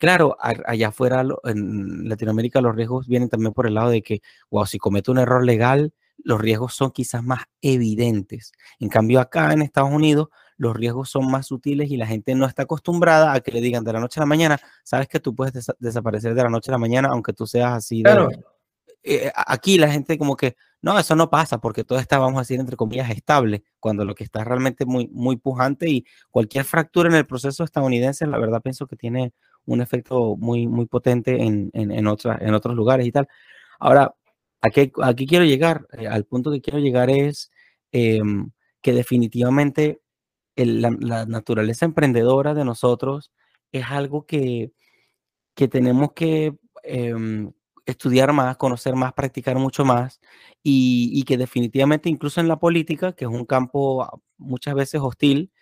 Claro, 0.00 0.34
allá 0.40 0.88
afuera 0.88 1.22
en 1.44 2.08
Latinoamérica 2.08 2.62
los 2.62 2.74
riesgos 2.74 3.06
vienen 3.06 3.28
también 3.28 3.52
por 3.52 3.66
el 3.66 3.74
lado 3.74 3.90
de 3.90 4.00
que, 4.00 4.22
wow, 4.50 4.64
si 4.64 4.78
cometo 4.78 5.12
un 5.12 5.18
error 5.18 5.44
legal, 5.44 5.92
los 6.24 6.40
riesgos 6.40 6.74
son 6.74 6.90
quizás 6.90 7.22
más 7.22 7.42
evidentes. 7.60 8.52
En 8.78 8.88
cambio, 8.88 9.20
acá 9.20 9.52
en 9.52 9.60
Estados 9.60 9.92
Unidos, 9.92 10.28
los 10.56 10.74
riesgos 10.74 11.10
son 11.10 11.30
más 11.30 11.48
sutiles 11.48 11.90
y 11.90 11.98
la 11.98 12.06
gente 12.06 12.34
no 12.34 12.46
está 12.46 12.62
acostumbrada 12.62 13.34
a 13.34 13.40
que 13.40 13.52
le 13.52 13.60
digan 13.60 13.84
de 13.84 13.92
la 13.92 14.00
noche 14.00 14.20
a 14.20 14.22
la 14.22 14.26
mañana, 14.26 14.58
sabes 14.84 15.06
que 15.06 15.20
tú 15.20 15.34
puedes 15.34 15.52
desaparecer 15.78 16.34
de 16.34 16.42
la 16.44 16.48
noche 16.48 16.70
a 16.70 16.72
la 16.72 16.78
mañana, 16.78 17.08
aunque 17.12 17.34
tú 17.34 17.46
seas 17.46 17.72
así. 17.74 18.02
Claro. 18.02 18.30
Eh, 19.02 19.30
aquí 19.34 19.78
la 19.78 19.90
gente 19.90 20.18
como 20.18 20.36
que, 20.36 20.56
no, 20.82 20.98
eso 20.98 21.16
no 21.16 21.30
pasa 21.30 21.58
porque 21.58 21.84
todo 21.84 21.98
está, 21.98 22.18
vamos 22.18 22.38
a 22.38 22.42
decir, 22.42 22.60
entre 22.60 22.76
comillas, 22.76 23.10
estable, 23.10 23.64
cuando 23.80 24.04
lo 24.04 24.14
que 24.14 24.24
está 24.24 24.44
realmente 24.44 24.84
muy, 24.86 25.08
muy 25.08 25.36
pujante 25.36 25.88
y 25.88 26.04
cualquier 26.30 26.64
fractura 26.64 27.08
en 27.08 27.16
el 27.16 27.26
proceso 27.26 27.64
estadounidense, 27.64 28.26
la 28.26 28.38
verdad 28.38 28.62
pienso 28.62 28.86
que 28.86 28.96
tiene 28.96 29.32
un 29.66 29.80
efecto 29.80 30.36
muy, 30.36 30.66
muy 30.66 30.86
potente 30.86 31.42
en, 31.42 31.70
en, 31.74 31.90
en, 31.90 31.98
en 31.98 32.06
otros 32.54 32.74
lugares 32.74 33.06
y 33.06 33.12
tal. 33.12 33.28
Ahora, 33.78 34.14
aquí, 34.60 34.92
aquí 35.02 35.26
quiero 35.26 35.44
llegar, 35.44 35.86
eh, 35.92 36.08
al 36.08 36.24
punto 36.24 36.50
que 36.50 36.60
quiero 36.60 36.78
llegar 36.78 37.10
es 37.10 37.50
em, 37.92 38.50
que 38.82 38.92
definitivamente 38.92 40.00
la, 40.56 41.26
naturaleza 41.26 41.86
emprendedora 41.86 42.54
de 42.54 42.64
nosotros 42.64 43.32
es 43.72 43.84
algo 43.86 44.26
que, 44.26 44.72
que 45.54 45.68
tenemos 45.68 46.12
que 46.12 46.56
em, 46.82 47.52
estudiar 47.86 48.32
más, 48.32 48.56
conocer 48.56 48.94
más, 48.94 49.12
practicar 49.12 49.56
mucho 49.58 49.84
más 49.84 50.20
y, 50.62 51.10
y, 51.12 51.24
que 51.24 51.36
definitivamente 51.36 52.08
incluso 52.08 52.40
en 52.40 52.48
la 52.48 52.58
política, 52.58 53.12
que 53.12 53.24
es 53.24 53.30
un 53.30 53.44
campo 53.44 54.02
ah, 54.02 54.18
muchas 54.38 54.74
veces 54.74 55.00
hostil, 55.02 55.52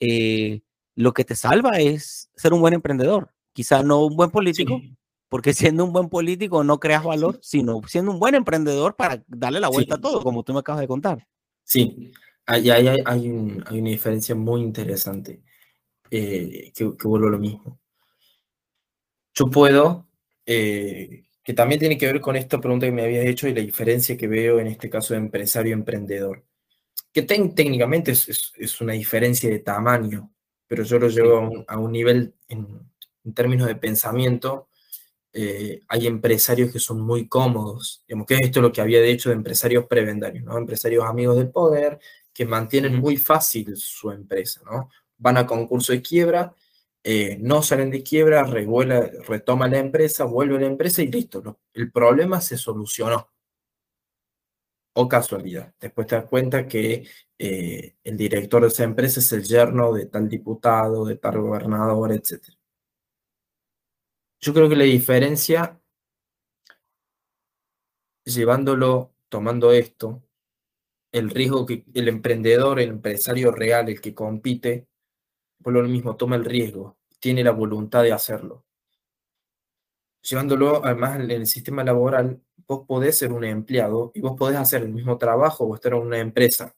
eh, 0.00 0.62
lo 0.94 1.12
que 1.12 1.24
te 1.24 1.36
salva 1.36 1.78
es 1.78 2.30
ser 2.34 2.52
un 2.52 2.60
buen 2.60 2.74
emprendedor. 2.74 3.32
Quizás 3.52 3.84
no 3.84 4.04
un 4.04 4.16
buen 4.16 4.30
político, 4.30 4.80
porque 5.28 5.52
siendo 5.54 5.84
un 5.84 5.92
buen 5.92 6.08
político 6.08 6.64
no 6.64 6.80
creas 6.80 7.04
valor, 7.04 7.38
sino 7.42 7.80
siendo 7.86 8.12
un 8.12 8.18
buen 8.18 8.34
emprendedor 8.34 8.96
para 8.96 9.22
darle 9.28 9.60
la 9.60 9.68
vuelta 9.68 9.94
a 9.96 10.00
todo, 10.00 10.22
como 10.22 10.42
tú 10.42 10.52
me 10.52 10.60
acabas 10.60 10.80
de 10.80 10.88
contar. 10.88 11.26
Sí, 11.64 12.12
hay, 12.46 12.70
hay, 12.70 12.88
hay, 12.88 13.00
hay 13.06 13.28
una 13.28 13.90
diferencia 13.90 14.34
muy 14.34 14.62
interesante, 14.62 15.42
eh, 16.10 16.72
que, 16.74 16.96
que, 16.96 17.08
vuelvo 17.08 17.28
a 17.28 17.30
lo 17.30 17.38
mismo. 17.38 17.80
Yo 19.34 19.46
puedo, 19.46 20.08
eh, 20.44 21.24
que 21.42 21.54
también 21.54 21.80
tiene 21.80 21.98
que 21.98 22.06
ver 22.06 22.20
con 22.20 22.36
esta 22.36 22.60
pregunta 22.60 22.86
que 22.86 22.92
me 22.92 23.02
habías 23.02 23.26
hecho 23.26 23.48
y 23.48 23.54
la 23.54 23.60
diferencia 23.60 24.16
que 24.16 24.28
veo 24.28 24.60
en 24.60 24.68
este 24.68 24.88
caso 24.88 25.14
de 25.14 25.20
empresario-emprendedor, 25.20 26.44
que 27.12 27.22
técnicamente 27.22 28.12
es, 28.12 28.28
es, 28.28 28.52
es, 28.56 28.80
una 28.80 28.92
diferencia 28.92 29.50
de 29.50 29.58
tamaño, 29.58 30.32
pero 30.66 30.84
yo 30.84 30.98
lo 30.98 31.08
llevo 31.08 31.36
a 31.36 31.40
un, 31.40 31.64
a 31.66 31.78
un 31.78 31.92
nivel 31.92 32.34
en, 32.48 32.66
en 33.24 33.34
términos 33.34 33.66
de 33.66 33.76
pensamiento, 33.76 34.68
eh, 35.34 35.80
hay 35.88 36.06
empresarios 36.06 36.70
que 36.70 36.78
son 36.78 37.00
muy 37.00 37.26
cómodos, 37.26 38.04
digamos 38.06 38.26
que 38.26 38.34
esto 38.34 38.60
es 38.60 38.62
lo 38.62 38.72
que 38.72 38.82
había 38.82 39.00
de 39.00 39.10
hecho 39.10 39.30
de 39.30 39.36
empresarios 39.36 39.86
prebendarios, 39.86 40.44
¿no? 40.44 40.58
empresarios 40.58 41.04
amigos 41.04 41.36
del 41.36 41.50
poder, 41.50 41.98
que 42.34 42.44
mantienen 42.44 42.96
muy 42.96 43.16
fácil 43.16 43.74
su 43.76 44.10
empresa, 44.10 44.60
¿no? 44.64 44.90
van 45.16 45.38
a 45.38 45.46
concurso 45.46 45.92
de 45.92 46.02
quiebra, 46.02 46.54
eh, 47.04 47.36
no 47.40 47.62
salen 47.62 47.90
de 47.90 48.02
quiebra, 48.02 48.44
revuela, 48.44 49.10
retoma 49.26 49.68
la 49.68 49.78
empresa, 49.78 50.24
vuelve 50.24 50.60
la 50.60 50.66
empresa 50.66 51.02
y 51.02 51.08
listo, 51.08 51.60
el 51.72 51.90
problema 51.90 52.40
se 52.40 52.56
solucionó. 52.56 53.28
O 54.94 55.08
casualidad. 55.08 55.74
Después 55.80 56.06
te 56.06 56.16
das 56.16 56.26
cuenta 56.26 56.68
que 56.68 57.08
eh, 57.38 57.96
el 58.04 58.16
director 58.16 58.62
de 58.62 58.68
esa 58.68 58.84
empresa 58.84 59.20
es 59.20 59.32
el 59.32 59.42
yerno 59.42 59.92
de 59.92 60.06
tal 60.06 60.28
diputado, 60.28 61.06
de 61.06 61.16
tal 61.16 61.40
gobernador, 61.40 62.12
etc. 62.12 62.54
Yo 64.40 64.52
creo 64.52 64.68
que 64.68 64.76
la 64.76 64.84
diferencia, 64.84 65.80
llevándolo, 68.24 69.14
tomando 69.28 69.72
esto, 69.72 70.22
el 71.12 71.30
riesgo 71.30 71.64
que 71.66 71.84
el 71.94 72.08
emprendedor, 72.08 72.78
el 72.80 72.90
empresario 72.90 73.50
real, 73.50 73.88
el 73.88 74.00
que 74.00 74.14
compite, 74.14 74.88
por 75.62 75.72
lo 75.72 75.82
mismo, 75.82 76.16
toma 76.16 76.36
el 76.36 76.44
riesgo, 76.44 76.98
tiene 77.20 77.44
la 77.44 77.52
voluntad 77.52 78.02
de 78.02 78.12
hacerlo. 78.12 78.64
Llevándolo, 80.22 80.84
además, 80.84 81.20
en 81.20 81.30
el 81.30 81.46
sistema 81.46 81.82
laboral, 81.82 82.40
vos 82.66 82.86
podés 82.86 83.18
ser 83.18 83.32
un 83.32 83.44
empleado 83.44 84.12
y 84.14 84.20
vos 84.20 84.34
podés 84.38 84.56
hacer 84.56 84.82
el 84.82 84.90
mismo 84.90 85.18
trabajo 85.18 85.64
o 85.64 85.74
estar 85.74 85.92
en 85.94 86.00
una 86.00 86.18
empresa, 86.18 86.76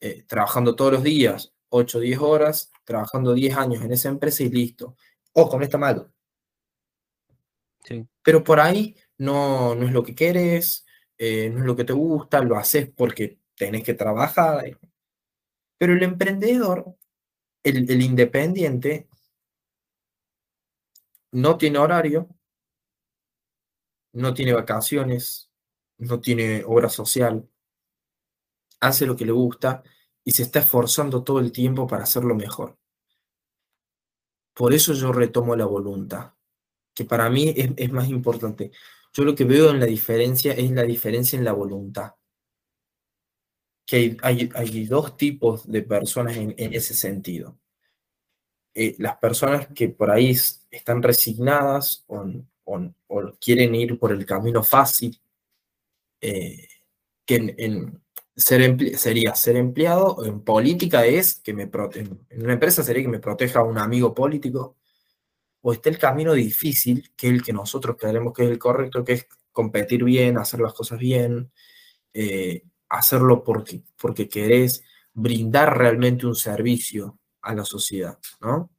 eh, 0.00 0.24
trabajando 0.26 0.76
todos 0.76 0.92
los 0.92 1.02
días, 1.02 1.54
8 1.70 1.98
o 1.98 2.00
10 2.00 2.18
horas, 2.20 2.72
trabajando 2.84 3.34
10 3.34 3.56
años 3.56 3.82
en 3.82 3.92
esa 3.92 4.08
empresa 4.08 4.42
y 4.42 4.50
listo. 4.50 4.96
Ojo, 5.32 5.58
no 5.58 5.64
está 5.64 5.78
mal. 5.78 6.12
Pero 8.22 8.44
por 8.44 8.60
ahí 8.60 8.96
no, 9.16 9.74
no 9.74 9.86
es 9.86 9.92
lo 9.92 10.02
que 10.02 10.14
quieres, 10.14 10.84
eh, 11.16 11.50
no 11.50 11.60
es 11.60 11.64
lo 11.64 11.76
que 11.76 11.84
te 11.84 11.92
gusta, 11.92 12.42
lo 12.42 12.56
haces 12.56 12.90
porque 12.94 13.38
tenés 13.56 13.82
que 13.82 13.94
trabajar. 13.94 14.78
Pero 15.78 15.92
el 15.94 16.02
emprendedor, 16.02 16.96
el, 17.68 18.02
independiente, 18.02 19.08
no 21.32 21.56
tiene 21.58 21.78
horario, 21.78 22.28
no 24.12 24.34
tiene 24.34 24.52
vacaciones, 24.52 25.50
no 25.98 26.20
tiene 26.20 26.64
obra 26.64 26.88
social, 26.88 27.48
hace 28.80 29.06
lo 29.06 29.16
que 29.16 29.26
le 29.26 29.32
gusta 29.32 29.82
y 30.24 30.32
se 30.32 30.42
está 30.42 30.60
esforzando 30.60 31.24
todo 31.24 31.40
el 31.40 31.52
tiempo 31.52 31.86
para 31.86 32.04
hacerlo 32.04 32.34
mejor. 32.34 32.78
Por 34.54 34.74
eso 34.74 34.92
yo 34.92 35.12
retomo 35.12 35.54
la 35.56 35.66
voluntad 35.66 36.32
que 36.98 37.04
para 37.04 37.30
mí 37.30 37.54
es, 37.56 37.92
más 37.92 38.08
importante. 38.08 38.72
Yo 39.12 39.22
lo 39.22 39.36
que 39.36 39.44
veo 39.44 39.70
en 39.70 39.78
la 39.78 39.86
diferencia 39.86 40.52
es 40.52 40.68
la 40.72 40.82
diferencia 40.82 41.38
en 41.38 41.44
la 41.44 41.52
voluntad. 41.52 42.14
Que 43.88 44.18
hay, 44.22 44.50
hay, 44.54 44.84
dos 44.84 45.16
tipos 45.16 45.66
de 45.66 45.80
personas 45.80 46.36
en, 46.36 46.54
ese 46.58 46.92
sentido. 46.92 47.58
Eh, 48.74 48.94
las 48.98 49.16
personas 49.16 49.68
que 49.74 49.88
por 49.88 50.10
ahí 50.10 50.36
están 50.70 51.02
resignadas 51.02 52.04
o, 52.06 52.26
quieren 53.40 53.74
ir 53.74 53.98
por 53.98 54.12
el 54.12 54.26
camino 54.26 54.62
fácil, 54.62 55.18
eh, 56.20 56.68
que 57.24 57.54
en, 57.56 58.02
ser 58.36 58.98
sería 58.98 59.34
ser 59.34 59.56
empleado, 59.56 60.22
en 60.24 60.42
política 60.42 61.06
es 61.06 61.36
que 61.36 61.54
me 61.54 61.62
en 61.94 62.42
una 62.42 62.52
empresa 62.52 62.84
sería 62.84 63.02
que 63.02 63.08
me 63.08 63.20
proteja 63.20 63.62
un 63.62 63.78
amigo 63.78 64.14
político, 64.14 64.76
o 65.62 65.72
está 65.72 65.88
el 65.88 65.98
camino 65.98 66.34
difícil, 66.34 67.10
que 67.16 67.28
es 67.28 67.32
el 67.32 67.42
que 67.42 67.52
nosotros 67.52 67.96
creemos 67.98 68.32
que 68.34 68.44
es 68.44 68.50
el 68.50 68.58
correcto, 68.58 69.04
que 69.04 69.14
es 69.14 69.26
competir 69.50 70.04
bien, 70.04 70.38
hacer 70.38 70.60
las 70.60 70.72
cosas 70.74 70.98
bien, 70.98 71.50
eh, 72.14 72.62
hacerlo 72.88 73.44
porque, 73.44 73.82
porque 74.00 74.28
querés 74.28 74.82
brindar 75.12 75.76
realmente 75.76 76.26
un 76.26 76.34
servicio 76.34 77.18
a 77.42 77.54
la 77.54 77.64
sociedad, 77.64 78.18
¿no? 78.40 78.70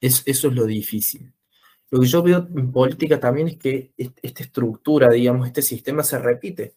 Es, 0.00 0.22
eso 0.26 0.48
es 0.48 0.54
lo 0.54 0.64
difícil. 0.66 1.32
Lo 1.90 2.00
que 2.00 2.06
yo 2.06 2.22
veo 2.22 2.48
en 2.54 2.72
política 2.72 3.18
también 3.18 3.48
es 3.48 3.58
que 3.58 3.92
esta 3.96 4.42
estructura, 4.42 5.10
digamos, 5.10 5.46
este 5.46 5.62
sistema 5.62 6.02
se 6.02 6.18
repite. 6.18 6.76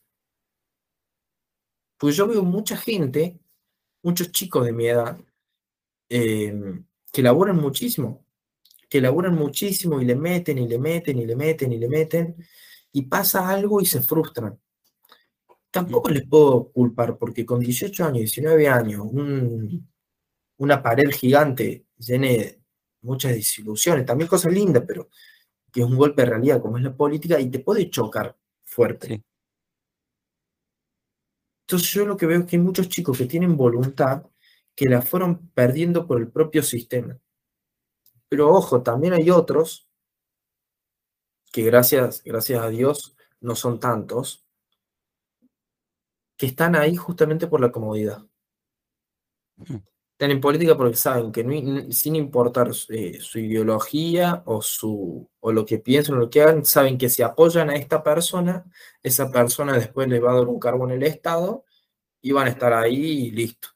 Porque 1.98 2.16
yo 2.16 2.28
veo 2.28 2.44
mucha 2.44 2.76
gente, 2.76 3.40
muchos 4.02 4.32
chicos 4.32 4.66
de 4.66 4.74
mi 4.74 4.88
edad, 4.88 5.18
eh, 6.10 6.54
que 7.12 7.22
laburan 7.22 7.58
muchísimo, 7.58 8.26
que 8.90 9.02
laburan 9.02 9.36
muchísimo 9.36 10.02
y 10.02 10.06
le 10.06 10.16
meten 10.16 10.58
y 10.58 10.68
le 10.68 10.80
meten 10.80 11.20
y 11.20 11.26
le 11.26 11.36
meten 11.36 11.72
y 11.72 11.78
le 11.78 11.88
meten 11.88 12.36
y 12.92 13.04
pasa 13.04 13.50
algo 13.50 13.82
y 13.82 13.86
se 13.86 14.02
frustran. 14.02 14.60
Tampoco 15.74 16.12
les 16.12 16.28
puedo 16.28 16.72
culpar 16.72 17.18
porque 17.18 17.44
con 17.44 17.60
18 17.60 18.06
años, 18.06 18.20
19 18.20 18.68
años, 18.68 19.08
una 20.58 20.84
pared 20.84 21.10
gigante 21.10 21.88
llena 21.98 22.28
de 22.28 22.62
muchas 23.02 23.32
desilusiones, 23.34 24.06
también 24.06 24.28
cosas 24.28 24.54
lindas, 24.54 24.84
pero 24.88 25.10
que 25.72 25.82
es 25.82 25.88
un 25.88 25.98
golpe 25.98 26.22
de 26.22 26.30
realidad 26.30 26.62
como 26.62 26.78
es 26.78 26.84
la 26.84 26.96
política 26.96 27.40
y 27.40 27.50
te 27.50 27.58
puede 27.58 27.90
chocar 27.90 28.38
fuerte. 28.64 29.24
Entonces 31.66 31.90
yo 31.90 32.06
lo 32.06 32.18
que 32.18 32.28
veo 32.28 32.42
es 32.42 32.46
que 32.46 32.58
hay 32.58 32.62
muchos 32.62 32.88
chicos 32.88 33.18
que 33.18 33.26
tienen 33.26 33.58
voluntad 33.58 34.28
que 34.76 34.86
la 34.86 35.02
fueron 35.02 35.50
perdiendo 35.56 36.06
por 36.06 36.22
el 36.22 36.30
propio 36.30 36.62
sistema. 36.62 37.18
Pero 38.30 38.52
ojo, 38.52 38.84
también 38.84 39.14
hay 39.14 39.32
otros 39.32 39.90
que 41.52 41.64
gracias, 41.64 42.22
gracias 42.24 42.62
a 42.62 42.70
Dios 42.70 43.16
no 43.42 43.56
son 43.56 43.80
tantos, 43.80 44.43
que 46.44 46.48
están 46.48 46.76
ahí 46.76 46.98
justamente 46.98 47.48
por 47.48 47.62
la 47.62 47.72
comodidad. 47.72 48.22
Están 49.56 50.32
en 50.32 50.42
política 50.42 50.76
porque 50.76 50.98
saben 50.98 51.32
que 51.32 51.88
sin 51.94 52.18
importar 52.18 52.70
eh, 52.90 53.18
su 53.22 53.40
ideología 53.40 54.44
o, 54.46 54.62
su, 54.62 55.32
o 55.40 55.52
lo 55.54 55.66
que 55.66 55.80
piensan 55.80 56.16
o 56.16 56.18
lo 56.18 56.30
que 56.30 56.42
hagan, 56.42 56.66
saben 56.66 56.98
que 56.98 57.08
si 57.08 57.22
apoyan 57.22 57.70
a 57.70 57.78
esta 57.78 58.04
persona, 58.04 58.66
esa 59.02 59.32
persona 59.32 59.78
después 59.78 60.10
le 60.10 60.20
va 60.20 60.34
a 60.34 60.36
dar 60.36 60.50
un 60.50 60.60
cargo 60.60 60.84
en 60.84 60.96
el 60.96 61.04
Estado 61.04 61.64
y 62.22 62.34
van 62.34 62.48
a 62.48 62.50
estar 62.50 62.74
ahí 62.74 63.28
y 63.28 63.32
listo. 63.32 63.70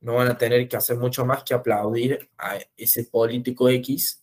No 0.00 0.16
van 0.16 0.28
a 0.28 0.36
tener 0.36 0.68
que 0.68 0.76
hacer 0.76 0.98
mucho 0.98 1.24
más 1.24 1.44
que 1.44 1.54
aplaudir 1.54 2.28
a 2.36 2.58
ese 2.76 3.04
político 3.04 3.70
X 3.70 4.22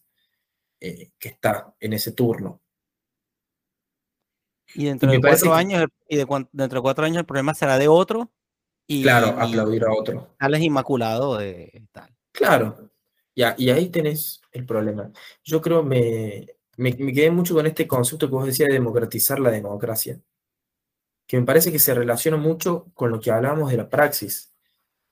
eh, 0.80 1.10
que 1.18 1.30
está 1.30 1.74
en 1.80 1.94
ese 1.94 2.12
turno. 2.12 2.62
Y 4.76 4.86
dentro 4.86 5.12
de 5.12 5.20
cuatro 5.20 5.54
años, 5.54 5.86
y 6.08 6.18
dentro 6.18 6.48
de 6.54 6.82
cuatro 6.82 7.06
años 7.06 7.18
el 7.18 7.26
problema 7.26 7.54
será 7.54 7.78
de 7.78 7.88
otro 7.88 8.32
y, 8.88 9.04
claro, 9.04 9.40
aplaudir 9.40 9.84
a 9.84 9.94
otro. 9.94 10.36
Tal 10.40 10.54
es 10.56 10.62
inmaculado 10.62 11.38
de 11.38 11.88
tal. 11.92 12.16
Claro, 12.32 12.92
ya, 13.36 13.56
y 13.58 13.70
ahí 13.70 13.90
tenés 13.90 14.42
el 14.52 14.66
problema. 14.66 15.12
Yo 15.44 15.62
creo, 15.62 15.84
me, 15.84 16.48
me, 16.78 16.96
me 17.00 17.14
quedé 17.14 17.32
mucho 17.32 17.56
con 17.56 17.66
este 17.66 17.88
concepto 17.88 18.28
que 18.28 18.36
vos 18.36 18.46
decías 18.46 18.68
de 18.68 18.76
democratizar 18.76 19.40
la 19.40 19.52
democracia, 19.52 20.20
que 21.26 21.40
me 21.40 21.46
parece 21.46 21.72
que 21.72 21.80
se 21.80 21.94
relaciona 21.94 22.38
mucho 22.38 22.88
con 22.94 23.12
lo 23.12 23.20
que 23.20 23.32
hablábamos 23.32 23.72
de 23.72 23.78
la 23.78 23.90
praxis. 23.90 24.54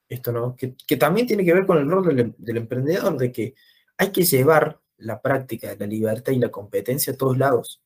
Esto, 0.09 0.31
¿no? 0.31 0.55
Que, 0.55 0.73
que 0.87 0.95
también 0.95 1.27
tiene 1.27 1.43
que 1.43 1.53
ver 1.53 1.65
con 1.65 1.77
el 1.79 1.89
rol 1.89 2.15
del, 2.15 2.33
del 2.37 2.57
emprendedor, 2.57 3.17
de 3.17 3.29
que 3.31 3.55
hay 3.97 4.11
que 4.11 4.23
llevar 4.23 4.79
la 4.95 5.21
práctica 5.21 5.67
de 5.67 5.77
la 5.77 5.85
libertad 5.85 6.31
y 6.31 6.39
la 6.39 6.49
competencia 6.49 7.11
a 7.11 7.17
todos 7.17 7.37
lados. 7.37 7.83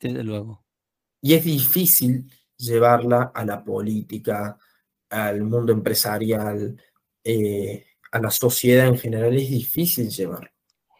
Desde 0.00 0.24
luego. 0.24 0.63
Y 1.24 1.32
es 1.32 1.44
difícil 1.44 2.30
llevarla 2.58 3.32
a 3.34 3.46
la 3.46 3.64
política, 3.64 4.58
al 5.08 5.42
mundo 5.42 5.72
empresarial, 5.72 6.78
eh, 7.24 7.86
a 8.12 8.18
la 8.18 8.30
sociedad 8.30 8.86
en 8.88 8.98
general, 8.98 9.34
es 9.34 9.48
difícil 9.48 10.10
llevar. 10.10 10.52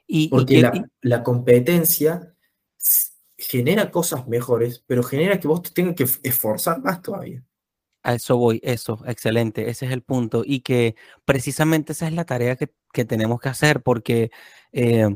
Y, 0.07 0.29
porque 0.29 0.63
la, 1.03 1.23
competencia 1.23 2.35
genera 3.37 3.91
cosas 3.91 4.27
mejores, 4.27 4.83
pero 4.87 5.03
genera 5.03 5.39
que 5.39 5.47
vos 5.47 5.61
te 5.61 5.73
tengas 5.73 5.95
que 5.95 6.07
esforzar 6.27 6.81
más 6.81 7.03
todavía. 7.03 7.45
A 8.03 8.15
eso 8.15 8.39
voy, 8.39 8.61
eso, 8.63 9.03
excelente, 9.07 9.69
ese 9.69 9.85
es 9.85 9.93
el 9.93 10.01
punto. 10.01 10.43
Y 10.43 10.61
que 10.61 10.97
precisamente 11.27 11.93
esa 11.93 12.07
es 12.07 12.15
la 12.15 12.25
tarea 12.25 12.57
que, 12.57 12.71
tenemos 13.05 13.43
que 13.43 13.51
hacer, 13.51 13.83
porque 13.83 14.31
eh, 14.73 15.15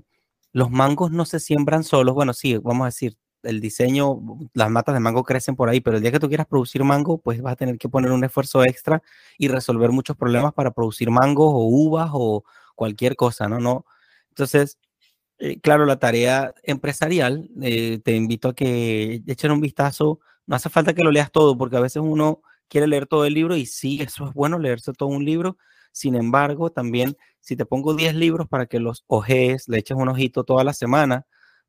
los 0.52 0.70
mangos 0.70 1.12
no 1.12 1.24
se 1.24 1.40
siembran 1.40 1.82
solos. 1.82 2.14
Bueno, 2.14 2.34
sí, 2.34 2.58
vamos 2.58 2.82
a 2.82 2.88
decir, 2.88 3.16
el 3.42 3.60
diseño, 3.60 4.20
las 4.54 4.70
matas 4.70 4.94
de 4.94 5.00
mango 5.00 5.24
crecen 5.24 5.56
por 5.56 5.68
ahí, 5.68 5.80
pero 5.80 5.96
el 5.96 6.02
día 6.02 6.12
que 6.12 6.20
tú 6.20 6.28
quieras 6.28 6.46
producir 6.46 6.84
mango, 6.84 7.18
pues 7.18 7.40
vas 7.42 7.52
a 7.52 7.56
tener 7.56 7.78
que 7.78 7.88
poner 7.88 8.12
un 8.12 8.24
esfuerzo 8.24 8.64
extra 8.64 9.02
y 9.38 9.48
resolver 9.48 9.90
muchos 9.90 10.16
problemas 10.16 10.52
para 10.54 10.72
producir 10.72 11.10
mangos 11.10 11.50
o 11.52 11.66
uvas 11.66 12.10
o 12.12 12.44
cualquier 12.74 13.16
cosa, 13.16 13.48
¿no? 13.48 13.58
no 13.58 13.84
entonces, 14.38 14.78
eh, 15.38 15.60
claro, 15.60 15.84
la 15.84 15.98
tarea 15.98 16.54
empresarial, 16.62 17.50
eh, 17.62 18.00
te 18.04 18.14
invito 18.14 18.48
a 18.48 18.54
que 18.54 19.22
echen 19.26 19.50
un 19.50 19.60
vistazo. 19.60 20.20
No 20.46 20.56
hace 20.56 20.70
falta 20.70 20.94
que 20.94 21.02
lo 21.02 21.10
leas 21.10 21.32
todo, 21.32 21.58
porque 21.58 21.76
a 21.76 21.80
veces 21.80 22.02
uno 22.04 22.40
quiere 22.68 22.86
leer 22.86 23.06
todo 23.06 23.24
el 23.24 23.34
libro 23.34 23.56
y 23.56 23.66
sí, 23.66 24.00
eso 24.02 24.28
es 24.28 24.34
bueno, 24.34 24.58
leerse 24.60 24.92
todo 24.92 25.08
un 25.08 25.24
libro. 25.24 25.58
Sin 25.92 26.14
embargo, 26.14 26.70
también 26.70 27.16
si 27.40 27.56
te 27.56 27.66
pongo 27.66 27.94
10 27.94 28.14
libros 28.14 28.48
para 28.48 28.66
que 28.66 28.78
los 28.78 29.04
ojees, 29.08 29.68
le 29.68 29.78
eches 29.78 29.96
un 29.96 30.08
ojito 30.08 30.44
toda 30.44 30.62
la 30.64 30.72
semana, 30.72 31.26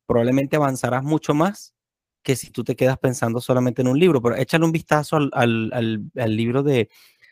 probablemente 0.10 0.55
avanzarás 0.55 1.03
mucho 1.03 1.36
más 1.36 1.76
que 2.24 2.36
si 2.36 2.49
tú 2.49 2.64
te 2.64 2.76
quedas 2.76 2.97
pensando 2.97 3.39
solamente 3.41 3.84
en 3.84 3.88
un 3.88 3.99
libro. 3.99 4.24
Pero 4.24 4.36
échale 4.38 4.66
un 4.66 4.72
vistazo 4.72 5.20
al, 5.32 6.10
libro 6.16 6.64
de 6.64 6.89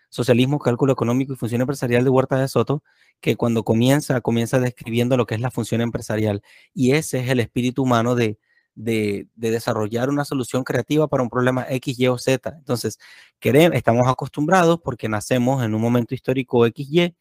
Socialismo, 0.09 0.59
Cálculo 0.59 0.93
Económico 0.93 1.33
y 1.33 1.35
Función 1.37 1.61
Empresarial 1.61 2.03
de 2.03 2.11
Huerta 2.11 2.37
de 2.37 2.47
Soto, 2.47 2.83
que 3.19 3.35
cuando 3.35 3.63
comienza, 3.63 4.21
comienza 4.21 4.59
describiendo 4.59 5.17
lo 5.17 5.25
que 5.25 5.33
es 5.33 5.41
la 5.41 5.49
función 5.49 5.81
empresarial. 5.81 6.43
Y 6.71 6.91
ese 6.91 7.19
es 7.19 7.29
el 7.29 7.39
espíritu 7.39 7.81
humano 7.81 8.13
de, 8.13 8.37
de, 8.75 9.27
desarrollar 9.35 10.11
una 10.11 10.23
solución 10.23 10.63
creativa 10.63 11.07
para 11.07 11.23
un 11.23 11.31
problema 11.31 11.65
X, 11.67 11.99
Y 11.99 12.07
o 12.09 12.19
Z. 12.19 12.53
Entonces, 12.59 12.99
queremos, 13.39 13.75
estamos 13.75 14.07
acostumbrados 14.07 14.79
porque 14.83 15.09
nacemos 15.09 15.63
en 15.63 15.73
un 15.73 15.81
momento 15.81 16.13
histórico 16.13 16.63
X, 16.67 16.87
Y, 16.91 17.15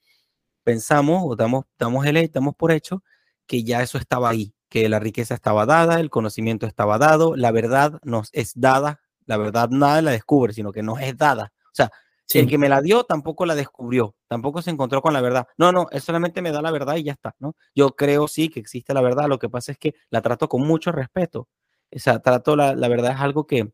pensamos 0.65 1.23
o 1.25 1.35
damos, 1.35 1.65
damos, 1.79 2.05
el, 2.05 2.31
damos 2.31 2.55
por 2.57 2.73
hecho 2.73 3.03
que 3.47 3.65
ya 3.65 3.83
eso 3.83 3.97
estaba 3.97 4.29
ahí 4.29 4.56
que 4.69 4.89
la 4.89 4.99
riqueza 4.99 5.35
estaba 5.35 5.67
dada, 5.67 6.01
el 6.01 6.11
conocimiento 6.11 6.67
estaba 6.67 6.99
dado, 6.99 7.37
la 7.37 7.51
verdad 7.53 8.01
nos 8.03 8.31
es 8.33 8.53
dada, 8.55 9.01
la 9.27 9.37
verdad 9.37 9.69
nada 9.71 10.03
la 10.03 10.11
descubre, 10.11 10.53
sino 10.53 10.73
que 10.73 10.83
nos 10.83 11.01
es 11.01 11.17
dada. 11.17 11.53
O 11.67 11.75
sea, 11.75 11.91
el 12.35 12.49
que 12.49 12.59
me 12.59 12.69
la 12.69 12.83
dio 12.83 13.05
tampoco 13.05 13.47
la 13.47 13.55
descubrió, 13.55 14.17
tampoco 14.29 14.61
se 14.63 14.71
encontró 14.71 15.01
con 15.03 15.13
la 15.13 15.21
verdad. 15.21 15.47
No, 15.59 15.73
no, 15.73 15.87
él 15.93 16.01
solamente 16.01 16.43
me 16.43 16.51
da 16.51 16.61
la 16.63 16.71
verdad 16.73 16.97
y 16.97 17.05
ya 17.05 17.13
está, 17.13 17.35
¿no? 17.39 17.55
Yo 17.75 17.91
creo 17.91 18.27
sí 18.29 18.49
que 18.49 18.61
existe 18.61 18.93
la 18.95 19.01
verdad, 19.01 19.29
lo 19.29 19.39
que 19.39 19.49
pasa 19.49 19.73
es 19.73 19.79
que 19.79 19.95
la 20.11 20.23
trato 20.23 20.49
con 20.49 20.63
mucho 20.63 20.91
respeto. 20.93 21.49
O 21.95 21.99
sea, 21.99 22.19
trato 22.21 22.57
la, 22.57 22.75
la 22.75 22.89
verdad 22.89 23.13
es 23.13 23.21
algo 23.21 23.47
que 23.47 23.71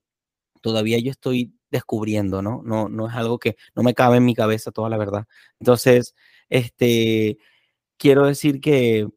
todavía 0.60 0.98
yo 0.98 1.10
estoy 1.10 1.54
descubriendo, 1.70 2.42
¿no? 2.42 2.62
No, 2.64 2.88
no 2.88 3.08
es 3.08 3.14
algo 3.14 3.38
que 3.38 3.56
no 3.74 3.82
me 3.82 3.94
cabe 3.94 4.18
en 4.18 4.24
mi 4.24 4.34
cabeza 4.34 4.70
toda 4.70 4.90
la 4.90 4.98
verdad. 4.98 5.24
Entonces, 5.60 6.14
este, 6.50 7.38
quiero 7.98 8.26
decir 8.26 8.60
que 8.60 9.08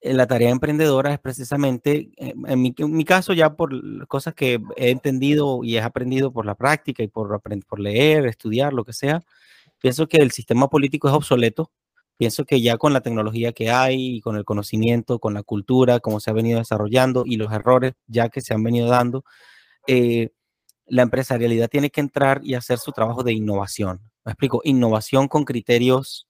la 0.00 0.26
tarea 0.26 0.50
emprendedora 0.50 1.12
es 1.12 1.18
precisamente, 1.18 2.10
eh, 2.16 2.34
en 2.46 2.62
mi, 2.62 3.04
caso 3.04 3.32
ya 3.32 3.56
por 3.56 4.06
cosas 4.06 4.34
que 4.34 4.60
he 4.76 4.90
entendido 4.90 5.64
y 5.64 5.76
he 5.76 5.80
aprendido 5.80 6.32
por 6.32 6.46
la 6.46 6.54
práctica 6.54 7.02
y 7.02 7.08
por, 7.08 7.40
leer, 7.80 8.26
estudiar, 8.26 8.72
lo 8.72 8.84
que 8.84 8.92
sea, 8.92 9.22
pienso 9.80 10.06
que 10.08 10.18
el 10.18 10.30
sistema 10.30 10.68
político 10.68 11.08
es 11.08 11.14
obsoleto. 11.14 11.72
Pienso 12.16 12.44
que 12.44 12.60
ya 12.60 12.78
con 12.78 12.92
la 12.92 13.00
tecnología 13.00 13.52
que 13.52 13.70
hay 13.70 14.16
y 14.16 14.20
con 14.20 14.36
el 14.36 14.44
conocimiento, 14.44 15.20
con 15.20 15.34
la 15.34 15.44
cultura, 15.44 16.00
cómo 16.00 16.18
se 16.18 16.30
ha 16.30 16.32
venido 16.32 16.58
desarrollando 16.58 17.22
y 17.24 17.36
los 17.36 17.52
errores 17.52 17.94
ya 18.08 18.28
que 18.28 18.40
se 18.40 18.54
han 18.54 18.62
venido 18.64 18.88
dando, 18.88 19.24
eh, 19.86 20.30
la 20.86 21.02
empresarialidad 21.02 21.68
tiene 21.68 21.90
que 21.90 22.00
entrar 22.00 22.40
y 22.42 22.54
hacer 22.54 22.78
su 22.78 22.92
trabajo 22.92 23.22
de 23.22 23.32
innovación. 23.32 24.00
Me 24.24 24.32
explico, 24.32 24.60
innovación 24.64 25.28
con 25.28 25.44
criterios 25.44 26.28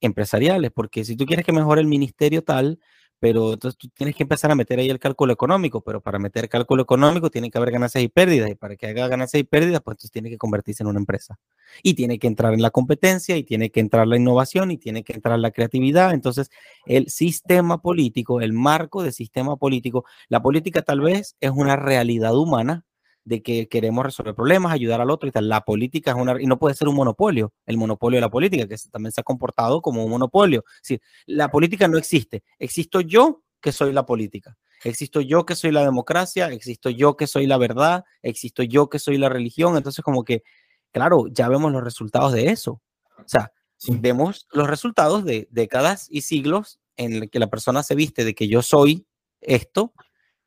empresariales, 0.00 0.70
porque 0.72 1.04
si 1.04 1.16
tú 1.16 1.26
quieres 1.26 1.44
que 1.44 1.52
mejore 1.52 1.80
el 1.80 1.86
ministerio 1.86 2.42
tal, 2.42 2.78
pero 3.18 3.54
entonces 3.54 3.78
tú 3.78 3.88
tienes 3.88 4.14
que 4.14 4.22
empezar 4.24 4.50
a 4.50 4.54
meter 4.54 4.78
ahí 4.78 4.90
el 4.90 4.98
cálculo 4.98 5.32
económico, 5.32 5.80
pero 5.80 6.00
para 6.00 6.18
meter 6.18 6.48
cálculo 6.48 6.82
económico 6.82 7.30
tiene 7.30 7.50
que 7.50 7.58
haber 7.58 7.70
ganancias 7.70 8.04
y 8.04 8.08
pérdidas, 8.08 8.50
y 8.50 8.54
para 8.54 8.76
que 8.76 8.86
haga 8.86 9.08
ganancias 9.08 9.40
y 9.40 9.44
pérdidas, 9.44 9.80
pues 9.82 9.94
entonces 9.94 10.10
tiene 10.10 10.30
que 10.30 10.38
convertirse 10.38 10.82
en 10.82 10.88
una 10.88 10.98
empresa. 10.98 11.38
Y 11.82 11.94
tiene 11.94 12.18
que 12.18 12.26
entrar 12.26 12.54
en 12.54 12.62
la 12.62 12.70
competencia, 12.70 13.36
y 13.36 13.44
tiene 13.44 13.70
que 13.70 13.80
entrar 13.80 14.06
la 14.06 14.16
innovación, 14.16 14.70
y 14.70 14.78
tiene 14.78 15.04
que 15.04 15.12
entrar 15.14 15.38
la 15.38 15.50
creatividad. 15.50 16.12
Entonces, 16.12 16.50
el 16.86 17.08
sistema 17.10 17.80
político, 17.82 18.40
el 18.40 18.52
marco 18.52 19.02
de 19.02 19.12
sistema 19.12 19.56
político, 19.56 20.04
la 20.28 20.42
política 20.42 20.82
tal 20.82 21.00
vez 21.00 21.36
es 21.40 21.50
una 21.50 21.76
realidad 21.76 22.36
humana 22.36 22.84
de 23.26 23.42
que 23.42 23.68
queremos 23.68 24.04
resolver 24.04 24.36
problemas, 24.36 24.72
ayudar 24.72 25.00
al 25.00 25.10
otro 25.10 25.28
y 25.28 25.32
tal. 25.32 25.48
La 25.48 25.62
política 25.62 26.12
es 26.12 26.16
una, 26.16 26.40
y 26.40 26.46
no 26.46 26.58
puede 26.58 26.76
ser 26.76 26.86
un 26.86 26.94
monopolio, 26.94 27.52
el 27.66 27.76
monopolio 27.76 28.18
de 28.18 28.20
la 28.20 28.30
política, 28.30 28.68
que 28.68 28.76
también 28.90 29.10
se 29.10 29.20
ha 29.20 29.24
comportado 29.24 29.82
como 29.82 30.04
un 30.04 30.10
monopolio. 30.10 30.64
Es 30.88 31.00
la 31.26 31.50
política 31.50 31.88
no 31.88 31.98
existe. 31.98 32.44
Existo 32.60 33.00
yo 33.00 33.42
que 33.60 33.72
soy 33.72 33.92
la 33.92 34.06
política. 34.06 34.56
Existo 34.84 35.20
yo 35.20 35.44
que 35.44 35.56
soy 35.56 35.72
la 35.72 35.84
democracia, 35.84 36.46
existo 36.52 36.88
yo 36.88 37.16
que 37.16 37.26
soy 37.26 37.48
la 37.48 37.58
verdad, 37.58 38.04
existo 38.22 38.62
yo 38.62 38.88
que 38.88 39.00
soy 39.00 39.18
la 39.18 39.28
religión. 39.28 39.76
Entonces, 39.76 40.04
como 40.04 40.22
que, 40.22 40.44
claro, 40.92 41.24
ya 41.28 41.48
vemos 41.48 41.72
los 41.72 41.82
resultados 41.82 42.32
de 42.32 42.50
eso. 42.50 42.80
O 43.18 43.26
sea, 43.28 43.50
vemos 43.88 44.46
los 44.52 44.68
resultados 44.68 45.24
de 45.24 45.48
décadas 45.50 46.06
y 46.10 46.20
siglos 46.20 46.78
en 46.96 47.14
el 47.14 47.30
que 47.30 47.40
la 47.40 47.48
persona 47.48 47.82
se 47.82 47.96
viste 47.96 48.24
de 48.24 48.36
que 48.36 48.46
yo 48.46 48.62
soy 48.62 49.04
esto 49.40 49.92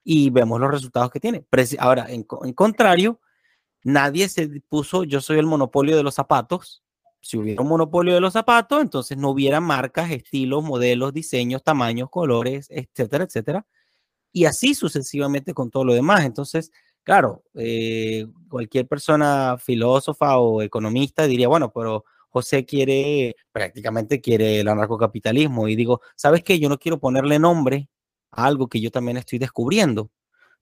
y 0.03 0.29
vemos 0.29 0.59
los 0.59 0.71
resultados 0.71 1.11
que 1.11 1.19
tiene. 1.19 1.45
Ahora, 1.79 2.07
en, 2.09 2.23
contrario, 2.23 3.19
nadie 3.83 4.29
se 4.29 4.61
puso, 4.67 5.03
yo 5.03 5.21
soy 5.21 5.39
el 5.39 5.45
monopolio 5.45 5.97
de 5.97 6.03
los 6.03 6.15
zapatos. 6.15 6.83
Si 7.21 7.37
hubiera 7.37 7.61
un 7.61 7.67
monopolio 7.67 8.13
de 8.13 8.21
los 8.21 8.33
zapatos, 8.33 8.81
entonces 8.81 9.17
no 9.17 9.29
hubiera 9.31 9.59
marcas, 9.59 10.09
estilos, 10.11 10.63
modelos, 10.63 11.13
diseños, 11.13 11.63
tamaños, 11.63 12.09
colores, 12.09 12.67
etcétera, 12.69 13.25
etcétera. 13.25 13.67
Y 14.31 14.45
así 14.45 14.73
sucesivamente 14.73 15.53
con 15.53 15.69
todo 15.69 15.83
lo 15.83 15.93
demás. 15.93 16.23
Entonces, 16.23 16.71
claro, 17.03 17.43
eh, 17.55 18.25
cualquier 18.49 18.87
persona 18.87 19.57
filósofa 19.59 20.37
o 20.37 20.61
economista 20.61 21.27
diría, 21.27 21.49
bueno, 21.49 21.73
pero 21.73 22.05
José 22.29 22.63
quiere, 22.65 23.35
prácticamente 23.51 24.21
quiere 24.21 24.61
el 24.61 24.67
anarcocapitalismo. 24.69 25.67
Y 25.67 25.75
digo, 25.75 26.01
¿sabes 26.15 26.43
qué? 26.43 26.59
Yo 26.59 26.69
no 26.69 26.77
quiero 26.77 26.99
ponerle 26.99 27.37
nombre 27.39 27.89
algo 28.31 28.67
que 28.67 28.81
yo 28.81 28.91
también 28.91 29.17
estoy 29.17 29.39
descubriendo, 29.39 30.11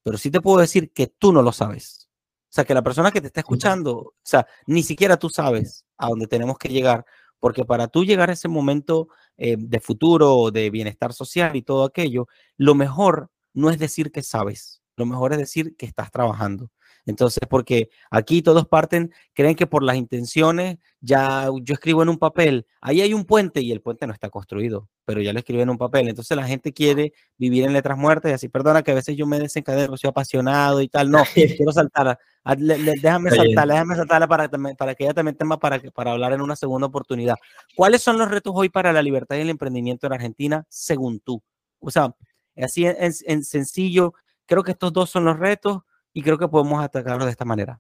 pero 0.04 0.18
sí 0.18 0.32
te 0.32 0.42
puedo 0.42 0.60
decir 0.60 0.92
que 0.94 1.08
tú 1.08 1.34
no 1.34 1.42
lo 1.42 1.52
sabes. 1.52 2.10
O 2.50 2.54
sea, 2.58 2.64
que 2.64 2.74
la 2.74 2.82
persona 2.82 3.12
que 3.12 3.22
te 3.22 3.28
está 3.28 3.42
escuchando, 3.42 3.98
o 3.98 4.14
sea, 4.24 4.48
ni 4.66 4.82
siquiera 4.82 5.18
tú 5.18 5.30
sabes 5.30 5.86
a 5.98 6.08
dónde 6.08 6.28
tenemos 6.28 6.58
que 6.58 6.70
llegar, 6.70 7.06
porque 7.40 7.66
para 7.66 7.88
tú 7.88 8.04
llegar 8.04 8.30
a 8.30 8.34
ese 8.34 8.48
momento 8.48 9.10
eh, 9.38 9.58
de 9.60 9.80
futuro, 9.80 10.50
de 10.50 10.70
bienestar 10.70 11.14
social 11.14 11.56
y 11.56 11.62
todo 11.62 11.84
aquello, 11.84 12.28
lo 12.56 12.74
mejor 12.74 13.30
no 13.54 13.70
es 13.70 13.80
decir 13.80 14.12
que 14.12 14.24
sabes, 14.24 14.82
lo 14.96 15.06
mejor 15.06 15.34
es 15.34 15.40
decir 15.40 15.76
que 15.78 15.86
estás 15.86 16.10
trabajando. 16.10 16.72
Entonces, 17.08 17.40
porque 17.50 17.90
aquí 18.12 18.42
todos 18.42 18.68
parten, 18.68 19.14
creen 19.34 19.56
que 19.56 19.66
por 19.66 19.82
las 19.82 19.96
intenciones, 19.96 20.78
ya 21.00 21.50
yo 21.62 21.74
escribo 21.74 22.04
en 22.04 22.10
un 22.10 22.18
papel, 22.18 22.68
ahí 22.82 23.00
hay 23.00 23.14
un 23.14 23.24
puente 23.24 23.62
y 23.62 23.72
el 23.72 23.82
puente 23.82 24.06
no 24.06 24.12
está 24.12 24.30
construido, 24.30 24.90
pero 25.06 25.22
ya 25.22 25.32
lo 25.32 25.40
escribí 25.40 25.62
en 25.62 25.70
un 25.70 25.78
papel. 25.78 26.10
Entonces 26.10 26.36
la 26.36 26.46
gente 26.46 26.74
quiere 26.74 27.14
vivir 27.38 27.64
en 27.64 27.72
letras 27.72 27.98
muertas 27.98 28.32
y 28.32 28.34
así, 28.34 28.50
perdona 28.50 28.84
que 28.84 28.92
a 28.92 28.96
veces 28.96 29.16
yo 29.16 29.26
me 29.26 29.40
desencadeno, 29.40 29.96
soy 29.96 30.10
apasionado 30.10 30.82
y 30.82 30.90
tal, 30.90 31.10
no, 31.10 31.24
quiero 31.34 31.72
saltar, 31.72 32.20
déjame 32.58 33.32
saltar, 33.32 33.68
déjame 33.70 33.96
saltar 33.96 34.28
para, 34.28 34.50
para 34.78 34.94
que 34.94 35.06
ella 35.06 35.14
también 35.14 35.38
tenga 35.38 35.58
para, 35.58 35.80
para 35.80 36.12
hablar 36.12 36.34
en 36.34 36.42
una 36.42 36.58
segunda 36.58 36.88
oportunidad. 36.88 37.38
¿Cuáles 37.74 38.02
son 38.02 38.18
los 38.18 38.30
retos 38.30 38.52
hoy 38.54 38.68
para 38.68 38.92
la 38.92 39.02
libertad 39.02 39.38
y 39.38 39.42
el 39.42 39.50
emprendimiento 39.50 40.08
en 40.08 40.14
Argentina, 40.14 40.66
según 40.68 41.22
tú? 41.22 41.42
O 41.80 41.90
sea, 41.90 42.14
así 42.58 42.86
en 42.86 43.44
sencillo, 43.46 44.14
creo 44.46 44.62
que 44.62 44.72
estos 44.72 44.92
dos 44.92 45.10
son 45.10 45.24
los 45.24 45.40
retos 45.40 45.84
y 46.18 46.24
creo 46.24 46.40
que 46.40 46.48
podemos 46.48 46.84
atacarlo 46.84 47.26
de 47.26 47.32
esta 47.32 47.46
manera. 47.46 47.80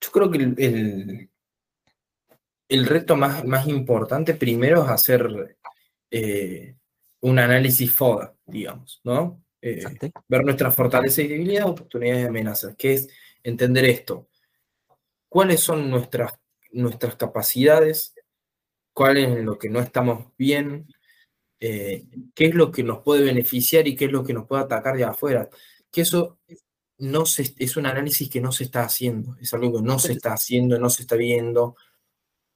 Yo 0.00 0.10
creo 0.10 0.28
que 0.28 0.38
el, 0.38 1.30
el, 2.68 2.86
reto 2.86 3.14
más, 3.14 3.44
más 3.44 3.68
importante 3.68 4.34
primero 4.34 4.82
es 4.82 4.90
hacer 4.90 5.56
eh, 6.10 6.74
un 7.20 7.38
análisis 7.38 7.92
FODA, 7.92 8.34
digamos, 8.46 9.00
¿no? 9.04 9.44
Eh, 9.62 9.84
ver 10.26 10.44
nuestras 10.44 10.74
fortalezas 10.74 11.20
y 11.20 11.28
debilidades, 11.28 11.70
oportunidades 11.70 12.24
y 12.24 12.26
amenazas, 12.26 12.74
que 12.74 12.94
es 12.94 13.08
entender 13.44 13.84
esto. 13.84 14.28
¿Cuáles 15.28 15.60
son 15.60 15.88
nuestras, 15.88 16.32
nuestras 16.72 17.14
capacidades? 17.14 18.12
¿Cuál 18.92 19.18
es 19.18 19.44
lo 19.44 19.56
que 19.56 19.68
no 19.68 19.78
estamos 19.78 20.36
bien? 20.36 20.88
Eh, 21.60 22.08
¿Qué 22.34 22.46
es 22.46 22.56
lo 22.56 22.72
que 22.72 22.82
nos 22.82 23.04
puede 23.04 23.22
beneficiar 23.22 23.86
y 23.86 23.94
qué 23.94 24.06
es 24.06 24.12
lo 24.12 24.24
que 24.24 24.32
nos 24.32 24.48
puede 24.48 24.64
atacar 24.64 24.96
de 24.96 25.04
afuera? 25.04 25.48
Que 25.92 26.00
eso 26.00 26.40
no 26.98 27.26
se, 27.26 27.54
es 27.58 27.76
un 27.76 27.86
análisis 27.86 28.28
que 28.28 28.40
no 28.40 28.52
se 28.52 28.64
está 28.64 28.84
haciendo, 28.84 29.36
es 29.40 29.52
algo 29.52 29.72
que 29.74 29.82
no 29.82 29.98
se 29.98 30.12
está 30.12 30.32
haciendo, 30.32 30.78
no 30.78 30.90
se 30.90 31.02
está 31.02 31.16
viendo, 31.16 31.76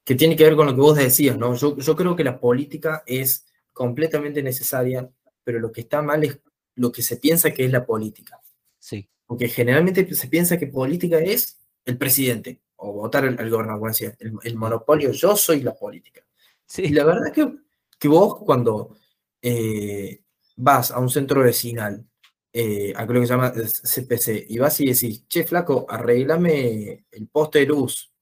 que 0.05 0.15
tiene 0.15 0.37
que 0.37 0.45
ver 0.45 0.57
con 0.57 0.67
lo 0.67 0.75
que 0.75 0.81
vos 0.81 0.97
decías, 0.97 1.37
¿no? 1.37 1.55
Yo, 1.55 1.77
yo 1.77 1.97
creo 1.97 2.17
que 2.17 2.25
la 2.25 2.41
política 2.41 3.03
es 3.07 3.47
completamente 3.73 4.43
necesaria, 4.43 5.09
pero 5.45 5.59
lo 5.59 5.71
que 5.71 5.83
está 5.83 6.03
mal 6.03 6.25
es 6.25 6.41
lo 6.75 6.91
que 6.91 7.03
se 7.03 7.17
piensa 7.17 7.53
que 7.53 7.65
es 7.65 7.71
la 7.71 7.85
política. 7.85 8.41
Sí. 8.79 9.09
Porque 9.27 9.49
generalmente 9.49 10.13
se 10.15 10.29
piensa 10.29 10.59
que 10.59 10.67
política 10.67 11.19
es 11.19 11.61
el 11.85 11.99
presidente 11.99 12.63
o 12.77 12.93
votar 12.93 13.25
al, 13.25 13.51
gobernador, 13.51 13.93
el, 14.19 14.33
el, 14.43 14.57
monopolio, 14.57 15.13
yo 15.13 15.37
soy 15.37 15.61
la 15.61 15.75
política. 15.75 16.23
Sí. 16.65 16.83
Y 16.83 16.89
la 16.91 17.05
verdad 17.05 17.27
es 17.27 17.33
que, 17.33 17.55
que 17.99 18.09
vos 18.09 18.39
cuando 18.39 18.97
eh, 19.43 20.23
vas 20.57 20.91
a 20.91 20.99
un 20.99 21.11
centro 21.11 21.43
vecinal 21.43 22.10
eh, 22.53 22.93
a 22.97 23.05
lo 23.05 23.21
que 23.21 23.27
se 23.27 23.33
llama 23.33 23.53
CPC, 23.53 24.47
y 24.49 24.59
vas 24.59 24.81
y 24.81 24.87
decís, 24.87 25.27
che, 25.29 25.45
flaco, 25.45 25.87
arreglame 25.89 27.07
el 27.11 27.29
poste 27.29 27.61
de 27.61 27.67
luz 27.67 28.13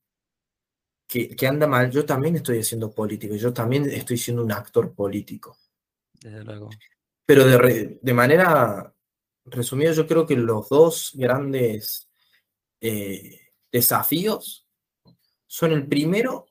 que, 1.07 1.35
que, 1.35 1.47
anda 1.47 1.67
mal, 1.67 1.91
yo 1.91 2.05
también 2.05 2.37
estoy 2.37 2.61
haciendo 2.61 2.91
político, 2.91 3.35
yo 3.35 3.53
también 3.53 3.89
estoy 3.89 4.19
siendo 4.19 4.45
un 4.45 4.53
actor 4.53 4.95
político. 4.95 5.57
Desde 6.13 6.45
luego. 6.45 6.69
Pero 7.25 7.47
de, 7.47 7.99
de 8.01 8.15
manera 8.15 8.95
resumida, 9.47 9.93
yo 9.93 10.07
creo 10.07 10.27
que 10.27 10.37
los 10.37 10.69
dos 10.69 11.13
grandes 11.15 12.11
eh, 12.81 13.53
desafíos 13.73 14.67
son 15.47 15.73
el 15.73 15.87
primero, 15.87 16.47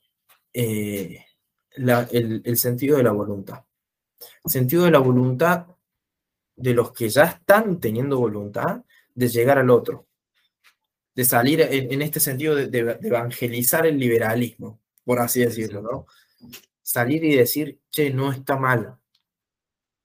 eh, 0.54 1.24
el, 1.72 2.42
el 2.44 2.58
sentido 2.58 2.98
de 2.98 3.04
la 3.04 3.12
voluntad. 3.12 3.64
El 4.44 4.52
sentido 4.52 4.86
de 4.86 4.92
la 4.92 5.00
voluntad 5.00 5.68
de 6.58 6.74
los 6.74 6.92
que 6.92 7.08
ya 7.08 7.24
están 7.24 7.80
teniendo 7.80 8.18
voluntad 8.18 8.84
de 9.14 9.28
llegar 9.30 9.60
al 9.60 9.70
otro, 9.70 10.08
de 11.16 11.24
salir 11.24 11.62
en, 11.62 12.02
este 12.02 12.20
sentido 12.20 12.56
de, 12.56 13.00
evangelizar 13.02 13.86
el 13.86 13.98
liberalismo, 13.98 14.82
por 15.04 15.20
así 15.20 15.40
decirlo, 15.42 15.82
¿no? 15.82 16.06
Salir 16.82 17.24
y 17.24 17.36
decir, 17.36 17.80
che, 17.90 18.12
no 18.12 18.32
está 18.32 18.58
mal, 18.58 18.98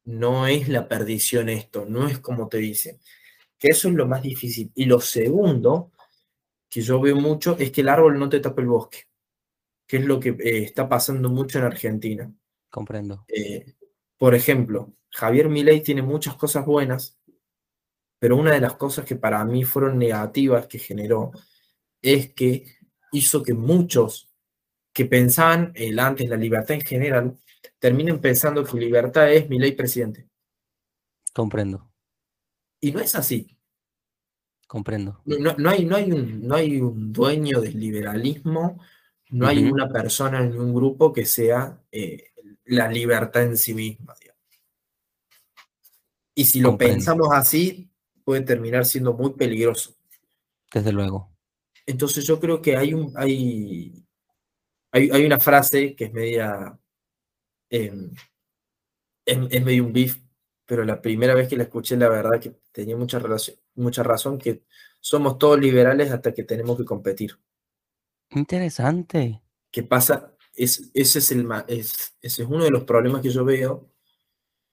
no 0.04 0.46
es 0.46 0.68
la 0.68 0.88
perdición 0.88 1.48
esto, 1.48 1.86
no 1.86 2.06
es 2.06 2.18
como 2.18 2.48
te 2.48 2.58
dicen, 2.58 2.98
que 3.58 3.68
eso 3.68 3.88
es 3.88 3.94
lo 3.94 4.06
más 4.06 4.22
difícil. 4.22 4.70
Y 4.74 4.86
lo 4.86 5.00
segundo, 5.00 5.92
que 6.68 6.82
yo 6.82 7.00
veo 7.00 7.16
mucho, 7.16 7.56
es 7.58 7.70
que 7.70 7.82
el 7.82 7.88
árbol 7.88 8.18
no 8.18 8.28
te 8.28 8.40
tapa 8.40 8.60
el 8.60 8.68
bosque, 8.68 9.06
que 9.86 9.98
es 9.98 10.04
lo 10.04 10.18
que 10.18 10.30
eh, 10.30 10.64
está 10.64 10.88
pasando 10.88 11.30
mucho 11.30 11.58
en 11.58 11.64
Argentina. 11.64 12.32
Comprendo. 12.68 13.24
Eh, 13.28 13.74
por 14.18 14.34
ejemplo, 14.34 14.92
Javier 15.12 15.48
Milei 15.48 15.82
tiene 15.82 16.02
muchas 16.02 16.34
cosas 16.36 16.64
buenas, 16.64 17.18
pero 18.18 18.36
una 18.36 18.52
de 18.52 18.60
las 18.60 18.74
cosas 18.74 19.04
que 19.04 19.16
para 19.16 19.44
mí 19.44 19.64
fueron 19.64 19.98
negativas 19.98 20.66
que 20.66 20.78
generó 20.78 21.32
es 22.00 22.32
que 22.32 22.78
hizo 23.12 23.42
que 23.42 23.54
muchos 23.54 24.32
que 24.92 25.04
pensaban 25.06 25.72
el 25.74 25.98
antes 25.98 26.28
la 26.28 26.36
libertad 26.36 26.76
en 26.76 26.82
general 26.82 27.38
terminen 27.78 28.20
pensando 28.20 28.64
que 28.64 28.78
libertad 28.78 29.32
es 29.32 29.48
Milei 29.48 29.72
presidente. 29.72 30.28
Comprendo. 31.32 31.90
Y 32.80 32.92
no 32.92 33.00
es 33.00 33.14
así. 33.14 33.56
Comprendo. 34.66 35.20
No, 35.26 35.68
hay, 35.68 35.84
no, 35.84 35.96
hay, 35.96 36.12
un, 36.12 36.46
no 36.46 36.54
hay 36.54 36.80
un 36.80 37.12
dueño 37.12 37.60
del 37.60 37.78
liberalismo, 37.78 38.80
no 39.30 39.46
hay 39.46 39.64
una 39.64 39.88
persona 39.88 40.40
ni 40.42 40.56
un 40.56 40.74
grupo 40.74 41.12
que 41.12 41.26
sea 41.26 41.78
eh, 41.90 42.32
la 42.64 42.88
libertad 42.88 43.42
en 43.42 43.56
sí 43.56 43.74
misma. 43.74 44.14
Y 46.34 46.44
si 46.44 46.60
lo 46.60 46.78
pensamos 46.78 47.28
así, 47.32 47.90
puede 48.24 48.42
terminar 48.42 48.84
siendo 48.84 49.12
muy 49.12 49.34
peligroso. 49.34 49.94
Desde 50.72 50.92
luego. 50.92 51.30
Entonces 51.86 52.24
yo 52.26 52.40
creo 52.40 52.62
que 52.62 52.76
hay, 52.76 52.94
un, 52.94 53.12
hay, 53.16 54.04
hay, 54.92 55.26
una 55.26 55.40
frase 55.40 55.94
que 55.94 56.04
es 56.04 56.12
media... 56.12 56.78
Em, 57.70 58.12
es, 59.24 59.64
medio 59.64 59.84
un 59.84 59.92
beef, 59.92 60.18
pero 60.66 60.84
la 60.84 61.00
primera 61.00 61.34
vez 61.34 61.48
que 61.48 61.56
la 61.56 61.64
escuché, 61.64 61.96
la 61.96 62.08
verdad 62.08 62.40
que 62.40 62.56
tenía 62.72 62.96
mucha, 62.96 63.18
relación, 63.18 63.56
mucha 63.74 64.02
razón, 64.02 64.38
que 64.38 64.64
somos 65.00 65.38
todos 65.38 65.60
liberales 65.60 66.10
hasta 66.10 66.32
que 66.32 66.44
tenemos 66.44 66.76
que 66.76 66.84
competir. 66.84 67.38
Interesante. 68.30 69.42
¿Qué 69.70 69.82
pasa? 69.82 70.34
Es, 70.54 70.90
ese, 70.94 71.18
es 71.18 71.32
el, 71.32 71.48
es, 71.68 72.16
ese 72.20 72.42
es 72.42 72.48
uno 72.48 72.64
de 72.64 72.70
los 72.70 72.84
problemas 72.84 73.22
que 73.22 73.30
yo 73.30 73.44
veo 73.44 73.91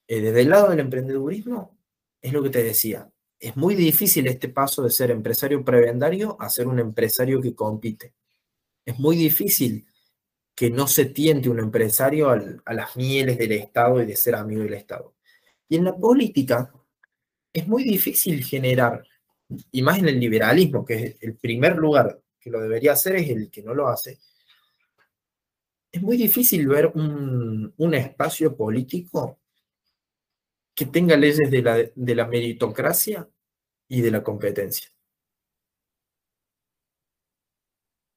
eh, 0.10 0.22
desde 0.22 0.42
el 0.42 0.50
lado 0.50 0.70
del 0.72 0.80
emprendedurismo, 0.80 1.78
es 2.20 2.34
lo 2.34 2.42
que 2.42 2.50
te 2.50 2.64
decía, 2.64 3.08
es 3.40 3.56
muy 3.56 3.76
difícil 3.76 4.26
este 4.26 4.50
paso 4.50 4.82
de 4.82 4.90
ser 4.90 5.12
empresario 5.12 5.64
prebendario 5.64 6.36
a 6.40 6.50
ser 6.50 6.68
un 6.68 6.80
empresario 6.80 7.40
que 7.40 7.54
compite. 7.54 8.16
Es 8.84 8.98
muy 8.98 9.16
difícil 9.16 9.86
que 10.56 10.72
no 10.72 10.88
se 10.88 11.06
tiente 11.06 11.48
un 11.48 11.60
empresario 11.60 12.32
a 12.32 12.74
las 12.74 12.98
mieles 12.98 13.38
del 13.38 13.52
Estado 13.52 14.02
y 14.02 14.08
de 14.08 14.16
ser 14.16 14.34
amigo 14.34 14.64
del 14.64 14.74
Estado. 14.74 15.14
Y 15.70 15.76
en 15.76 15.84
la 15.84 15.96
política 15.96 16.74
es 17.54 17.68
muy 17.68 17.84
difícil 17.84 18.44
generar, 18.44 19.06
y 19.72 19.84
más 19.84 20.00
en 20.00 20.08
el 20.10 20.20
liberalismo, 20.20 20.84
que 20.84 20.96
es 20.96 21.16
el 21.22 21.36
primer 21.36 21.78
lugar 21.78 22.20
que 22.40 22.50
lo 22.50 22.60
debería 22.60 22.94
hacer, 22.94 23.18
es 23.18 23.30
el 23.30 23.52
que 23.52 23.62
no 23.62 23.76
lo 23.76 23.88
hace. 23.88 24.18
Es 25.92 26.02
muy 26.02 26.18
difícil 26.18 26.68
ver 26.68 26.88
un, 26.96 27.72
un 27.78 27.94
espacio 27.94 28.58
político 28.58 29.39
que 30.80 30.86
tenga 30.86 31.18
leyes 31.18 31.52
de 31.52 31.62
la, 31.62 31.76
de 31.76 32.16
la 32.16 32.26
meritocracia 32.26 33.30
y 33.90 34.00
de 34.00 34.12
la 34.12 34.24
competencia. 34.24 34.90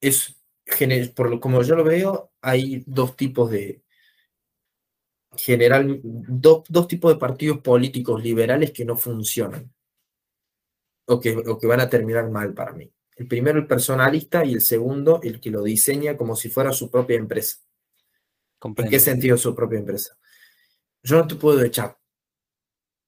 Es, 0.00 0.40
por 1.16 1.40
como 1.40 1.62
yo 1.62 1.74
lo 1.74 1.82
veo, 1.82 2.30
hay 2.40 2.84
dos 2.86 3.16
tipos 3.16 3.50
de, 3.50 3.82
general, 5.34 6.00
dos 6.04 6.86
tipos 6.86 7.12
de 7.12 7.18
partidos 7.18 7.58
políticos 7.58 8.22
liberales 8.22 8.70
que 8.70 8.84
no 8.84 8.96
funcionan 8.96 9.74
o 11.06 11.18
que, 11.18 11.36
o 11.36 11.58
que 11.58 11.66
van 11.66 11.80
a 11.80 11.90
terminar 11.90 12.30
mal 12.30 12.54
para 12.54 12.74
mí. 12.74 12.92
El 13.16 13.26
primero 13.26 13.58
el 13.58 13.66
personalista 13.66 14.44
y 14.44 14.52
el 14.52 14.60
segundo 14.60 15.18
el 15.24 15.40
que 15.40 15.50
lo 15.50 15.64
diseña 15.64 16.16
como 16.16 16.36
si 16.36 16.48
fuera 16.48 16.72
su 16.72 16.92
propia 16.92 17.16
empresa. 17.16 17.58
¿En 18.62 18.88
qué 18.88 19.00
sentido 19.00 19.36
su 19.36 19.52
propia 19.52 19.80
empresa? 19.80 20.16
Yo 21.02 21.16
no 21.16 21.26
te 21.26 21.34
puedo 21.34 21.60
echar 21.64 22.00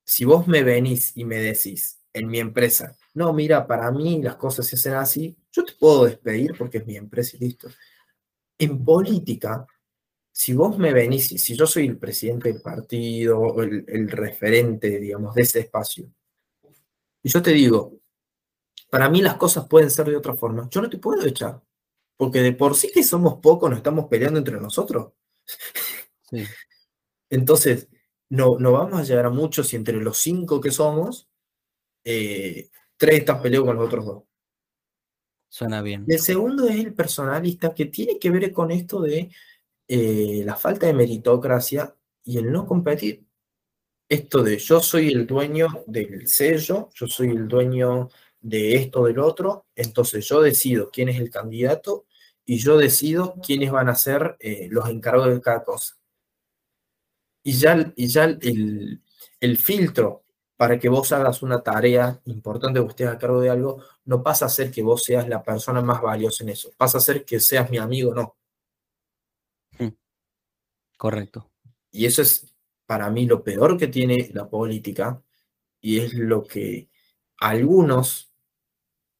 si 0.05 0.24
vos 0.24 0.46
me 0.46 0.62
venís 0.62 1.16
y 1.16 1.24
me 1.24 1.36
decís 1.38 2.00
en 2.12 2.28
mi 2.28 2.38
empresa, 2.38 2.96
no, 3.14 3.32
mira, 3.32 3.66
para 3.66 3.90
mí 3.90 4.22
las 4.22 4.36
cosas 4.36 4.66
se 4.66 4.76
hacen 4.76 4.94
así, 4.94 5.36
yo 5.50 5.64
te 5.64 5.72
puedo 5.72 6.05
despedir 6.05 6.55
porque 6.57 6.78
es 6.78 6.86
mi 6.86 6.96
empresa 6.96 7.36
y 7.36 7.40
listo. 7.40 7.68
En 8.59 8.84
política, 8.84 9.66
si 10.30 10.52
vos 10.52 10.78
me 10.78 10.92
venís, 10.92 11.28
si 11.28 11.57
yo 11.57 11.66
soy 11.66 11.86
el 11.86 11.98
presidente 11.98 12.52
del 12.52 12.61
partido, 12.61 13.40
o 13.40 13.62
el, 13.62 13.84
el 13.88 14.11
referente, 14.11 14.98
digamos, 15.00 15.34
de 15.34 15.42
ese 15.42 15.61
espacio, 15.61 16.11
y 17.22 17.30
yo 17.30 17.42
te 17.42 17.52
digo, 17.52 17.98
para 18.90 19.09
mí 19.09 19.22
las 19.22 19.36
cosas 19.36 19.66
pueden 19.66 19.90
ser 19.90 20.07
de 20.07 20.16
otra 20.16 20.34
forma, 20.34 20.68
yo 20.70 20.82
no 20.82 20.90
te 20.90 20.98
puedo 20.98 21.24
echar, 21.26 21.62
porque 22.16 22.42
de 22.42 22.52
por 22.52 22.76
sí 22.76 22.90
que 22.92 23.02
somos 23.02 23.40
pocos, 23.40 23.70
nos 23.70 23.78
estamos 23.78 24.07
peleando 24.07 24.38
entre 24.38 24.61
nosotros. 24.61 25.12
Sí. 26.30 26.44
Entonces, 27.30 27.88
no, 28.31 28.59
no 28.59 28.72
vamos 28.72 29.01
a 29.01 29.05
llegar 29.05 29.27
a 29.27 29.31
muchos 29.31 29.68
si 29.68 29.77
entre 29.77 30.01
los 30.01 30.18
cinco 30.18 30.61
que 30.61 30.70
somos, 30.70 31.29
eh, 32.05 32.70
tres 32.97 33.20
están 33.20 33.43
peleados 33.43 33.66
con 33.66 33.77
los 33.77 33.87
otros 33.87 34.07
dos. 34.07 34.22
Suena 35.49 35.83
bien. 35.83 36.05
El 36.09 36.18
segundo 36.18 36.66
es 36.68 36.77
el 36.77 36.95
personalista, 36.95 37.75
que 37.75 37.87
tiene 37.87 38.18
que 38.18 38.31
ver 38.31 38.53
con 38.53 38.70
esto 38.70 39.01
de 39.01 39.31
eh, 39.87 40.43
la 40.45 40.57
falta 40.57 40.87
de 40.87 40.95
meritocracia 40.95 41.95
y 42.25 42.39
el 42.39 42.51
no 42.51 42.66
competir. 42.66 43.25
Esto 44.09 44.43
de 44.43 44.59
yo 44.59 44.81
soy 44.81 45.09
el 45.09 45.27
dueño 45.27 45.85
del 45.87 46.27
sello, 46.27 46.91
yo 46.95 47.07
soy 47.07 47.29
el 47.29 47.47
dueño 47.49 48.11
de 48.41 48.75
esto, 48.75 49.05
del 49.05 49.18
otro, 49.18 49.66
entonces 49.75 50.29
yo 50.29 50.43
decido 50.43 50.91
quién 50.91 51.09
es 51.09 51.18
el 51.18 51.31
candidato 51.31 52.05
y 52.45 52.59
yo 52.59 52.77
decido 52.77 53.37
quiénes 53.41 53.70
van 53.70 53.89
a 53.89 53.95
ser 53.95 54.37
eh, 54.41 54.68
los 54.70 54.89
encargos 54.89 55.29
de 55.29 55.41
cada 55.41 55.64
cosa. 55.64 55.97
Y 57.45 57.53
ya, 57.53 57.92
y 57.95 58.09
ya 58.09 58.24
el, 58.24 59.01
el 59.38 59.59
filtro 59.59 60.24
para 60.57 60.78
que 60.78 60.88
vos 60.88 61.12
hagas 61.12 61.42
una 61.42 61.62
tarea 61.62 62.20
importante 62.26 62.80
o 62.80 62.88
estés 62.88 63.09
a 63.09 63.18
cargo 63.18 63.40
de 63.40 63.51
algo, 63.51 63.82
no 64.05 64.22
pasa 64.22 64.47
a 64.47 64.49
ser 64.49 64.70
que 64.70 64.82
vos 64.82 65.05
seas 65.05 65.28
la 65.28 65.42
persona 65.42 65.80
más 65.82 66.01
valiosa 66.01 66.45
en 66.45 66.51
eso, 66.51 66.70
pasa 66.76 66.99
a 66.99 67.01
ser 67.01 67.24
que 67.24 67.40
seas 67.40 67.70
mi 67.70 67.78
amigo, 67.78 68.14
no. 68.14 68.36
Hmm. 69.78 69.95
Correcto. 70.97 71.51
Y 71.90 72.07
eso 72.07 72.22
es 72.22 72.55
para 72.86 73.11
mí 73.11 73.26
lo 73.26 73.42
peor 73.42 73.76
que 73.76 73.88
tiene 73.88 74.30
la 74.32 74.49
política 74.49 75.22
y 75.80 76.01
es 76.01 76.14
lo 76.14 76.45
que 76.45 76.88
algunos 77.38 78.32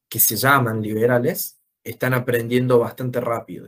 que 0.09 0.19
se 0.19 0.37
llaman 0.37 0.81
liberales 0.81 1.59
están 1.83 2.13
aprendiendo 2.13 2.79
bastante 2.79 3.19
rápido. 3.21 3.67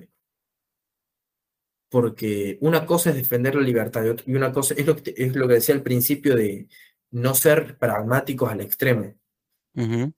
Porque 1.89 2.57
una 2.61 2.85
cosa 2.85 3.11
es 3.11 3.15
defender 3.15 3.55
la 3.55 3.61
libertad 3.61 4.03
y 4.25 4.35
una 4.35 4.51
cosa 4.51 4.73
es 4.73 4.85
lo 4.85 4.95
que, 4.95 5.13
es 5.15 5.35
lo 5.35 5.47
que 5.47 5.55
decía 5.55 5.75
al 5.75 5.83
principio 5.83 6.35
de 6.35 6.67
no 7.11 7.33
ser 7.33 7.77
pragmáticos 7.77 8.51
al 8.51 8.61
extremo. 8.61 9.15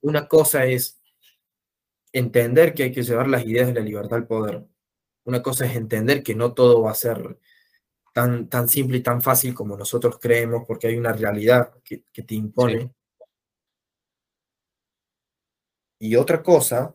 Una 0.00 0.26
cosa 0.26 0.64
es 0.64 1.00
entender 2.12 2.74
que 2.74 2.84
hay 2.84 2.92
que 2.92 3.02
llevar 3.02 3.28
las 3.28 3.44
ideas 3.44 3.68
de 3.68 3.74
la 3.74 3.80
libertad 3.80 4.14
al 4.14 4.26
poder. 4.26 4.66
Una 5.24 5.42
cosa 5.42 5.66
es 5.66 5.76
entender 5.76 6.22
que 6.22 6.34
no 6.34 6.54
todo 6.54 6.82
va 6.82 6.92
a 6.92 6.94
ser 6.94 7.38
tan, 8.12 8.48
tan 8.48 8.68
simple 8.68 8.98
y 8.98 9.02
tan 9.02 9.20
fácil 9.22 9.54
como 9.54 9.76
nosotros 9.76 10.18
creemos, 10.18 10.64
porque 10.66 10.88
hay 10.88 10.96
una 10.96 11.12
realidad 11.12 11.72
que, 11.84 12.04
te 12.22 12.34
impone. 12.34 12.92
Y 15.98 16.16
otra 16.16 16.42
cosa 16.42 16.94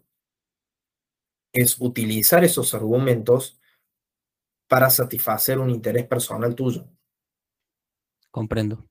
es 1.53 1.79
utilizar 1.79 2.43
esos 2.43 2.73
argumentos 2.73 3.59
para 4.67 4.89
satisfacer 4.89 5.59
un 5.59 5.69
interés 5.69 6.05
personal 6.07 6.55
tuyo. 6.55 6.87
Comprendo. 8.31 8.85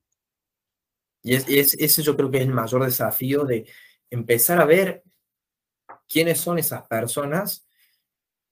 Y 1.22 1.34
es, 1.34 1.74
ese 1.74 2.02
yo 2.02 2.16
creo 2.16 2.30
que 2.30 2.38
es 2.38 2.44
el 2.44 2.52
mayor 2.52 2.84
desafío 2.84 3.44
de 3.44 3.66
empezar 4.10 4.60
a 4.60 4.66
ver 4.66 5.02
quiénes 6.08 6.38
son 6.38 6.58
esas 6.58 6.86
personas 6.86 7.66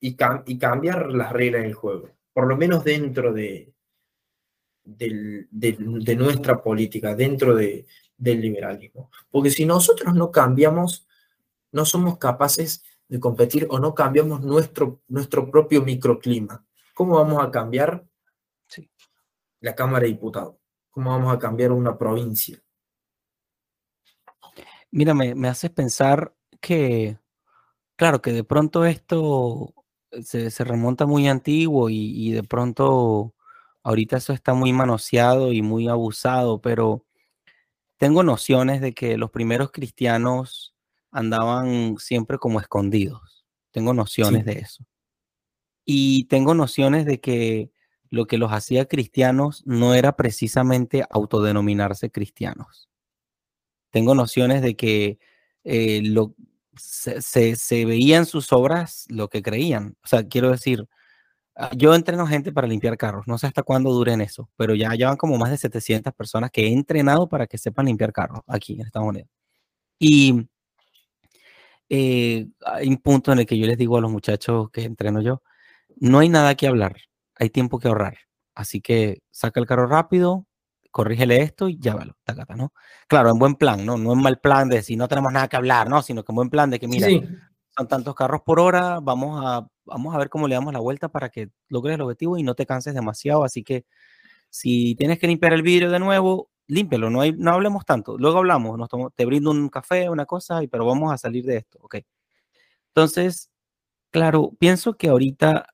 y, 0.01 0.17
y 0.47 0.59
cambiar 0.59 1.13
las 1.13 1.33
reglas 1.33 1.63
del 1.63 1.75
juego, 1.75 2.11
por 2.33 2.47
lo 2.49 2.57
menos 2.57 2.83
dentro 2.83 3.33
de, 3.33 3.73
de, 4.85 6.17
nuestra 6.17 6.63
política, 6.63 7.15
dentro 7.15 7.55
de, 7.55 7.87
del 8.17 8.41
liberalismo. 8.41 9.11
Porque 9.31 9.51
si 9.51 9.65
nosotros 9.65 10.15
no 10.15 10.31
cambiamos, 10.31 11.07
no 11.71 11.85
somos 11.85 12.19
capaces 12.19 12.83
de 13.09 13.21
competir 13.21 13.67
o 13.71 13.79
no 13.79 13.95
cambiamos 13.95 14.43
nuestro, 14.43 15.01
nuestro 15.09 15.51
propio 15.51 15.83
microclima. 15.83 16.65
¿Cómo 16.95 17.15
vamos 17.17 17.43
a 17.43 17.51
cambiar 17.51 18.07
la 19.61 19.75
Cámara 19.75 20.03
de 20.03 20.09
Diputados? 20.09 20.57
¿Cómo 20.91 21.11
vamos 21.11 21.35
a 21.35 21.39
cambiar 21.39 21.73
una 21.73 21.97
provincia? 21.97 22.63
Mira, 24.91 25.15
me, 25.15 25.49
haces 25.49 25.71
pensar 25.71 26.35
que, 26.61 27.19
claro, 27.97 28.21
que 28.21 28.33
de 28.33 28.45
pronto 28.45 28.85
esto 28.85 29.73
se, 30.23 30.51
remonta 30.65 31.07
muy 31.07 31.29
antiguo 31.29 31.89
y, 31.89 32.31
de 32.33 32.43
pronto 32.43 33.35
ahorita 33.83 34.19
eso 34.19 34.35
está 34.35 34.53
muy 34.53 34.73
manoseado 34.75 35.53
y 35.53 35.63
muy 35.63 35.89
abusado, 35.89 36.61
pero 36.61 37.07
tengo 37.97 38.23
nociones 38.23 38.83
de 38.83 38.93
que 38.93 39.17
los 39.17 39.31
primeros 39.31 39.71
cristianos 39.71 40.75
andaban 41.11 41.97
siempre 41.99 42.37
como 42.37 42.61
escondidos. 42.61 43.47
Tengo 43.71 43.95
nociones 43.95 44.45
de 44.45 44.53
eso. 44.53 44.85
Y 45.85 46.25
tengo 46.25 46.55
nociones 46.55 47.07
de 47.07 47.21
que 47.21 47.71
lo 48.11 48.27
que 48.27 48.39
los 48.39 48.53
hacía 48.53 48.87
cristianos 48.87 49.63
no 49.67 49.95
era 49.95 50.17
precisamente 50.17 51.05
autodenominarse 51.11 52.11
cristianos. 52.11 52.91
Tengo 53.91 54.15
nociones 54.15 54.63
de 54.63 54.77
que 54.77 55.19
eh, 55.65 56.03
lo, 56.05 56.35
se, 56.77 57.21
se, 57.57 57.85
veía 57.85 58.19
en 58.19 58.27
sus 58.27 58.53
obras 58.53 59.07
lo 59.09 59.29
que 59.29 59.43
creían. 59.43 59.97
O 60.05 60.07
sea, 60.07 60.25
quiero 60.29 60.51
decir, 60.51 60.87
ah, 61.57 61.71
yo 61.77 61.95
entreno 61.95 62.27
gente 62.27 62.53
para 62.53 62.67
limpiar 62.67 62.97
carros, 62.97 63.27
no 63.27 63.39
sé 63.39 63.47
hasta 63.47 63.63
cuándo 63.63 63.93
duren 63.93 64.21
eso, 64.21 64.51
pero 64.57 64.75
ya 64.75 64.91
llevan 64.95 65.17
como 65.17 65.39
más 65.39 65.51
de 65.51 65.59
700 65.59 66.13
personas 66.15 66.51
que 66.51 66.67
he 66.67 66.73
entrenado 66.73 67.29
para 67.29 67.47
que 67.47 67.59
sepan 67.59 67.87
limpiar 67.87 68.13
carros 68.13 68.41
aquí 68.47 68.75
en 68.75 68.83
Estados 68.87 69.09
Unidos. 69.09 69.31
Y 69.99 70.49
eh, 71.89 72.49
hay 72.67 72.89
un 72.89 72.99
punto 72.99 73.33
en 73.33 73.41
el 73.41 73.47
que 73.47 73.59
yo 73.59 73.67
les 73.67 73.79
digo 73.79 73.97
a 73.99 74.01
los 74.01 74.11
muchachos 74.11 74.71
que 74.71 74.83
entreno 74.85 75.21
yo, 75.23 75.43
no 75.99 76.19
hay 76.19 76.29
nada 76.29 76.55
que 76.55 76.67
hablar, 76.67 76.97
hay 77.37 77.51
tiempo 77.51 77.79
que 77.79 77.89
ahorrar. 77.89 78.19
Así 78.55 78.81
que 78.81 79.23
saca 79.31 79.61
el 79.61 79.67
carro 79.67 79.87
rápido, 79.87 80.47
corrígele 80.91 81.43
esto 81.43 81.69
y 81.69 81.79
llévalo, 81.79 82.17
tacata, 82.25 82.55
¿no? 82.55 82.73
Claro, 83.09 83.31
en 83.31 83.39
buen 83.39 83.55
plan, 83.57 83.85
¿no? 83.85 83.97
No 83.97 84.13
en 84.13 84.21
mal 84.21 84.39
plan 84.39 84.69
de 84.69 84.83
si 84.83 84.97
no 84.97 85.09
tenemos 85.09 85.33
nada 85.33 85.49
que 85.49 85.57
hablar, 85.57 85.89
¿no? 85.89 86.03
Sino 86.03 86.23
que 86.23 86.33
en 86.33 86.37
buen 86.37 86.51
plan 86.51 86.71
de 86.71 86.79
que, 86.79 86.87
mira, 86.87 87.09
son 87.75 87.89
tantos 87.89 88.15
carros 88.15 88.43
por 88.43 88.61
hora, 88.61 89.01
vamos 89.01 89.41
a, 89.45 89.67
vamos 89.85 90.15
a 90.15 90.19
ver 90.19 90.29
cómo 90.29 90.47
le 90.47 90.55
damos 90.55 90.73
la 90.73 90.81
vuelta 90.81 91.09
para 91.09 91.31
que 91.31 91.49
logres 91.69 91.95
el 91.95 92.03
objetivo 92.03 92.37
y 92.37 92.43
no 92.43 92.55
te 92.55 92.67
canses 92.67 92.95
demasiado. 92.95 93.45
Así 93.45 93.65
que 93.65 93.87
si 94.51 94.95
tienes 94.97 95.19
que 95.19 95.27
limpiar 95.27 95.55
el 95.55 95.63
vidrio 95.63 95.91
de 95.91 95.99
nuevo, 95.99 96.51
límpialo, 96.67 97.09
no, 97.11 97.23
hay, 97.23 97.33
no 97.33 97.53
hablemos 97.53 97.85
tanto. 97.87 98.19
Luego 98.19 98.39
hablamos, 98.39 98.79
nos 98.79 98.89
te 99.15 99.25
brindo 99.25 99.51
un 99.51 99.69
café, 99.71 100.11
una 100.11 100.27
cosa, 100.27 100.63
y, 100.63 100.69
pero 100.69 100.85
vamos 100.87 101.13
a 101.13 101.19
salir 101.19 101.45
de 101.47 101.57
esto, 101.59 101.79
¿ok? 101.81 101.97
Entonces, 102.89 103.51
claro, 104.11 104.53
pienso 104.59 104.95
que 104.95 105.09
ahorita 105.09 105.67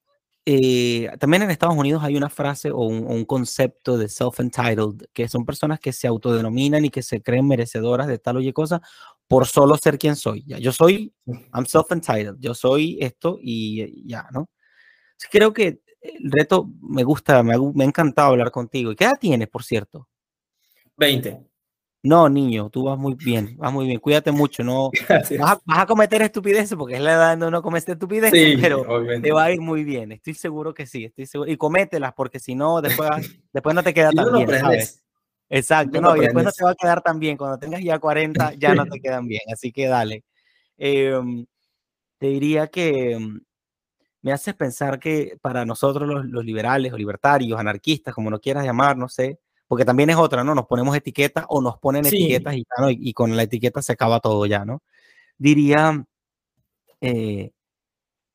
eh, 0.51 1.11
también 1.19 1.43
en 1.43 1.51
Estados 1.51 1.77
Unidos 1.77 2.03
hay 2.03 2.17
una 2.17 2.31
frase 2.31 2.71
o 2.71 2.79
un, 2.79 3.27
concepto 3.27 3.99
de 3.99 4.09
self-entitled, 4.09 5.09
que 5.13 5.29
son 5.29 5.45
personas 5.45 5.79
que 5.79 5.93
se 5.93 6.07
autodenominan 6.07 6.87
y 6.87 6.89
que 6.89 7.03
se 7.03 7.21
creen 7.21 7.47
merecedoras 7.47 8.07
de 8.07 8.19
tal 8.19 8.39
o 8.39 8.41
y 8.41 8.51
cosa 8.55 8.81
por 9.27 9.47
solo 9.47 9.77
ser 9.77 9.99
quien 9.99 10.17
soy. 10.17 10.45
Ya, 10.47 10.57
yo 10.57 10.73
soy, 10.73 11.13
I'm 11.27 11.67
self-entitled, 11.67 12.37
yo 12.39 12.55
soy 12.55 12.97
esto 12.99 13.39
y 13.43 14.09
ya, 14.09 14.27
¿no? 14.33 14.49
Creo 15.31 15.53
que 15.53 15.83
el 16.01 16.33
reto 16.33 16.71
me 16.81 17.05
gusta, 17.05 17.43
me 17.43 17.53
ha, 17.53 17.59
me 17.59 17.85
ha 17.85 17.87
encantado 17.87 18.31
hablar 18.31 18.51
contigo. 18.51 18.91
¿Y 18.91 18.97
qué 18.97 19.05
edad 19.05 19.19
tienes, 19.21 19.49
por 19.49 19.65
cierto? 19.65 20.09
20. 20.97 21.48
No, 22.03 22.29
niño, 22.29 22.71
tú 22.71 22.85
vas 22.85 22.97
muy 22.97 23.15
bien, 23.15 23.57
vas 23.57 23.73
muy 23.73 23.87
bien. 23.87 23.99
Cuídate 23.99 24.31
mucho, 24.31 24.63
no 24.63 24.91
vas 25.41 25.59
a, 25.67 25.87
cometer 25.87 26.23
estupideces 26.23 26.77
porque 26.77 26.95
es 26.95 27.01
la 27.01 27.15
edad 27.15 27.31
donde 27.33 27.49
uno 27.49 27.63
comete 27.63 27.93
estupideces, 27.93 28.59
pero 28.61 28.85
te 29.21 29.33
va 29.33 29.45
a 29.45 29.51
ir 29.51 29.61
muy 29.61 29.83
bien. 29.83 30.13
Estoy 30.13 30.35
seguro 30.35 30.73
que 30.73 30.87
sí, 30.87 31.05
estoy 31.05 31.27
seguro. 31.27 31.51
Y 31.51 31.57
comételas 31.57 32.13
porque 32.15 32.39
si 32.39 32.55
no, 32.55 32.81
después, 32.81 33.11
después 33.53 33.75
no 33.75 33.83
te 33.83 33.93
queda 33.93 34.11
tan 34.13 34.33
bien, 34.33 34.49
Exacto, 35.51 36.01
no, 36.01 36.15
y 36.15 36.21
después 36.21 36.45
no 36.45 36.53
te 36.53 36.63
va 36.63 36.71
a 36.71 36.75
quedar 36.75 37.03
tan 37.03 37.19
bien. 37.19 37.37
Cuando 37.37 37.59
tengas 37.59 37.83
ya 37.83 37.99
40, 37.99 38.55
ya 38.55 38.75
no 38.75 38.87
te 38.87 39.01
quedan 39.03 39.27
bien. 39.27 39.41
Así 39.53 39.73
que 39.73 39.87
dale. 39.87 40.25
Em, 40.77 41.47
te 42.19 42.27
diría 42.29 42.69
que 42.69 43.13
em, 43.13 43.41
me 44.23 44.33
haces 44.33 44.55
pensar 44.55 45.01
que 45.01 45.39
para 45.41 45.65
nosotros 45.65 46.09
los, 46.09 46.27
los 46.27 46.45
liberales 46.45 46.93
o 46.93 46.99
libertarios, 46.99 47.59
anarquistas, 47.59 48.15
como 48.15 48.31
no 48.31 48.41
quieras 48.41 48.65
llamar, 48.65 48.97
no 48.97 49.09
sé, 49.09 49.41
porque 49.69 49.85
también 49.85 50.11
es 50.11 50.17
otra, 50.17 50.43
¿no? 50.43 50.55
Nos 50.55 50.67
ponemos 50.67 50.97
etiquetas 50.97 51.45
o 51.49 51.61
nos 51.61 51.79
ponen 51.79 52.07
etiquetas 52.07 52.55
y, 52.57 52.65
y, 52.89 53.13
con 53.13 53.37
la 53.37 53.43
etiqueta 53.45 53.83
se 53.83 53.93
acaba 53.93 54.19
todo 54.19 54.47
ya, 54.47 54.65
¿no? 54.65 54.83
Diría, 55.37 56.05
eh, 57.03 57.53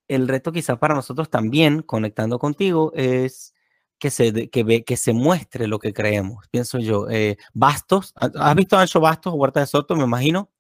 el 0.08 0.28
reto 0.28 0.52
quizá 0.52 0.78
para 0.78 0.94
nosotros 0.94 1.30
también, 1.30 1.82
conectando 1.82 2.38
contigo, 2.38 2.94
es 2.96 3.54
que 3.98 4.12
se, 4.12 4.50
que, 4.50 4.64
ve, 4.64 4.84
que 4.84 4.96
se 4.96 5.12
muestre 5.12 5.68
lo 5.68 5.80
que 5.80 5.92
creemos, 5.92 6.48
pienso 6.50 6.78
yo. 6.78 7.10
Eh, 7.10 7.38
Bastos, 7.54 8.14
¿has 8.16 8.56
visto 8.56 8.78
a 8.78 8.82
Ancho 8.82 9.00
Bastos, 9.00 9.34
Huerta 9.34 9.60
de 9.60 9.66
Soto, 9.66 9.96
me 9.96 10.04
imagino? 10.04 10.52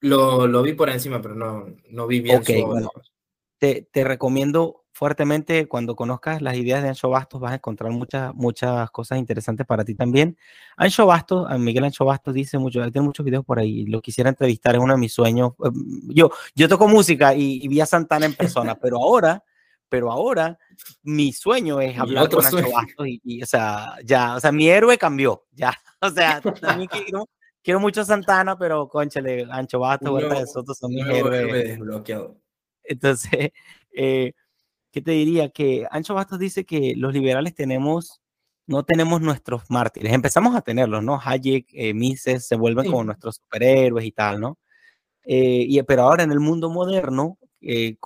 Lo, 0.00 0.46
lo 0.46 0.62
vi 0.62 0.74
por 0.74 0.90
encima, 0.90 1.20
pero 1.20 1.34
no, 1.34 1.66
no 1.90 2.06
vi 2.06 2.20
bien 2.20 2.38
okay, 2.38 2.62
te, 3.58 3.88
te 3.90 4.04
recomiendo 4.04 4.85
fuertemente. 4.96 5.68
Cuando 5.68 5.94
conozcas 5.94 6.40
las 6.40 6.56
ideas 6.56 6.82
de 6.82 6.88
Ancho 6.88 7.10
Bastos, 7.10 7.38
vas 7.38 7.52
a 7.52 7.56
encontrar 7.56 7.92
muchas, 7.92 8.34
muchas 8.34 8.90
cosas 8.90 9.18
interesantes 9.18 9.66
para 9.66 9.84
ti 9.84 9.94
también. 9.94 10.38
Ancho 10.76 11.04
Bastos, 11.04 11.46
Miguel 11.58 11.84
Ancho 11.84 12.06
Bastos 12.06 12.32
dice 12.32 12.58
mucho, 12.58 12.80
tiene 12.90 13.06
muchos 13.06 13.24
videos 13.24 13.44
por 13.44 13.58
ahí, 13.58 13.84
lo 13.84 14.00
quisiera 14.00 14.30
entrevistar, 14.30 14.74
es 14.74 14.80
uno 14.80 14.94
de 14.94 14.98
mis 14.98 15.12
sueños. 15.12 15.52
Eh, 15.64 15.68
yo, 16.08 16.30
yo 16.54 16.68
toco 16.68 16.88
música 16.88 17.34
y, 17.34 17.68
vi 17.68 17.80
a 17.80 17.86
Santana 17.86 18.24
en 18.24 18.34
persona, 18.34 18.74
pero 18.80 18.96
ahora, 18.96 19.44
pero 19.88 20.10
ahora 20.10 20.58
mi 21.02 21.32
sueño 21.32 21.78
es 21.80 21.98
hablar 21.98 22.30
con 22.30 22.44
Ancho 22.44 22.72
Bastos 22.72 23.06
y, 23.06 23.42
o 23.42 23.46
sea, 23.46 23.96
ya, 24.02 24.36
o 24.36 24.40
sea, 24.40 24.50
mi 24.50 24.68
héroe 24.68 24.96
cambió, 24.96 25.44
ya, 25.52 25.74
o 26.00 26.08
sea, 26.08 26.40
también 26.40 26.88
quiero, 27.12 27.28
quiero 27.62 27.80
mucho 27.80 28.02
Santana, 28.02 28.56
pero 28.58 28.88
conchale, 28.88 29.46
Ancho 29.50 29.78
Bastos, 29.78 30.10
Huerta 30.10 30.40
de 30.40 30.46
Soto 30.46 30.74
son 30.74 30.90
mis 30.90 31.06
héroes. 31.06 31.78
Entonces, 32.88 33.50
eh, 33.92 34.32
¿qué 34.96 35.02
te 35.02 35.10
diría? 35.10 35.50
Que 35.50 35.86
Ancho 35.90 36.14
Bastos 36.14 36.38
dice 36.38 36.64
que 36.64 36.94
los 36.96 37.12
liberales 37.12 37.54
tenemos, 37.54 38.22
no 38.66 38.82
tenemos 38.82 39.20
nuestros 39.20 39.64
mártires. 39.68 40.10
Empezamos 40.10 40.56
a 40.56 40.62
tenerlos, 40.62 41.04
¿no? 41.04 41.20
Hayek, 41.22 41.68
eh, 41.74 41.92
Mises 41.92 42.48
se 42.48 42.56
vuelven 42.56 42.86
como 42.90 43.04
nuestros 43.04 43.36
superhéroes 43.36 44.06
y 44.06 44.12
tal, 44.12 44.40
¿no? 44.40 44.58
Eh, 45.26 45.66
y, 45.68 45.82
pero 45.82 46.04
ahora 46.04 46.22
en 46.22 46.32
el 46.32 46.40
mundo 46.40 46.70
moderno, 46.70 47.36
eh, 47.60 47.98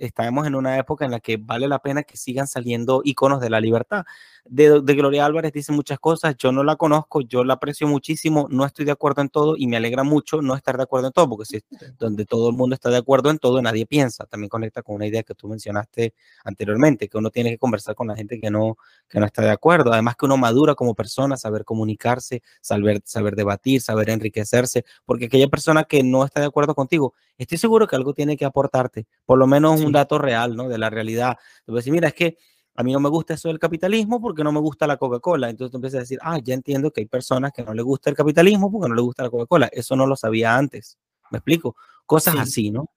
estamos 0.00 0.48
en 0.48 0.56
una 0.56 0.76
época 0.78 1.04
en 1.04 1.12
la 1.12 1.20
que 1.20 1.36
vale 1.36 1.68
la 1.68 1.78
pena 1.78 2.02
que 2.02 2.16
sigan 2.16 2.48
saliendo 2.48 3.02
iconos 3.04 3.40
de 3.40 3.50
la 3.50 3.60
libertad. 3.60 4.04
De, 4.48 4.80
Gloria 4.94 5.24
Álvarez 5.26 5.52
dice 5.52 5.72
muchas 5.72 5.98
cosas, 5.98 6.36
yo 6.38 6.52
no 6.52 6.62
la 6.64 6.76
conozco, 6.76 7.20
yo 7.20 7.44
la 7.44 7.54
aprecio 7.54 7.86
muchísimo, 7.86 8.46
no 8.50 8.64
estoy 8.64 8.84
de 8.84 8.92
acuerdo 8.92 9.22
en 9.22 9.28
todo 9.28 9.56
y 9.56 9.66
me 9.66 9.76
alegra 9.76 10.02
mucho 10.02 10.42
no 10.42 10.54
estar 10.54 10.76
de 10.76 10.82
acuerdo 10.82 11.08
en 11.08 11.12
todo, 11.12 11.28
porque 11.28 11.44
si 11.44 11.60
donde 11.98 12.24
todo 12.24 12.50
el 12.50 12.56
mundo 12.56 12.74
está 12.74 12.90
de 12.90 12.98
acuerdo 12.98 13.30
en 13.30 13.38
todo, 13.38 13.60
nadie 13.62 13.86
piensa. 13.86 14.26
También 14.26 14.48
conecta 14.48 14.82
con 14.82 14.96
una 14.96 15.06
idea 15.06 15.22
que 15.22 15.34
tú 15.34 15.48
mencionaste 15.48 16.14
anteriormente, 16.44 17.08
que 17.08 17.18
uno 17.18 17.30
tiene 17.30 17.50
que 17.50 17.58
conversar 17.58 17.94
con 17.94 18.08
la 18.08 18.16
gente 18.16 18.40
que 18.40 18.50
no, 18.50 18.76
que 19.08 19.20
no 19.20 19.26
está 19.26 19.42
de 19.42 19.50
acuerdo. 19.50 19.92
Además 19.92 20.16
que 20.16 20.26
uno 20.26 20.36
madura 20.36 20.74
como 20.74 20.94
persona, 20.94 21.36
saber 21.36 21.64
comunicarse, 21.64 22.42
saber, 22.60 23.02
saber 23.04 23.36
debatir, 23.36 23.80
saber 23.80 24.10
enriquecerse, 24.10 24.84
porque 25.04 25.26
aquella 25.26 25.48
persona 25.48 25.84
que 25.84 26.02
no 26.02 26.24
está 26.24 26.40
de 26.40 26.46
acuerdo 26.46 26.74
contigo, 26.74 27.14
estoy 27.38 27.58
seguro 27.58 27.86
que 27.86 27.96
algo 27.96 28.14
tiene 28.14 28.36
que 28.36 28.44
aportarte, 28.44 29.06
por 29.24 29.38
lo 29.38 29.46
menos 29.46 29.80
un 29.80 29.92
dato 29.92 30.18
real, 30.18 30.56
¿no? 30.56 30.68
De 30.68 30.78
la 30.78 30.90
realidad. 30.90 31.36
Te 31.64 31.72
voy 31.72 31.78
a 31.78 31.80
decir, 31.80 31.92
mira, 31.92 32.08
es 32.08 32.14
que 32.14 32.36
a 32.76 32.82
mí 32.82 32.92
no 32.92 33.00
me 33.00 33.08
gusta 33.08 33.34
eso 33.34 33.48
del 33.48 33.58
capitalismo 33.58 34.20
porque 34.20 34.44
no 34.44 34.52
me 34.52 34.60
gusta 34.60 34.86
la 34.86 34.96
Coca-Cola. 34.96 35.48
Entonces 35.48 35.70
tú 35.70 35.78
empiezas 35.78 35.98
a 35.98 36.00
decir, 36.00 36.18
ah, 36.22 36.38
ya 36.42 36.54
entiendo 36.54 36.90
que 36.90 37.00
hay 37.00 37.06
personas 37.06 37.52
que 37.52 37.62
no 37.62 37.72
les 37.72 37.84
gusta 37.84 38.10
el 38.10 38.16
capitalismo 38.16 38.70
porque 38.70 38.88
no 38.88 38.94
les 38.94 39.04
gusta 39.04 39.22
la 39.22 39.30
Coca-Cola. 39.30 39.68
Eso 39.72 39.96
no 39.96 40.06
lo 40.06 40.16
sabía 40.16 40.56
antes. 40.56 40.98
¿Me 41.30 41.38
explico? 41.38 41.76
Cosas 42.04 42.36
así, 42.38 42.70
¿no? 42.70 42.90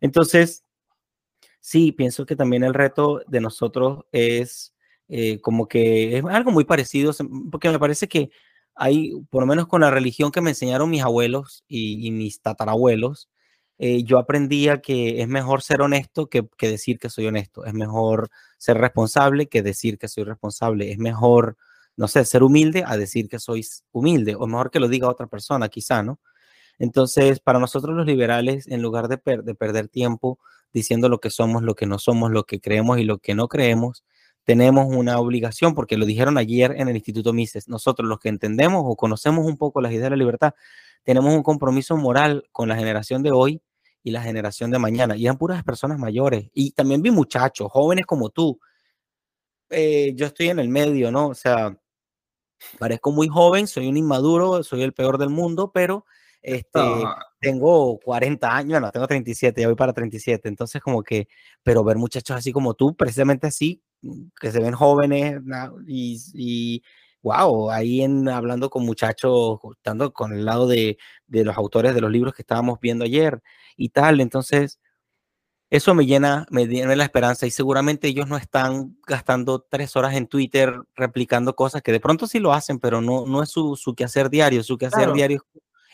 Entonces, 0.00 0.64
sí, 1.60 1.92
pienso 1.92 2.24
que 2.26 2.36
también 2.36 2.62
el 2.62 2.74
reto 2.74 3.22
de 3.26 3.40
nosotros 3.40 4.04
es 4.12 4.74
eh, 5.08 5.40
como 5.40 5.68
que 5.68 6.18
es 6.18 6.24
algo 6.24 6.50
muy 6.50 6.64
parecido, 6.64 7.12
porque 7.50 7.70
me 7.70 7.78
parece 7.78 8.08
que 8.08 8.30
hay, 8.74 9.12
por 9.30 9.42
lo 9.42 9.46
menos 9.46 9.66
con 9.66 9.80
la 9.80 9.90
religión 9.90 10.30
que 10.30 10.40
me 10.40 10.50
enseñaron 10.50 10.90
mis 10.90 11.02
abuelos 11.02 11.64
y, 11.68 12.06
y 12.06 12.10
mis 12.10 12.40
tatarabuelos, 12.40 13.28
eh, 13.78 14.04
yo 14.04 14.18
aprendía 14.18 14.80
que 14.80 15.20
es 15.20 15.28
mejor 15.28 15.62
ser 15.62 15.82
honesto 15.82 16.28
que, 16.28 16.46
decir 16.60 16.98
que 16.98 17.10
soy 17.10 17.26
honesto. 17.26 17.64
Es 17.64 17.74
mejor 17.74 18.30
ser 18.58 18.78
responsable 18.78 19.48
que 19.48 19.62
decir 19.62 19.98
que 19.98 20.08
soy 20.08 20.24
responsable. 20.24 20.92
Es 20.92 20.98
mejor, 20.98 21.56
no 21.96 22.08
sé, 22.08 22.24
ser 22.24 22.42
humilde 22.42 22.84
a 22.86 22.96
decir 22.96 23.28
que 23.28 23.38
soy 23.38 23.66
humilde. 23.92 24.36
O 24.36 24.46
mejor 24.46 24.70
que 24.70 24.80
lo 24.80 24.88
diga 24.88 25.08
otra 25.08 25.26
persona, 25.26 25.68
quizá, 25.68 26.02
¿no? 26.02 26.20
Entonces, 26.78 27.40
para 27.40 27.58
nosotros 27.58 27.96
los 27.96 28.06
liberales, 28.06 28.66
en 28.68 28.82
lugar 28.82 29.08
de, 29.08 29.20
de 29.42 29.54
perder 29.54 29.88
tiempo 29.88 30.38
diciendo 30.72 31.08
lo 31.08 31.20
que 31.20 31.30
somos, 31.30 31.62
lo 31.62 31.74
que 31.74 31.86
no 31.86 31.98
somos, 31.98 32.30
lo 32.32 32.44
que 32.44 32.60
creemos 32.60 32.98
y 32.98 33.04
lo 33.04 33.18
que 33.18 33.34
no 33.34 33.48
creemos, 33.48 34.04
tenemos 34.44 34.86
una 34.88 35.18
obligación, 35.18 35.74
porque 35.74 35.96
lo 35.96 36.06
dijeron 36.06 36.38
ayer 36.38 36.74
en 36.76 36.88
el 36.88 36.96
Instituto 36.96 37.32
Mises, 37.32 37.68
nosotros 37.68 38.08
los 38.08 38.18
que 38.18 38.28
entendemos 38.28 38.82
o 38.84 38.96
conocemos 38.96 39.46
un 39.46 39.56
poco 39.56 39.80
las 39.80 39.92
ideas 39.92 40.04
de 40.04 40.10
la 40.10 40.16
libertad, 40.16 40.54
tenemos 41.02 41.34
un 41.34 41.42
compromiso 41.42 41.96
moral 41.96 42.48
con 42.52 42.68
la 42.68 42.76
generación 42.76 43.22
de 43.22 43.30
hoy 43.30 43.62
y 44.02 44.10
la 44.10 44.22
generación 44.22 44.70
de 44.70 44.78
mañana. 44.78 45.16
Y 45.16 45.24
eran 45.24 45.38
puras 45.38 45.64
personas 45.64 45.98
mayores. 45.98 46.50
Y 46.52 46.72
también 46.72 47.02
vi 47.02 47.10
muchachos, 47.10 47.68
jóvenes 47.70 48.06
como 48.06 48.30
tú. 48.30 48.60
Eh, 49.70 50.12
yo 50.14 50.26
estoy 50.26 50.48
en 50.48 50.58
el 50.58 50.68
medio, 50.68 51.10
¿no? 51.10 51.28
O 51.28 51.34
sea, 51.34 51.76
parezco 52.78 53.12
muy 53.12 53.28
joven, 53.28 53.66
soy 53.66 53.88
un 53.88 53.96
inmaduro, 53.96 54.62
soy 54.62 54.82
el 54.82 54.92
peor 54.92 55.18
del 55.18 55.30
mundo, 55.30 55.70
pero 55.72 56.04
este, 56.42 56.80
tengo 57.40 57.98
40 58.00 58.54
años, 58.54 58.80
no, 58.80 58.90
tengo 58.90 59.06
37, 59.06 59.62
ya 59.62 59.66
voy 59.66 59.76
para 59.76 59.94
37. 59.94 60.48
Entonces, 60.48 60.82
como 60.82 61.02
que, 61.02 61.28
pero 61.62 61.82
ver 61.82 61.96
muchachos 61.96 62.36
así 62.36 62.52
como 62.52 62.74
tú, 62.74 62.94
precisamente 62.94 63.46
así, 63.46 63.82
que 64.40 64.52
se 64.52 64.60
ven 64.60 64.74
jóvenes 64.74 65.40
y, 65.86 66.20
y 66.34 66.82
wow, 67.22 67.70
ahí 67.70 68.02
en, 68.02 68.28
hablando 68.28 68.70
con 68.70 68.84
muchachos, 68.84 69.58
estando 69.76 70.12
con 70.12 70.32
el 70.32 70.44
lado 70.44 70.66
de, 70.66 70.98
de, 71.26 71.44
los 71.44 71.56
autores 71.56 71.94
de 71.94 72.00
los 72.00 72.10
libros 72.10 72.34
que 72.34 72.42
estábamos 72.42 72.78
viendo 72.80 73.04
ayer 73.04 73.42
y 73.76 73.88
tal. 73.88 74.20
Entonces, 74.20 74.78
eso 75.70 75.94
me 75.94 76.06
llena, 76.06 76.46
me 76.50 76.66
llena 76.66 76.94
la 76.94 77.04
esperanza 77.04 77.46
y 77.46 77.50
seguramente 77.50 78.06
ellos 78.06 78.28
no 78.28 78.36
están 78.36 78.96
gastando 79.06 79.66
tres 79.68 79.96
horas 79.96 80.14
en 80.14 80.26
Twitter 80.26 80.72
replicando 80.94 81.56
cosas 81.56 81.82
que 81.82 81.90
de 81.90 81.98
pronto 81.98 82.26
sí 82.26 82.38
lo 82.38 82.52
hacen, 82.52 82.78
pero 82.78 83.00
no, 83.00 83.26
no 83.26 83.42
es 83.42 83.50
su, 83.50 83.74
su 83.74 83.94
quehacer 83.94 84.30
diario. 84.30 84.62
Su 84.62 84.78
quehacer 84.78 85.12
diario 85.12 85.44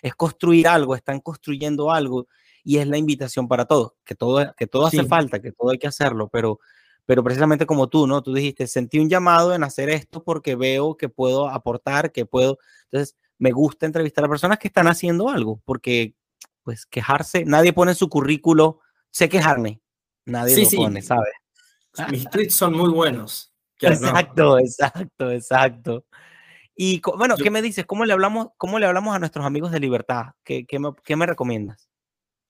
es, 0.02 0.14
construir 0.14 0.68
algo, 0.68 0.94
están 0.94 1.20
construyendo 1.20 1.90
algo 1.90 2.26
y 2.62 2.78
es 2.78 2.86
la 2.88 2.98
invitación 2.98 3.48
para 3.48 3.64
todos, 3.64 3.92
que 4.04 4.14
todo, 4.14 4.52
que 4.56 4.66
todo 4.66 4.86
hace 4.86 5.04
falta, 5.04 5.40
que 5.40 5.52
todo 5.52 5.70
hay 5.70 5.78
que 5.78 5.86
hacerlo, 5.86 6.28
pero 6.28 6.60
pero 7.06 7.22
precisamente 7.24 7.66
como 7.66 7.88
tú, 7.88 8.06
¿no? 8.06 8.22
Tú 8.22 8.32
dijiste, 8.32 8.66
sentí 8.66 8.98
un 8.98 9.08
llamado 9.08 9.54
en 9.54 9.64
hacer 9.64 9.90
esto 9.90 10.22
porque 10.22 10.56
veo 10.56 10.96
que 10.96 11.08
puedo 11.08 11.48
aportar, 11.48 12.12
que 12.12 12.26
puedo. 12.26 12.58
Entonces, 12.84 13.16
me 13.38 13.52
gusta 13.52 13.86
entrevistar 13.86 14.24
a 14.24 14.28
personas 14.28 14.58
que 14.58 14.68
están 14.68 14.86
haciendo 14.86 15.28
algo, 15.28 15.60
porque, 15.64 16.14
pues, 16.62 16.86
quejarse, 16.86 17.44
nadie 17.44 17.72
pone 17.72 17.92
en 17.92 17.96
su 17.96 18.08
currículo, 18.08 18.80
sé 19.10 19.28
quejarme, 19.28 19.80
nadie 20.24 20.62
lo 20.62 20.70
pone, 20.70 21.02
¿sabes? 21.02 21.32
Mis 22.10 22.28
tweets 22.30 22.54
son 22.54 22.76
muy 22.76 22.90
buenos. 22.90 23.52
Exacto, 23.80 24.58
exacto, 24.58 25.30
exacto. 25.30 26.04
Y 26.76 27.00
bueno, 27.16 27.36
¿qué 27.36 27.50
me 27.50 27.62
dices? 27.62 27.86
¿Cómo 27.86 28.04
le 28.04 28.12
hablamos, 28.12 28.48
cómo 28.58 28.78
le 28.78 28.84
hablamos 28.84 29.16
a 29.16 29.18
nuestros 29.18 29.44
amigos 29.44 29.72
de 29.72 29.80
libertad? 29.80 30.32
¿Qué, 30.44 30.66
qué, 30.66 30.78
me, 30.78 30.90
qué 31.02 31.16
me, 31.16 31.24
recomiendas? 31.24 31.88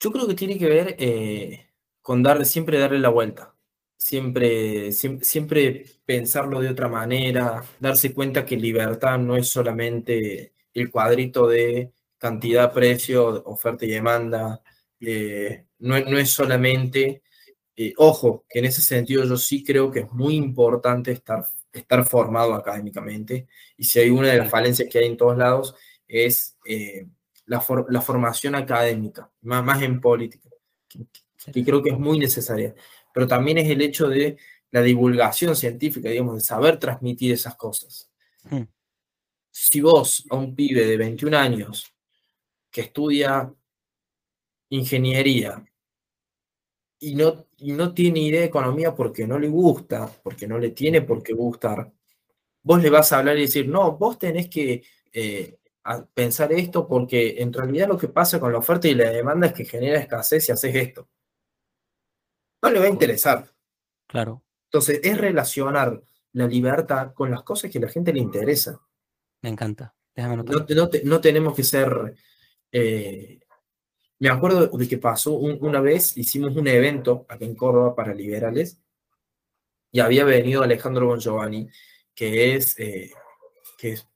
Yo 0.01 0.11
creo 0.11 0.27
que 0.27 0.33
tiene 0.33 0.57
que 0.57 0.67
ver 0.67 0.95
eh, 0.99 1.69
con 2.01 2.21
darle, 2.21 2.43
siempre 2.43 2.79
darle 2.79 2.99
la 2.99 3.07
vuelta 3.07 3.55
siempre, 4.01 4.91
siempre, 4.91 5.85
pensarlo 6.05 6.59
de 6.59 6.69
otra 6.69 6.87
manera, 6.87 7.63
darse 7.79 8.13
cuenta 8.13 8.45
que 8.45 8.57
libertad 8.57 9.19
no 9.19 9.35
es 9.35 9.47
solamente 9.49 10.53
el 10.73 10.89
cuadrito 10.89 11.47
de 11.47 11.93
cantidad, 12.17 12.73
precio, 12.73 13.43
oferta 13.45 13.85
y 13.85 13.89
demanda, 13.89 14.61
eh, 14.99 15.65
no, 15.79 15.99
no, 15.99 16.17
es 16.17 16.31
solamente, 16.31 17.21
eh, 17.75 17.93
ojo, 17.97 18.45
que 18.49 18.59
en 18.59 18.65
ese 18.65 18.81
sentido 18.81 19.23
yo 19.23 19.37
sí 19.37 19.63
creo 19.63 19.91
que 19.91 20.01
es 20.01 20.11
muy 20.11 20.35
importante 20.35 21.11
estar, 21.11 21.45
estar 21.71 22.05
formado 22.05 22.55
académicamente, 22.55 23.47
y 23.77 23.83
si 23.83 23.99
hay 23.99 24.09
una 24.09 24.29
de 24.29 24.37
las 24.39 24.49
falencias 24.49 24.89
que 24.91 24.99
hay 24.99 25.05
en 25.07 25.17
todos 25.17 25.37
lados 25.37 25.75
es 26.07 26.57
eh, 26.65 27.07
la, 27.45 27.63
la, 27.89 28.01
formación 28.01 28.55
académica, 28.55 29.31
más, 29.41 29.63
más 29.63 29.81
en 29.83 30.01
política, 30.01 30.49
y 31.53 31.63
creo 31.63 31.81
que 31.81 31.91
es 31.91 31.99
muy 31.99 32.19
necesaria 32.19 32.75
pero 33.13 33.27
también 33.27 33.57
es 33.57 33.69
el 33.69 33.81
hecho 33.81 34.07
de 34.07 34.37
la 34.71 34.81
divulgación 34.81 35.55
científica, 35.55 36.09
digamos, 36.09 36.35
de 36.35 36.41
saber 36.41 36.79
transmitir 36.79 37.33
esas 37.33 37.55
cosas. 37.55 38.09
Si 39.51 39.81
vos 39.81 40.25
a 40.29 40.35
un 40.35 40.55
pibe 40.55 40.85
de 40.85 40.97
21 40.97 41.37
años 41.37 41.93
que 42.69 42.81
estudia 42.81 43.53
ingeniería 44.69 45.63
y 46.99 47.15
no, 47.15 47.47
no 47.59 47.93
tiene 47.93 48.21
idea 48.21 48.41
de 48.41 48.45
economía 48.45 48.95
porque 48.95 49.27
no 49.27 49.37
le 49.37 49.49
gusta, 49.49 50.09
porque 50.23 50.47
no 50.47 50.57
le 50.57 50.69
tiene 50.69 51.01
por 51.01 51.21
qué 51.21 51.33
gustar, 51.33 51.91
vos 52.63 52.81
le 52.81 52.89
vas 52.89 53.11
a 53.11 53.19
hablar 53.19 53.37
y 53.37 53.41
decir, 53.41 53.67
no, 53.67 53.97
vos 53.97 54.17
tenés 54.17 54.47
que 54.47 54.83
eh, 55.11 55.57
pensar 56.13 56.53
esto 56.53 56.87
porque 56.87 57.41
en 57.41 57.51
realidad 57.51 57.89
lo 57.89 57.97
que 57.97 58.07
pasa 58.07 58.39
con 58.39 58.53
la 58.53 58.59
oferta 58.59 58.87
y 58.87 58.95
la 58.95 59.09
demanda 59.09 59.47
es 59.47 59.53
que 59.53 59.65
genera 59.65 59.99
escasez 59.99 60.45
si 60.45 60.51
haces 60.51 60.75
esto 60.75 61.09
no 62.61 62.69
le 62.69 62.79
va 62.79 62.85
a 62.85 62.89
interesar. 62.89 63.51
Claro. 64.07 64.43
Entonces, 64.65 64.99
es 65.03 65.17
relacionar 65.17 66.01
la 66.33 66.47
libertad 66.47 67.13
con 67.13 67.31
las 67.31 67.43
cosas 67.43 67.71
que 67.71 67.77
a 67.77 67.81
la 67.81 67.89
gente 67.89 68.13
le 68.13 68.19
interesa. 68.19 68.79
Me 69.41 69.49
encanta. 69.49 69.93
Déjame 70.15 70.37
no, 70.37 70.89
no, 71.03 71.21
tenemos 71.21 71.55
que 71.55 71.63
ser... 71.63 72.15
Eh, 72.71 73.39
me 74.19 74.29
acuerdo 74.29 74.67
de 74.67 74.87
que 74.87 74.97
pasó 74.97 75.33
una 75.33 75.81
vez, 75.81 76.15
hicimos 76.15 76.55
un 76.55 76.67
evento 76.67 77.25
aquí 77.27 77.45
en 77.45 77.55
Córdoba 77.55 77.95
para 77.95 78.13
liberales 78.13 78.79
y 79.91 79.99
había 79.99 80.23
venido 80.23 80.61
Alejandro 80.61 81.07
Bon 81.07 81.19
Giovanni, 81.19 81.67
que 82.13 82.55
es, 82.55 82.79
eh, 82.79 83.11
que 83.79 83.93
es 83.93 84.07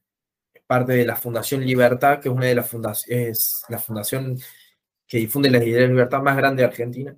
parte 0.68 0.94
de 0.94 1.06
la 1.06 1.16
Fundación 1.16 1.66
Libertad, 1.66 2.20
que 2.20 2.30
es 2.30 2.36
una 2.36 2.46
de 2.46 2.56
las 2.56 2.70
fundaciones, 2.70 3.64
la 3.68 3.80
fundación 3.80 4.38
que 5.08 5.18
difunde 5.18 5.50
las 5.50 5.64
ideas 5.64 5.82
de 5.82 5.88
libertad 5.88 6.22
más 6.22 6.38
grande 6.38 6.62
de 6.62 6.68
Argentina 6.68 7.18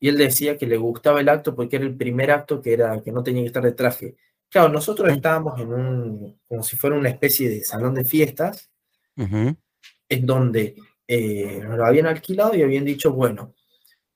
y 0.00 0.08
él 0.08 0.16
decía 0.16 0.56
que 0.56 0.66
le 0.66 0.76
gustaba 0.76 1.20
el 1.20 1.28
acto 1.28 1.54
porque 1.54 1.76
era 1.76 1.84
el 1.84 1.96
primer 1.96 2.30
acto 2.30 2.60
que, 2.60 2.72
era, 2.72 3.02
que 3.02 3.12
no 3.12 3.22
tenía 3.22 3.42
que 3.42 3.48
estar 3.48 3.62
de 3.62 3.72
traje. 3.72 4.16
Claro, 4.48 4.68
nosotros 4.68 5.12
estábamos 5.12 5.60
en 5.60 5.72
un, 5.72 6.40
como 6.46 6.62
si 6.62 6.76
fuera 6.76 6.96
una 6.96 7.10
especie 7.10 7.48
de 7.50 7.64
salón 7.64 7.94
de 7.94 8.04
fiestas, 8.04 8.70
en 9.16 10.26
donde 10.26 10.76
eh, 11.06 11.60
nos 11.62 11.76
lo 11.76 11.84
habían 11.84 12.06
alquilado 12.06 12.54
y 12.54 12.62
habían 12.62 12.84
dicho, 12.84 13.12
bueno, 13.12 13.54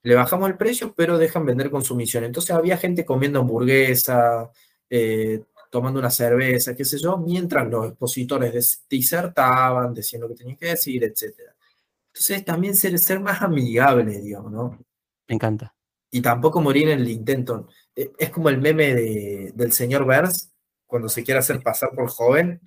le 0.03 0.15
bajamos 0.15 0.49
el 0.49 0.57
precio, 0.57 0.93
pero 0.95 1.17
dejan 1.17 1.45
vender 1.45 1.69
consumición. 1.69 2.23
Entonces 2.23 2.51
había 2.51 2.77
gente 2.77 3.05
comiendo 3.05 3.39
hamburguesa, 3.39 4.49
eh, 4.89 5.43
tomando 5.69 5.99
una 5.99 6.09
cerveza, 6.09 6.75
qué 6.75 6.85
sé 6.85 6.97
yo, 6.99 7.17
mientras 7.17 7.67
los 7.67 7.87
expositores 7.87 8.85
disertaban, 8.89 9.93
decían 9.93 10.21
lo 10.21 10.29
que 10.29 10.35
tenían 10.35 10.57
que 10.57 10.67
decir, 10.67 11.03
etc. 11.03 11.33
Entonces 12.07 12.45
también 12.45 12.75
ser, 12.75 12.97
ser 12.99 13.19
más 13.19 13.41
amigable, 13.41 14.19
digamos, 14.21 14.51
¿no? 14.51 14.79
Me 15.27 15.35
encanta. 15.35 15.72
Y 16.13 16.21
tampoco 16.21 16.61
morir 16.61 16.89
en 16.89 16.99
el 16.99 17.09
intento. 17.09 17.67
E, 17.95 18.11
es 18.19 18.29
como 18.29 18.49
el 18.49 18.61
meme 18.61 18.93
de, 18.93 19.51
del 19.55 19.71
señor 19.71 20.05
Burns, 20.05 20.53
cuando 20.85 21.09
se 21.09 21.23
quiere 21.23 21.39
hacer 21.39 21.59
pasar 21.61 21.89
por 21.95 22.07
joven. 22.07 22.61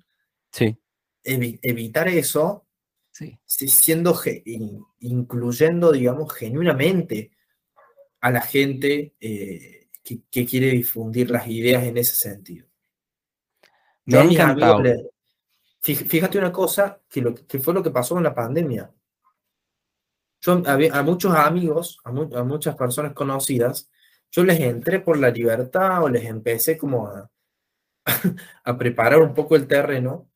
Sí. 0.51 0.77
evitar 1.23 2.09
eso, 2.09 2.67
sí. 3.09 3.39
siendo, 3.45 4.19
incluyendo, 4.99 5.93
digamos, 5.93 6.33
genuinamente 6.33 7.31
a 8.19 8.31
la 8.31 8.41
gente 8.41 9.15
eh, 9.19 9.87
que, 10.03 10.45
quiere 10.45 10.71
difundir 10.71 11.31
las 11.31 11.47
ideas 11.47 11.83
en 11.85 11.97
ese 11.97 12.15
sentido. 12.15 12.67
Me 14.05 14.17
ha 14.17 14.23
encantado. 14.23 14.83
Fíjate 15.79 16.37
una 16.37 16.51
cosa, 16.51 17.01
que, 17.07 17.21
lo, 17.21 17.33
que 17.33 17.59
fue 17.59 17.73
lo 17.73 17.81
que 17.81 17.91
pasó 17.91 18.15
con 18.15 18.23
la 18.23 18.35
pandemia. 18.35 18.91
Yo 20.41 20.61
a, 20.65 21.03
muchos 21.03 21.33
amigos, 21.33 21.99
a, 22.03 22.09
a, 22.09 22.43
muchas 22.43 22.75
personas 22.75 23.13
conocidas, 23.13 23.89
yo 24.31 24.43
les 24.43 24.59
entré 24.59 24.99
por 24.99 25.17
la 25.17 25.29
libertad 25.29 26.03
o 26.03 26.09
les 26.09 26.25
empecé 26.25 26.77
como 26.77 27.07
a, 27.07 27.29
a 28.63 28.77
preparar 28.77 29.21
un 29.21 29.33
poco 29.33 29.55
el 29.55 29.67
terreno 29.67 30.29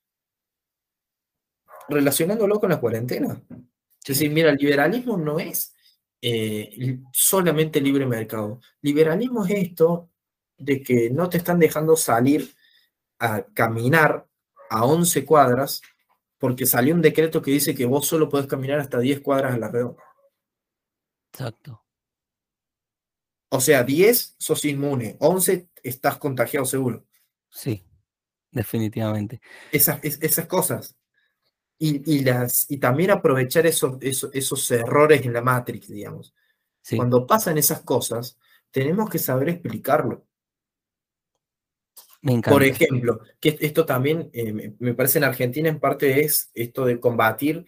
relacionándolo 1.88 2.60
con 2.60 2.70
la 2.70 2.80
cuarentena. 2.80 3.42
Es 3.50 4.08
decir, 4.08 4.32
mira, 4.32 4.50
el 4.50 4.58
liberalismo 4.58 5.18
no 5.18 5.40
es 5.40 5.76
eh, 6.22 7.00
solamente 7.12 7.82
libre 7.82 8.06
mercado. 8.06 8.60
Liberalismo 8.82 9.46
es 9.46 9.52
esto 9.52 10.10
de 10.58 10.82
que 10.82 11.10
no 11.10 11.30
te 11.30 11.38
están 11.38 11.60
dejando 11.60 11.96
salir 11.96 12.54
a 13.20 13.44
caminar 13.54 14.28
a 14.70 14.86
11 14.86 15.26
cuadras 15.26 15.82
porque 16.42 16.66
salió 16.66 16.96
un 16.96 17.04
decreto 17.04 17.40
que 17.40 17.52
dice 17.52 17.76
que 17.76 17.86
vos 17.86 18.08
solo 18.08 18.28
podés 18.28 18.48
caminar 18.48 18.80
hasta 18.80 19.00
10 19.00 19.22
cuadras 19.22 19.54
a 19.54 19.60
la 19.60 19.68
redonda. 19.68 20.04
Exacto. 21.32 21.86
O 23.50 23.62
sea, 23.62 23.84
10 23.84 24.38
sos 24.40 24.66
inmune, 24.66 25.18
11 25.20 25.70
estás 25.84 26.18
contagiado 26.18 26.66
seguro. 26.66 27.06
Sí, 27.52 27.86
definitivamente. 28.50 29.40
Esas, 29.72 30.00
esas 30.04 30.48
cosas. 30.48 30.98
Y, 31.78 32.24
las, 32.24 32.70
y 32.70 32.78
también 32.78 33.12
aprovechar 33.12 33.68
esos, 33.68 33.98
esos, 34.02 34.72
errores 34.72 35.24
en 35.24 35.34
la 35.34 35.42
Matrix, 35.42 35.90
digamos. 35.90 36.34
Cuando 36.96 37.28
pasan 37.28 37.60
esas 37.60 37.82
cosas, 37.82 38.40
tenemos 38.72 39.12
que 39.12 39.20
saber 39.20 39.50
explicarlo. 39.50 40.26
Me 42.22 42.40
Por 42.42 42.64
ejemplo, 42.64 43.22
que 43.40 43.58
esto 43.62 43.86
también 43.86 44.30
eh, 44.34 44.74
me 44.78 44.94
parece 44.94 45.18
en 45.18 45.24
Argentina 45.24 45.70
en 45.70 45.80
parte 45.80 46.22
es 46.22 46.52
esto 46.54 46.86
de 46.86 47.00
combatir 47.00 47.66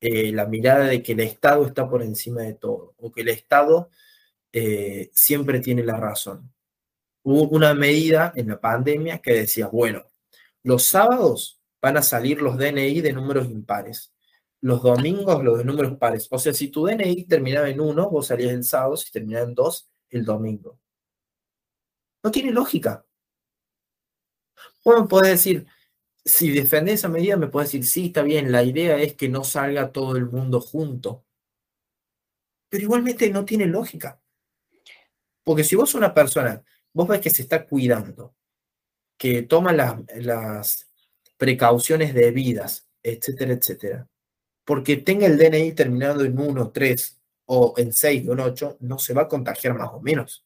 eh, 0.00 0.32
la 0.32 0.46
mirada 0.46 0.86
de 0.86 1.02
que 1.02 1.12
el 1.12 1.20
Estado 1.20 1.66
está 1.66 1.88
por 1.88 2.02
encima 2.02 2.40
de 2.40 2.54
todo, 2.54 2.94
o 2.96 3.12
que 3.12 3.20
el 3.20 3.28
Estado 3.28 3.90
eh, 4.52 5.10
siempre 5.12 5.60
tiene 5.60 5.84
la 5.84 5.96
razón. 5.98 6.50
Hubo 7.22 7.48
una 7.50 7.74
medida 7.74 8.32
en 8.34 8.48
la 8.48 8.60
pandemia 8.60 9.18
que 9.18 9.34
decía, 9.34 9.66
bueno, 9.66 10.06
los 10.62 10.84
sábados 10.84 11.60
van 11.82 11.98
a 11.98 12.02
salir 12.02 12.40
los 12.40 12.56
DNI 12.56 13.02
de 13.02 13.12
números 13.12 13.48
impares. 13.50 14.12
Los 14.62 14.82
domingos 14.82 15.42
los 15.44 15.58
de 15.58 15.64
números 15.64 15.96
pares. 15.98 16.28
O 16.30 16.38
sea, 16.38 16.52
si 16.54 16.68
tu 16.68 16.86
DNI 16.86 17.24
terminaba 17.24 17.68
en 17.68 17.80
1, 17.80 18.10
vos 18.10 18.26
salías 18.26 18.52
el 18.52 18.64
sábado, 18.64 18.96
si 18.96 19.10
terminaba 19.10 19.46
en 19.46 19.54
2, 19.54 19.90
el 20.10 20.24
domingo. 20.24 20.78
No 22.22 22.30
tiene 22.30 22.52
lógica. 22.52 23.04
Vos 24.84 25.00
me 25.00 25.08
podés 25.08 25.30
decir, 25.32 25.66
si 26.24 26.50
defendés 26.50 26.96
esa 26.96 27.08
medida, 27.08 27.36
me 27.36 27.48
puedes 27.48 27.72
decir, 27.72 27.86
sí, 27.86 28.06
está 28.06 28.22
bien, 28.22 28.52
la 28.52 28.62
idea 28.62 28.98
es 28.98 29.14
que 29.14 29.28
no 29.28 29.44
salga 29.44 29.92
todo 29.92 30.16
el 30.16 30.26
mundo 30.26 30.60
junto. 30.60 31.24
Pero 32.68 32.84
igualmente 32.84 33.28
no 33.30 33.44
tiene 33.44 33.66
lógica. 33.66 34.20
Porque 35.44 35.64
si 35.64 35.76
vos 35.76 35.94
una 35.94 36.14
persona, 36.14 36.62
vos 36.92 37.08
ves 37.08 37.20
que 37.20 37.30
se 37.30 37.42
está 37.42 37.66
cuidando, 37.66 38.34
que 39.18 39.42
toma 39.42 39.72
las, 39.72 39.96
las 40.16 40.90
precauciones 41.36 42.14
debidas, 42.14 42.88
etcétera, 43.02 43.54
etcétera. 43.54 44.08
Porque 44.64 44.98
tenga 44.98 45.26
el 45.26 45.38
DNI 45.38 45.72
terminado 45.72 46.24
en 46.24 46.38
1, 46.38 46.70
3 46.70 47.20
o 47.46 47.74
en 47.76 47.92
6 47.92 48.28
o 48.28 48.32
en 48.34 48.40
8, 48.40 48.76
no 48.80 48.98
se 48.98 49.14
va 49.14 49.22
a 49.22 49.28
contagiar 49.28 49.74
más 49.74 49.90
o 49.92 50.00
menos. 50.00 50.44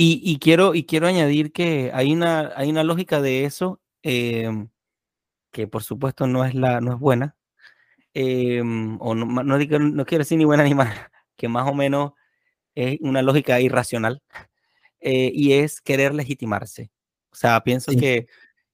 Y, 0.00 0.38
quiero, 0.38 0.76
y 0.76 0.84
quiero 0.84 1.08
añadir 1.08 1.50
que 1.52 1.90
hay 1.92 2.12
una, 2.12 2.52
hay 2.54 2.70
una 2.70 2.84
lógica 2.84 3.20
de 3.20 3.44
eso 3.44 3.80
em, 4.02 4.68
que 5.50 5.66
por 5.66 5.82
supuesto 5.82 6.28
no 6.28 6.44
es, 6.44 6.54
la, 6.54 6.80
no 6.80 6.92
es 6.94 7.00
buena, 7.00 7.36
em, 8.14 8.96
o 9.00 9.16
no, 9.16 9.26
no, 9.26 9.58
no, 9.58 10.06
quiero 10.06 10.22
decir 10.22 10.38
ni 10.38 10.44
buena 10.44 10.62
ni 10.62 10.72
mala, 10.72 11.10
que 11.36 11.48
más 11.48 11.68
o 11.68 11.74
menos 11.74 12.12
es 12.76 12.98
una 13.00 13.22
lógica 13.22 13.60
irracional, 13.60 14.22
eh, 15.00 15.32
y 15.34 15.54
es 15.54 15.80
querer 15.80 16.14
legitimarse. 16.14 16.92
O 17.32 17.36
sea, 17.36 17.60
pienso 17.64 17.90
que 17.90 18.28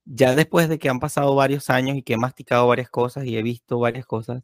ya 0.05 0.35
después 0.35 0.69
de 0.69 0.79
que 0.79 0.91
han 0.91 1.01
pasado 1.01 1.35
varios 1.35 1.71
años 1.71 1.97
y 1.97 2.03
que 2.03 2.15
he 2.15 2.19
masticado 2.19 2.67
varias 2.69 2.91
cosas 2.91 3.25
y 3.25 3.39
he 3.39 3.43
visto 3.43 3.79
varias 3.79 4.05
cosas, 4.05 4.43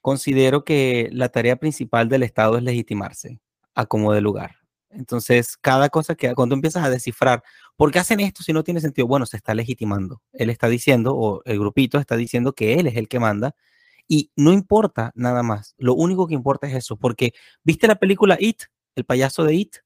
considero 0.00 0.64
que 0.64 1.10
la 1.12 1.28
tarea 1.28 1.56
principal 1.56 2.08
del 2.08 2.22
Estado 2.22 2.56
es 2.56 2.62
legitimarse 2.62 3.40
a 3.74 3.84
como 3.86 4.14
de 4.14 4.22
lugar. 4.22 4.61
Entonces, 4.92 5.56
cada 5.56 5.88
cosa 5.88 6.14
que 6.14 6.34
cuando 6.34 6.54
empiezas 6.54 6.84
a 6.84 6.90
descifrar, 6.90 7.42
¿por 7.76 7.90
qué 7.90 7.98
hacen 7.98 8.20
esto 8.20 8.42
si 8.42 8.52
no 8.52 8.62
tiene 8.62 8.80
sentido? 8.80 9.06
Bueno, 9.06 9.26
se 9.26 9.36
está 9.36 9.54
legitimando. 9.54 10.22
Él 10.32 10.50
está 10.50 10.68
diciendo, 10.68 11.14
o 11.16 11.42
el 11.44 11.58
grupito 11.58 11.98
está 11.98 12.16
diciendo 12.16 12.52
que 12.54 12.74
él 12.74 12.86
es 12.86 12.96
el 12.96 13.08
que 13.08 13.18
manda, 13.18 13.54
y 14.08 14.30
no 14.36 14.52
importa 14.52 15.12
nada 15.14 15.42
más. 15.42 15.74
Lo 15.78 15.94
único 15.94 16.26
que 16.26 16.34
importa 16.34 16.66
es 16.66 16.74
eso, 16.74 16.96
porque 16.96 17.32
¿viste 17.62 17.86
la 17.86 17.96
película 17.96 18.36
It? 18.38 18.62
El 18.94 19.04
payaso 19.04 19.44
de 19.44 19.54
It. 19.54 19.76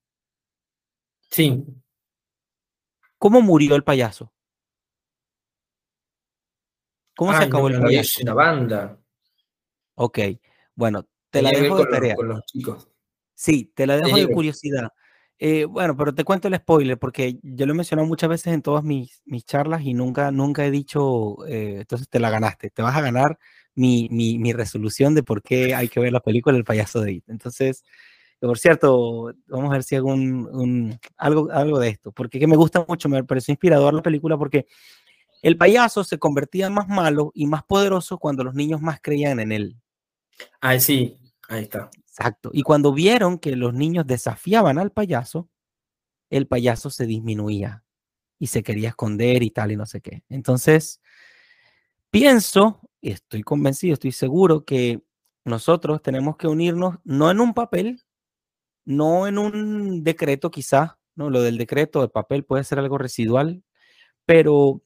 Sí. 1.30 1.64
¿Cómo 3.18 3.40
murió 3.40 3.76
el 3.76 3.84
payaso? 3.84 4.32
¿Cómo 7.16 7.32
se 7.36 7.44
acabó 7.44 7.68
el 7.68 7.80
payaso? 7.80 8.20
una 8.22 8.34
banda. 8.34 8.98
Ok, 9.94 10.18
bueno, 10.74 11.06
te 11.30 11.40
la 11.40 11.50
dejo 11.50 11.78
de 11.78 11.86
tarea. 11.86 12.14
con 12.14 12.28
los 12.28 12.44
chicos. 12.44 12.88
Sí, 13.36 13.70
te 13.74 13.86
la 13.86 13.98
dejo 13.98 14.16
de 14.16 14.28
curiosidad. 14.28 14.88
Eh, 15.38 15.66
bueno, 15.66 15.94
pero 15.94 16.14
te 16.14 16.24
cuento 16.24 16.48
el 16.48 16.56
spoiler 16.56 16.98
porque 16.98 17.38
yo 17.42 17.66
lo 17.66 17.72
he 17.74 17.76
mencionado 17.76 18.08
muchas 18.08 18.30
veces 18.30 18.54
en 18.54 18.62
todas 18.62 18.82
mis, 18.82 19.20
mis 19.26 19.44
charlas 19.44 19.82
y 19.82 19.92
nunca, 19.92 20.30
nunca 20.30 20.64
he 20.64 20.70
dicho, 20.70 21.46
eh, 21.46 21.80
entonces 21.80 22.08
te 22.08 22.18
la 22.18 22.30
ganaste, 22.30 22.70
te 22.70 22.80
vas 22.80 22.96
a 22.96 23.02
ganar 23.02 23.38
mi, 23.74 24.08
mi, 24.10 24.38
mi, 24.38 24.54
resolución 24.54 25.14
de 25.14 25.22
por 25.22 25.42
qué 25.42 25.74
hay 25.74 25.88
que 25.88 26.00
ver 26.00 26.10
la 26.10 26.20
película 26.20 26.56
El 26.56 26.64
payaso 26.64 27.02
de 27.02 27.12
It. 27.12 27.24
Entonces, 27.28 27.84
por 28.40 28.58
cierto, 28.58 29.34
vamos 29.48 29.70
a 29.70 29.74
ver 29.74 29.82
si 29.82 29.96
hago 29.96 30.08
un, 30.08 30.98
algo, 31.18 31.50
algo 31.52 31.78
de 31.78 31.90
esto, 31.90 32.12
porque 32.12 32.38
que 32.38 32.46
me 32.46 32.56
gusta 32.56 32.86
mucho, 32.88 33.10
me 33.10 33.22
pareció 33.22 33.52
inspirador 33.52 33.92
la 33.92 34.02
película 34.02 34.38
porque 34.38 34.66
el 35.42 35.58
payaso 35.58 36.02
se 36.04 36.18
convertía 36.18 36.70
más 36.70 36.88
malo 36.88 37.30
y 37.34 37.46
más 37.46 37.62
poderoso 37.64 38.16
cuando 38.16 38.42
los 38.42 38.54
niños 38.54 38.80
más 38.80 39.00
creían 39.02 39.38
en 39.40 39.52
él. 39.52 39.76
Ah, 40.62 40.78
sí, 40.78 41.18
ahí 41.48 41.64
está. 41.64 41.90
Exacto. 41.98 42.50
Y 42.52 42.62
cuando 42.62 42.92
vieron 42.92 43.38
que 43.38 43.56
los 43.56 43.74
niños 43.74 44.06
desafiaban 44.06 44.78
al 44.78 44.92
payaso, 44.92 45.48
el 46.30 46.46
payaso 46.46 46.90
se 46.90 47.06
disminuía 47.06 47.84
y 48.38 48.48
se 48.48 48.62
quería 48.62 48.90
esconder 48.90 49.42
y 49.42 49.50
tal 49.50 49.72
y 49.72 49.76
no 49.76 49.86
sé 49.86 50.00
qué. 50.00 50.24
Entonces, 50.28 51.00
pienso, 52.10 52.80
y 53.00 53.10
estoy 53.12 53.42
convencido, 53.42 53.94
estoy 53.94 54.12
seguro 54.12 54.64
que 54.64 55.02
nosotros 55.44 56.02
tenemos 56.02 56.36
que 56.36 56.48
unirnos 56.48 56.96
no 57.04 57.30
en 57.30 57.40
un 57.40 57.54
papel, 57.54 58.02
no 58.84 59.26
en 59.26 59.38
un 59.38 60.02
decreto 60.04 60.50
quizá, 60.50 60.98
no, 61.14 61.30
lo 61.30 61.42
del 61.42 61.58
decreto, 61.58 62.02
el 62.02 62.10
papel 62.10 62.44
puede 62.44 62.64
ser 62.64 62.78
algo 62.78 62.98
residual, 62.98 63.62
pero 64.26 64.82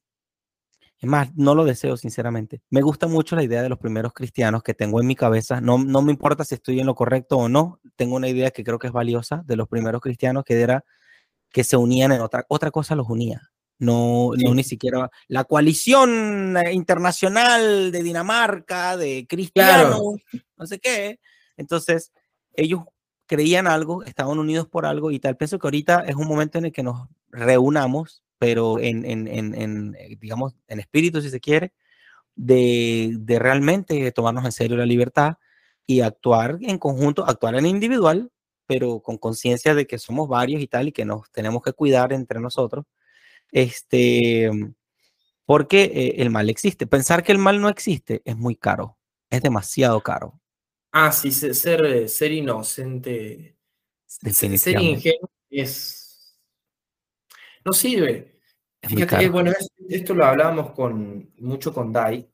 es 1.01 1.09
más, 1.09 1.35
no 1.35 1.55
lo 1.55 1.65
deseo 1.65 1.97
sinceramente. 1.97 2.61
Me 2.69 2.83
gusta 2.83 3.07
mucho 3.07 3.35
la 3.35 3.43
idea 3.43 3.63
de 3.63 3.71
los 3.71 3.79
primeros 3.79 4.13
cristianos 4.13 4.63
que 4.63 4.75
tengo 4.75 5.01
en 5.01 5.07
mi 5.07 5.17
cabeza. 5.17 5.59
No, 5.63 5.79
no 5.79 6.03
me 6.03 6.13
importa 6.13 6.45
si 6.45 6.55
estoy 6.55 6.79
en 6.79 6.87
lo 6.87 6.95
correcto 6.95 7.39
o 7.39 7.49
no. 7.49 7.81
Tengo 7.97 8.17
una 8.17 8.29
idea 8.29 8.51
que 8.51 8.63
creo 8.63 8.79
que 8.79 8.89
es 8.89 8.93
valiosa 8.93 9.43
de 9.47 9.57
los 9.57 9.67
primeros 9.67 10.03
cristianos 10.03 10.45
que 10.45 10.61
era 10.61 10.85
que 11.51 11.65
se 11.65 11.79
unían 11.79 12.13
en 12.13 12.21
otra, 12.21 12.45
otra 12.49 12.71
cosa 12.71 12.95
los 12.95 13.09
unía. 13.09 13.41
No, 13.79 14.33
no 14.37 14.55
ni 14.55 14.63
siquiera 14.63 15.11
la 15.27 15.45
coalición 15.45 16.55
internacional 16.71 17.91
de 17.91 18.03
Dinamarca, 18.03 18.99
de 18.99 19.27
cristianos, 19.27 20.03
no 20.59 20.67
sé 20.67 20.79
qué. 20.81 21.19
Entonces, 21.57 22.13
ellos 22.53 22.83
creían 23.25 23.67
algo, 23.67 24.03
estaban 24.03 24.39
unidos 24.39 24.69
por 24.69 24.85
algo 24.85 25.11
y 25.11 25.19
tal. 25.19 25.39
Pienso 25.39 25.59
que 25.59 25.67
ahorita 25.67 26.01
es 26.01 26.15
un 26.15 26.29
momento 26.29 26.59
en 26.59 26.67
el 26.67 26.73
que 26.73 26.83
nos 26.83 27.09
reunamos 27.31 28.23
pero 28.41 28.79
en, 28.79 29.05
en, 29.05 29.29
en, 29.29 29.95
eh, 29.97 30.17
digamos, 30.19 30.55
en 30.67 30.81
espíritu, 30.81 31.21
si 31.21 31.29
se 31.29 31.41
quiere, 31.41 31.75
de, 32.35 33.13
de, 33.19 33.39
realmente 33.39 34.11
tomarnos 34.13 34.47
en 34.47 34.53
serio 34.53 34.79
la 34.79 34.87
libertad 34.87 35.35
y 35.87 36.01
actuar 36.01 36.57
en 36.63 36.79
conjunto, 36.79 37.27
actuar 37.27 37.57
en 37.57 37.67
individual, 37.67 38.33
pero 38.67 39.01
con 39.01 39.19
conciencia 39.19 39.75
de 39.75 39.87
que 39.87 39.99
somos 39.99 40.27
varios 40.27 40.63
y 40.63 40.69
tal, 40.69 40.89
y 40.89 40.93
que 40.93 41.05
nos 41.05 41.31
tenemos 41.33 41.63
que 41.63 41.75
cuidar 41.75 42.15
entre 42.15 42.41
nosotros. 42.41 42.87
Este, 43.53 44.51
porque 45.45 45.83
eh, 45.83 46.15
el 46.23 46.31
mal 46.31 46.49
existe. 46.49 46.87
Pensar 46.87 47.23
que 47.23 47.33
el 47.33 47.39
mal 47.39 47.61
no 47.61 47.69
existe 47.69 48.23
es 48.25 48.39
muy 48.39 48.57
caro, 48.57 48.97
es 49.29 49.43
demasiado 49.43 50.01
caro. 50.01 50.41
Ah, 50.93 51.13
sí, 51.13 51.31
ser, 51.31 52.09
ser 52.09 52.33
inocente, 52.33 53.55
ser 54.07 54.81
ingenuo 54.81 55.31
es... 55.51 56.00
no 57.65 57.73
sirve. 57.73 58.41
Fíjate, 58.83 59.29
bueno, 59.29 59.53
esto 59.89 60.15
lo 60.15 60.25
hablábamos 60.25 60.71
con, 60.73 61.33
mucho 61.39 61.73
con 61.73 61.93
Dai, 61.93 62.29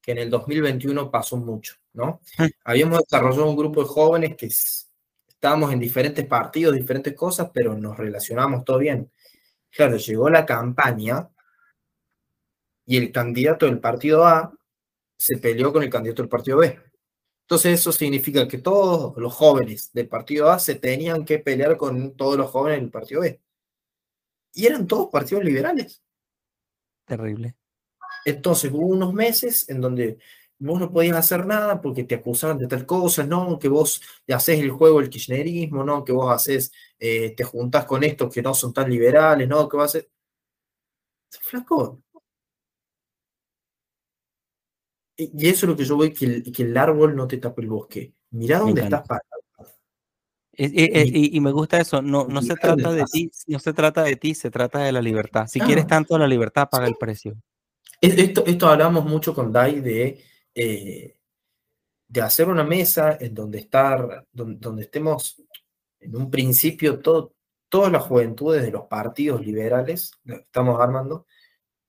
que 0.00 0.12
en 0.12 0.18
el 0.18 0.30
2021 0.30 1.10
pasó 1.10 1.36
mucho, 1.36 1.74
¿no? 1.92 2.20
Habíamos 2.64 3.00
desarrollado 3.00 3.50
un 3.50 3.56
grupo 3.56 3.82
de 3.82 3.88
jóvenes 3.88 4.36
que 4.36 4.46
estábamos 4.46 5.72
en 5.72 5.80
diferentes 5.80 6.24
partidos, 6.26 6.76
diferentes 6.76 7.14
cosas, 7.14 7.50
pero 7.52 7.76
nos 7.76 7.96
relacionamos 7.96 8.64
todo 8.64 8.78
bien. 8.78 9.10
Claro, 9.70 9.96
llegó 9.96 10.30
la 10.30 10.46
campaña 10.46 11.28
y 12.86 12.96
el 12.96 13.12
candidato 13.12 13.66
del 13.66 13.80
partido 13.80 14.24
A 14.24 14.52
se 15.16 15.36
peleó 15.38 15.72
con 15.72 15.82
el 15.82 15.90
candidato 15.90 16.22
del 16.22 16.28
partido 16.28 16.58
B. 16.58 16.78
Entonces 17.42 17.80
eso 17.80 17.92
significa 17.92 18.46
que 18.46 18.58
todos 18.58 19.16
los 19.16 19.34
jóvenes 19.34 19.92
del 19.92 20.08
partido 20.08 20.50
A 20.50 20.58
se 20.58 20.76
tenían 20.76 21.24
que 21.24 21.38
pelear 21.38 21.76
con 21.76 22.16
todos 22.16 22.36
los 22.36 22.50
jóvenes 22.50 22.80
del 22.80 22.90
partido 22.90 23.22
B. 23.22 23.40
Y 24.58 24.66
eran 24.66 24.88
todos 24.88 25.08
partidos 25.08 25.44
liberales. 25.44 26.02
Terrible. 27.06 27.54
Entonces 28.24 28.72
hubo 28.72 28.88
unos 28.88 29.14
meses 29.14 29.68
en 29.68 29.80
donde 29.80 30.18
vos 30.58 30.80
no 30.80 30.90
podías 30.92 31.16
hacer 31.16 31.46
nada 31.46 31.80
porque 31.80 32.02
te 32.02 32.16
acusaban 32.16 32.58
de 32.58 32.66
tal 32.66 32.84
cosa, 32.84 33.22
no, 33.22 33.56
que 33.56 33.68
vos 33.68 34.02
haces 34.26 34.58
el 34.58 34.72
juego 34.72 34.98
del 34.98 35.10
kirchnerismo, 35.10 35.84
no, 35.84 36.04
que 36.04 36.10
vos 36.10 36.34
haces, 36.34 36.72
eh, 36.98 37.36
te 37.36 37.44
juntás 37.44 37.84
con 37.84 38.02
estos 38.02 38.34
que 38.34 38.42
no 38.42 38.52
son 38.52 38.72
tan 38.72 38.90
liberales, 38.90 39.46
no, 39.46 39.68
que 39.68 39.76
vas 39.76 39.94
a 39.94 39.98
hacer... 39.98 40.10
Flaco. 41.40 42.02
Y 45.16 45.48
eso 45.48 45.66
es 45.66 45.70
lo 45.70 45.76
que 45.76 45.84
yo 45.84 45.96
veo, 45.96 46.12
que 46.12 46.24
el, 46.24 46.52
que 46.52 46.64
el 46.64 46.76
árbol 46.76 47.14
no 47.14 47.28
te 47.28 47.38
tape 47.38 47.62
el 47.62 47.68
bosque. 47.68 48.12
Mirá 48.30 48.58
dónde 48.58 48.82
estás 48.82 49.06
parado. 49.06 49.37
Y, 50.58 51.40
me 51.40 51.52
gusta 51.52 51.80
eso, 51.80 52.02
no, 52.02 52.26
no 52.26 52.42
se 52.42 52.54
trata 52.56 52.92
de 52.92 53.04
ti, 53.04 53.30
no 53.46 53.58
se 53.58 53.72
trata 53.72 54.02
de 54.02 54.16
ti, 54.16 54.34
se 54.34 54.50
trata 54.50 54.80
de 54.80 54.92
la 54.92 55.00
libertad. 55.00 55.46
Si 55.46 55.60
quieres 55.60 55.86
tanto 55.86 56.18
la 56.18 56.26
libertad, 56.26 56.68
paga 56.68 56.86
el 56.86 56.96
precio. 56.96 57.36
Esto, 58.00 58.44
esto 58.46 58.68
hablamos 58.68 59.04
mucho 59.04 59.34
con 59.34 59.52
Dai 59.52 59.80
de 59.80 60.22
eh, 60.54 61.18
de 62.08 62.22
hacer 62.22 62.48
una 62.48 62.64
mesa 62.64 63.18
en 63.20 63.34
donde, 63.34 63.58
estar, 63.58 64.26
donde, 64.32 64.82
estemos 64.82 65.40
en 66.00 66.16
un 66.16 66.30
principio 66.30 67.00
todo, 67.00 67.34
todas 67.68 67.92
las 67.92 68.02
juventudes 68.04 68.62
de 68.62 68.70
los 68.70 68.86
partidos 68.86 69.44
liberales, 69.44 70.12
estamos 70.24 70.80
armando, 70.80 71.26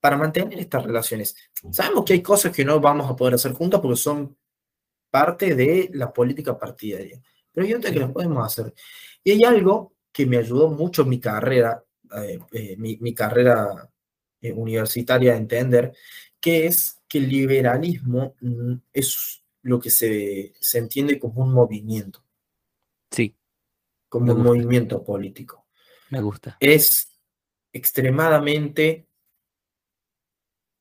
para 0.02 0.18
mantener 0.18 0.60
estas 0.60 0.84
relaciones. 0.84 1.36
Sabemos 1.72 2.04
que 2.04 2.14
hay 2.14 2.22
cosas 2.22 2.54
que 2.54 2.66
no 2.66 2.80
vamos 2.80 3.10
a 3.10 3.16
poder 3.16 3.36
hacer 3.36 3.54
juntas 3.54 3.80
porque 3.80 3.96
son 3.96 4.38
parte 5.10 5.56
de 5.56 5.90
la 5.94 6.12
política 6.12 6.58
partidaria, 6.58 7.22
otras 7.73 7.94
que 7.94 7.99
las 7.99 8.11
podemos 8.11 8.45
hacer. 8.45 8.73
Y 9.23 9.31
hay 9.31 9.44
algo 9.44 9.94
que 10.11 10.26
me 10.26 10.38
ayudó 10.38 10.69
mucho 10.69 11.03
en 11.03 11.10
mi 11.10 11.19
carrera, 11.19 11.84
eh, 12.15 12.40
eh, 12.52 12.76
mi, 12.77 13.14
carrera 13.14 13.90
universitaria 14.41 15.34
a 15.34 15.38
entender, 15.38 15.94
que 16.40 16.65
es 16.65 17.02
que 17.07 17.19
el 17.19 17.30
liberalismo 17.30 18.36
mm, 18.41 18.73
es 18.94 19.44
lo 19.64 19.80
que 19.80 19.90
se, 19.90 20.53
entiende 20.73 21.19
como 21.19 21.44
un 21.44 21.53
movimiento. 21.53 22.23
Sí. 23.11 23.36
Como 24.07 24.34
un 24.34 24.44
movimiento 24.44 25.03
político. 25.03 25.68
Me 26.10 26.22
gusta. 26.22 26.57
Es 26.60 27.19
extremadamente 27.72 29.07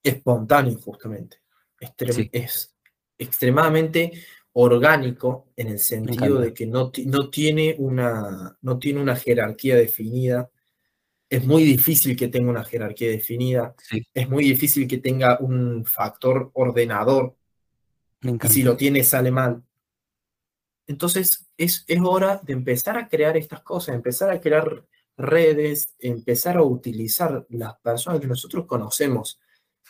espontáneo, 0.02 0.78
justamente. 0.78 1.42
Es 2.32 2.74
extremadamente 3.18 4.24
orgánico 4.52 5.48
en 5.56 5.68
el 5.68 5.78
sentido 5.78 6.40
de 6.40 6.52
que 6.52 6.66
no, 6.66 6.90
no, 7.06 7.30
tiene 7.30 7.76
una, 7.78 8.56
no 8.60 8.78
tiene 8.78 9.00
una 9.00 9.16
jerarquía 9.16 9.76
definida, 9.76 10.50
es 11.30 11.44
muy 11.44 11.62
difícil 11.62 12.16
que 12.16 12.28
tenga 12.28 12.50
una 12.50 12.64
jerarquía 12.64 13.10
definida, 13.10 13.74
es 14.14 14.28
muy 14.28 14.44
difícil 14.44 14.88
que 14.88 14.98
tenga 14.98 15.38
un 15.40 15.84
factor 15.84 16.50
ordenador, 16.54 17.36
y 18.22 18.48
si 18.48 18.62
lo 18.62 18.76
tiene 18.76 19.04
sale 19.04 19.30
mal. 19.30 19.62
Entonces 20.86 21.46
es, 21.56 21.84
es 21.86 22.00
hora 22.02 22.40
de 22.42 22.54
empezar 22.54 22.96
a 22.96 23.08
crear 23.08 23.36
estas 23.36 23.60
cosas, 23.60 23.94
empezar 23.94 24.30
a 24.30 24.40
crear 24.40 24.84
redes, 25.18 25.94
empezar 25.98 26.56
a 26.56 26.62
utilizar 26.62 27.46
las 27.50 27.78
personas 27.80 28.20
que 28.20 28.26
nosotros 28.26 28.64
conocemos, 28.66 29.38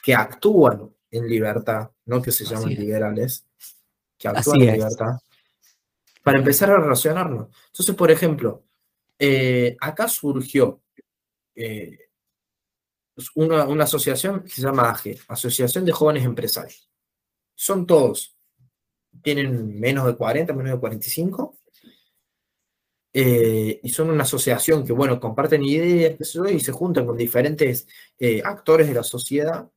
que 0.03 0.15
actúan 0.15 0.91
en 1.11 1.29
libertad, 1.29 1.91
no 2.07 2.21
que 2.21 2.33
se 2.33 2.45
llaman 2.45 2.71
liberales, 2.71 3.47
que 4.19 4.29
actúan 4.29 4.61
en 4.63 4.73
libertad, 4.73 5.19
para 6.23 6.39
empezar 6.39 6.71
a 6.71 6.81
relacionarnos. 6.81 7.49
Entonces, 7.69 7.95
por 7.95 8.11
ejemplo, 8.11 8.65
eh, 9.19 9.77
acá 9.81 10.09
surgió 10.09 10.83
eh, 11.55 11.99
una, 13.35 13.67
una, 13.67 13.85
asociación 13.85 14.43
que 14.43 14.51
se 14.51 14.63
llama 14.63 14.91
AGE, 14.91 15.19
Asociación 15.29 15.85
de 15.85 15.93
Jóvenes 15.93 16.25
Empresarios. 16.25 16.91
Son 17.55 17.87
todos, 17.87 18.37
tienen 19.23 19.79
menos 19.79 20.07
de 20.07 20.17
40, 20.17 20.53
menos 20.53 20.73
de 20.73 20.79
45, 20.79 21.59
eh, 23.13 23.81
y 23.83 23.89
son 23.89 24.11
una 24.11 24.23
asociación 24.23 24.87
que, 24.87 24.93
bueno, 24.93 25.19
comparten 25.19 25.65
ideas 25.65 26.17
y 26.53 26.61
se 26.61 26.73
juntan 26.73 27.07
con 27.07 27.17
diferentes 27.17 27.89
eh, 28.19 28.43
actores 28.45 28.87
de 28.87 28.95
la 28.95 29.03
sociedad. 29.03 29.69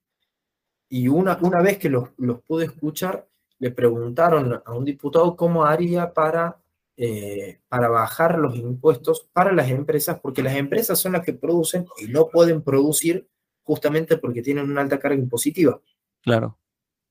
Y 0.89 1.07
una, 1.07 1.39
una 1.41 1.61
vez 1.61 1.77
que 1.77 1.89
los, 1.89 2.09
los 2.17 2.41
pude 2.43 2.65
escuchar, 2.65 3.27
le 3.61 3.69
preguntaron 3.69 4.59
a 4.65 4.73
un 4.73 4.83
diputado 4.83 5.35
cómo 5.35 5.63
haría 5.65 6.13
para 6.13 6.57
eh, 6.97 7.61
para 7.69 7.89
bajar 7.89 8.37
los 8.37 8.55
impuestos 8.55 9.29
para 9.31 9.53
las 9.53 9.69
empresas, 9.69 10.19
porque 10.19 10.43
las 10.43 10.55
empresas 10.55 10.99
son 10.99 11.13
las 11.13 11.23
que 11.23 11.33
producen 11.33 11.85
y 11.97 12.07
no 12.07 12.27
pueden 12.27 12.63
producir 12.63 13.29
justamente 13.63 14.17
porque 14.17 14.41
tienen 14.41 14.69
una 14.69 14.81
alta 14.81 14.99
carga 14.99 15.17
impositiva. 15.17 15.79
Claro. 16.21 16.57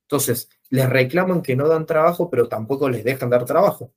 Entonces, 0.02 0.48
les 0.68 0.88
reclaman 0.88 1.40
que 1.40 1.56
no 1.56 1.66
dan 1.68 1.86
trabajo, 1.86 2.28
pero 2.28 2.48
tampoco 2.48 2.88
les 2.88 3.04
dejan 3.04 3.30
dar 3.30 3.44
trabajo. 3.44 3.92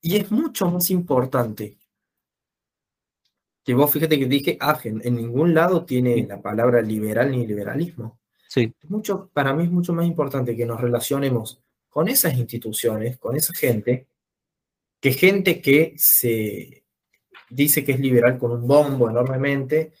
Y 0.00 0.16
es 0.16 0.30
mucho 0.30 0.70
más 0.70 0.90
importante 0.90 1.78
que 3.64 3.74
vos 3.74 3.90
fíjate 3.90 4.18
que 4.18 4.26
dije 4.26 4.56
Agen, 4.60 5.00
en 5.04 5.16
ningún 5.16 5.54
lado 5.54 5.84
tiene 5.84 6.26
la 6.26 6.42
palabra 6.42 6.82
liberal 6.82 7.30
ni 7.30 7.46
liberalismo. 7.46 8.21
Sí. 8.52 8.70
mucho, 8.82 9.30
para 9.32 9.54
mí 9.54 9.64
es 9.64 9.70
mucho 9.70 9.94
más 9.94 10.04
importante 10.04 10.54
que 10.54 10.66
nos 10.66 10.78
relacionemos 10.78 11.62
con 11.88 12.06
esas 12.08 12.36
instituciones, 12.36 13.16
con 13.16 13.34
esa 13.34 13.54
gente, 13.54 14.08
que 15.00 15.12
gente 15.14 15.62
que 15.62 15.94
se 15.96 16.84
dice 17.48 17.82
que 17.82 17.92
es 17.92 18.00
liberal 18.00 18.36
con 18.36 18.50
un 18.50 18.68
bombo 18.68 19.08
enormemente 19.08 19.94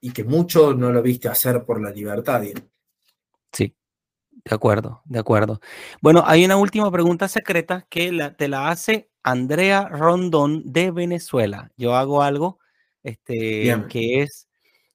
y 0.00 0.12
que 0.12 0.22
mucho 0.22 0.74
no 0.74 0.92
lo 0.92 1.02
viste 1.02 1.26
hacer 1.26 1.64
por 1.64 1.82
la 1.82 1.90
libertad. 1.90 2.44
Sí, 3.50 3.74
de 4.30 4.54
acuerdo, 4.54 5.02
de 5.06 5.18
acuerdo. 5.18 5.60
Bueno, 6.00 6.22
hay 6.24 6.44
una 6.44 6.56
última 6.56 6.88
pregunta 6.92 7.26
secreta 7.26 7.84
que 7.90 8.12
la, 8.12 8.36
te 8.36 8.46
la 8.46 8.68
hace 8.68 9.10
Andrea 9.24 9.88
Rondón 9.88 10.62
de 10.66 10.92
Venezuela. 10.92 11.72
Yo 11.76 11.96
hago 11.96 12.22
algo 12.22 12.60
este, 13.02 13.74
que 13.88 14.22
es 14.22 14.46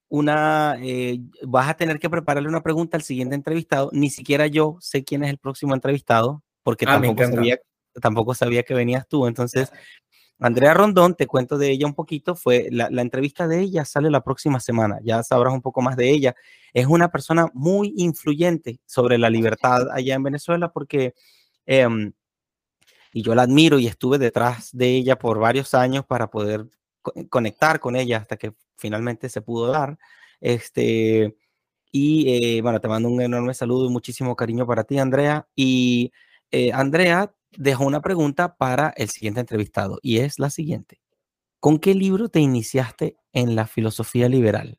una, 0.09 0.77
eh, 0.81 1.19
vas 1.43 1.69
a 1.69 1.75
tener 1.75 1.99
que 1.99 2.09
prepararle 2.09 2.49
una 2.49 2.63
pregunta 2.63 2.97
al 2.97 3.03
siguiente 3.03 3.35
entrevistado. 3.35 3.89
Ni 3.93 4.09
siquiera 4.09 4.47
yo 4.47 4.77
sé 4.79 5.03
quién 5.03 5.23
es 5.23 5.29
el 5.29 5.37
próximo 5.37 5.73
entrevistado, 5.73 6.43
porque 6.63 6.85
ah, 6.87 6.99
tampoco, 6.99 7.23
sabía, 7.23 7.59
tampoco 8.01 8.33
sabía 8.33 8.63
que 8.63 8.73
venías 8.73 9.07
tú. 9.07 9.27
Entonces, 9.27 9.71
Andrea 10.39 10.73
Rondón, 10.73 11.15
te 11.15 11.27
cuento 11.27 11.57
de 11.57 11.71
ella 11.71 11.85
un 11.85 11.93
poquito, 11.93 12.35
fue 12.35 12.67
la, 12.69 12.89
entrevista 13.01 13.47
de 13.47 13.61
ella 13.61 13.85
sale 13.85 14.09
la 14.09 14.21
próxima 14.21 14.59
semana, 14.59 14.99
ya 15.01 15.23
sabrás 15.23 15.53
un 15.53 15.61
poco 15.61 15.81
más 15.81 15.95
de 15.95 16.11
ella. 16.11 16.35
Es 16.73 16.87
una 16.87 17.09
persona 17.09 17.47
muy 17.53 17.93
influyente 17.97 18.79
sobre 18.85 19.17
la 19.17 19.29
libertad 19.29 19.87
allá 19.93 20.15
en 20.15 20.23
Venezuela 20.23 20.71
porque, 20.71 21.13
em, 21.65 22.11
y 23.13 23.21
yo 23.21 23.33
la 23.33 23.43
admiro 23.43 23.79
y 23.79 23.87
estuve 23.87 24.17
detrás 24.17 24.69
de 24.73 24.89
ella 24.89 25.17
por 25.17 25.39
varios 25.39 25.73
años 25.73 26.05
para 26.05 26.29
poder 26.29 26.67
conectar 27.29 27.79
con 27.79 27.95
ella 27.95 28.17
hasta 28.17 28.35
que 28.35 28.53
finalmente 28.77 29.29
se 29.29 29.41
pudo 29.41 29.67
dar. 29.67 29.97
Este, 30.41 31.35
y 31.91 32.57
eh, 32.57 32.61
bueno, 32.61 32.81
te 32.81 32.87
mando 32.87 33.09
un 33.09 33.21
enorme 33.21 33.53
saludo 33.53 33.87
y 33.87 33.89
muchísimo 33.89 34.35
cariño 34.35 34.67
para 34.67 34.83
ti, 34.83 34.99
Andrea. 34.99 35.47
Y 35.55 36.11
eh, 36.51 36.71
Andrea 36.73 37.33
dejó 37.51 37.85
una 37.85 38.01
pregunta 38.01 38.57
para 38.57 38.93
el 38.97 39.09
siguiente 39.09 39.39
entrevistado 39.39 39.99
y 40.01 40.17
es 40.17 40.39
la 40.39 40.49
siguiente. 40.49 41.01
¿Con 41.59 41.79
qué 41.79 41.95
libro 41.95 42.29
te 42.29 42.39
iniciaste 42.39 43.17
en 43.33 43.55
la 43.55 43.65
filosofía 43.65 44.29
liberal? 44.29 44.77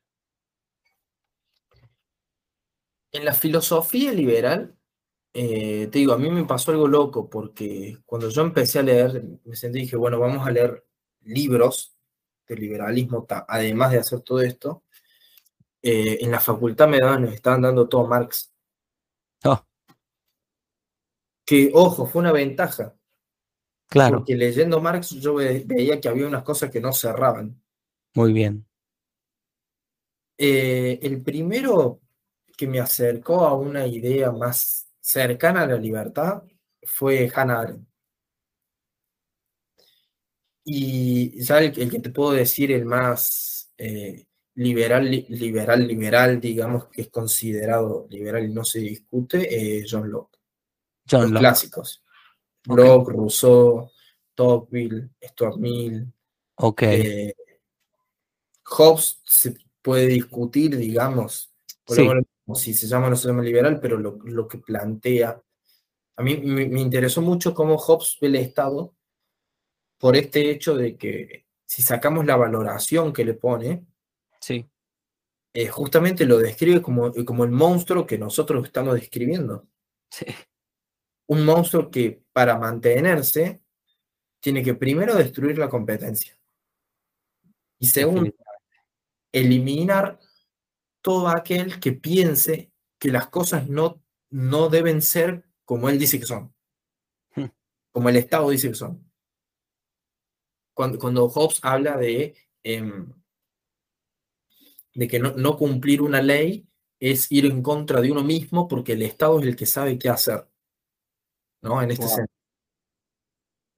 En 3.11 3.25
la 3.25 3.33
filosofía 3.33 4.13
liberal, 4.13 4.77
eh, 5.33 5.87
te 5.91 5.99
digo, 5.99 6.13
a 6.13 6.17
mí 6.17 6.29
me 6.29 6.45
pasó 6.45 6.71
algo 6.71 6.87
loco 6.87 7.29
porque 7.29 7.97
cuando 8.05 8.29
yo 8.29 8.43
empecé 8.43 8.79
a 8.79 8.83
leer, 8.83 9.23
me 9.43 9.55
sentí 9.55 9.79
y 9.79 9.81
dije, 9.81 9.95
bueno, 9.95 10.19
vamos 10.19 10.45
a 10.45 10.51
leer 10.51 10.85
libros 11.21 11.96
de 12.47 12.55
liberalismo, 12.55 13.25
además 13.47 13.91
de 13.91 13.99
hacer 13.99 14.21
todo 14.21 14.41
esto. 14.41 14.83
Eh, 15.81 16.19
en 16.21 16.31
la 16.31 16.39
facultad 16.39 16.87
me 16.87 16.99
daban, 16.99 17.23
nos 17.23 17.33
estaban 17.33 17.61
dando 17.61 17.87
todo 17.87 18.07
Marx. 18.07 18.53
Oh. 19.43 19.63
Que, 21.45 21.71
ojo, 21.73 22.05
fue 22.05 22.21
una 22.21 22.31
ventaja. 22.31 22.95
Claro. 23.87 24.17
Porque 24.17 24.35
leyendo 24.35 24.81
Marx 24.81 25.11
yo 25.11 25.35
veía 25.35 26.01
que 26.01 26.09
había 26.09 26.27
unas 26.27 26.43
cosas 26.43 26.69
que 26.71 26.81
no 26.81 26.91
cerraban. 26.91 27.61
Muy 28.15 28.33
bien. 28.33 28.65
Eh, 30.37 30.99
el 31.01 31.21
primero 31.21 32.01
que 32.57 32.67
me 32.67 32.79
acercó 32.79 33.45
a 33.45 33.55
una 33.55 33.87
idea 33.87 34.31
más 34.31 34.89
cercana 34.99 35.61
a 35.61 35.67
la 35.67 35.77
libertad 35.77 36.43
fue 36.83 37.31
Hannah 37.33 37.61
Arendt. 37.61 37.86
Y 40.69 41.41
ya 41.41 41.59
el, 41.59 41.71
que 41.71 41.99
te 41.99 42.09
puedo 42.09 42.33
decir, 42.33 42.73
el 42.73 42.83
más 42.83 43.71
eh, 43.77 44.25
liberal, 44.55 45.09
liberal, 45.09 45.87
liberal, 45.87 46.41
digamos, 46.41 46.87
que 46.87 47.03
es 47.03 47.09
considerado 47.09 48.05
liberal 48.09 48.43
y 48.43 48.53
no 48.53 48.65
se 48.65 48.79
discute, 48.79 49.85
John 49.89 50.11
Locke. 50.11 50.37
Los 51.09 51.31
clásicos. 51.31 52.03
Locke, 52.65 53.13
Rousseau, 53.13 53.89
Tocqueville, 54.35 55.09
Stuart 55.23 55.55
Mill. 55.55 56.13
Ok. 56.55 56.81
Eh, 56.81 57.33
Hobbes 58.65 59.21
se 59.23 59.55
puede 59.81 60.07
discutir, 60.07 60.75
digamos, 60.75 61.53
si 62.55 62.73
se 62.73 62.87
llama 62.87 63.07
o 63.07 63.09
no 63.11 63.15
se 63.15 63.29
llama 63.29 63.41
liberal, 63.41 63.79
pero 63.79 63.97
lo, 63.97 64.47
que 64.49 64.57
plantea. 64.57 65.41
A 66.17 66.23
mí 66.23 66.35
me, 66.35 66.81
interesó 66.81 67.21
mucho 67.21 67.53
cómo 67.53 67.77
Hobbes 67.77 68.17
ve 68.19 68.27
el 68.27 68.35
Estado 68.35 68.96
por 69.97 70.15
este 70.15 70.49
hecho 70.49 70.75
de 70.75 70.97
que 70.97 71.45
si 71.65 71.81
sacamos 71.81 72.25
la 72.25 72.35
valoración 72.35 73.13
que 73.13 73.25
le 73.25 73.33
pone, 73.33 73.85
sí. 74.39 74.65
Eh, 75.53 75.67
justamente 75.67 76.25
lo 76.25 76.37
describe 76.37 76.81
como, 76.81 77.11
como 77.25 77.43
el 77.43 77.51
monstruo 77.51 78.05
que 78.05 78.17
nosotros 78.17 78.65
estamos 78.65 78.95
describiendo. 78.95 79.67
Sí 80.09 80.25
un 81.27 81.45
monstruo 81.45 81.91
que 81.91 82.23
para 82.33 82.57
mantenerse 82.57 83.61
tiene 84.39 84.63
que 84.63 84.73
primero 84.73 85.15
destruir 85.15 85.57
la 85.57 85.69
competencia 85.69 86.37
y 87.79 87.87
segundo 87.87 88.33
eliminar 89.31 90.19
todo 91.01 91.27
aquel 91.27 91.79
que 91.79 91.91
piense 91.91 92.71
que 92.97 93.11
las 93.11 93.27
cosas 93.27 93.67
no, 93.67 94.01
no 94.29 94.69
deben 94.69 95.01
ser 95.01 95.43
como 95.63 95.89
él 95.89 95.99
dice 95.99 96.19
que 96.19 96.25
son, 96.25 96.53
hmm. 97.35 97.45
como 97.91 98.09
el 98.09 98.15
Estado 98.15 98.49
dice 98.49 98.69
que 98.69 98.75
son. 98.75 99.06
Cuando, 100.77 100.99
cuando 100.99 101.27
Hobbes 101.27 101.59
habla 101.63 101.97
de, 101.97 102.35
em, 102.61 103.11
de 104.93 105.07
que 105.07 105.17
no, 105.17 105.31
no 105.31 105.57
cumplir 105.57 106.03
una 106.03 106.21
ley 106.21 106.67
es 106.99 107.31
ir 107.31 107.47
en 107.47 107.63
contra 107.63 107.99
de 107.99 108.11
uno 108.11 108.23
mismo 108.23 108.67
porque 108.67 108.93
el 108.93 109.01
Estado 109.01 109.39
es 109.39 109.47
el 109.47 109.55
que 109.55 109.65
sabe 109.65 109.97
qué 109.97 110.09
hacer. 110.09 110.47
¿no? 111.63 111.81
En 111.81 111.89
este 111.89 112.07
sentido. 112.07 112.27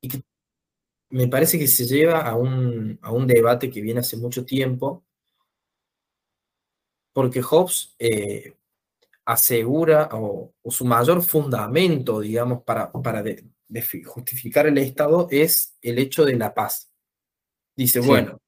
Y 0.02 0.10
que 0.10 0.22
me 1.12 1.30
parece 1.30 1.58
que 1.58 1.68
se 1.68 1.86
lleva 1.86 2.20
a 2.22 2.36
un, 2.36 3.00
a 3.02 3.14
un 3.14 3.26
debate 3.26 3.70
que 3.70 3.80
viene 3.80 4.02
hace 4.02 4.18
mucho 4.18 4.44
tiempo, 4.44 5.06
porque 7.14 7.42
Hobbes 7.42 7.96
eh, 7.98 8.58
asegura, 9.24 10.10
o, 10.12 10.54
su 10.70 10.84
mayor 10.84 11.22
fundamento, 11.24 12.20
digamos, 12.20 12.64
para, 12.64 12.92
para 12.92 13.24
justificar 14.06 14.68
el 14.68 14.78
Estado 14.78 15.28
es 15.32 15.78
el 15.82 16.00
hecho 16.00 16.26
de 16.26 16.36
la 16.36 16.54
paz. 16.54 16.89
Dice, 17.80 18.02
bueno, 18.02 18.42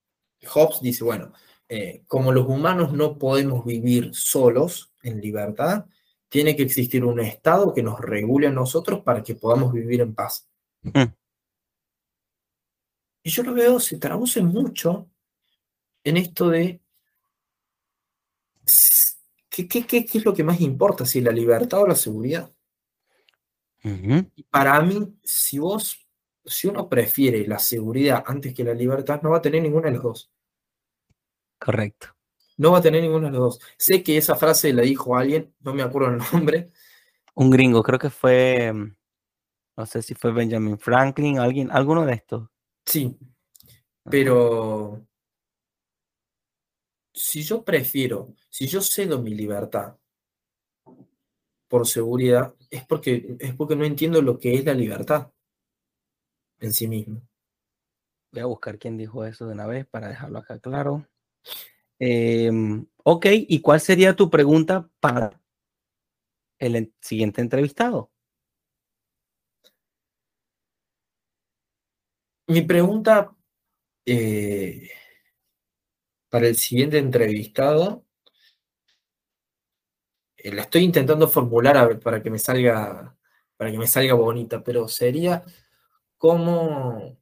Hobbes 0.45 0.81
dice, 0.81 1.05
bueno, 1.05 1.31
eh, 1.69 2.03
como 2.05 2.33
los 2.33 2.45
humanos 2.47 2.91
no 2.91 3.17
podemos 3.17 3.63
vivir 3.63 4.13
solos 4.13 4.91
en 5.03 5.21
libertad, 5.21 5.85
tiene 6.27 6.53
que 6.53 6.63
existir 6.63 7.05
un 7.05 7.21
Estado 7.21 7.73
que 7.73 7.81
nos 7.81 7.97
regule 8.01 8.47
a 8.47 8.51
nosotros 8.51 8.99
para 9.05 9.23
que 9.23 9.35
podamos 9.35 9.71
vivir 9.71 10.01
en 10.01 10.13
paz. 10.13 10.49
Mm. 10.81 11.13
Y 13.23 13.29
yo 13.29 13.43
lo 13.43 13.53
veo, 13.53 13.79
se 13.79 13.99
traduce 13.99 14.41
mucho 14.41 15.09
en 16.03 16.17
esto 16.17 16.49
de 16.49 16.81
¿qué, 19.47 19.65
qué, 19.69 20.05
es 20.13 20.25
lo 20.25 20.33
que 20.33 20.43
más 20.43 20.59
importa? 20.59 21.05
¿Si 21.05 21.21
la 21.21 21.31
libertad 21.31 21.83
o 21.83 21.87
la 21.87 21.95
seguridad? 21.95 22.51
Y 23.81 24.43
para 24.43 24.81
mí, 24.81 25.17
si 25.23 25.57
vos, 25.57 26.05
si 26.45 26.67
uno 26.67 26.89
prefiere 26.89 27.45
la 27.47 27.59
seguridad 27.59 28.23
antes 28.25 28.53
que 28.53 28.63
la 28.63 28.73
libertad, 28.73 29.21
no 29.21 29.29
va 29.29 29.37
a 29.37 29.41
tener 29.41 29.61
ninguna 29.61 29.87
de 29.87 29.93
las 29.93 30.03
dos. 30.03 30.31
Correcto. 31.59 32.07
No 32.57 32.71
va 32.71 32.79
a 32.79 32.81
tener 32.81 33.01
ninguno 33.01 33.27
de 33.27 33.31
los 33.31 33.39
dos. 33.39 33.59
Sé 33.77 34.03
que 34.03 34.17
esa 34.17 34.35
frase 34.35 34.73
la 34.73 34.81
dijo 34.81 35.15
alguien, 35.15 35.53
no 35.61 35.73
me 35.73 35.83
acuerdo 35.83 36.09
el 36.09 36.21
nombre. 36.33 36.71
Un 37.35 37.49
gringo, 37.49 37.81
creo 37.83 37.99
que 37.99 38.09
fue, 38.09 38.71
mm, 38.73 38.95
no 39.77 39.85
sé 39.85 40.01
si 40.01 40.15
fue 40.15 40.31
Benjamin 40.31 40.77
Franklin, 40.77 41.39
alguien, 41.39 41.71
alguno 41.71 42.05
de 42.05 42.13
estos. 42.13 42.49
Sí, 42.85 43.17
pero 44.03 45.05
si 47.13 47.43
yo 47.43 47.63
prefiero, 47.63 48.33
si 48.49 48.67
yo 48.67 48.81
cedo 48.81 49.21
mi 49.21 49.33
libertad 49.33 49.97
por 51.67 51.87
seguridad, 51.87 52.53
es 52.69 52.85
porque, 52.85 53.37
es 53.39 53.55
porque 53.55 53.75
no 53.75 53.85
entiendo 53.85 54.21
lo 54.21 54.37
que 54.37 54.55
es 54.55 54.65
la 54.65 54.73
libertad 54.73 55.31
en 56.61 56.73
sí 56.73 56.87
mismo. 56.87 57.21
Voy 58.31 58.41
a 58.41 58.45
buscar 58.45 58.79
quién 58.79 58.97
dijo 58.97 59.25
eso 59.25 59.45
de 59.45 59.53
una 59.53 59.67
vez 59.67 59.85
para 59.87 60.07
dejarlo 60.07 60.39
acá 60.39 60.59
claro. 60.59 61.05
Em, 61.99 62.87
ok, 63.03 63.25
¿y 63.31 63.61
cuál 63.61 63.81
sería 63.81 64.15
tu 64.15 64.29
pregunta 64.29 64.89
para 64.99 65.39
el 66.59 66.93
siguiente 67.01 67.41
entrevistado? 67.41 68.09
Mi 72.47 72.61
pregunta 72.61 73.35
eh, 74.05 74.89
para 76.29 76.47
el 76.47 76.55
siguiente 76.57 76.97
entrevistado, 76.97 78.05
eh, 80.37 80.51
la 80.53 80.63
estoy 80.63 80.83
intentando 80.83 81.27
formular 81.27 81.77
a 81.77 81.85
ver, 81.85 81.99
para 81.99 82.23
que 82.23 82.29
me 82.29 82.39
salga, 82.39 83.15
para 83.57 83.71
que 83.71 83.77
me 83.77 83.87
salga 83.87 84.13
bonita, 84.15 84.63
pero 84.63 84.87
sería 84.87 85.43
cómo, 86.21 87.17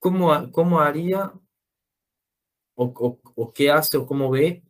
cómo, 0.00 0.50
cómo 0.50 0.80
haría 0.80 1.32
o, 2.74 3.52
qué 3.54 3.70
hace 3.70 3.98
o 3.98 4.04
cómo 4.04 4.30
ve, 4.30 4.64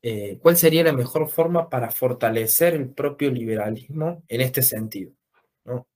eh, 0.00 0.38
cuál 0.40 0.56
sería 0.56 0.84
la 0.84 0.92
mejor 0.92 1.28
forma 1.28 1.68
para 1.68 1.90
fortalecer 1.90 2.74
el 2.74 2.94
propio 2.94 3.32
liberalismo 3.32 4.22
en 4.28 4.42
este 4.42 4.62
sentido. 4.62 5.12
¿no? 5.64 5.88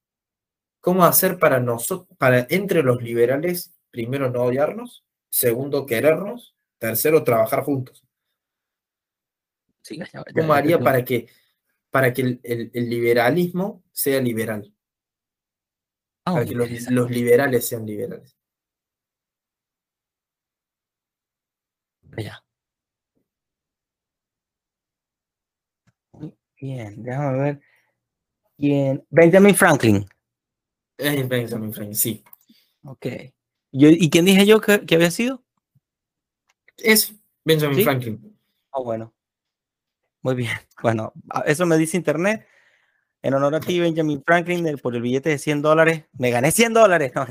¿Cómo 0.80 1.04
hacer 1.04 1.38
para 1.38 1.60
nosotros, 1.60 2.08
para 2.18 2.44
entre 2.50 2.82
los 2.82 3.00
liberales, 3.00 3.78
primero 3.92 4.28
no 4.28 4.42
odiarnos, 4.42 5.04
segundo 5.28 5.86
querernos, 5.86 6.56
tercero 6.78 7.22
trabajar 7.22 7.62
juntos? 7.62 8.04
¿Cómo 10.34 10.52
haría 10.52 10.80
para 10.80 11.04
que, 11.04 11.28
para 11.90 12.12
que 12.12 12.40
el, 12.42 12.72
liberalismo 12.74 13.84
sea 13.92 14.20
liberal? 14.20 14.72
Ah, 16.26 16.32
para 16.32 16.44
que 16.44 16.54
los 16.56 17.10
liberales 17.10 17.68
sean 17.68 17.86
liberales. 17.86 18.36
Ya. 22.18 22.42
Bien, 26.60 27.00
déjame 27.02 27.38
ver. 27.38 27.60
Bien. 28.58 29.06
Benjamin 29.08 29.54
Franklin. 29.54 30.04
Benjamin 30.98 31.72
Franklin, 31.72 31.94
sí. 31.94 32.24
Ok. 32.82 33.06
¿Y 33.70 34.10
quién 34.10 34.24
dije 34.24 34.46
yo 34.46 34.60
que, 34.60 34.82
había 34.96 35.12
sido? 35.12 35.44
Es 36.76 37.14
Benjamin 37.44 37.84
Franklin. 37.84 38.38
Ah, 38.72 38.80
bueno. 38.80 39.14
Muy 40.22 40.34
bien. 40.34 40.50
Bueno, 40.82 41.12
eso 41.46 41.66
me 41.66 41.78
dice 41.78 41.96
internet. 41.96 42.46
En 43.26 43.34
honor 43.34 43.56
a 43.56 43.60
ti, 43.60 43.80
Benjamin 43.80 44.22
Franklin, 44.24 44.78
por 44.80 44.94
el 44.94 45.02
billete 45.02 45.30
de 45.30 45.38
100 45.38 45.60
dólares, 45.60 46.04
me 46.12 46.30
gané 46.30 46.52
100 46.52 46.74
dólares. 46.74 47.10
No, 47.12 47.26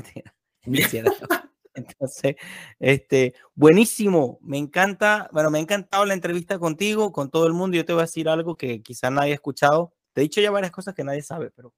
mentira. 0.66 1.10
Entonces, 1.74 2.36
este, 2.78 3.32
buenísimo, 3.54 4.38
me 4.42 4.58
encanta, 4.58 5.30
bueno, 5.32 5.50
me 5.50 5.56
ha 5.56 5.62
encantado 5.62 6.04
la 6.04 6.12
entrevista 6.12 6.58
contigo, 6.58 7.12
con 7.12 7.30
todo 7.30 7.46
el 7.46 7.54
mundo. 7.54 7.78
Yo 7.78 7.86
te 7.86 7.94
voy 7.94 8.00
a 8.00 8.04
decir 8.04 8.28
algo 8.28 8.56
que 8.56 8.82
quizás 8.82 9.10
nadie 9.10 9.30
ha 9.30 9.36
escuchado. 9.36 9.94
Te 10.12 10.20
he 10.20 10.24
dicho 10.24 10.42
ya 10.42 10.50
varias 10.50 10.70
cosas 10.70 10.92
que 10.92 11.02
nadie 11.02 11.22
sabe, 11.22 11.50
pero 11.50 11.72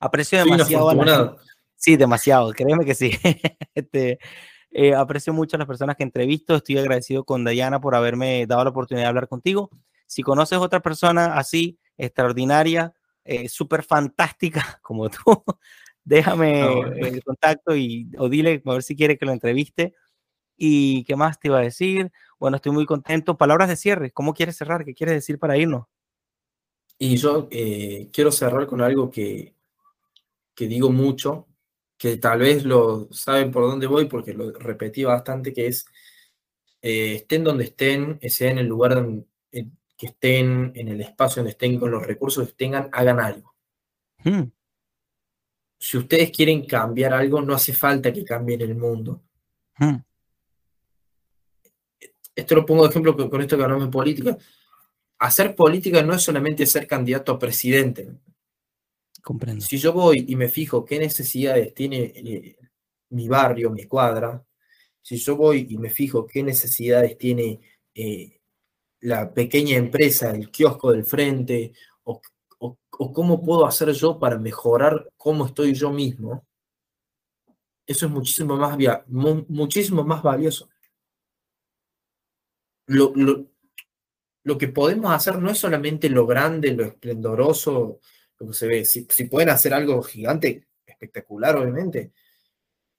aprecio 0.00 0.38
demasiado. 0.38 1.36
sí, 1.76 1.96
demasiado, 1.98 2.52
créeme 2.52 2.86
que 2.86 2.94
sí. 2.94 3.10
este, 3.74 4.18
eh, 4.70 4.94
aprecio 4.94 5.34
mucho 5.34 5.56
a 5.56 5.58
las 5.58 5.68
personas 5.68 5.96
que 5.96 6.04
entrevisto. 6.04 6.54
Estoy 6.56 6.78
agradecido 6.78 7.24
con 7.24 7.44
Dayana 7.44 7.82
por 7.82 7.94
haberme 7.94 8.46
dado 8.46 8.64
la 8.64 8.70
oportunidad 8.70 9.04
de 9.04 9.08
hablar 9.10 9.28
contigo. 9.28 9.68
Si 10.06 10.22
conoces 10.22 10.56
otra 10.56 10.80
persona 10.80 11.36
así 11.36 11.78
extraordinaria, 11.98 12.94
eh, 13.26 13.48
súper 13.48 13.82
fantástica 13.82 14.78
como 14.82 15.08
tú. 15.10 15.44
Déjame 16.04 16.60
el 17.00 17.22
contacto 17.24 17.74
y 17.74 18.08
o 18.16 18.28
dile 18.28 18.62
a 18.64 18.72
ver 18.72 18.82
si 18.82 18.94
quiere 18.94 19.18
que 19.18 19.26
lo 19.26 19.32
entreviste. 19.32 19.94
¿Y 20.56 21.04
qué 21.04 21.16
más 21.16 21.38
te 21.38 21.48
iba 21.48 21.58
a 21.58 21.62
decir? 21.62 22.12
Bueno, 22.38 22.56
estoy 22.56 22.72
muy 22.72 22.86
contento. 22.86 23.36
Palabras 23.36 23.68
de 23.68 23.76
cierre. 23.76 24.12
¿Cómo 24.12 24.32
quieres 24.32 24.56
cerrar? 24.56 24.84
¿Qué 24.84 24.94
quieres 24.94 25.16
decir 25.16 25.38
para 25.38 25.58
irnos? 25.58 25.86
Y 26.98 27.16
yo 27.16 27.48
eh, 27.50 28.08
quiero 28.12 28.30
cerrar 28.32 28.66
con 28.66 28.80
algo 28.80 29.10
que, 29.10 29.54
que 30.54 30.66
digo 30.66 30.90
mucho, 30.90 31.46
que 31.98 32.16
tal 32.16 32.38
vez 32.38 32.64
lo 32.64 33.08
saben 33.12 33.50
por 33.50 33.64
dónde 33.64 33.86
voy 33.86 34.06
porque 34.06 34.32
lo 34.32 34.52
repetí 34.52 35.04
bastante, 35.04 35.52
que 35.52 35.66
es 35.66 35.86
eh, 36.82 37.16
estén 37.16 37.44
donde 37.44 37.64
estén, 37.64 38.18
sea 38.22 38.50
en 38.50 38.58
el 38.58 38.66
lugar 38.66 38.94
donde, 38.94 39.26
que 39.96 40.06
estén, 40.06 40.72
en 40.74 40.88
el 40.88 41.00
espacio 41.00 41.40
donde 41.40 41.52
estén, 41.52 41.78
con 41.78 41.90
los 41.90 42.06
recursos 42.06 42.48
que 42.48 42.54
tengan, 42.54 42.88
hagan 42.92 43.20
algo. 43.20 43.54
Hmm. 44.22 44.50
Si 45.78 45.96
ustedes 45.96 46.30
quieren 46.30 46.66
cambiar 46.66 47.14
algo, 47.14 47.40
no 47.40 47.54
hace 47.54 47.72
falta 47.72 48.12
que 48.12 48.24
cambien 48.24 48.60
el 48.60 48.74
mundo. 48.74 49.22
Hmm. 49.78 49.96
Esto 52.34 52.54
lo 52.54 52.66
pongo 52.66 52.82
de 52.82 52.90
ejemplo 52.90 53.16
con, 53.16 53.40
esto 53.40 53.56
que 53.56 53.62
hablamos 53.62 53.86
de 53.86 53.90
política. 53.90 54.36
Hacer 55.18 55.54
política 55.54 56.02
no 56.02 56.14
es 56.14 56.22
solamente 56.22 56.66
ser 56.66 56.86
candidato 56.86 57.32
a 57.32 57.38
presidente. 57.38 58.12
Comprendo. 59.22 59.64
Si 59.64 59.78
yo 59.78 59.92
voy 59.92 60.26
y 60.28 60.36
me 60.36 60.48
fijo 60.48 60.84
qué 60.84 60.98
necesidades 60.98 61.72
tiene 61.72 62.12
eh, 62.14 62.56
mi 63.10 63.26
barrio, 63.26 63.70
mi 63.70 63.84
cuadra, 63.84 64.44
si 65.00 65.16
yo 65.16 65.36
voy 65.36 65.66
y 65.70 65.78
me 65.78 65.88
fijo 65.88 66.26
qué 66.26 66.42
necesidades 66.42 67.16
tiene 67.16 67.60
eh, 67.94 68.35
la 69.06 69.32
pequeña 69.32 69.76
empresa, 69.76 70.32
el 70.32 70.50
kiosco 70.50 70.90
del 70.90 71.04
frente, 71.04 71.72
o, 72.02 72.20
cómo 72.90 73.40
puedo 73.40 73.64
hacer 73.64 73.92
yo 73.92 74.18
para 74.18 74.36
mejorar 74.36 75.12
cómo 75.16 75.46
estoy 75.46 75.74
yo 75.74 75.92
mismo, 75.92 76.44
eso 77.86 78.06
es 78.06 78.12
muchísimo 78.12 78.56
más, 78.56 78.76
muchísimo 79.06 80.02
más 80.02 80.24
valioso. 80.24 80.68
Lo, 82.88 83.12
lo, 84.42 84.58
que 84.58 84.68
podemos 84.68 85.12
hacer 85.12 85.38
no 85.38 85.50
es 85.50 85.58
solamente 85.58 86.08
lo 86.08 86.26
grande, 86.26 86.72
lo 86.72 86.84
esplendoroso, 86.84 88.00
lo 88.38 88.46
que 88.48 88.54
se 88.54 88.66
ve. 88.66 88.84
Si, 88.84 89.06
si 89.08 89.24
pueden 89.24 89.50
hacer 89.50 89.72
algo 89.72 90.02
gigante, 90.02 90.66
espectacular, 90.84 91.56
obviamente, 91.56 92.12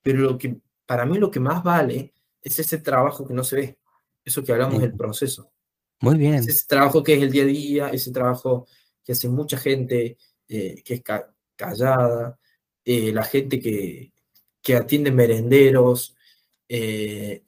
pero 0.01 0.19
lo 0.19 0.37
que, 0.37 0.55
para 0.85 1.05
mí 1.05 1.17
lo 1.17 1.29
que 1.29 1.41
más 1.41 1.61
vale 1.61 2.13
es 2.41 2.59
ese 2.59 2.77
trabajo 2.77 3.27
que 3.27 3.33
no 3.33 3.43
se 3.43 3.55
ve, 3.57 3.79
eso 4.23 4.41
que 4.41 4.53
hablamos 4.53 4.81
del 4.81 4.95
proceso. 4.95 5.51
Muy 5.99 6.17
bien. 6.17 6.35
ese 6.35 6.65
trabajo 6.67 7.03
que 7.03 7.15
es 7.15 7.23
el 7.23 7.31
día 7.31 7.43
a 7.43 7.47
día, 7.47 7.89
ese 7.89 8.11
trabajo 8.11 8.67
que 9.03 9.13
hace 9.13 9.29
mucha 9.29 9.57
gente 9.57 10.17
eh, 10.47 10.81
que 10.83 10.95
es 10.95 11.03
callada, 11.55 12.39
eh, 12.85 13.11
la 13.11 13.23
gente 13.23 13.59
que, 13.59 14.13
que 14.61 14.75
atiende 14.75 15.11
merenderos, 15.11 16.15
eh, 16.69 17.43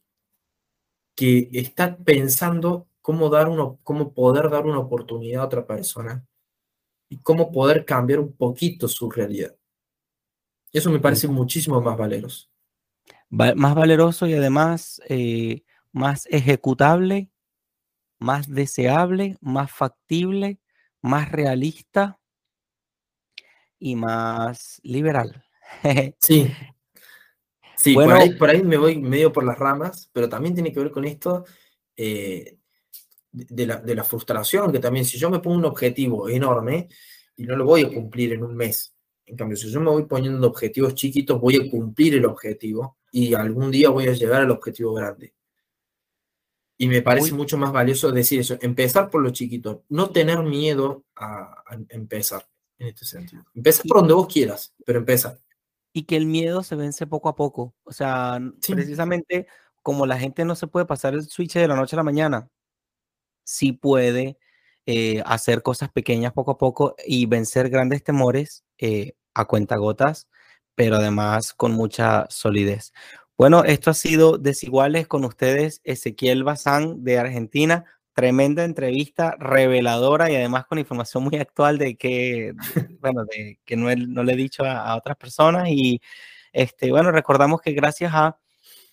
que 1.15 1.49
está 1.53 1.97
pensando 1.97 2.87
cómo, 3.01 3.29
dar 3.29 3.47
uno, 3.47 3.79
cómo 3.83 4.13
poder 4.13 4.49
dar 4.49 4.65
una 4.65 4.79
oportunidad 4.79 5.43
a 5.43 5.45
otra 5.45 5.67
persona 5.67 6.25
y 7.09 7.17
cómo 7.17 7.51
poder 7.51 7.85
cambiar 7.85 8.19
un 8.19 8.33
poquito 8.33 8.87
su 8.87 9.09
realidad. 9.09 9.55
Eso 10.71 10.91
me 10.91 10.99
parece 10.99 11.27
muchísimo 11.27 11.81
más 11.81 11.97
valeroso. 11.97 12.47
más 13.29 13.75
valeroso 13.75 14.27
y 14.27 14.33
además 14.33 15.01
más 15.91 16.27
ejecutable 16.29 17.29
más 18.19 18.47
deseable, 18.49 19.37
más 19.41 19.71
factible, 19.71 20.59
más 21.01 21.31
realista 21.31 22.19
y 23.79 23.95
más 23.95 24.79
liberal. 24.83 25.43
sí. 26.19 26.51
Sí, 27.75 27.93
por, 27.93 28.11
ahí, 28.11 28.35
por, 28.35 28.49
ahí, 28.49 28.61
me 28.61 28.75
voy 28.75 28.97
medio 28.97 29.31
por 29.31 29.45
las 29.45 29.57
ramas, 29.57 30.09
pero 30.11 30.27
también 30.27 30.53
tiene 30.53 30.73
que 30.73 30.81
ver 30.81 30.91
con 30.91 31.05
esto 31.05 31.45
eh, 31.95 32.57
de, 33.31 33.65
la, 33.65 33.77
de 33.77 33.95
la 33.95 34.03
frustración, 34.03 34.69
que 34.73 34.79
también 34.79 35.05
si 35.05 35.17
yo 35.17 35.29
me 35.29 35.39
pongo 35.39 35.55
un 35.55 35.65
objetivo 35.65 36.27
enorme 36.27 36.89
y 37.37 37.43
no 37.43 37.55
lo 37.55 37.63
voy 37.63 37.83
a 37.83 37.87
cumplir 37.87 38.33
en 38.33 38.43
un 38.43 38.53
mes, 38.53 38.93
en 39.29 39.37
cambio, 39.37 39.55
si 39.55 39.71
yo 39.71 39.79
me 39.79 39.91
voy 39.91 40.05
poniendo 40.05 40.47
objetivos 40.47 40.95
chiquitos, 40.95 41.39
voy 41.39 41.55
a 41.55 41.69
cumplir 41.69 42.15
el 42.15 42.25
objetivo 42.25 42.97
y 43.11 43.35
algún 43.35 43.69
día 43.69 43.89
voy 43.89 44.07
a 44.07 44.13
llegar 44.13 44.41
al 44.41 44.49
objetivo 44.49 44.93
grande. 44.93 45.35
Y 46.81 46.87
me 46.87 47.01
parece 47.01 47.33
mucho 47.33 47.57
más 47.57 47.73
valioso 47.73 48.09
decir 48.09 48.39
eso, 48.39 48.57
empezar 48.61 49.09
por 49.09 49.21
lo 49.21 49.31
chiquito, 49.31 49.83
no 49.89 50.11
tener 50.11 50.41
miedo 50.43 51.03
a, 51.13 51.61
empezar 51.89 52.47
en 52.77 52.87
este 52.87 53.05
sentido. 53.05 53.43
Empezar 53.53 53.85
por 53.85 53.97
donde 53.97 54.13
vos 54.13 54.27
quieras, 54.31 54.73
pero 54.85 54.99
empezar. 54.99 55.37
Y 55.91 56.03
que 56.03 56.15
el 56.15 56.25
miedo 56.25 56.63
se 56.63 56.77
vence 56.77 57.05
poco 57.05 57.27
a 57.27 57.35
poco. 57.35 57.75
O 57.83 57.91
sea, 57.91 58.39
precisamente 58.65 59.47
como 59.81 60.05
la 60.05 60.17
gente 60.17 60.45
no 60.45 60.55
se 60.55 60.67
puede 60.67 60.85
pasar 60.85 61.13
el 61.15 61.27
switch 61.27 61.55
de 61.55 61.67
la 61.67 61.75
noche 61.75 61.97
a 61.97 61.97
la 61.97 62.03
mañana, 62.03 62.49
sí 63.43 63.73
puede 63.73 64.37
eh, 64.85 65.21
hacer 65.25 65.61
cosas 65.61 65.89
pequeñas 65.91 66.31
poco 66.31 66.51
a 66.51 66.57
poco 66.57 66.95
y 67.05 67.25
vencer 67.25 67.69
grandes 67.69 68.05
temores 68.05 68.63
eh, 68.77 69.15
a 69.33 69.43
cuentagotas, 69.43 70.29
pero 70.75 70.95
además 70.95 71.53
con 71.53 71.73
mucha 71.73 72.25
solidez. 72.29 72.93
Bueno, 73.39 73.63
esto 73.63 73.89
ha 73.89 73.93
sido 73.93 74.37
Desiguales 74.37 75.07
con 75.07 75.23
ustedes, 75.23 75.79
Ezequiel 75.85 76.43
Bazán 76.43 77.05
de 77.05 77.19
Argentina. 77.19 77.85
Tremenda 78.11 78.65
entrevista, 78.65 79.37
reveladora 79.39 80.29
y 80.29 80.35
además 80.35 80.65
con 80.65 80.77
información 80.77 81.23
muy 81.23 81.37
actual 81.37 81.77
de 81.77 81.95
que, 81.95 82.53
bueno, 82.99 83.23
de 83.23 83.57
que 83.63 83.77
no, 83.77 84.23
le 84.23 84.33
he 84.33 84.35
dicho 84.35 84.65
a, 84.65 84.93
otras 84.93 85.15
personas. 85.15 85.69
Y 85.69 86.01
este, 86.51 86.91
bueno, 86.91 87.13
recordamos 87.13 87.61
que 87.61 87.71
gracias 87.71 88.11
a 88.13 88.37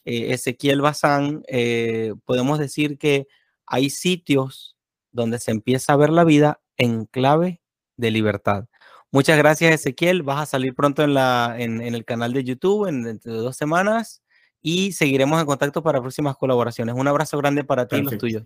eh, 0.04 0.32
Ezequiel 0.32 0.80
Bazán 0.80 1.42
eh, 1.48 2.14
podemos 2.24 2.60
decir 2.60 2.98
que 2.98 3.26
hay 3.66 3.90
sitios 3.90 4.76
donde 5.10 5.40
se 5.40 5.50
empieza 5.50 5.92
a 5.92 5.96
ver 5.96 6.10
la 6.10 6.22
vida 6.22 6.60
en 6.76 7.06
clave 7.06 7.60
de 7.96 8.12
libertad. 8.12 8.66
Muchas 9.10 9.38
gracias, 9.38 9.74
Ezequiel. 9.74 10.22
Vas 10.22 10.40
a 10.40 10.46
salir 10.46 10.72
pronto 10.76 11.02
en, 11.02 11.14
la, 11.14 11.56
en, 11.58 11.80
el 11.80 12.04
canal 12.04 12.32
de 12.32 12.44
YouTube 12.44 12.86
en, 12.86 13.02
de 13.02 13.18
dos 13.24 13.56
semanas 13.56 14.22
y 14.62 14.92
seguiremos 14.92 15.40
en 15.40 15.46
contacto 15.46 15.82
para 15.82 16.00
próximas 16.00 16.36
colaboraciones. 16.36 16.94
Un 16.94 17.08
abrazo 17.08 17.38
grande 17.38 17.64
para 17.64 17.86
ti 17.86 17.96
y 17.96 18.02
los 18.02 18.18
tuyos. 18.18 18.44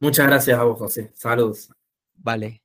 Muchas 0.00 0.26
gracias 0.26 0.58
a 0.58 0.62
vos, 0.62 0.78
José. 0.78 1.10
Saludos. 1.14 1.70
Vale. 2.14 2.62